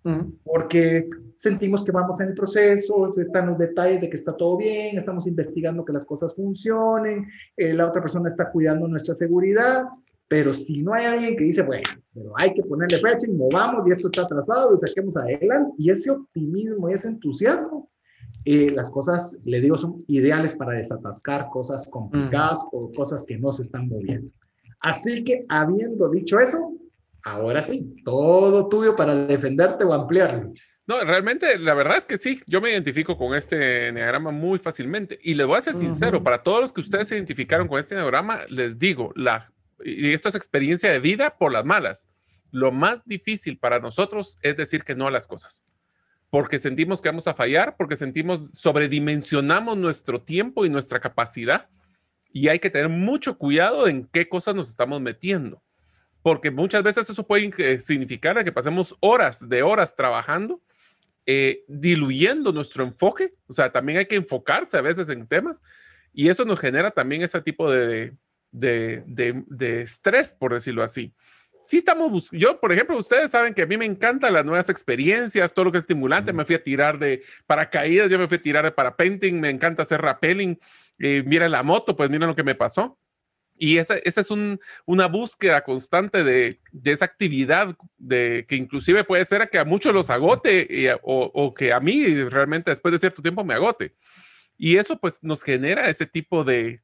porque 0.46 1.10
sentimos 1.36 1.84
que 1.84 1.92
vamos 1.92 2.22
en 2.22 2.30
el 2.30 2.34
proceso, 2.34 3.10
están 3.10 3.48
los 3.48 3.58
detalles 3.58 4.00
de 4.00 4.10
que 4.10 4.16
está 4.16 4.38
todo 4.38 4.56
bien, 4.56 4.98
estamos 4.98 5.28
investigando 5.28 5.84
que 5.84 5.92
las 5.92 6.06
cosas 6.06 6.34
funcionen, 6.34 7.28
eh, 7.58 7.74
la 7.74 7.90
otra 7.90 8.02
persona 8.02 8.30
está 8.30 8.50
cuidando 8.50 8.88
nuestra 8.88 9.14
seguridad, 9.14 9.84
pero 10.32 10.54
si 10.54 10.78
no 10.78 10.94
hay 10.94 11.08
alguien 11.08 11.36
que 11.36 11.44
dice, 11.44 11.62
bueno, 11.62 11.84
pero 12.14 12.32
hay 12.38 12.54
que 12.54 12.64
ponerle 12.64 13.02
fecha 13.02 13.28
y 13.28 13.34
movamos 13.34 13.86
y 13.86 13.92
esto 13.92 14.08
está 14.08 14.22
atrasado 14.22 14.74
y 14.74 14.78
saquemos 14.78 15.18
adelante, 15.18 15.74
y 15.78 15.90
ese 15.90 16.10
optimismo 16.10 16.90
y 16.90 16.94
ese 16.94 17.10
entusiasmo, 17.10 17.92
eh, 18.46 18.70
las 18.70 18.90
cosas, 18.90 19.42
le 19.44 19.60
digo, 19.60 19.78
son 19.78 20.06
ideales 20.08 20.56
para 20.56 20.78
desatascar 20.78 21.50
cosas 21.50 21.86
complicadas 21.92 22.66
o 22.72 22.90
cosas 22.94 23.26
que 23.28 23.38
no 23.38 23.52
se 23.52 23.64
están 23.64 23.90
moviendo. 23.90 24.32
Así 24.80 25.22
que, 25.26 25.44
habiendo 25.50 26.10
dicho 26.10 26.40
eso, 26.40 26.78
ahora 27.26 27.62
sí, 27.62 27.94
todo 28.06 28.70
tuyo 28.70 28.96
para 28.96 29.14
defenderte 29.14 29.84
o 29.84 29.92
ampliarlo. 29.92 30.54
No, 30.88 31.04
realmente 31.04 31.60
la 31.60 31.74
verdad 31.74 31.98
es 31.98 32.06
que 32.06 32.18
sí, 32.18 32.42
yo 32.48 32.62
me 32.62 32.72
identifico 32.72 33.18
con 33.18 33.36
este 33.36 33.92
neograma 33.92 34.32
muy 34.32 34.60
fácilmente 34.60 35.20
y 35.22 35.34
les 35.34 35.46
voy 35.46 35.58
a 35.58 35.62
ser 35.62 35.74
sincero, 35.74 36.24
para 36.24 36.42
todos 36.42 36.62
los 36.62 36.72
que 36.72 36.82
ustedes 36.82 37.10
se 37.10 37.16
identificaron 37.16 37.68
con 37.68 37.80
este 37.80 37.96
neograma, 37.96 38.40
les 38.50 38.80
digo, 38.80 39.12
la, 39.16 39.51
y 39.84 40.14
esto 40.14 40.30
es 40.30 40.36
experiencia 40.36 40.92
de 40.92 41.00
vida 41.00 41.38
por 41.38 41.52
las 41.52 41.66
malas, 41.66 42.10
lo 42.52 42.72
más 42.72 43.06
difícil 43.06 43.58
para 43.58 43.80
nosotros 43.80 44.38
es 44.42 44.58
decir 44.58 44.84
que 44.84 44.96
no 44.96 45.08
a 45.08 45.12
las 45.12 45.28
cosas, 45.28 45.66
porque 46.30 46.60
sentimos 46.60 47.02
que 47.02 47.10
vamos 47.10 47.28
a 47.28 47.34
fallar, 47.34 47.76
porque 47.78 47.96
sentimos, 47.96 48.44
sobredimensionamos 48.52 49.78
nuestro 49.78 50.22
tiempo 50.22 50.66
y 50.66 50.70
nuestra 50.70 51.00
capacidad 51.00 51.70
y 52.34 52.48
hay 52.48 52.60
que 52.60 52.70
tener 52.70 52.90
mucho 52.90 53.38
cuidado 53.38 53.88
en 53.88 54.06
qué 54.06 54.30
cosas 54.30 54.56
nos 54.56 54.70
estamos 54.70 55.02
metiendo 55.02 55.62
porque 56.22 56.52
muchas 56.52 56.84
veces 56.84 57.10
eso 57.10 57.26
puede 57.26 57.80
significar 57.80 58.44
que 58.44 58.52
pasemos 58.52 58.96
horas 59.00 59.48
de 59.48 59.64
horas 59.64 59.96
trabajando, 59.96 60.62
eh, 61.26 61.64
diluyendo 61.68 62.52
nuestro 62.52 62.84
enfoque, 62.84 63.34
o 63.48 63.54
sea, 63.54 63.72
también 63.72 64.00
hay 64.00 64.06
que 64.06 64.16
enfocarse 64.16 64.78
a 64.78 64.82
veces 64.82 65.10
en 65.10 65.28
temas 65.28 65.64
y 66.14 66.30
eso 66.30 66.46
nos 66.46 66.60
genera 66.60 66.92
también 66.92 67.22
ese 67.22 67.42
tipo 67.42 67.70
de, 67.72 68.14
de, 68.52 69.04
de, 69.06 69.82
estrés, 69.82 70.34
por 70.34 70.54
decirlo 70.54 70.84
así. 70.84 71.14
Sí 71.60 71.78
estamos, 71.78 72.30
yo, 72.32 72.60
por 72.60 72.72
ejemplo, 72.72 72.98
ustedes 72.98 73.30
saben 73.30 73.54
que 73.54 73.62
a 73.62 73.66
mí 73.68 73.78
me 73.78 73.86
encantan 73.86 74.34
las 74.34 74.44
nuevas 74.44 74.70
experiencias, 74.70 75.54
todo 75.54 75.66
lo 75.66 75.72
que 75.72 75.78
es 75.78 75.84
estimulante, 75.84 76.34
me 76.34 76.44
fui 76.44 76.56
a 76.56 76.64
tirar 76.64 76.98
de 76.98 77.24
paracaídas, 77.46 78.10
yo 78.10 78.18
me 78.18 78.28
fui 78.28 78.38
a 78.38 78.42
tirar 78.42 78.66
de 78.66 78.72
parapenting, 78.72 79.40
me 79.40 79.50
encanta 79.50 79.84
hacer 79.84 80.02
rappelling, 80.02 80.60
eh, 80.98 81.24
mira 81.26 81.48
la 81.48 81.62
moto, 81.62 81.96
pues 81.96 82.10
mira 82.10 82.26
lo 82.26 82.36
que 82.36 82.44
me 82.44 82.56
pasó. 82.56 82.98
Y 83.58 83.78
esa, 83.78 83.96
esa 83.98 84.22
es 84.22 84.32
un, 84.32 84.60
una 84.88 85.06
búsqueda 85.06 85.64
constante 85.64 86.24
de, 86.24 86.60
de, 86.72 86.92
esa 86.92 87.06
actividad 87.06 87.76
de, 88.00 88.44
que 88.48 88.56
inclusive 88.56 89.04
puede 89.04 89.24
ser 89.24 89.52
que 89.52 89.60
a 89.60 89.66
muchos 89.66 89.94
los 89.94 90.10
agote 90.10 90.98
o, 91.04 91.30
o, 91.32 91.54
que 91.54 91.72
a 91.72 91.80
mí 91.80 92.24
realmente 92.24 92.72
después 92.72 92.92
de 92.92 92.98
cierto 92.98 93.22
tiempo 93.22 93.44
me 93.44 93.54
agote. 93.54 93.94
Y 94.58 94.78
eso 94.78 95.00
pues 95.00 95.22
nos 95.22 95.44
genera 95.44 95.90
ese 95.90 96.08
tipo 96.08 96.44
de, 96.44 96.82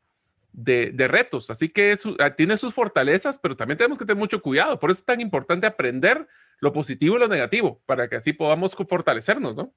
de, 0.53 0.91
de 0.93 1.07
retos. 1.07 1.49
Así 1.49 1.69
que 1.69 1.95
ah, 2.19 2.35
tiene 2.35 2.57
sus 2.57 2.73
fortalezas, 2.73 3.37
pero 3.37 3.55
también 3.55 3.77
tenemos 3.77 3.97
que 3.97 4.05
tener 4.05 4.19
mucho 4.19 4.41
cuidado. 4.41 4.79
Por 4.79 4.91
eso 4.91 4.99
es 4.99 5.05
tan 5.05 5.21
importante 5.21 5.67
aprender 5.67 6.27
lo 6.59 6.73
positivo 6.73 7.15
y 7.15 7.19
lo 7.19 7.27
negativo, 7.27 7.81
para 7.85 8.07
que 8.09 8.15
así 8.15 8.33
podamos 8.33 8.75
fortalecernos, 8.75 9.55
¿no? 9.55 9.73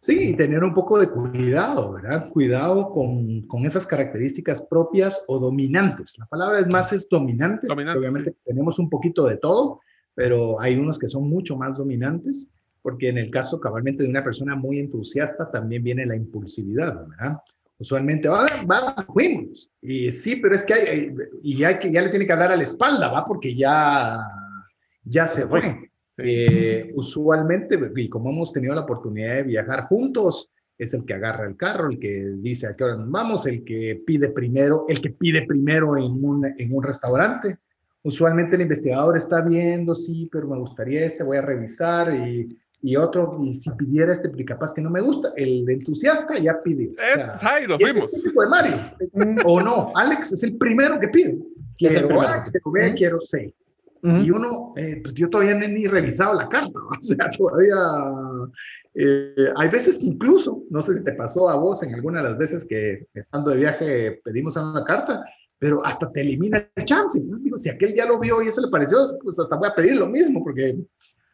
Sí, 0.00 0.34
tener 0.36 0.62
un 0.62 0.74
poco 0.74 0.98
de 0.98 1.08
cuidado, 1.08 1.92
¿verdad? 1.92 2.28
Cuidado 2.28 2.90
con, 2.90 3.42
con, 3.46 3.64
esas 3.64 3.86
características 3.86 4.60
propias 4.68 5.24
o 5.28 5.38
dominantes. 5.38 6.14
La 6.18 6.26
palabra 6.26 6.58
es 6.58 6.68
más 6.68 6.92
es 6.92 7.08
dominantes, 7.08 7.70
obviamente 7.70 8.34
tenemos 8.44 8.78
un 8.78 8.90
poquito 8.90 9.26
de 9.26 9.38
todo, 9.38 9.80
pero 10.14 10.60
hay 10.60 10.76
unos 10.76 10.98
que 10.98 11.08
son 11.08 11.28
mucho 11.28 11.56
más 11.56 11.78
dominantes, 11.78 12.50
porque 12.82 13.08
en 13.08 13.16
el 13.16 13.30
caso 13.30 13.58
cabalmente 13.58 14.02
de 14.02 14.10
una 14.10 14.22
persona 14.22 14.54
muy 14.54 14.78
entusiasta 14.78 15.50
también 15.50 15.82
viene 15.82 16.04
la 16.04 16.16
impulsividad, 16.16 17.08
¿verdad? 17.08 17.38
Usualmente 17.78 18.28
va, 18.28 18.46
va, 18.70 19.06
fuimos. 19.12 19.70
Y 19.82 20.12
sí, 20.12 20.36
pero 20.36 20.54
es 20.54 20.64
que 20.64 20.74
hay, 20.74 21.14
y 21.42 21.64
hay 21.64 21.78
que, 21.78 21.92
ya 21.92 22.02
le 22.02 22.10
tiene 22.10 22.26
que 22.26 22.32
hablar 22.32 22.52
a 22.52 22.56
la 22.56 22.62
espalda, 22.62 23.08
¿va? 23.08 23.26
Porque 23.26 23.54
ya, 23.54 24.18
ya 25.04 25.26
se 25.26 25.46
fue. 25.46 25.90
Eh, 26.16 26.92
usualmente, 26.94 27.78
y 27.96 28.08
como 28.08 28.30
hemos 28.30 28.52
tenido 28.52 28.74
la 28.74 28.82
oportunidad 28.82 29.36
de 29.36 29.42
viajar 29.42 29.86
juntos, 29.86 30.50
es 30.78 30.94
el 30.94 31.04
que 31.04 31.14
agarra 31.14 31.46
el 31.46 31.56
carro, 31.56 31.90
el 31.90 31.98
que 31.98 32.34
dice 32.38 32.66
a 32.66 32.72
qué 32.72 32.84
hora 32.84 32.96
nos 32.96 33.10
vamos, 33.10 33.46
el 33.46 33.64
que 33.64 34.02
pide 34.06 34.28
primero, 34.30 34.86
el 34.88 35.00
que 35.00 35.10
pide 35.10 35.46
primero 35.46 35.96
en 35.96 36.24
un, 36.24 36.44
en 36.58 36.74
un 36.74 36.82
restaurante. 36.82 37.58
Usualmente 38.02 38.56
el 38.56 38.62
investigador 38.62 39.16
está 39.16 39.40
viendo, 39.40 39.94
sí, 39.94 40.28
pero 40.30 40.46
me 40.48 40.58
gustaría 40.58 41.04
este, 41.04 41.24
voy 41.24 41.38
a 41.38 41.42
revisar 41.42 42.12
y, 42.12 42.56
y 42.84 42.96
otro, 42.96 43.38
y 43.40 43.54
si 43.54 43.70
pidiera 43.70 44.12
este, 44.12 44.30
capaz 44.44 44.74
que 44.74 44.82
no 44.82 44.90
me 44.90 45.00
gusta, 45.00 45.32
el 45.36 45.66
entusiasta 45.70 46.38
ya 46.38 46.62
pidió. 46.62 46.90
Es, 46.90 47.24
o 47.24 47.38
sea, 47.38 47.58
lo 47.66 47.78
vimos. 47.78 48.12
Es 48.12 48.16
el 48.16 48.22
tipo 48.24 48.42
de 48.42 48.48
Mario. 48.48 48.74
o 49.46 49.60
no, 49.62 49.90
Alex 49.94 50.34
es 50.34 50.42
el 50.42 50.58
primero 50.58 51.00
que 51.00 51.08
pide. 51.08 51.38
Quiero, 51.78 51.94
es 51.94 52.00
el 52.02 52.06
primero. 52.08 52.28
quiero, 52.72 52.94
quiero 52.94 53.20
seis. 53.22 53.54
Y 54.02 54.30
uno, 54.30 54.74
eh, 54.76 55.00
pues 55.02 55.14
yo 55.14 55.30
todavía 55.30 55.54
no 55.54 55.64
he 55.64 55.68
ni 55.68 55.86
revisado 55.86 56.34
la 56.34 56.46
carta, 56.46 56.78
o 56.90 57.02
sea, 57.02 57.30
todavía, 57.30 57.74
eh, 58.92 59.48
hay 59.56 59.68
veces 59.70 60.02
incluso, 60.02 60.62
no 60.68 60.82
sé 60.82 60.98
si 60.98 61.04
te 61.04 61.14
pasó 61.14 61.48
a 61.48 61.56
vos 61.56 61.82
en 61.82 61.94
alguna 61.94 62.22
de 62.22 62.28
las 62.28 62.38
veces 62.38 62.66
que 62.66 63.06
estando 63.14 63.50
de 63.50 63.56
viaje 63.56 64.20
pedimos 64.22 64.58
una 64.58 64.84
carta, 64.84 65.24
pero 65.58 65.78
hasta 65.86 66.12
te 66.12 66.20
elimina 66.20 66.68
el 66.74 66.84
chance. 66.84 67.18
¿no? 67.18 67.38
Digo, 67.38 67.56
si 67.56 67.70
aquel 67.70 67.94
ya 67.94 68.04
lo 68.04 68.18
vio 68.18 68.42
y 68.42 68.48
eso 68.48 68.60
le 68.60 68.68
pareció, 68.68 68.98
pues 69.22 69.38
hasta 69.38 69.56
voy 69.56 69.68
a 69.68 69.74
pedir 69.74 69.96
lo 69.96 70.06
mismo, 70.06 70.44
porque 70.44 70.76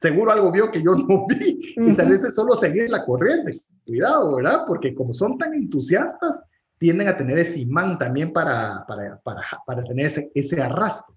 seguro 0.00 0.32
algo 0.32 0.50
vio 0.50 0.70
que 0.70 0.82
yo 0.82 0.94
no 0.94 1.26
vi, 1.26 1.74
y 1.76 1.94
tal 1.94 2.08
vez 2.08 2.24
es 2.24 2.34
solo 2.34 2.54
seguir 2.56 2.88
la 2.88 3.04
corriente. 3.04 3.60
Cuidado, 3.86 4.36
¿verdad? 4.36 4.64
Porque 4.66 4.94
como 4.94 5.12
son 5.12 5.36
tan 5.36 5.54
entusiastas, 5.54 6.42
tienden 6.78 7.08
a 7.08 7.16
tener 7.16 7.38
ese 7.38 7.60
imán 7.60 7.98
también 7.98 8.32
para, 8.32 8.84
para, 8.86 9.20
para, 9.20 9.42
para 9.66 9.84
tener 9.84 10.06
ese, 10.06 10.30
ese 10.34 10.62
arrastre. 10.62 11.14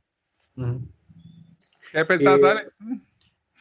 ¿Qué 1.91 2.05
pensás, 2.05 2.43
eh, 2.43 2.47
Alex? 2.47 2.79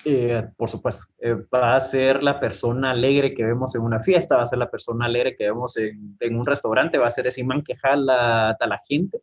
Eh, 0.04 0.48
por 0.56 0.68
supuesto, 0.68 1.12
eh, 1.18 1.36
va 1.54 1.76
a 1.76 1.80
ser 1.80 2.24
la 2.24 2.40
persona 2.40 2.90
alegre 2.90 3.32
que 3.34 3.44
vemos 3.44 3.76
en 3.76 3.82
una 3.82 4.00
fiesta, 4.00 4.36
va 4.36 4.42
a 4.42 4.46
ser 4.46 4.58
la 4.58 4.70
persona 4.70 5.06
alegre 5.06 5.36
que 5.36 5.44
vemos 5.44 5.76
en, 5.76 6.16
en 6.18 6.36
un 6.36 6.44
restaurante, 6.44 6.98
va 6.98 7.06
a 7.06 7.10
ser 7.10 7.28
ese 7.28 7.42
imán 7.42 7.62
que 7.62 7.76
jala 7.76 8.50
a 8.58 8.66
la 8.66 8.80
gente. 8.88 9.20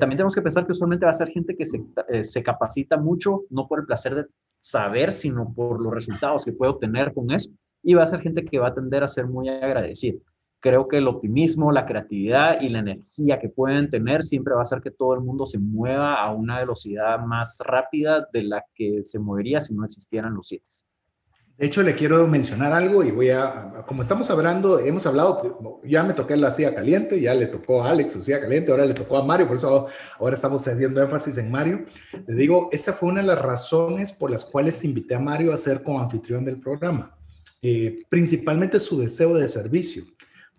también 0.00 0.16
tenemos 0.16 0.34
que 0.34 0.42
pensar 0.42 0.66
que 0.66 0.72
usualmente 0.72 1.04
va 1.04 1.12
a 1.12 1.14
ser 1.14 1.28
gente 1.28 1.54
que 1.54 1.66
se, 1.66 1.80
se, 2.24 2.42
capacita 2.42 2.96
mucho, 2.96 3.42
no 3.50 3.68
por 3.68 3.78
el 3.78 3.86
placer 3.86 4.16
de 4.16 4.26
saber, 4.62 5.12
sino 5.12 5.52
por 5.52 5.82
los 5.82 5.92
resultados 5.92 6.46
que 6.46 6.52
puede 6.52 6.72
obtener 6.72 7.12
con 7.12 7.30
eso. 7.30 7.50
Y 7.82 7.94
va 7.94 8.04
a 8.04 8.06
ser 8.06 8.20
gente 8.20 8.44
que 8.44 8.58
va 8.58 8.68
a 8.68 8.74
tender 8.74 9.02
a 9.02 9.08
ser 9.08 9.26
muy 9.26 9.50
agradecida 9.50 10.18
creo 10.62 10.86
que 10.86 10.98
el 10.98 11.08
optimismo, 11.08 11.72
la 11.72 11.84
creatividad 11.84 12.60
y 12.60 12.68
la 12.68 12.78
energía 12.78 13.40
que 13.40 13.48
pueden 13.48 13.90
tener 13.90 14.22
siempre 14.22 14.54
va 14.54 14.60
a 14.60 14.62
hacer 14.62 14.80
que 14.80 14.92
todo 14.92 15.12
el 15.14 15.20
mundo 15.20 15.44
se 15.44 15.58
mueva 15.58 16.22
a 16.22 16.32
una 16.32 16.60
velocidad 16.60 17.18
más 17.18 17.58
rápida 17.66 18.28
de 18.32 18.44
la 18.44 18.64
que 18.72 19.00
se 19.02 19.18
movería 19.18 19.60
si 19.60 19.74
no 19.74 19.84
existieran 19.84 20.34
los 20.34 20.46
siete. 20.46 20.68
De 21.62 21.68
hecho, 21.68 21.84
le 21.84 21.94
quiero 21.94 22.26
mencionar 22.26 22.72
algo 22.72 23.04
y 23.04 23.12
voy 23.12 23.30
a, 23.30 23.84
como 23.86 24.02
estamos 24.02 24.28
hablando, 24.30 24.80
hemos 24.80 25.06
hablado, 25.06 25.80
ya 25.84 26.02
me 26.02 26.12
toqué 26.12 26.36
la 26.36 26.50
silla 26.50 26.74
caliente, 26.74 27.20
ya 27.20 27.34
le 27.34 27.46
tocó 27.46 27.84
a 27.84 27.90
Alex 27.90 28.10
su 28.10 28.24
silla 28.24 28.40
caliente, 28.40 28.72
ahora 28.72 28.84
le 28.84 28.94
tocó 28.94 29.16
a 29.16 29.24
Mario, 29.24 29.46
por 29.46 29.54
eso 29.54 29.86
ahora 30.18 30.34
estamos 30.34 30.66
haciendo 30.66 31.00
énfasis 31.00 31.38
en 31.38 31.52
Mario. 31.52 31.84
Le 32.26 32.34
digo, 32.34 32.68
esta 32.72 32.92
fue 32.92 33.10
una 33.10 33.20
de 33.20 33.28
las 33.28 33.40
razones 33.40 34.10
por 34.10 34.32
las 34.32 34.44
cuales 34.44 34.82
invité 34.82 35.14
a 35.14 35.20
Mario 35.20 35.52
a 35.52 35.56
ser 35.56 35.84
como 35.84 36.00
anfitrión 36.00 36.44
del 36.44 36.58
programa, 36.58 37.16
eh, 37.62 38.02
principalmente 38.08 38.80
su 38.80 38.98
deseo 38.98 39.32
de 39.34 39.46
servicio 39.46 40.02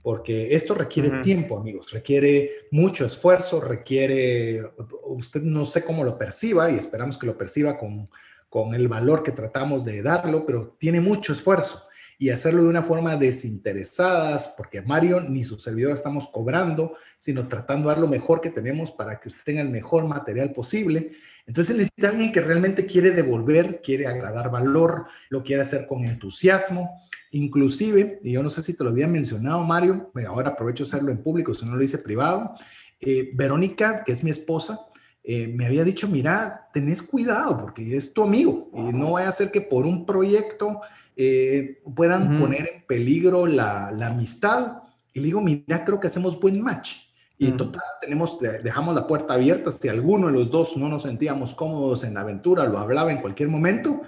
porque 0.02 0.54
esto 0.54 0.74
requiere 0.74 1.22
tiempo, 1.22 1.58
amigos, 1.58 1.92
requiere 1.92 2.68
mucho 2.72 3.06
esfuerzo, 3.06 3.62
requiere, 3.62 4.62
usted 5.06 5.42
no 5.42 5.64
sé 5.64 5.84
cómo 5.84 6.04
lo 6.04 6.18
perciba 6.18 6.70
y 6.70 6.76
esperamos 6.76 7.18
que 7.18 7.26
lo 7.26 7.38
perciba 7.38 7.78
con, 7.78 8.10
con 8.54 8.76
el 8.76 8.88
valor 8.88 9.24
que 9.24 9.32
tratamos 9.32 9.84
de 9.84 10.04
darlo, 10.04 10.46
pero 10.46 10.78
tiene 10.78 11.02
mucho 11.02 11.34
esfuerzo 11.34 11.88
y 12.20 12.30
hacerlo 12.30 12.62
de 12.62 12.70
una 12.70 12.84
forma 12.84 13.16
desinteresada, 13.16 14.40
porque 14.56 14.84
Mario 14.84 15.22
ni 15.22 15.44
su 15.44 15.58
servidor 15.58 15.94
estamos 15.94 16.28
cobrando, 16.28 16.94
sino 17.18 17.48
tratando 17.48 17.90
de 17.90 17.96
dar 17.96 18.02
lo 18.04 18.08
mejor 18.08 18.42
que 18.42 18.52
tenemos 18.52 18.92
para 18.92 19.20
que 19.20 19.30
usted 19.30 19.42
tenga 19.44 19.62
el 19.62 19.70
mejor 19.70 20.06
material 20.06 20.52
posible. 20.52 21.14
Entonces 21.48 21.76
necesita 21.76 22.10
alguien 22.10 22.32
que 22.32 22.42
realmente 22.42 22.86
quiere 22.86 23.10
devolver, 23.10 23.82
quiere 23.82 24.06
agradar 24.06 24.52
valor, 24.52 25.08
lo 25.30 25.42
quiere 25.42 25.64
hacer 25.64 25.88
con 25.88 26.06
entusiasmo 26.06 27.02
Inclusive, 27.32 28.20
y 28.22 28.34
yo 28.34 28.44
no 28.44 28.52
sé 28.52 28.62
si 28.62 28.78
te 28.78 28.84
lo 28.84 28.92
había 28.92 29.08
mencionado, 29.08 29.64
Mario, 29.64 30.12
ahora 30.28 30.50
aprovecho 30.50 30.84
hacerlo 30.84 31.12
en 31.12 31.24
público, 31.24 31.52
si 31.56 31.66
no 31.66 31.76
lo 31.76 31.84
hice 31.84 31.98
privado, 31.98 32.54
eh, 33.00 33.32
Verónica, 33.34 34.04
que 34.04 34.12
es 34.12 34.24
mi 34.24 34.30
esposa, 34.30 34.80
eh, 35.24 35.48
me 35.48 35.66
había 35.66 35.84
dicho, 35.84 36.08
mira, 36.08 36.70
tenés 36.74 37.02
cuidado 37.02 37.62
porque 37.62 37.96
es 37.96 38.14
tu 38.14 38.24
amigo 38.24 38.70
y 38.74 38.82
no 38.94 39.14
vaya 39.14 39.30
a 39.30 39.32
ser 39.32 39.52
que 39.52 39.62
por 39.62 39.86
un 39.86 40.06
proyecto 40.06 40.82
eh, 41.16 41.82
puedan 41.96 42.40
poner 42.40 42.70
en 42.74 42.86
peligro 42.86 43.48
la, 43.48 43.92
la, 43.92 44.08
amistad. 44.08 44.84
Y 45.14 45.20
le 45.20 45.28
digo, 45.28 45.42
mira, 45.42 45.86
creo 45.86 46.00
que 46.00 46.08
hacemos 46.08 46.40
buen 46.40 46.62
match. 46.62 46.96
Y 47.38 47.52
total, 47.52 47.84
tenemos, 48.00 48.40
dejamos 48.40 48.96
la 48.96 49.08
puerta 49.08 49.34
abierta. 49.34 49.72
Si 49.72 49.90
alguno 49.90 50.28
de 50.28 50.34
los 50.34 50.52
dos 50.52 50.78
no 50.78 50.88
nos 50.88 51.02
sentíamos 51.02 51.54
cómodos 51.54 52.04
en 52.04 52.14
la 52.14 52.22
aventura, 52.22 52.66
lo 52.66 52.78
hablaba 52.78 53.12
en 53.12 53.20
cualquier 53.20 53.50
momento. 53.50 54.02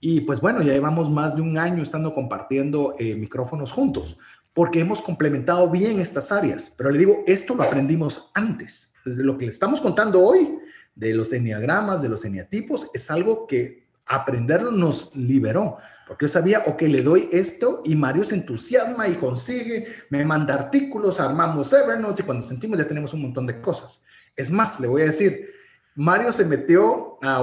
Y 0.00 0.20
pues 0.22 0.40
bueno, 0.40 0.62
ya 0.62 0.72
llevamos 0.72 1.10
más 1.10 1.36
de 1.36 1.42
un 1.42 1.56
año 1.56 1.82
estando 1.82 2.12
compartiendo 2.12 2.94
eh, 2.98 3.14
micrófonos 3.14 3.72
juntos, 3.72 4.18
porque 4.52 4.80
hemos 4.80 5.00
complementado 5.00 5.70
bien 5.70 6.00
estas 6.00 6.32
áreas. 6.32 6.72
Pero 6.76 6.90
le 6.90 6.98
digo, 6.98 7.22
esto 7.26 7.54
lo 7.54 7.62
aprendimos 7.62 8.30
antes. 8.34 8.93
Desde 9.04 9.22
lo 9.22 9.36
que 9.36 9.44
le 9.44 9.50
estamos 9.50 9.80
contando 9.80 10.20
hoy, 10.20 10.58
de 10.94 11.14
los 11.14 11.32
enneagramas, 11.32 12.02
de 12.02 12.08
los 12.08 12.24
eneatipos, 12.24 12.90
es 12.94 13.10
algo 13.10 13.46
que 13.46 13.84
aprenderlo 14.06 14.70
nos 14.70 15.14
liberó. 15.16 15.78
Porque 16.06 16.24
yo 16.24 16.28
sabía, 16.28 16.64
ok, 16.66 16.82
le 16.82 17.02
doy 17.02 17.28
esto 17.32 17.82
y 17.84 17.96
Mario 17.96 18.24
se 18.24 18.34
entusiasma 18.34 19.08
y 19.08 19.14
consigue, 19.14 19.86
me 20.10 20.24
manda 20.24 20.54
artículos, 20.54 21.18
armamos 21.18 21.72
Evernote 21.72 22.22
y 22.22 22.24
cuando 22.24 22.46
sentimos 22.46 22.78
ya 22.78 22.86
tenemos 22.86 23.14
un 23.14 23.22
montón 23.22 23.46
de 23.46 23.60
cosas. 23.60 24.04
Es 24.36 24.50
más, 24.50 24.80
le 24.80 24.86
voy 24.86 25.02
a 25.02 25.06
decir, 25.06 25.50
Mario 25.94 26.32
se 26.32 26.44
metió 26.44 27.18
a, 27.22 27.36
a 27.36 27.42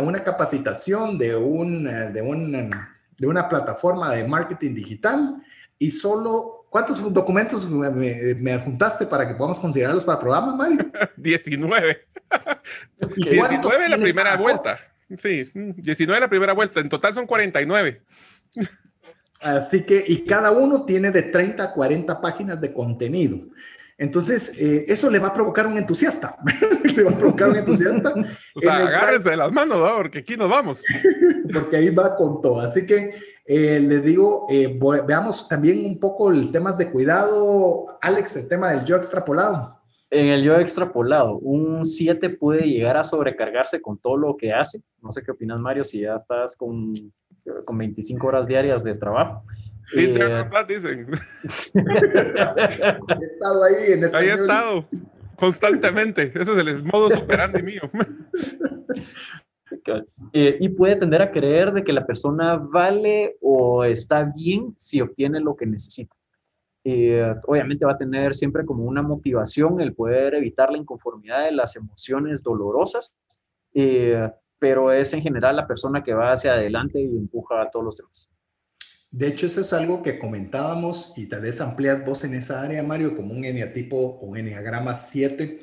una 0.00 0.24
capacitación 0.24 1.16
de, 1.16 1.36
un, 1.36 1.84
de, 1.84 2.20
un, 2.20 2.70
de 3.16 3.26
una 3.26 3.48
plataforma 3.48 4.12
de 4.12 4.26
marketing 4.28 4.74
digital 4.74 5.42
y 5.78 5.90
solo, 5.90 6.55
¿cuántos 6.76 7.14
documentos 7.14 7.66
me, 7.70 8.34
me 8.34 8.52
adjuntaste 8.52 9.06
para 9.06 9.26
que 9.26 9.32
podamos 9.32 9.58
considerarlos 9.58 10.04
para 10.04 10.18
el 10.18 10.20
programa, 10.20 10.54
Mario? 10.54 10.90
19. 11.16 12.06
19 13.16 13.88
la 13.88 13.96
primera 13.96 14.36
vuelta. 14.36 14.78
Sí, 15.16 15.50
19 15.54 16.20
la 16.20 16.28
primera 16.28 16.52
vuelta. 16.52 16.80
En 16.80 16.90
total 16.90 17.14
son 17.14 17.26
49. 17.26 18.02
Así 19.40 19.84
que, 19.84 20.04
y 20.06 20.26
cada 20.26 20.50
uno 20.50 20.84
tiene 20.84 21.10
de 21.10 21.22
30 21.22 21.64
a 21.64 21.72
40 21.72 22.20
páginas 22.20 22.60
de 22.60 22.74
contenido. 22.74 23.38
Entonces, 23.96 24.60
eh, 24.60 24.84
eso 24.88 25.10
le 25.10 25.18
va 25.18 25.28
a 25.28 25.32
provocar 25.32 25.66
un 25.66 25.78
entusiasta. 25.78 26.36
le 26.94 27.04
va 27.04 27.10
a 27.10 27.18
provocar 27.18 27.48
un 27.48 27.56
entusiasta. 27.56 28.12
o 28.54 28.60
sea, 28.60 28.86
agárrense 28.86 29.30
de 29.30 29.36
las 29.38 29.50
manos, 29.50 29.78
¿no? 29.78 29.96
porque 29.96 30.18
aquí 30.18 30.36
nos 30.36 30.50
vamos. 30.50 30.82
porque 31.54 31.76
ahí 31.78 31.88
va 31.88 32.16
con 32.16 32.42
todo. 32.42 32.60
Así 32.60 32.86
que 32.86 33.14
eh, 33.46 33.78
le 33.78 34.00
digo, 34.00 34.46
eh, 34.50 34.78
veamos 35.06 35.48
también 35.48 35.86
un 35.86 36.00
poco 36.00 36.30
el 36.30 36.50
temas 36.50 36.76
de 36.76 36.90
cuidado. 36.90 37.98
Alex, 38.00 38.36
el 38.36 38.48
tema 38.48 38.72
del 38.72 38.84
yo 38.84 38.96
extrapolado. 38.96 39.76
En 40.10 40.28
el 40.28 40.42
yo 40.42 40.56
extrapolado, 40.58 41.38
un 41.38 41.84
7 41.84 42.30
puede 42.30 42.62
llegar 42.62 42.96
a 42.96 43.04
sobrecargarse 43.04 43.80
con 43.80 43.98
todo 43.98 44.16
lo 44.16 44.36
que 44.36 44.52
hace. 44.52 44.82
No 45.02 45.12
sé 45.12 45.22
qué 45.22 45.32
opinas, 45.32 45.60
Mario, 45.60 45.84
si 45.84 46.00
ya 46.00 46.14
estás 46.14 46.56
con, 46.56 46.92
con 47.64 47.78
25 47.78 48.26
horas 48.26 48.46
diarias 48.46 48.84
de 48.84 48.94
trabajo. 48.94 49.44
Sí, 49.86 50.06
dicen. 50.68 51.06
he 51.44 53.24
estado 53.24 53.64
ahí 53.64 53.92
en 53.92 54.14
Ahí 54.14 54.28
he 54.28 54.32
estado, 54.32 54.84
constantemente. 55.36 56.32
Ese 56.34 56.52
es 56.52 56.58
el 56.58 56.84
modo 56.84 57.10
superante 57.10 57.62
mío. 57.62 57.82
Eh, 60.32 60.58
y 60.60 60.68
puede 60.70 60.96
tender 60.96 61.22
a 61.22 61.30
creer 61.30 61.72
de 61.72 61.84
que 61.84 61.92
la 61.92 62.06
persona 62.06 62.56
vale 62.56 63.36
o 63.40 63.84
está 63.84 64.28
bien 64.34 64.74
si 64.76 65.00
obtiene 65.00 65.40
lo 65.40 65.56
que 65.56 65.66
necesita. 65.66 66.14
Eh, 66.88 67.34
obviamente 67.46 67.84
va 67.84 67.92
a 67.92 67.98
tener 67.98 68.32
siempre 68.32 68.64
como 68.64 68.84
una 68.84 69.02
motivación 69.02 69.80
el 69.80 69.92
poder 69.92 70.34
evitar 70.34 70.70
la 70.70 70.78
inconformidad 70.78 71.44
de 71.44 71.50
las 71.50 71.74
emociones 71.74 72.44
dolorosas, 72.44 73.18
eh, 73.74 74.30
pero 74.58 74.92
es 74.92 75.12
en 75.12 75.20
general 75.20 75.56
la 75.56 75.66
persona 75.66 76.04
que 76.04 76.14
va 76.14 76.30
hacia 76.30 76.52
adelante 76.52 77.00
y 77.00 77.16
empuja 77.16 77.60
a 77.60 77.70
todos 77.72 77.84
los 77.84 77.96
demás. 77.96 78.32
De 79.10 79.26
hecho, 79.26 79.46
eso 79.46 79.62
es 79.62 79.72
algo 79.72 80.00
que 80.02 80.18
comentábamos 80.18 81.12
y 81.16 81.26
tal 81.26 81.40
vez 81.40 81.60
amplias 81.60 82.04
vos 82.06 82.22
en 82.22 82.34
esa 82.34 82.62
área, 82.62 82.84
Mario, 82.84 83.16
como 83.16 83.32
un 83.34 83.44
eneatipo 83.44 83.96
o 83.96 84.36
eneagrama 84.36 84.94
7, 84.94 85.58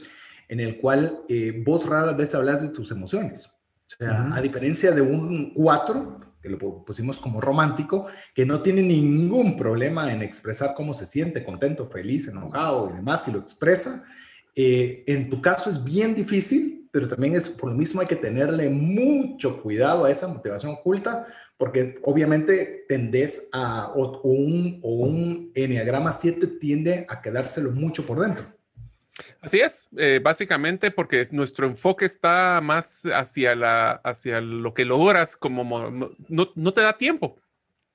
en 0.49 0.59
el 0.59 0.77
cual 0.81 1.21
eh, 1.29 1.63
vos 1.65 1.87
raras 1.87 2.17
veces 2.17 2.35
hablas 2.35 2.61
de 2.61 2.69
tus 2.69 2.91
emociones. 2.91 3.49
O 3.87 4.03
sea, 4.03 4.33
a 4.33 4.41
diferencia 4.41 4.91
de 4.91 5.01
un 5.01 5.53
4, 5.53 6.19
que 6.41 6.49
lo 6.49 6.83
pusimos 6.83 7.17
como 7.17 7.39
romántico, 7.39 8.07
que 8.33 8.45
no 8.45 8.61
tiene 8.61 8.81
ningún 8.81 9.55
problema 9.55 10.11
en 10.11 10.21
expresar 10.21 10.73
cómo 10.75 10.93
se 10.93 11.05
siente, 11.05 11.43
contento, 11.43 11.89
feliz, 11.89 12.27
enojado 12.27 12.89
y 12.89 12.93
demás, 12.95 13.27
y 13.27 13.31
lo 13.31 13.39
expresa, 13.39 14.03
eh, 14.55 15.03
en 15.07 15.29
tu 15.29 15.41
caso 15.41 15.69
es 15.69 15.83
bien 15.83 16.13
difícil, 16.13 16.87
pero 16.91 17.07
también 17.07 17.35
es 17.35 17.49
por 17.49 17.71
lo 17.71 17.75
mismo 17.75 18.01
hay 18.01 18.07
que 18.07 18.15
tenerle 18.15 18.69
mucho 18.69 19.61
cuidado 19.63 20.05
a 20.05 20.11
esa 20.11 20.27
motivación 20.27 20.73
oculta, 20.73 21.27
porque 21.57 21.99
obviamente 22.03 22.85
tendés 22.87 23.49
a, 23.53 23.93
o, 23.95 24.19
un, 24.21 24.79
o 24.83 24.93
un 24.95 25.51
enneagrama 25.55 26.11
7 26.11 26.45
tiende 26.59 27.05
a 27.09 27.21
quedárselo 27.21 27.71
mucho 27.71 28.05
por 28.05 28.19
dentro. 28.19 28.45
Así 29.43 29.59
es, 29.59 29.89
eh, 29.97 30.21
básicamente 30.23 30.89
porque 30.89 31.21
nuestro 31.31 31.67
enfoque 31.67 32.05
está 32.05 32.61
más 32.63 33.05
hacia, 33.13 33.55
la, 33.55 33.91
hacia 33.91 34.39
lo 34.39 34.73
que 34.73 34.85
logras, 34.85 35.35
como 35.35 36.09
no, 36.29 36.73
te 36.73 36.79
da 36.79 36.97
tiempo. 36.97 37.37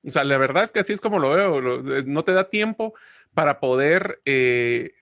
O 0.05 0.11
sea, 0.11 0.25
la 0.25 0.37
verdad 0.37 0.65
es 0.65 0.73
que 0.73 0.81
así 0.81 0.93
es 0.93 1.01
como 1.01 1.19
lo 1.19 1.31
veo, 1.31 1.83
no 2.05 2.23
te 2.23 2.33
da 2.33 2.51
tiempo 2.51 2.93
para 3.33 3.61
poder 3.61 4.20
eh, 4.27 4.93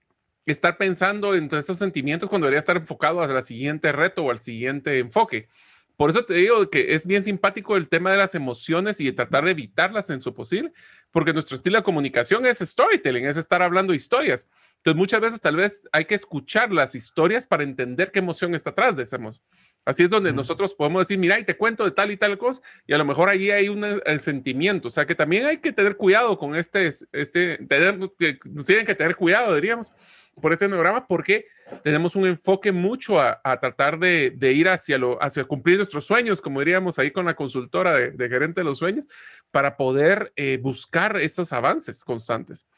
estar 0.45 0.77
pensando 0.79 1.35
en 1.35 1.53
esos 1.53 1.81
sentimientos 1.81 2.29
cuando 2.29 2.47
debería 2.47 2.61
estar 2.61 2.77
enfocado 2.77 3.25
el 3.25 3.43
siguiente 3.43 3.91
reto 3.91 4.23
o 4.23 4.31
al 4.31 4.39
siguiente 4.39 5.01
enfoque. 5.01 5.49
Por 5.97 6.11
eso 6.11 6.25
te 6.25 6.35
digo 6.35 6.71
que 6.71 6.95
es 6.95 7.07
bien 7.07 7.25
simpático 7.25 7.77
el 7.77 7.89
tema 7.89 8.13
de 8.13 8.19
las 8.19 8.37
emociones 8.37 9.01
y 9.01 9.11
tratar 9.11 9.45
de 9.45 9.51
evitarlas 9.51 10.11
en 10.11 10.21
su 10.21 10.33
posible, 10.33 10.73
porque 11.11 11.33
nuestro 11.33 11.57
estilo 11.57 11.79
de 11.79 11.83
comunicación 11.83 12.47
es 12.47 12.59
storytelling, 12.59 13.27
es 13.27 13.37
estar 13.37 13.63
hablando 13.63 13.95
historias. 13.95 14.47
Entonces 14.87 14.99
muchas 15.01 15.21
veces 15.21 15.41
tal 15.41 15.57
vez 15.57 15.89
hay 15.91 16.05
que 16.05 16.15
escuchar 16.15 16.73
las 16.73 16.95
historias 16.95 17.45
para 17.45 17.65
entender 17.65 18.13
qué 18.13 18.21
emoción 18.21 18.55
está 18.55 18.71
atrás 18.71 18.97
de 18.97 19.03
esa 19.03 19.17
emoción. 19.17 19.45
Así 19.85 20.05
es 20.05 20.11
donde 20.11 20.33
nosotros 20.33 20.75
podemos 20.75 21.03
decir, 21.03 21.19
mira, 21.19 21.41
y 21.41 21.45
te 21.45 21.57
cuento 21.57 21.85
de 21.85 21.91
tal 21.91 22.13
y 22.13 22.17
tal 22.17 22.39
cosa, 22.39 22.63
y 22.87 22.93
a 22.93 22.99
lo 22.99 23.05
mejor 23.05 23.29
ahí 23.29 23.51
hay 23.51 23.69
un 23.69 23.83
eh, 23.85 24.19
sentimiento. 24.21 24.87
O 24.87 24.91
sea 24.93 25.05
que 25.05 25.17
también 25.17 25.45
hay 25.45 25.57
que 25.57 25.73
tener 25.73 25.97
cuidado 25.97 26.39
con 26.39 26.55
este, 26.55 26.87
este, 26.87 27.59
tenemos 27.67 28.13
que, 28.17 28.39
tienen 28.65 28.87
que 28.87 28.95
tener 28.95 29.17
cuidado, 29.17 29.57
diríamos, 29.57 29.93
por 30.41 30.53
este 30.53 30.69
neograma, 30.69 31.09
porque 31.09 31.47
tenemos 31.83 32.15
un 32.15 32.29
enfoque 32.29 32.71
mucho 32.71 33.21
a, 33.21 33.41
tratar 33.61 33.99
de, 33.99 34.53
ir 34.53 34.69
hacia, 34.69 34.99
lo, 34.99 35.21
hacia 35.21 35.43
cumplir 35.43 35.79
nuestros 35.79 36.07
sueños, 36.07 36.41
como 36.41 36.61
diríamos 36.61 37.01
ahí 37.01 37.11
con 37.11 37.27
la 37.27 37.35
consultora 37.35 37.93
de, 37.93 38.29
gerente 38.29 38.61
de 38.61 38.65
los 38.65 38.79
sueños, 38.79 39.05
para 39.51 39.77
poder 39.77 40.33
eh, 40.37 40.61
buscar 40.63 41.17
esos 41.17 41.53
avances 41.53 42.05
constantes. 42.05 42.69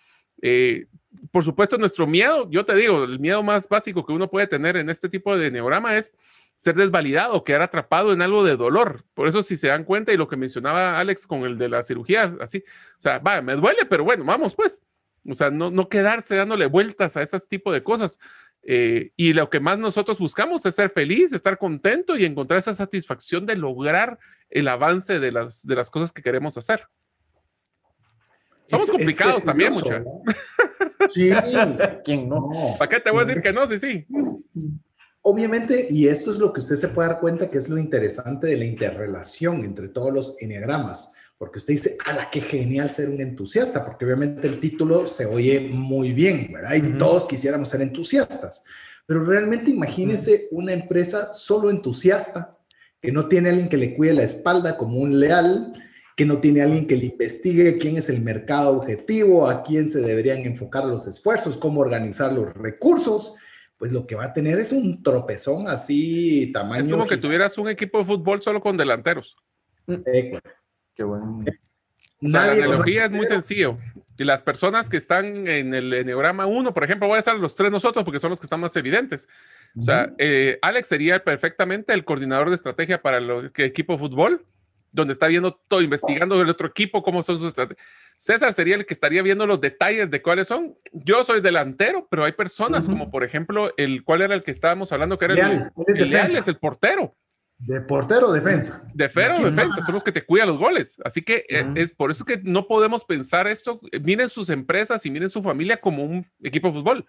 Eh, 0.40 0.86
por 1.31 1.45
supuesto, 1.45 1.78
nuestro 1.78 2.07
miedo, 2.07 2.49
yo 2.51 2.65
te 2.65 2.74
digo, 2.74 3.05
el 3.05 3.19
miedo 3.19 3.43
más 3.43 3.69
básico 3.69 4.05
que 4.05 4.12
uno 4.12 4.31
puede 4.31 4.47
tener 4.47 4.77
en 4.77 4.89
este 4.90 5.09
tipo 5.09 5.36
de 5.36 5.51
neurama 5.51 5.97
es 5.97 6.16
ser 6.57 6.74
desvalidado, 6.74 7.45
quedar 7.45 7.62
atrapado 7.62 8.12
en 8.12 8.23
algo 8.23 8.45
de 8.45 8.57
dolor. 8.57 9.05
Por 9.15 9.28
eso, 9.28 9.43
si 9.43 9.57
se 9.57 9.69
dan 9.69 9.85
cuenta, 9.85 10.12
y 10.12 10.16
lo 10.16 10.28
que 10.28 10.36
mencionaba 10.36 10.99
Alex 10.99 11.27
con 11.27 11.45
el 11.45 11.59
de 11.59 11.69
la 11.69 11.82
cirugía, 11.82 12.36
así, 12.40 12.65
o 12.99 13.01
sea, 13.01 13.19
va, 13.19 13.40
me 13.43 13.55
duele, 13.55 13.86
pero 13.86 14.05
bueno, 14.05 14.24
vamos 14.24 14.55
pues. 14.55 14.82
O 15.28 15.35
sea, 15.35 15.51
no, 15.51 15.70
no 15.70 15.89
quedarse 15.89 16.36
dándole 16.36 16.66
vueltas 16.66 17.16
a 17.16 17.23
ese 17.23 17.39
tipo 17.49 17.73
de 17.73 17.82
cosas. 17.82 18.19
Eh, 18.62 19.12
y 19.16 19.32
lo 19.32 19.51
que 19.51 19.61
más 19.61 19.78
nosotros 19.78 20.19
buscamos 20.19 20.65
es 20.66 20.74
ser 20.74 20.90
feliz, 20.90 21.32
estar 21.32 21.59
contento 21.59 22.16
y 22.16 22.24
encontrar 22.24 22.59
esa 22.59 22.74
satisfacción 22.74 23.47
de 23.47 23.57
lograr 23.57 24.19
el 24.51 24.69
avance 24.69 25.19
de 25.20 25.32
las, 25.32 25.66
de 25.66 25.74
las 25.74 25.90
cosas 25.90 26.12
que 26.12 26.23
queremos 26.23 26.57
hacer. 26.59 26.89
Somos 28.69 28.90
complicados 28.90 29.45
también, 29.45 29.73
muchachos. 29.73 30.07
Sí. 31.12 31.31
¿Quién 32.05 32.28
no? 32.28 32.51
¿Para 32.78 32.89
qué 32.89 33.01
te 33.01 33.11
voy 33.11 33.23
a 33.23 33.24
decir 33.24 33.43
que 33.43 33.53
no? 33.53 33.66
Sí, 33.66 33.78
sí. 33.78 34.07
Obviamente, 35.23 35.89
y 35.90 36.07
esto 36.07 36.31
es 36.32 36.39
lo 36.39 36.53
que 36.53 36.61
usted 36.61 36.77
se 36.77 36.89
puede 36.89 37.09
dar 37.09 37.20
cuenta 37.20 37.51
que 37.51 37.59
es 37.59 37.69
lo 37.69 37.78
interesante 37.78 38.47
de 38.47 38.57
la 38.57 38.65
interrelación 38.65 39.65
entre 39.65 39.89
todos 39.89 40.12
los 40.12 40.40
enneagramas, 40.40 41.12
porque 41.36 41.59
usted 41.59 41.74
dice, 41.74 41.97
¡ala, 42.05 42.31
qué 42.31 42.40
genial 42.40 42.90
ser 42.90 43.11
un 43.11 43.20
entusiasta! 43.20 43.85
Porque 43.85 44.05
obviamente 44.05 44.47
el 44.49 44.59
título 44.59 45.07
se 45.07 45.27
oye 45.27 45.61
muy 45.61 46.12
bien, 46.12 46.51
¿verdad? 46.53 46.74
Y 46.74 46.99
todos 46.99 47.27
quisiéramos 47.27 47.69
ser 47.69 47.82
entusiastas. 47.82 48.65
Pero 49.07 49.24
realmente 49.24 49.70
imagínese 49.70 50.49
una 50.51 50.73
empresa 50.73 51.32
solo 51.32 51.70
entusiasta, 51.70 52.57
que 53.01 53.12
no 53.12 53.28
tiene 53.28 53.51
alguien 53.51 53.69
que 53.69 53.77
le 53.77 53.95
cuide 53.95 54.15
la 54.15 54.24
espalda 54.24 54.77
como 54.77 54.99
un 54.99 55.20
leal, 55.20 55.73
que 56.19 56.27
no 56.27 56.39
tiene 56.39 56.62
alguien 56.62 56.89
que 56.89 56.97
le 56.97 57.05
investigue 57.05 57.78
quién 57.78 57.97
es 57.97 58.09
el 58.09 58.20
mercado 58.20 58.77
objetivo, 58.77 59.49
a 59.49 59.62
quién 59.62 59.89
se 59.89 60.01
deberían 60.01 60.39
enfocar 60.39 60.85
los 60.85 61.07
esfuerzos, 61.07 61.57
cómo 61.57 61.81
organizar 61.81 62.32
los 62.32 62.53
recursos, 62.55 63.36
pues 63.77 63.93
lo 63.93 64.05
que 64.05 64.16
va 64.16 64.24
a 64.24 64.32
tener 64.32 64.59
es 64.59 64.73
un 64.73 65.01
tropezón 65.05 65.69
así 65.69 66.51
tamaño. 66.53 66.82
Es 66.82 66.89
como 66.89 67.07
que 67.07 67.19
tuvieras 67.19 67.57
un 67.57 67.69
equipo 67.69 68.01
de 68.01 68.05
fútbol 68.05 68.43
solo 68.43 68.61
con 68.61 68.77
delanteros. 68.77 69.36
Eh, 69.86 70.40
Qué 70.97 71.05
bueno. 71.05 71.45
la 72.20 72.51
analogía 72.51 73.05
es 73.05 73.12
muy 73.12 73.27
sencillo. 73.27 73.78
Y 74.19 74.24
las 74.24 74.43
personas 74.43 74.90
que 74.90 74.97
están 74.97 75.47
en 75.47 75.73
el 75.73 75.95
Enneagrama 75.95 76.47
1, 76.47 76.74
por 76.74 76.82
ejemplo, 76.82 77.07
voy 77.07 77.15
a 77.15 77.20
estar 77.20 77.36
los 77.39 77.55
tres 77.55 77.70
nosotros 77.70 78.05
porque 78.05 78.19
son 78.19 78.31
los 78.31 78.40
que 78.40 78.47
están 78.47 78.59
más 78.59 78.74
evidentes. 78.74 79.28
O 79.78 79.85
sea, 79.85 80.12
eh, 80.19 80.59
Alex 80.62 80.89
sería 80.89 81.23
perfectamente 81.23 81.93
el 81.93 82.05
coordinador 82.05 82.49
de 82.49 82.57
estrategia 82.57 83.03
para 83.03 83.19
el 83.19 83.53
equipo 83.55 83.93
de 83.93 83.99
fútbol 84.01 84.45
donde 84.93 85.12
está 85.12 85.27
viendo 85.27 85.55
todo, 85.69 85.82
investigando 85.82 86.40
el 86.40 86.48
otro 86.48 86.69
equipo, 86.69 87.02
cómo 87.02 87.23
son 87.23 87.39
sus 87.39 87.48
estrategias. 87.48 87.86
César 88.16 88.52
sería 88.52 88.74
el 88.74 88.85
que 88.85 88.94
estaría 88.94 89.23
viendo 89.23 89.47
los 89.47 89.60
detalles 89.60 90.10
de 90.10 90.20
cuáles 90.23 90.48
son. 90.48 90.77
Yo 90.93 91.23
soy 91.24 91.40
delantero, 91.40 92.09
pero 92.10 92.24
hay 92.24 92.32
personas 92.32 92.86
como, 92.86 93.10
por 93.10 93.23
ejemplo, 93.23 93.73
el 93.77 94.02
cuál 94.02 94.23
era 94.23 94.35
el 94.35 94.43
que 94.43 94.51
estábamos 94.51 94.90
hablando, 94.90 95.19
que 95.19 95.27
era 95.27 95.35
el, 95.35 95.70
el, 95.97 96.15
es 96.15 96.48
el 96.48 96.59
portero. 96.59 97.15
De 97.59 97.81
portero 97.81 98.31
defensa. 98.31 98.85
De 98.94 99.09
fero 99.09 99.39
defensa, 99.40 99.82
son 99.82 99.94
los 99.94 100.05
que 100.05 100.12
te 100.12 100.24
cuidan 100.24 100.48
los 100.48 100.59
goles. 100.59 100.97
Así 101.05 101.23
que 101.23 101.44
eh, 101.48 101.66
es 101.74 101.93
por 101.93 102.10
eso 102.10 102.24
que 102.24 102.40
no 102.43 102.69
podemos 102.69 103.05
pensar 103.05 103.48
esto. 103.48 103.81
Miren 104.02 104.28
sus 104.28 104.48
empresas 104.48 105.05
y 105.06 105.10
miren 105.10 105.28
su 105.28 105.43
familia 105.43 105.77
como 105.77 106.05
un 106.05 106.24
equipo 106.40 106.69
de 106.69 106.74
fútbol. 106.74 107.06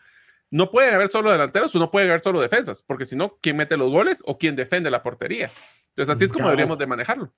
No 0.50 0.72
puede 0.72 0.90
haber 0.90 1.10
solo 1.10 1.32
delanteros 1.32 1.76
o 1.76 1.80
no 1.80 1.92
puede 1.92 2.08
haber 2.08 2.22
solo 2.22 2.42
defensas, 2.42 2.82
porque 2.82 3.06
si 3.06 3.16
no, 3.16 3.38
¿quién 3.42 3.58
mete 3.58 3.78
los 3.78 3.92
goles 3.92 4.24
o 4.26 4.40
quién 4.40 4.56
defiende 4.56 4.90
la 4.90 5.04
portería? 5.04 5.52
Entonces, 5.90 6.16
así 6.16 6.26
es 6.26 6.34
como 6.34 6.48
deberíamos 6.48 6.80
de 6.80 6.88
manejarlo. 6.88 7.32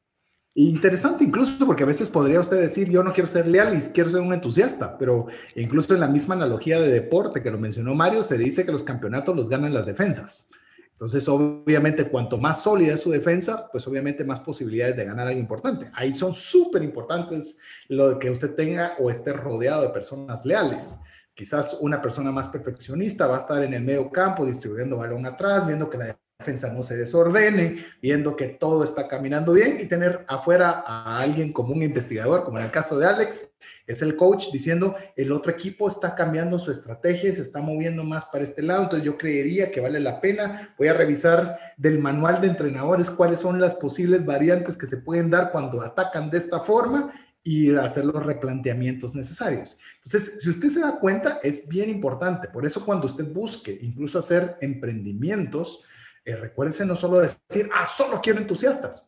Interesante 0.54 1.24
incluso 1.24 1.66
porque 1.66 1.84
a 1.84 1.88
veces 1.88 2.10
podría 2.10 2.42
usted 2.42 2.60
decir, 2.60 2.90
yo 2.90 3.04
no 3.04 3.14
quiero 3.14 3.30
ser 3.30 3.48
leal 3.48 3.78
y 3.78 3.82
quiero 3.94 4.10
ser 4.10 4.20
un 4.20 4.34
entusiasta, 4.34 4.98
pero 4.98 5.28
incluso 5.56 5.94
en 5.94 6.02
la 6.02 6.10
misma 6.10 6.36
analogía 6.36 6.82
de 6.82 6.92
deporte 6.92 7.42
que 7.42 7.52
lo 7.52 7.58
mencionó 7.58 7.96
Mario, 7.96 8.22
se 8.22 8.38
dice 8.38 8.66
que 8.66 8.72
los 8.74 8.84
campeonatos 8.84 9.34
los 9.34 9.48
ganan 9.48 9.74
las 9.74 9.86
defensas. 9.86 10.50
Entonces, 10.92 11.28
obviamente, 11.30 12.10
cuanto 12.10 12.38
más 12.38 12.62
sólida 12.62 12.94
es 12.94 13.02
su 13.02 13.10
defensa, 13.10 13.70
pues 13.72 13.88
obviamente 13.88 14.24
más 14.24 14.42
posibilidades 14.42 14.98
de 14.98 15.06
ganar 15.06 15.28
algo 15.28 15.40
importante. 15.40 15.90
Ahí 15.94 16.14
son 16.14 16.34
súper 16.34 16.84
importantes 16.84 17.58
lo 17.88 18.20
que 18.20 18.30
usted 18.30 18.54
tenga 18.54 18.94
o 19.00 19.10
esté 19.10 19.34
rodeado 19.34 19.82
de 19.82 19.90
personas 19.90 20.46
leales. 20.46 21.00
Quizás 21.34 21.78
una 21.82 22.02
persona 22.02 22.32
más 22.32 22.50
perfeccionista 22.50 23.28
va 23.28 23.36
a 23.36 23.40
estar 23.40 23.64
en 23.64 23.74
el 23.74 23.84
medio 23.84 24.10
campo 24.10 24.46
distribuyendo 24.46 24.98
balón 24.98 25.26
atrás, 25.26 25.66
viendo 25.66 25.90
que 25.90 25.98
la 25.98 26.18
defensa 26.42 26.74
no 26.74 26.84
se 26.84 26.98
desordene, 26.98 27.78
viendo 28.02 28.36
que 28.36 28.48
todo 28.48 28.84
está 28.84 29.08
caminando 29.08 29.54
bien 29.54 29.78
y 29.80 29.86
tener 29.86 30.26
afuera 30.28 30.84
a 30.86 31.20
alguien 31.20 31.54
como 31.54 31.74
un 31.74 31.84
investigador, 31.84 32.44
como 32.44 32.58
en 32.58 32.66
el 32.66 32.72
caso 32.72 32.98
de 32.98 33.06
Alex, 33.06 33.50
es 33.86 34.02
el 34.02 34.16
coach 34.16 34.52
diciendo 34.52 34.96
el 35.16 35.32
otro 35.32 35.52
equipo 35.52 35.88
está 35.88 36.16
cambiando 36.16 36.58
su 36.60 36.72
estrategia, 36.72 37.34
se 37.34 37.42
está 37.42 37.62
moviendo 37.62 38.04
más 38.04 38.26
para 38.26 38.44
este 38.44 38.62
lado, 38.62 38.84
entonces 38.84 39.06
yo 39.06 39.18
creería 39.18 39.72
que 39.72 39.82
vale 39.82 40.00
la 40.00 40.20
pena, 40.20 40.74
voy 40.78 40.88
a 40.88 40.94
revisar 40.94 41.58
del 41.78 42.00
manual 42.00 42.42
de 42.42 42.48
entrenadores 42.48 43.10
cuáles 43.10 43.40
son 43.40 43.62
las 43.62 43.76
posibles 43.76 44.26
variantes 44.26 44.76
que 44.76 44.88
se 44.88 44.98
pueden 44.98 45.30
dar 45.30 45.52
cuando 45.52 45.82
atacan 45.82 46.30
de 46.30 46.40
esta 46.40 46.60
forma 46.60 47.12
y 47.44 47.76
hacer 47.76 48.06
los 48.06 48.24
replanteamientos 48.26 49.16
necesarios. 49.16 49.80
Entonces, 49.96 50.42
si 50.42 50.50
usted 50.50 50.70
se 50.70 50.82
da 50.82 51.00
cuenta, 51.00 51.40
es 51.42 51.68
bien 51.68 51.90
importante. 51.90 52.48
Por 52.48 52.66
eso 52.66 52.86
cuando 52.86 53.08
usted 53.08 53.26
busque 53.26 53.78
incluso 53.82 54.20
hacer 54.20 54.58
emprendimientos, 54.62 55.84
eh, 56.24 56.36
recuérdese 56.36 56.86
no 56.86 56.96
solo 56.96 57.20
decir, 57.20 57.70
ah, 57.74 57.86
solo 57.86 58.22
quiero 58.22 58.40
entusiastas. 58.40 59.08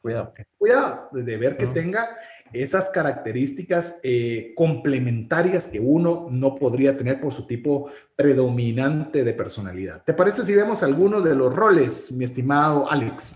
Cuidado. 0.00 0.32
Cuidado 0.56 1.08
de 1.12 1.36
ver 1.36 1.56
que 1.56 1.66
tenga 1.66 2.16
esas 2.52 2.90
características 2.90 4.00
eh, 4.02 4.54
complementarias 4.56 5.68
que 5.68 5.78
uno 5.78 6.28
no 6.30 6.54
podría 6.56 6.96
tener 6.96 7.20
por 7.20 7.32
su 7.32 7.46
tipo 7.46 7.90
predominante 8.16 9.24
de 9.24 9.34
personalidad. 9.34 10.02
¿Te 10.04 10.14
parece 10.14 10.44
si 10.44 10.54
vemos 10.54 10.82
algunos 10.82 11.22
de 11.22 11.34
los 11.34 11.54
roles, 11.54 12.12
mi 12.12 12.24
estimado 12.24 12.90
Alex? 12.90 13.34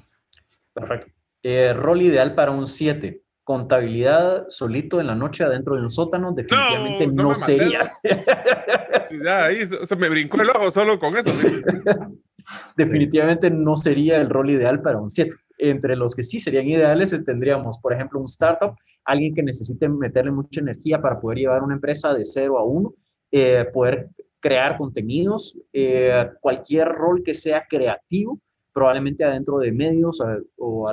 Perfecto. 0.73 1.13
Eh, 1.43 1.75
rol 1.75 2.03
ideal 2.03 2.35
para 2.35 2.51
un 2.51 2.67
7. 2.67 3.23
Contabilidad 3.45 4.47
solito 4.49 5.01
en 5.01 5.07
la 5.07 5.15
noche 5.15 5.45
adentro 5.45 5.77
de 5.77 5.83
un 5.83 5.91
sótano, 5.91 6.33
definitivamente 6.33 7.07
no, 7.07 7.35
sería. 7.35 7.81
ya, 9.23 9.45
ahí 9.45 9.67
se, 9.67 9.97
me 9.97 10.09
brincó 10.09 10.41
el 10.41 10.51
ojo 10.51 10.71
solo 10.71 10.99
con 10.99 11.17
eso. 11.17 11.31
definitivamente 12.77 13.51
no 13.51 13.77
sería 13.77 14.21
el 14.21 14.31
rol 14.31 14.51
ideal 14.51 14.81
para 14.81 14.99
un 14.99 15.11
7. 15.11 15.31
Entre 15.59 15.95
los 15.95 16.15
que 16.15 16.23
sí 16.23 16.41
serían 16.41 16.67
ideales 16.67 17.15
tendríamos, 17.25 17.79
por 17.79 17.93
ejemplo, 17.93 18.19
un 18.19 18.25
startup 18.25 18.75
alguien 19.05 19.35
que 19.35 19.43
necesite 19.43 19.89
meterle 19.89 20.31
mucha 20.31 20.61
energía 20.61 21.01
para 21.01 21.21
poder 21.21 21.39
llevar 21.39 21.63
una 21.63 21.75
empresa 21.75 22.15
de 22.15 22.25
0 22.25 22.59
a 22.59 22.65
1, 22.65 22.95
eh, 23.33 23.67
poder 23.73 24.09
crear 24.41 24.77
contenidos, 24.77 25.59
eh, 25.73 26.31
cualquier 26.41 26.89
rol 26.89 27.23
que 27.23 27.35
sea 27.35 27.65
creativo, 27.69 28.41
probablemente 28.73 29.25
adentro 29.25 29.59
de 29.59 29.73
medios 29.73 30.21
o 30.57 30.89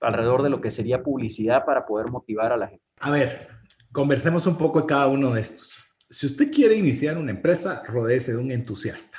alrededor 0.00 0.42
de 0.42 0.50
lo 0.50 0.60
que 0.60 0.70
sería 0.70 1.02
publicidad 1.02 1.64
para 1.64 1.86
poder 1.86 2.10
motivar 2.10 2.52
a 2.52 2.56
la 2.56 2.68
gente. 2.68 2.84
A 3.00 3.10
ver, 3.10 3.48
conversemos 3.92 4.46
un 4.46 4.56
poco 4.56 4.80
de 4.80 4.86
cada 4.86 5.06
uno 5.08 5.32
de 5.32 5.40
estos. 5.40 5.76
Si 6.08 6.26
usted 6.26 6.50
quiere 6.50 6.74
iniciar 6.74 7.18
una 7.18 7.30
empresa, 7.30 7.82
rodece 7.86 8.32
de 8.32 8.38
un 8.38 8.50
entusiasta. 8.50 9.18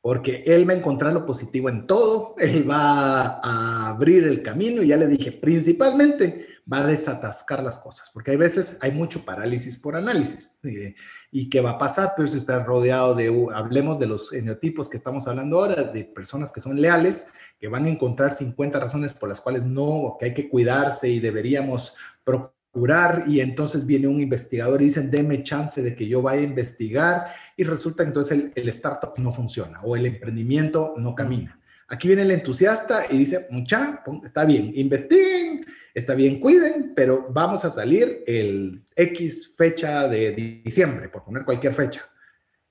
Porque 0.00 0.42
él 0.46 0.68
va 0.68 0.72
a 0.72 0.76
encontrar 0.76 1.12
lo 1.12 1.26
positivo 1.26 1.68
en 1.68 1.86
todo, 1.86 2.34
él 2.38 2.68
va 2.68 3.40
a 3.42 3.88
abrir 3.88 4.24
el 4.24 4.42
camino 4.42 4.82
y 4.82 4.88
ya 4.88 4.96
le 4.96 5.08
dije, 5.08 5.32
principalmente 5.32 6.46
va 6.72 6.78
a 6.78 6.86
desatascar 6.86 7.62
las 7.62 7.78
cosas, 7.78 8.10
porque 8.12 8.32
hay 8.32 8.36
veces 8.36 8.78
hay 8.82 8.92
mucho 8.92 9.24
parálisis 9.24 9.76
por 9.76 9.94
análisis. 9.94 10.58
Eh, 10.64 10.94
¿Y 11.30 11.48
qué 11.48 11.60
va 11.60 11.70
a 11.70 11.78
pasar? 11.78 12.12
Pero 12.16 12.28
si 12.28 12.38
está 12.38 12.62
rodeado 12.64 13.14
de, 13.14 13.28
hablemos 13.54 13.98
de 13.98 14.06
los 14.06 14.32
eneotipos 14.32 14.88
que 14.88 14.96
estamos 14.96 15.26
hablando 15.28 15.58
ahora, 15.58 15.82
de 15.82 16.04
personas 16.04 16.52
que 16.52 16.60
son 16.60 16.80
leales, 16.80 17.28
que 17.58 17.68
van 17.68 17.84
a 17.84 17.90
encontrar 17.90 18.32
50 18.32 18.78
razones 18.78 19.12
por 19.12 19.28
las 19.28 19.40
cuales 19.40 19.64
no, 19.64 20.16
que 20.18 20.26
hay 20.26 20.34
que 20.34 20.48
cuidarse 20.48 21.08
y 21.08 21.20
deberíamos 21.20 21.94
procurar, 22.24 23.24
y 23.26 23.40
entonces 23.40 23.86
viene 23.86 24.06
un 24.06 24.20
investigador 24.20 24.82
y 24.82 24.86
dicen, 24.86 25.10
deme 25.10 25.42
chance 25.42 25.82
de 25.82 25.96
que 25.96 26.06
yo 26.06 26.22
vaya 26.22 26.40
a 26.40 26.44
investigar, 26.44 27.26
y 27.56 27.64
resulta 27.64 28.02
que 28.02 28.08
entonces 28.08 28.32
el, 28.38 28.52
el 28.54 28.68
startup 28.68 29.12
no 29.18 29.32
funciona 29.32 29.80
o 29.82 29.96
el 29.96 30.06
emprendimiento 30.06 30.94
no 30.96 31.14
camina. 31.14 31.58
Aquí 31.88 32.08
viene 32.08 32.22
el 32.22 32.30
entusiasta 32.32 33.06
y 33.08 33.18
dice, 33.18 33.46
mucha, 33.50 34.02
está 34.24 34.44
bien, 34.44 34.72
investiguen, 34.74 35.64
está 35.96 36.14
bien, 36.14 36.38
cuiden, 36.38 36.92
pero 36.94 37.26
vamos 37.30 37.64
a 37.64 37.70
salir 37.70 38.22
el 38.26 38.84
X 38.94 39.54
fecha 39.56 40.06
de 40.06 40.32
diciembre, 40.62 41.08
por 41.08 41.24
poner 41.24 41.42
cualquier 41.42 41.72
fecha. 41.72 42.02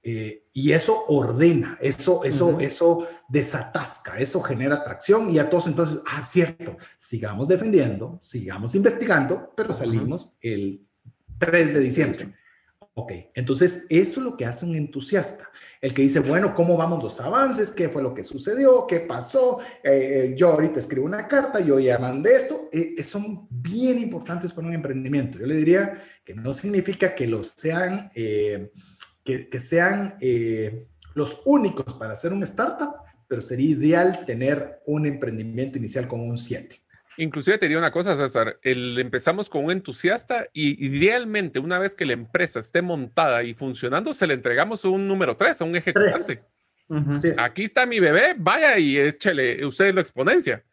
Eh, 0.04 0.46
y 0.54 0.72
eso 0.72 1.06
ordena, 1.08 1.76
eso, 1.82 2.24
eso, 2.24 2.60
eso 2.60 3.08
desatasca, 3.28 4.20
eso 4.20 4.42
genera 4.42 4.76
atracción 4.76 5.32
y 5.32 5.40
a 5.40 5.50
todos 5.50 5.66
entonces, 5.66 6.02
ah, 6.06 6.24
cierto, 6.24 6.78
sigamos 6.98 7.48
defendiendo, 7.48 8.20
sigamos 8.22 8.76
investigando, 8.76 9.52
pero 9.58 9.74
salimos 9.74 10.38
el 10.40 10.86
3 11.40 11.74
de 11.74 11.80
diciembre. 11.80 12.36
Ok, 12.98 13.12
entonces 13.34 13.86
eso 13.90 14.22
es 14.22 14.26
lo 14.26 14.38
que 14.38 14.46
hace 14.46 14.66
un 14.66 14.74
entusiasta, 14.74 15.50
el 15.82 15.94
que 15.94 16.02
dice, 16.02 16.22
bueno, 16.22 16.54
¿cómo 16.54 16.78
vamos 16.78 17.04
los 17.04 17.20
avances? 17.20 17.72
¿Qué 17.72 17.90
fue 17.90 18.02
lo 18.02 18.14
que 18.14 18.24
sucedió? 18.24 18.88
¿Qué 18.88 19.02
pasó? 19.02 19.60
Eh, 19.84 20.34
yo 20.38 20.48
ahorita 20.48 20.80
escribo 20.80 21.06
una 21.06 21.28
carta, 21.28 21.60
yo 21.60 21.78
ya 21.78 22.00
mandé 22.00 22.38
esto. 22.38 22.70
Eh, 22.72 23.04
son 23.04 23.50
bien 23.50 24.00
importantes 24.00 24.54
para 24.54 24.70
un 24.70 24.74
emprendimiento. 24.74 25.38
Yo 25.38 25.46
le 25.46 25.58
diría 25.58 26.02
que 26.24 26.34
no 26.34 26.54
significa 26.54 27.14
que 27.14 27.28
los 27.28 27.50
sean, 27.50 28.10
eh, 28.16 28.72
que, 29.26 29.60
sean 29.60 30.18
los 31.16 31.42
únicos 31.46 31.96
para 31.96 32.14
hacer 32.14 32.32
un 32.32 32.44
startup, 32.44 32.96
pero 33.28 33.42
sería 33.42 33.72
ideal 33.72 34.24
tener 34.26 34.80
un 34.86 35.06
emprendimiento 35.06 35.78
inicial 35.78 36.08
con 36.08 36.22
un 36.22 36.38
7. 36.38 36.85
Inclusive 37.18 37.58
te 37.58 37.66
diría 37.66 37.78
una 37.78 37.92
cosa, 37.92 38.16
César, 38.16 38.60
el, 38.62 38.98
empezamos 39.00 39.50
con 39.50 39.66
un 39.66 39.72
entusiasta 39.72 40.48
y 40.54 40.86
idealmente 40.86 41.60
una 41.60 41.80
vez 41.80 41.96
que 41.96 42.06
la 42.06 42.14
empresa 42.14 42.60
esté 42.60 42.82
montada 42.82 43.44
y 43.44 43.54
funcionando, 43.54 44.14
se 44.14 44.28
le 44.28 44.34
entregamos 44.34 44.84
un 44.86 45.08
número 45.08 45.38
3 45.38 45.62
a 45.62 45.66
un 45.66 45.76
ejecutante. 45.76 46.40
Aquí 47.38 47.64
está 47.64 47.86
mi 47.86 48.00
bebé, 48.00 48.36
vaya 48.38 48.78
y 48.78 48.98
échele 48.98 49.66
usted 49.66 49.94
la 49.94 50.02
exponencia. 50.02 50.64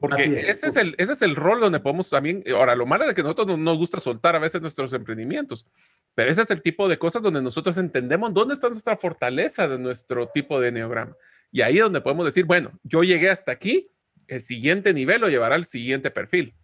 Porque 0.00 0.40
ese, 0.40 0.68
es 0.68 0.76
el, 0.76 0.94
ese 0.98 1.12
es 1.12 1.22
el 1.22 1.36
rol 1.36 1.60
donde 1.60 1.80
podemos 1.80 2.10
también, 2.10 2.44
ahora 2.54 2.74
lo 2.74 2.84
malo 2.84 3.04
es 3.04 3.14
que 3.14 3.22
nosotros 3.22 3.46
no 3.46 3.56
nos 3.56 3.78
gusta 3.78 3.98
soltar 3.98 4.36
a 4.36 4.38
veces 4.38 4.60
nuestros 4.60 4.92
emprendimientos, 4.92 5.66
pero 6.14 6.30
ese 6.30 6.42
es 6.42 6.50
el 6.50 6.60
tipo 6.60 6.88
de 6.88 6.98
cosas 6.98 7.22
donde 7.22 7.40
nosotros 7.40 7.78
entendemos 7.78 8.34
dónde 8.34 8.54
está 8.54 8.68
nuestra 8.68 8.96
fortaleza 8.96 9.66
de 9.68 9.78
nuestro 9.78 10.28
tipo 10.28 10.60
de 10.60 10.72
neograma. 10.72 11.16
Y 11.50 11.62
ahí 11.62 11.78
es 11.78 11.84
donde 11.84 12.00
podemos 12.02 12.26
decir, 12.26 12.44
bueno, 12.44 12.72
yo 12.82 13.04
llegué 13.04 13.30
hasta 13.30 13.52
aquí, 13.52 13.88
el 14.28 14.40
siguiente 14.40 14.92
nivel 14.92 15.20
lo 15.20 15.28
llevará 15.28 15.54
al 15.54 15.64
siguiente 15.64 16.10
perfil. 16.10 16.54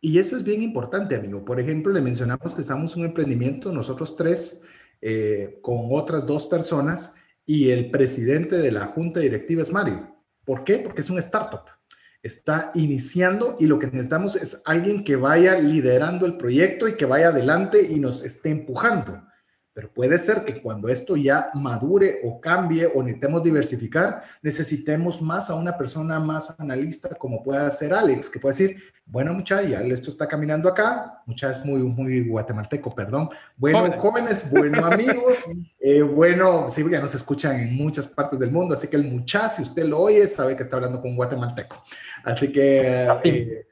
Y 0.00 0.18
eso 0.18 0.36
es 0.36 0.44
bien 0.44 0.62
importante, 0.62 1.16
amigo. 1.16 1.44
Por 1.44 1.58
ejemplo, 1.58 1.92
le 1.92 2.00
mencionamos 2.00 2.54
que 2.54 2.60
estamos 2.60 2.94
en 2.94 3.00
un 3.00 3.06
emprendimiento, 3.06 3.72
nosotros 3.72 4.16
tres, 4.16 4.62
eh, 5.00 5.58
con 5.60 5.88
otras 5.90 6.26
dos 6.26 6.46
personas, 6.46 7.16
y 7.44 7.70
el 7.70 7.90
presidente 7.90 8.56
de 8.58 8.70
la 8.70 8.86
junta 8.86 9.20
directiva 9.20 9.62
es 9.62 9.72
Mario. 9.72 10.14
¿Por 10.44 10.64
qué? 10.64 10.78
Porque 10.78 11.00
es 11.00 11.10
un 11.10 11.18
startup. 11.18 11.62
Está 12.22 12.70
iniciando 12.74 13.56
y 13.58 13.66
lo 13.66 13.78
que 13.78 13.86
necesitamos 13.86 14.36
es 14.36 14.62
alguien 14.66 15.02
que 15.02 15.16
vaya 15.16 15.58
liderando 15.58 16.26
el 16.26 16.36
proyecto 16.36 16.88
y 16.88 16.96
que 16.96 17.06
vaya 17.06 17.28
adelante 17.28 17.86
y 17.90 17.98
nos 17.98 18.24
esté 18.24 18.50
empujando. 18.50 19.27
Pero 19.78 19.92
puede 19.92 20.18
ser 20.18 20.44
que 20.44 20.60
cuando 20.60 20.88
esto 20.88 21.14
ya 21.14 21.50
madure 21.54 22.18
o 22.24 22.40
cambie 22.40 22.90
o 22.92 23.00
necesitemos 23.00 23.44
diversificar, 23.44 24.24
necesitemos 24.42 25.22
más 25.22 25.50
a 25.50 25.54
una 25.54 25.78
persona 25.78 26.18
más 26.18 26.52
analista 26.58 27.10
como 27.10 27.44
pueda 27.44 27.70
ser 27.70 27.94
Alex, 27.94 28.28
que 28.28 28.40
puede 28.40 28.54
decir, 28.54 28.82
bueno 29.06 29.32
muchachos, 29.32 29.70
ya 29.70 29.80
esto 29.82 30.10
está 30.10 30.26
caminando 30.26 30.68
acá, 30.68 31.22
muchachos 31.26 31.64
muy, 31.64 31.78
muy 31.78 32.28
guatemalteco, 32.28 32.92
perdón, 32.92 33.30
bueno 33.56 33.92
jóvenes, 33.92 34.50
bueno 34.50 34.84
amigos, 34.84 35.44
eh, 35.78 36.02
bueno, 36.02 36.68
sí, 36.68 36.84
ya 36.90 36.98
nos 36.98 37.14
escuchan 37.14 37.60
en 37.60 37.76
muchas 37.76 38.08
partes 38.08 38.40
del 38.40 38.50
mundo, 38.50 38.74
así 38.74 38.88
que 38.88 38.96
el 38.96 39.04
muchacho, 39.04 39.58
si 39.58 39.62
usted 39.62 39.84
lo 39.84 40.00
oye, 40.00 40.26
sabe 40.26 40.56
que 40.56 40.64
está 40.64 40.74
hablando 40.74 41.00
con 41.00 41.12
un 41.12 41.16
guatemalteco. 41.16 41.84
Así 42.24 42.50
que... 42.50 43.06
Eh, 43.22 43.64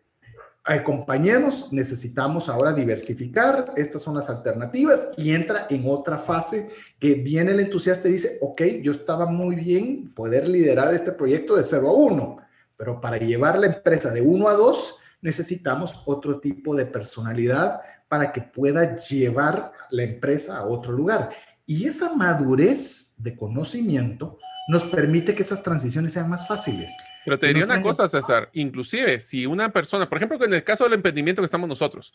compañeros, 0.82 1.72
necesitamos 1.72 2.48
ahora 2.48 2.72
diversificar, 2.72 3.64
estas 3.76 4.02
son 4.02 4.16
las 4.16 4.28
alternativas 4.28 5.12
y 5.16 5.32
entra 5.32 5.66
en 5.70 5.84
otra 5.86 6.18
fase 6.18 6.70
que 6.98 7.14
viene 7.14 7.52
el 7.52 7.60
entusiasta 7.60 8.08
y 8.08 8.12
dice, 8.12 8.38
ok, 8.40 8.62
yo 8.82 8.90
estaba 8.90 9.26
muy 9.26 9.54
bien 9.54 10.12
poder 10.12 10.48
liderar 10.48 10.92
este 10.92 11.12
proyecto 11.12 11.56
de 11.56 11.62
0 11.62 11.88
a 11.88 11.92
1, 11.92 12.36
pero 12.76 13.00
para 13.00 13.16
llevar 13.16 13.58
la 13.60 13.68
empresa 13.68 14.10
de 14.10 14.22
1 14.22 14.48
a 14.48 14.54
2 14.54 14.96
necesitamos 15.22 16.02
otro 16.04 16.40
tipo 16.40 16.74
de 16.74 16.86
personalidad 16.86 17.80
para 18.08 18.32
que 18.32 18.40
pueda 18.40 18.96
llevar 18.96 19.72
la 19.90 20.02
empresa 20.02 20.58
a 20.58 20.66
otro 20.66 20.92
lugar. 20.92 21.30
Y 21.64 21.86
esa 21.86 22.14
madurez 22.14 23.14
de 23.18 23.36
conocimiento 23.36 24.38
nos 24.68 24.82
permite 24.84 25.34
que 25.34 25.42
esas 25.42 25.62
transiciones 25.62 26.12
sean 26.12 26.28
más 26.28 26.46
fáciles. 26.46 26.92
Pero 27.26 27.40
te 27.40 27.48
diría 27.48 27.64
una 27.64 27.82
cosa, 27.82 28.06
César, 28.06 28.50
inclusive 28.52 29.18
si 29.18 29.46
una 29.46 29.72
persona, 29.72 30.08
por 30.08 30.16
ejemplo, 30.16 30.42
en 30.44 30.54
el 30.54 30.62
caso 30.62 30.84
del 30.84 30.92
emprendimiento 30.92 31.42
que 31.42 31.46
estamos 31.46 31.68
nosotros, 31.68 32.14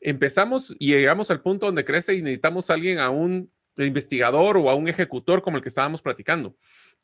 empezamos 0.00 0.72
y 0.78 0.92
llegamos 0.92 1.32
al 1.32 1.40
punto 1.40 1.66
donde 1.66 1.84
crece 1.84 2.14
y 2.14 2.22
necesitamos 2.22 2.70
a 2.70 2.74
alguien, 2.74 3.00
a 3.00 3.10
un 3.10 3.50
investigador 3.76 4.56
o 4.58 4.70
a 4.70 4.76
un 4.76 4.86
ejecutor 4.86 5.42
como 5.42 5.56
el 5.56 5.64
que 5.64 5.68
estábamos 5.68 6.00
platicando. 6.00 6.54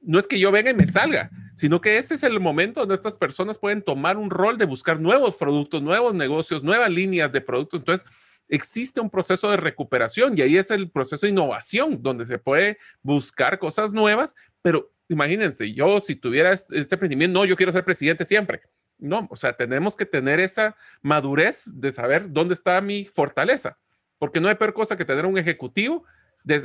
No 0.01 0.21
es 0.21 0.29
que 0.29 0.39
yo 0.39 0.53
venga 0.53 0.71
y 0.71 0.75
me 0.75 0.87
salga, 0.87 1.31
sino 1.57 1.81
que 1.81 1.99
ese 1.99 2.15
es 2.15 2.23
el 2.23 2.39
momento 2.39 2.81
donde 2.81 2.95
estas 2.95 3.17
personas 3.17 3.59
pueden 3.59 3.83
tomar 3.83 4.19
un 4.19 4.31
rol 4.31 4.57
de 4.57 4.65
buscar 4.65 5.01
nuevos 5.01 5.35
productos, 5.35 5.83
nuevos 5.83 6.15
negocios, 6.15 6.63
nuevas 6.63 6.91
líneas 6.91 7.33
de 7.33 7.41
productos. 7.41 7.81
Entonces, 7.81 8.07
existe 8.49 9.01
un 9.01 9.11
proceso 9.11 9.51
de 9.51 9.57
recuperación 9.57 10.39
y 10.39 10.43
ahí 10.43 10.57
es 10.57 10.71
el 10.71 10.91
proceso 10.93 11.27
de 11.27 11.33
innovación, 11.33 12.01
donde 12.01 12.25
se 12.25 12.39
puede 12.39 12.79
buscar 13.03 13.59
cosas 13.59 13.93
nuevas, 13.93 14.37
pero 14.63 14.93
imagínense, 15.09 15.73
yo 15.73 16.01
si 16.01 16.15
tuviera 16.15 16.53
este, 16.53 16.77
emprendimiento, 16.79 17.39
no, 17.39 17.45
yo 17.45 17.57
quiero 17.57 17.73
ser 17.73 17.85
presidente 17.85 18.25
siempre. 18.25 18.63
No, 18.99 19.29
o 19.31 19.37
sea, 19.37 19.53
tenemos 19.53 19.95
que 19.97 20.07
tener 20.07 20.41
esa 20.41 20.77
madurez 21.03 21.65
de 21.73 21.93
saber 21.93 22.33
dónde 22.33 22.55
está 22.55 22.81
mi 22.81 23.05
fortaleza, 23.05 23.79
porque 24.19 24.41
no 24.41 24.49
hay 24.49 24.57
peor 24.57 24.75
cosa 24.75 24.97
que 24.97 25.05
tener 25.05 25.25
un 25.25 25.39
ejecutivo 25.39 26.05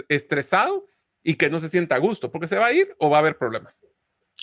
estresado 0.08 0.88
y 1.24 1.36
que 1.36 1.50
no 1.50 1.60
se 1.60 1.70
sienta 1.70 1.96
a 1.96 2.00
gusto, 2.00 2.32
porque 2.32 2.48
se 2.48 2.58
va 2.58 2.68
a 2.68 2.74
ir 2.74 2.96
o 2.98 3.10
va 3.10 3.18
a 3.18 3.20
haber 3.20 3.38
problemas. 3.38 3.84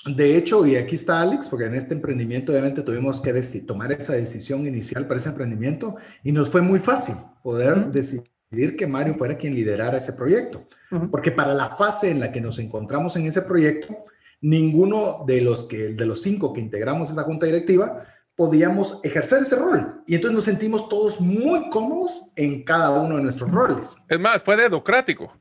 De 0.06 0.36
hecho, 0.36 0.64
y 0.66 0.76
aquí 0.76 0.94
está 0.94 1.20
Alex, 1.20 1.48
porque 1.48 1.66
en 1.66 1.74
este 1.74 1.92
emprendimiento 1.94 2.52
obviamente 2.52 2.82
tuvimos 2.82 3.20
que 3.20 3.34
tomar 3.66 3.92
esa 3.92 4.14
decisión 4.14 4.66
inicial 4.66 5.06
para 5.06 5.18
ese 5.18 5.28
emprendimiento 5.28 5.96
y 6.22 6.32
nos 6.32 6.48
fue 6.48 6.62
muy 6.62 6.78
fácil 6.78 7.16
poder 7.42 7.86
decidir 7.90 8.24
que 8.50 8.86
Mario 8.86 9.14
fuera 9.14 9.36
quien 9.36 9.54
liderara 9.54 9.96
ese 9.96 10.12
proyecto, 10.12 10.66
porque 11.10 11.30
para 11.30 11.54
la 11.54 11.70
fase 11.70 12.10
en 12.10 12.20
la 12.20 12.32
que 12.32 12.40
nos 12.40 12.58
encontramos 12.58 13.14
en 13.16 13.26
ese 13.26 13.42
proyecto, 13.42 14.04
ninguno 14.40 15.24
de 15.26 15.40
los, 15.40 15.64
que, 15.64 15.88
de 15.88 16.06
los 16.06 16.22
cinco 16.22 16.52
que 16.52 16.60
integramos 16.60 17.10
esa 17.10 17.22
junta 17.22 17.46
directiva 17.46 18.04
podíamos 18.34 19.00
ejercer 19.02 19.42
ese 19.42 19.56
rol. 19.56 20.02
Y 20.06 20.14
entonces 20.14 20.34
nos 20.34 20.44
sentimos 20.44 20.88
todos 20.88 21.20
muy 21.20 21.68
cómodos 21.68 22.32
en 22.36 22.64
cada 22.64 22.90
uno 22.90 23.16
de 23.16 23.22
nuestros 23.22 23.50
roles. 23.50 23.96
Es 24.08 24.18
más, 24.18 24.42
fue 24.42 24.56
democrático. 24.56 25.32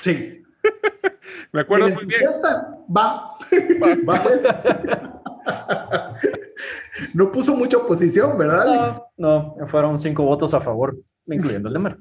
Sí, 0.00 0.42
Me 1.52 1.60
acuerdo 1.60 1.88
muy 1.90 2.04
bien. 2.04 2.22
Va. 2.96 3.30
va. 4.08 4.22
Pues. 4.22 4.42
no 7.14 7.32
puso 7.32 7.56
mucha 7.56 7.78
oposición, 7.78 8.36
¿verdad? 8.38 9.02
No, 9.16 9.54
no, 9.56 9.66
fueron 9.66 9.98
cinco 9.98 10.24
votos 10.24 10.54
a 10.54 10.60
favor, 10.60 10.96
incluyendo 11.26 11.68
el 11.68 11.74
de 11.74 11.78
Mar. 11.78 11.98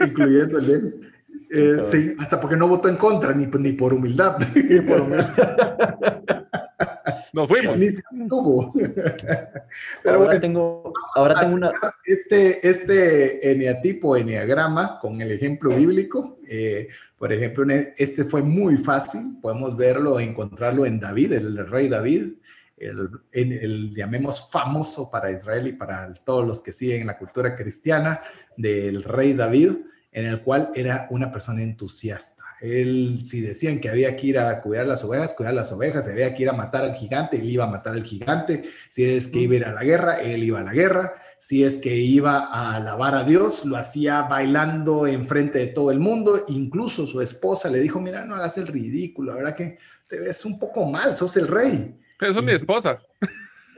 Incluyendo 0.00 0.58
el 0.58 0.66
de. 0.66 1.16
Eh, 1.50 1.82
sí, 1.82 2.14
hasta 2.18 2.40
porque 2.40 2.56
no 2.56 2.68
votó 2.68 2.88
en 2.88 2.96
contra, 2.96 3.32
ni, 3.32 3.46
ni 3.46 3.72
por 3.72 3.92
humildad. 3.94 4.38
Ni 4.54 4.80
por 4.80 5.00
humildad. 5.00 6.20
Nos 7.32 7.48
fuimos. 7.48 7.78
Ni 7.78 7.90
se 7.90 8.02
estuvo. 8.12 8.72
Pero 10.02 10.18
ahora 10.18 10.40
tengo, 10.40 10.92
ahora 11.14 11.40
tengo 11.40 11.54
una... 11.56 11.72
Este, 12.02 12.66
este 12.66 13.52
eneatipo, 13.52 14.16
eneagrama, 14.16 14.98
con 14.98 15.20
el 15.20 15.30
ejemplo 15.30 15.70
bíblico, 15.70 16.38
eh, 16.48 16.88
por 17.18 17.32
ejemplo, 17.32 17.66
este 17.98 18.24
fue 18.24 18.40
muy 18.40 18.78
fácil, 18.78 19.38
podemos 19.42 19.76
verlo, 19.76 20.18
encontrarlo 20.18 20.86
en 20.86 20.98
David, 20.98 21.32
el 21.32 21.66
rey 21.66 21.88
David, 21.88 22.36
el, 22.78 23.10
el, 23.32 23.94
llamemos 23.94 24.50
famoso 24.50 25.10
para 25.10 25.30
Israel 25.30 25.66
y 25.66 25.72
para 25.72 26.12
todos 26.12 26.46
los 26.46 26.62
que 26.62 26.72
siguen 26.72 27.06
la 27.06 27.18
cultura 27.18 27.54
cristiana 27.54 28.20
del 28.56 29.02
rey 29.02 29.32
David, 29.32 29.72
en 30.12 30.26
el 30.26 30.42
cual 30.42 30.70
era 30.74 31.06
una 31.10 31.30
persona 31.30 31.62
entusiasta. 31.62 32.42
Él, 32.60 33.20
si 33.22 33.42
decían 33.42 33.80
que 33.80 33.90
había 33.90 34.16
que 34.16 34.28
ir 34.28 34.38
a 34.38 34.62
cuidar 34.62 34.86
las 34.86 35.04
ovejas, 35.04 35.34
cuidar 35.34 35.52
las 35.52 35.70
ovejas, 35.72 36.06
si 36.06 36.12
había 36.12 36.34
que 36.34 36.44
ir 36.44 36.48
a 36.48 36.54
matar 36.54 36.84
al 36.84 36.94
gigante, 36.94 37.36
él 37.36 37.50
iba 37.50 37.64
a 37.64 37.70
matar 37.70 37.92
al 37.92 38.02
gigante. 38.02 38.64
Si 38.88 39.04
es 39.04 39.28
que 39.28 39.40
iba 39.40 39.52
a 39.52 39.56
ir 39.56 39.64
a 39.66 39.72
la 39.72 39.84
guerra, 39.84 40.14
él 40.22 40.42
iba 40.42 40.60
a 40.60 40.64
la 40.64 40.72
guerra. 40.72 41.12
Si 41.38 41.64
es 41.64 41.76
que 41.76 41.94
iba 41.94 42.46
a 42.46 42.76
alabar 42.76 43.14
a 43.14 43.24
Dios, 43.24 43.66
lo 43.66 43.76
hacía 43.76 44.22
bailando 44.22 45.06
enfrente 45.06 45.58
de 45.58 45.66
todo 45.66 45.90
el 45.90 46.00
mundo. 46.00 46.46
Incluso 46.48 47.06
su 47.06 47.20
esposa 47.20 47.68
le 47.68 47.78
dijo, 47.80 48.00
mira, 48.00 48.24
no 48.24 48.36
hagas 48.36 48.56
el 48.56 48.68
ridículo, 48.68 49.32
la 49.32 49.36
verdad 49.36 49.56
que 49.56 49.78
te 50.08 50.18
ves 50.18 50.44
un 50.46 50.58
poco 50.58 50.86
mal, 50.86 51.14
sos 51.14 51.36
el 51.36 51.48
rey. 51.48 51.94
Eso 52.18 52.38
es 52.38 52.44
mi 52.44 52.52
esposa. 52.52 52.98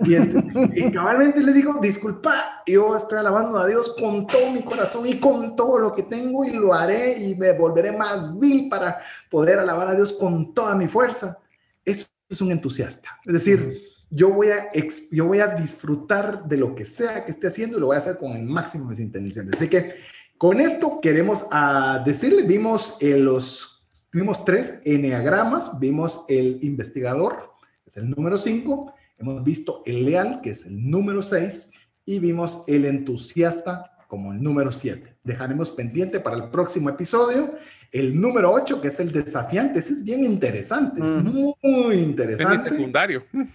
Y, 0.01 0.93
cabalmente 0.93 1.43
le 1.43 1.53
digo, 1.53 1.79
disculpa, 1.81 2.63
yo 2.67 2.97
estoy 2.97 3.19
alabando 3.19 3.59
a 3.59 3.67
Dios 3.67 3.95
con 3.99 4.27
todo 4.27 4.53
mi 4.53 4.63
corazón 4.63 5.07
y 5.07 5.19
con 5.19 5.57
todo 5.57 5.79
lo 5.79 5.93
que 5.93 6.05
tengo 6.05 6.45
y 6.45 6.51
lo 6.51 6.73
haré 6.73 7.19
y 7.19 7.35
me 7.35 7.53
volveré 7.53 7.93
más 7.93 8.39
vil 8.39 8.69
para 8.69 9.01
poder 9.31 9.59
alabar 9.59 9.89
a 9.89 9.95
Dios 9.95 10.13
con 10.13 10.55
toda 10.55 10.75
mi 10.75 10.87
fuerza. 10.87 11.39
Eso 11.85 12.07
es 12.29 12.41
un 12.41 12.53
entusiasta. 12.53 13.19
Es 13.27 13.33
decir, 13.33 13.81
yo 14.11 14.31
voy, 14.33 14.51
a, 14.51 14.69
yo 15.11 15.27
voy 15.27 15.41
a 15.41 15.49
disfrutar 15.49 16.45
de 16.45 16.57
lo 16.57 16.75
que 16.75 16.85
sea 16.85 17.25
que 17.25 17.31
esté 17.31 17.49
haciendo 17.49 17.77
y 17.77 17.81
lo 17.81 17.87
voy 17.87 17.97
a 17.97 18.01
hacer 18.01 18.19
con 18.19 18.33
el 18.33 18.45
máximo 18.45 18.85
de 18.85 18.91
mis 18.91 19.01
intenciones. 19.01 19.55
Así 19.55 19.69
que 19.69 19.95
con 20.39 20.61
esto 20.61 21.01
queremos 21.01 21.47
a 21.51 22.03
decirle, 22.05 22.45
vimos 22.45 22.97
eh, 23.01 23.19
los, 23.19 23.87
vimos 24.13 24.45
tres 24.45 24.81
eneagramas, 24.85 25.79
vimos 25.81 26.25
el 26.29 26.59
investigador, 26.63 27.51
es 27.85 27.97
el 27.97 28.11
número 28.11 28.39
cinco, 28.39 28.95
Hemos 29.19 29.43
visto 29.43 29.83
el 29.85 30.05
leal, 30.05 30.41
que 30.41 30.51
es 30.51 30.67
el 30.67 30.91
número 30.91 31.23
6, 31.23 31.73
y 32.05 32.19
vimos 32.19 32.65
el 32.67 32.85
entusiasta 32.85 33.85
como 34.07 34.33
el 34.33 34.43
número 34.43 34.73
7. 34.73 35.19
Dejaremos 35.23 35.71
pendiente 35.71 36.21
para 36.21 36.37
el 36.37 36.51
próximo 36.51 36.89
episodio 36.89 37.55
el 37.93 38.21
número 38.21 38.53
8, 38.53 38.81
que 38.81 38.89
es 38.89 39.01
el 39.01 39.13
desafiante. 39.13 39.79
Ese 39.79 39.93
es 39.93 40.05
bien 40.05 40.25
interesante, 40.25 41.03
es 41.03 41.11
muy, 41.11 41.99
interesante. 41.99 42.57
Es 42.57 42.65
el 42.65 42.71
secundario. 42.71 43.25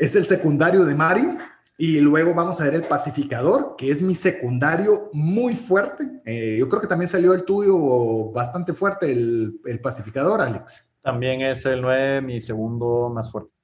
Es 0.00 0.16
el 0.16 0.24
secundario 0.24 0.84
de 0.84 0.96
Mario. 0.96 1.38
Y 1.78 2.00
luego 2.00 2.34
vamos 2.34 2.60
a 2.60 2.64
ver 2.64 2.74
el 2.74 2.82
pacificador, 2.82 3.76
que 3.78 3.88
es 3.90 4.02
mi 4.02 4.16
secundario 4.16 5.10
muy 5.12 5.54
fuerte. 5.54 6.22
Eh, 6.24 6.56
yo 6.58 6.68
creo 6.68 6.80
que 6.80 6.88
también 6.88 7.08
salió 7.08 7.32
el 7.34 7.44
tuyo 7.44 8.32
bastante 8.32 8.72
fuerte, 8.72 9.12
el, 9.12 9.60
el 9.64 9.78
pacificador, 9.80 10.40
Alex. 10.40 10.84
También 11.02 11.42
es 11.42 11.64
el 11.66 11.82
9, 11.82 12.20
mi 12.22 12.40
segundo 12.40 13.10
más 13.14 13.30
fuerte. 13.30 13.55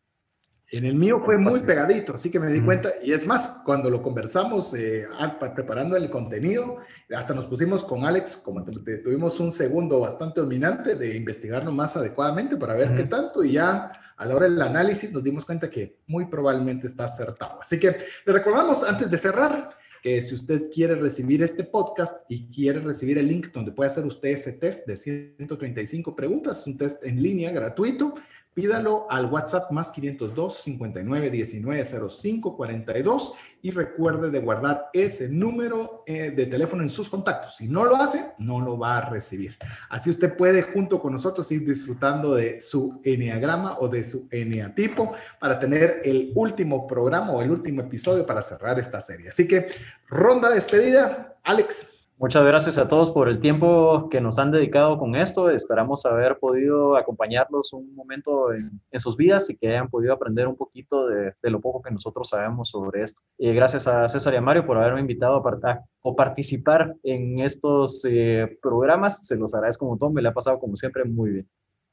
En 0.73 0.86
el 0.86 0.94
mío 0.94 1.20
fue 1.23 1.36
muy 1.36 1.61
pegadito, 1.61 2.15
así 2.15 2.31
que 2.31 2.40
me 2.40 2.51
di 2.51 2.62
cuenta, 2.62 2.90
y 3.05 3.12
es 3.12 3.27
más, 3.27 3.61
cuando 3.62 3.90
lo 3.90 4.03
conversamos 4.03 4.73
eh, 4.73 5.07
preparando 5.55 5.97
el 5.97 6.09
contenido, 6.09 6.78
hasta 7.15 7.35
nos 7.35 7.44
pusimos 7.44 7.85
con 7.85 8.07
Alex, 8.07 8.36
como 8.36 8.65
tuvimos 8.65 9.39
un 9.39 9.53
segundo 9.53 10.01
bastante 10.01 10.40
dominante 10.40 10.94
de 10.94 11.15
investigarlo 11.15 11.73
más 11.73 11.94
adecuadamente 11.99 12.57
para 12.57 12.73
ver 12.73 12.94
qué 12.97 13.05
tanto, 13.05 13.44
y 13.44 13.53
ya 13.53 13.93
a 14.16 14.24
la 14.24 14.35
hora 14.35 14.49
del 14.49 14.62
análisis 14.62 15.12
nos 15.12 15.23
dimos 15.23 15.44
cuenta 15.44 15.69
que 15.69 15.99
muy 16.07 16.24
probablemente 16.24 16.86
está 16.86 17.05
acertado. 17.05 17.61
Así 17.61 17.78
que 17.78 17.94
le 18.24 18.32
recordamos 18.32 18.82
antes 18.82 19.11
de 19.11 19.19
cerrar 19.19 19.77
que 20.03 20.20
si 20.23 20.35
usted 20.35 20.70
quiere 20.73 20.97
recibir 20.97 21.43
este 21.43 21.65
podcast 21.65 22.28
y 22.31 22.49
quiere 22.51 22.81
recibir 22.81 23.19
el 23.19 23.28
link 23.28 23.53
donde 23.53 23.73
puede 23.73 23.89
hacer 23.89 24.05
usted 24.05 24.31
ese 24.31 24.53
test 24.55 24.86
de 24.86 24.97
135 24.97 26.16
preguntas, 26.16 26.61
es 26.61 26.66
un 26.66 26.78
test 26.78 27.05
en 27.05 27.23
línea 27.23 27.53
gratuito, 27.53 28.15
Pídalo 28.55 29.07
al 29.09 29.27
WhatsApp 29.27 29.70
más 29.70 29.91
502 29.93 30.55
59 30.62 31.31
19 31.31 31.85
05 32.11 32.57
42 32.57 33.33
y 33.62 33.70
recuerde 33.70 34.31
de 34.31 34.41
guardar 34.41 34.91
ese 34.93 35.31
número 35.31 36.03
eh, 36.07 36.33
de 36.33 36.47
teléfono 36.47 36.83
en 36.83 36.91
sus 36.91 37.09
contactos. 37.09 37.57
Si 37.57 37.69
no 37.69 37.85
lo 37.85 37.97
hace, 37.97 38.35
no 38.39 38.61
lo 38.61 38.77
va 38.77 38.99
a 38.99 39.09
recibir. 39.09 39.57
Así 39.89 40.11
usted 40.11 40.37
puede 40.37 40.62
junto 40.62 41.01
con 41.01 41.12
nosotros 41.12 41.51
ir 41.51 41.65
disfrutando 41.66 42.35
de 42.35 42.61
su 42.61 43.01
eneagrama 43.05 43.79
o 43.79 43.89
de 43.89 44.05
su 44.05 44.29
eneatipo 44.31 45.15
para 45.41 45.59
tener 45.59 46.03
el 46.05 46.33
último 46.35 46.87
programa 46.87 47.33
o 47.33 47.41
el 47.41 47.51
último 47.51 47.81
episodio 47.81 48.27
para 48.27 48.43
cerrar 48.43 48.79
esta 48.79 49.01
serie. 49.01 49.31
Así 49.31 49.49
que 49.49 49.69
ronda 50.09 50.51
despedida. 50.51 51.39
Alex. 51.43 51.91
Muchas 52.23 52.44
gracias 52.44 52.78
a 52.78 52.86
todos 52.86 53.11
por 53.11 53.28
el 53.28 53.40
tiempo 53.40 54.09
que 54.09 54.20
nos 54.20 54.39
han 54.39 54.53
dedicado 54.53 54.97
con 54.97 55.16
esto. 55.16 55.51
Esperamos 55.51 56.07
haber 56.07 56.39
podido 56.39 56.97
acompañarlos 56.97 57.73
un 57.73 57.97
momento 57.97 58.53
en, 58.53 59.01
sus 59.01 59.16
vidas 59.16 59.51
y 59.51 59.57
que 59.57 59.70
hayan 59.70 59.90
podido 59.90 60.12
aprender 60.12 60.47
un 60.47 60.55
poquito 60.55 61.09
de, 61.09 61.35
lo 61.43 61.61
poco 61.61 61.82
que 61.82 61.90
nosotros 61.90 62.28
sabemos 62.28 62.69
sobre 62.69 63.03
esto. 63.03 63.20
Y 63.39 63.53
gracias 63.53 63.89
a 63.89 64.07
César 64.07 64.35
y 64.35 64.36
a 64.36 64.40
Mario 64.40 64.65
por 64.65 64.77
haberme 64.77 65.01
invitado 65.01 65.43
a, 65.44 65.85
o 66.03 66.15
participar 66.15 66.94
en 67.03 67.40
estos 67.40 68.05
eh, 68.05 68.57
programas. 68.62 69.27
Se 69.27 69.35
los 69.35 69.53
agradezco 69.53 69.86
un 69.86 69.90
montón. 69.90 70.15
Me 70.15 70.23
le 70.23 70.28
ha 70.28 70.32
pasado 70.32 70.61
como 70.61 70.77
siempre 70.77 71.03
muy 71.05 71.31
bien. 71.31 71.49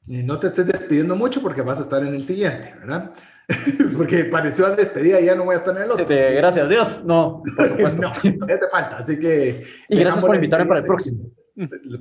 Y 0.06 0.22
no 0.22 0.38
te 0.38 0.46
estés 0.46 0.64
despidiendo 0.64 1.16
mucho 1.16 1.42
porque 1.42 1.62
vas 1.62 1.78
a 1.78 1.82
estar 1.82 2.04
en 2.04 2.14
el 2.14 2.24
siguiente, 2.24 2.72
¿verdad? 2.78 3.12
Es 3.50 3.94
porque 3.96 4.24
pareció 4.24 4.66
a 4.66 4.76
despedida 4.76 5.20
y 5.20 5.26
ya 5.26 5.34
no 5.34 5.44
voy 5.44 5.54
a 5.54 5.58
estar 5.58 5.76
en 5.76 5.82
el 5.82 5.90
otro. 5.90 6.06
Gracias 6.08 6.64
a 6.64 6.68
Dios, 6.68 7.04
no, 7.04 7.42
por 7.56 7.68
supuesto. 7.68 8.02
no, 8.02 8.48
ya 8.48 8.58
te 8.58 8.68
falta, 8.68 8.98
así 8.98 9.18
que... 9.18 9.64
Y 9.88 9.98
gracias 9.98 10.24
por 10.24 10.34
invitarme 10.34 10.66
para 10.66 10.80
el 10.80 10.86
próximo. 10.86 11.30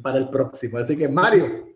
Para 0.02 0.18
el 0.20 0.30
próximo, 0.30 0.78
así 0.78 0.96
que 0.96 1.08
Mario. 1.08 1.70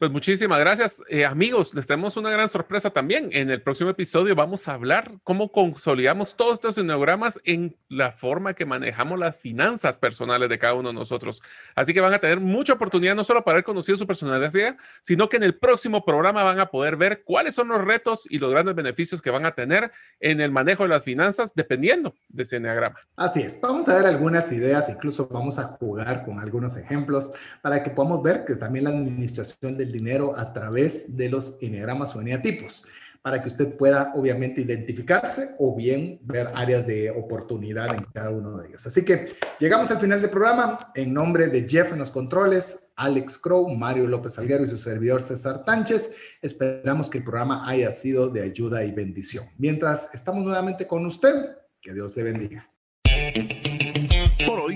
Pues 0.00 0.10
muchísimas 0.10 0.58
gracias, 0.58 1.02
eh, 1.10 1.26
amigos. 1.26 1.74
Les 1.74 1.86
tenemos 1.86 2.16
una 2.16 2.30
gran 2.30 2.48
sorpresa 2.48 2.88
también. 2.88 3.28
En 3.32 3.50
el 3.50 3.60
próximo 3.60 3.90
episodio 3.90 4.34
vamos 4.34 4.66
a 4.66 4.72
hablar 4.72 5.18
cómo 5.24 5.52
consolidamos 5.52 6.36
todos 6.36 6.54
estos 6.54 6.78
eneogramas 6.78 7.38
en 7.44 7.76
la 7.90 8.10
forma 8.10 8.54
que 8.54 8.64
manejamos 8.64 9.18
las 9.18 9.36
finanzas 9.36 9.98
personales 9.98 10.48
de 10.48 10.58
cada 10.58 10.72
uno 10.72 10.88
de 10.88 10.94
nosotros. 10.94 11.42
Así 11.76 11.92
que 11.92 12.00
van 12.00 12.14
a 12.14 12.18
tener 12.18 12.40
mucha 12.40 12.72
oportunidad 12.72 13.14
no 13.14 13.24
solo 13.24 13.44
para 13.44 13.56
haber 13.56 13.64
conocido 13.64 13.98
su 13.98 14.06
personalidad, 14.06 14.78
sino 15.02 15.28
que 15.28 15.36
en 15.36 15.42
el 15.42 15.58
próximo 15.58 16.02
programa 16.02 16.44
van 16.44 16.60
a 16.60 16.70
poder 16.70 16.96
ver 16.96 17.22
cuáles 17.22 17.54
son 17.54 17.68
los 17.68 17.84
retos 17.84 18.26
y 18.30 18.38
los 18.38 18.50
grandes 18.50 18.74
beneficios 18.74 19.20
que 19.20 19.28
van 19.28 19.44
a 19.44 19.52
tener 19.52 19.92
en 20.18 20.40
el 20.40 20.50
manejo 20.50 20.84
de 20.84 20.88
las 20.88 21.04
finanzas 21.04 21.52
dependiendo 21.54 22.14
de 22.30 22.44
ese 22.44 22.56
eneagrama. 22.56 22.96
Así 23.16 23.42
es. 23.42 23.60
Vamos 23.60 23.86
a 23.90 23.96
ver 23.96 24.06
algunas 24.06 24.50
ideas, 24.50 24.88
incluso 24.88 25.28
vamos 25.28 25.58
a 25.58 25.64
jugar 25.64 26.24
con 26.24 26.40
algunos 26.40 26.78
ejemplos 26.78 27.32
para 27.60 27.82
que 27.82 27.90
podamos 27.90 28.22
ver 28.22 28.46
que 28.46 28.56
también 28.56 28.84
la 28.84 28.90
administración 28.90 29.76
del 29.76 29.89
dinero 29.92 30.34
a 30.36 30.52
través 30.52 31.16
de 31.16 31.28
los 31.28 31.62
eneagramas 31.62 32.14
o 32.16 32.20
eneatipos, 32.20 32.84
para 33.22 33.40
que 33.40 33.48
usted 33.48 33.76
pueda 33.76 34.12
obviamente 34.14 34.62
identificarse 34.62 35.54
o 35.58 35.76
bien 35.76 36.18
ver 36.22 36.50
áreas 36.54 36.86
de 36.86 37.10
oportunidad 37.10 37.94
en 37.94 38.04
cada 38.14 38.30
uno 38.30 38.56
de 38.56 38.68
ellos. 38.68 38.86
Así 38.86 39.04
que 39.04 39.32
llegamos 39.58 39.90
al 39.90 39.98
final 39.98 40.22
del 40.22 40.30
programa. 40.30 40.78
En 40.94 41.12
nombre 41.12 41.48
de 41.48 41.68
Jeff 41.68 41.92
en 41.92 41.98
los 41.98 42.10
controles, 42.10 42.92
Alex 42.96 43.36
Crow, 43.38 43.68
Mario 43.68 44.06
López 44.06 44.38
Alguero 44.38 44.64
y 44.64 44.68
su 44.68 44.78
servidor 44.78 45.20
César 45.20 45.64
Tánchez, 45.64 46.16
esperamos 46.40 47.10
que 47.10 47.18
el 47.18 47.24
programa 47.24 47.68
haya 47.68 47.92
sido 47.92 48.28
de 48.28 48.42
ayuda 48.42 48.84
y 48.84 48.92
bendición. 48.92 49.44
Mientras 49.58 50.14
estamos 50.14 50.42
nuevamente 50.42 50.86
con 50.86 51.04
usted, 51.04 51.56
que 51.82 51.92
Dios 51.92 52.16
le 52.16 52.22
bendiga. 52.22 52.70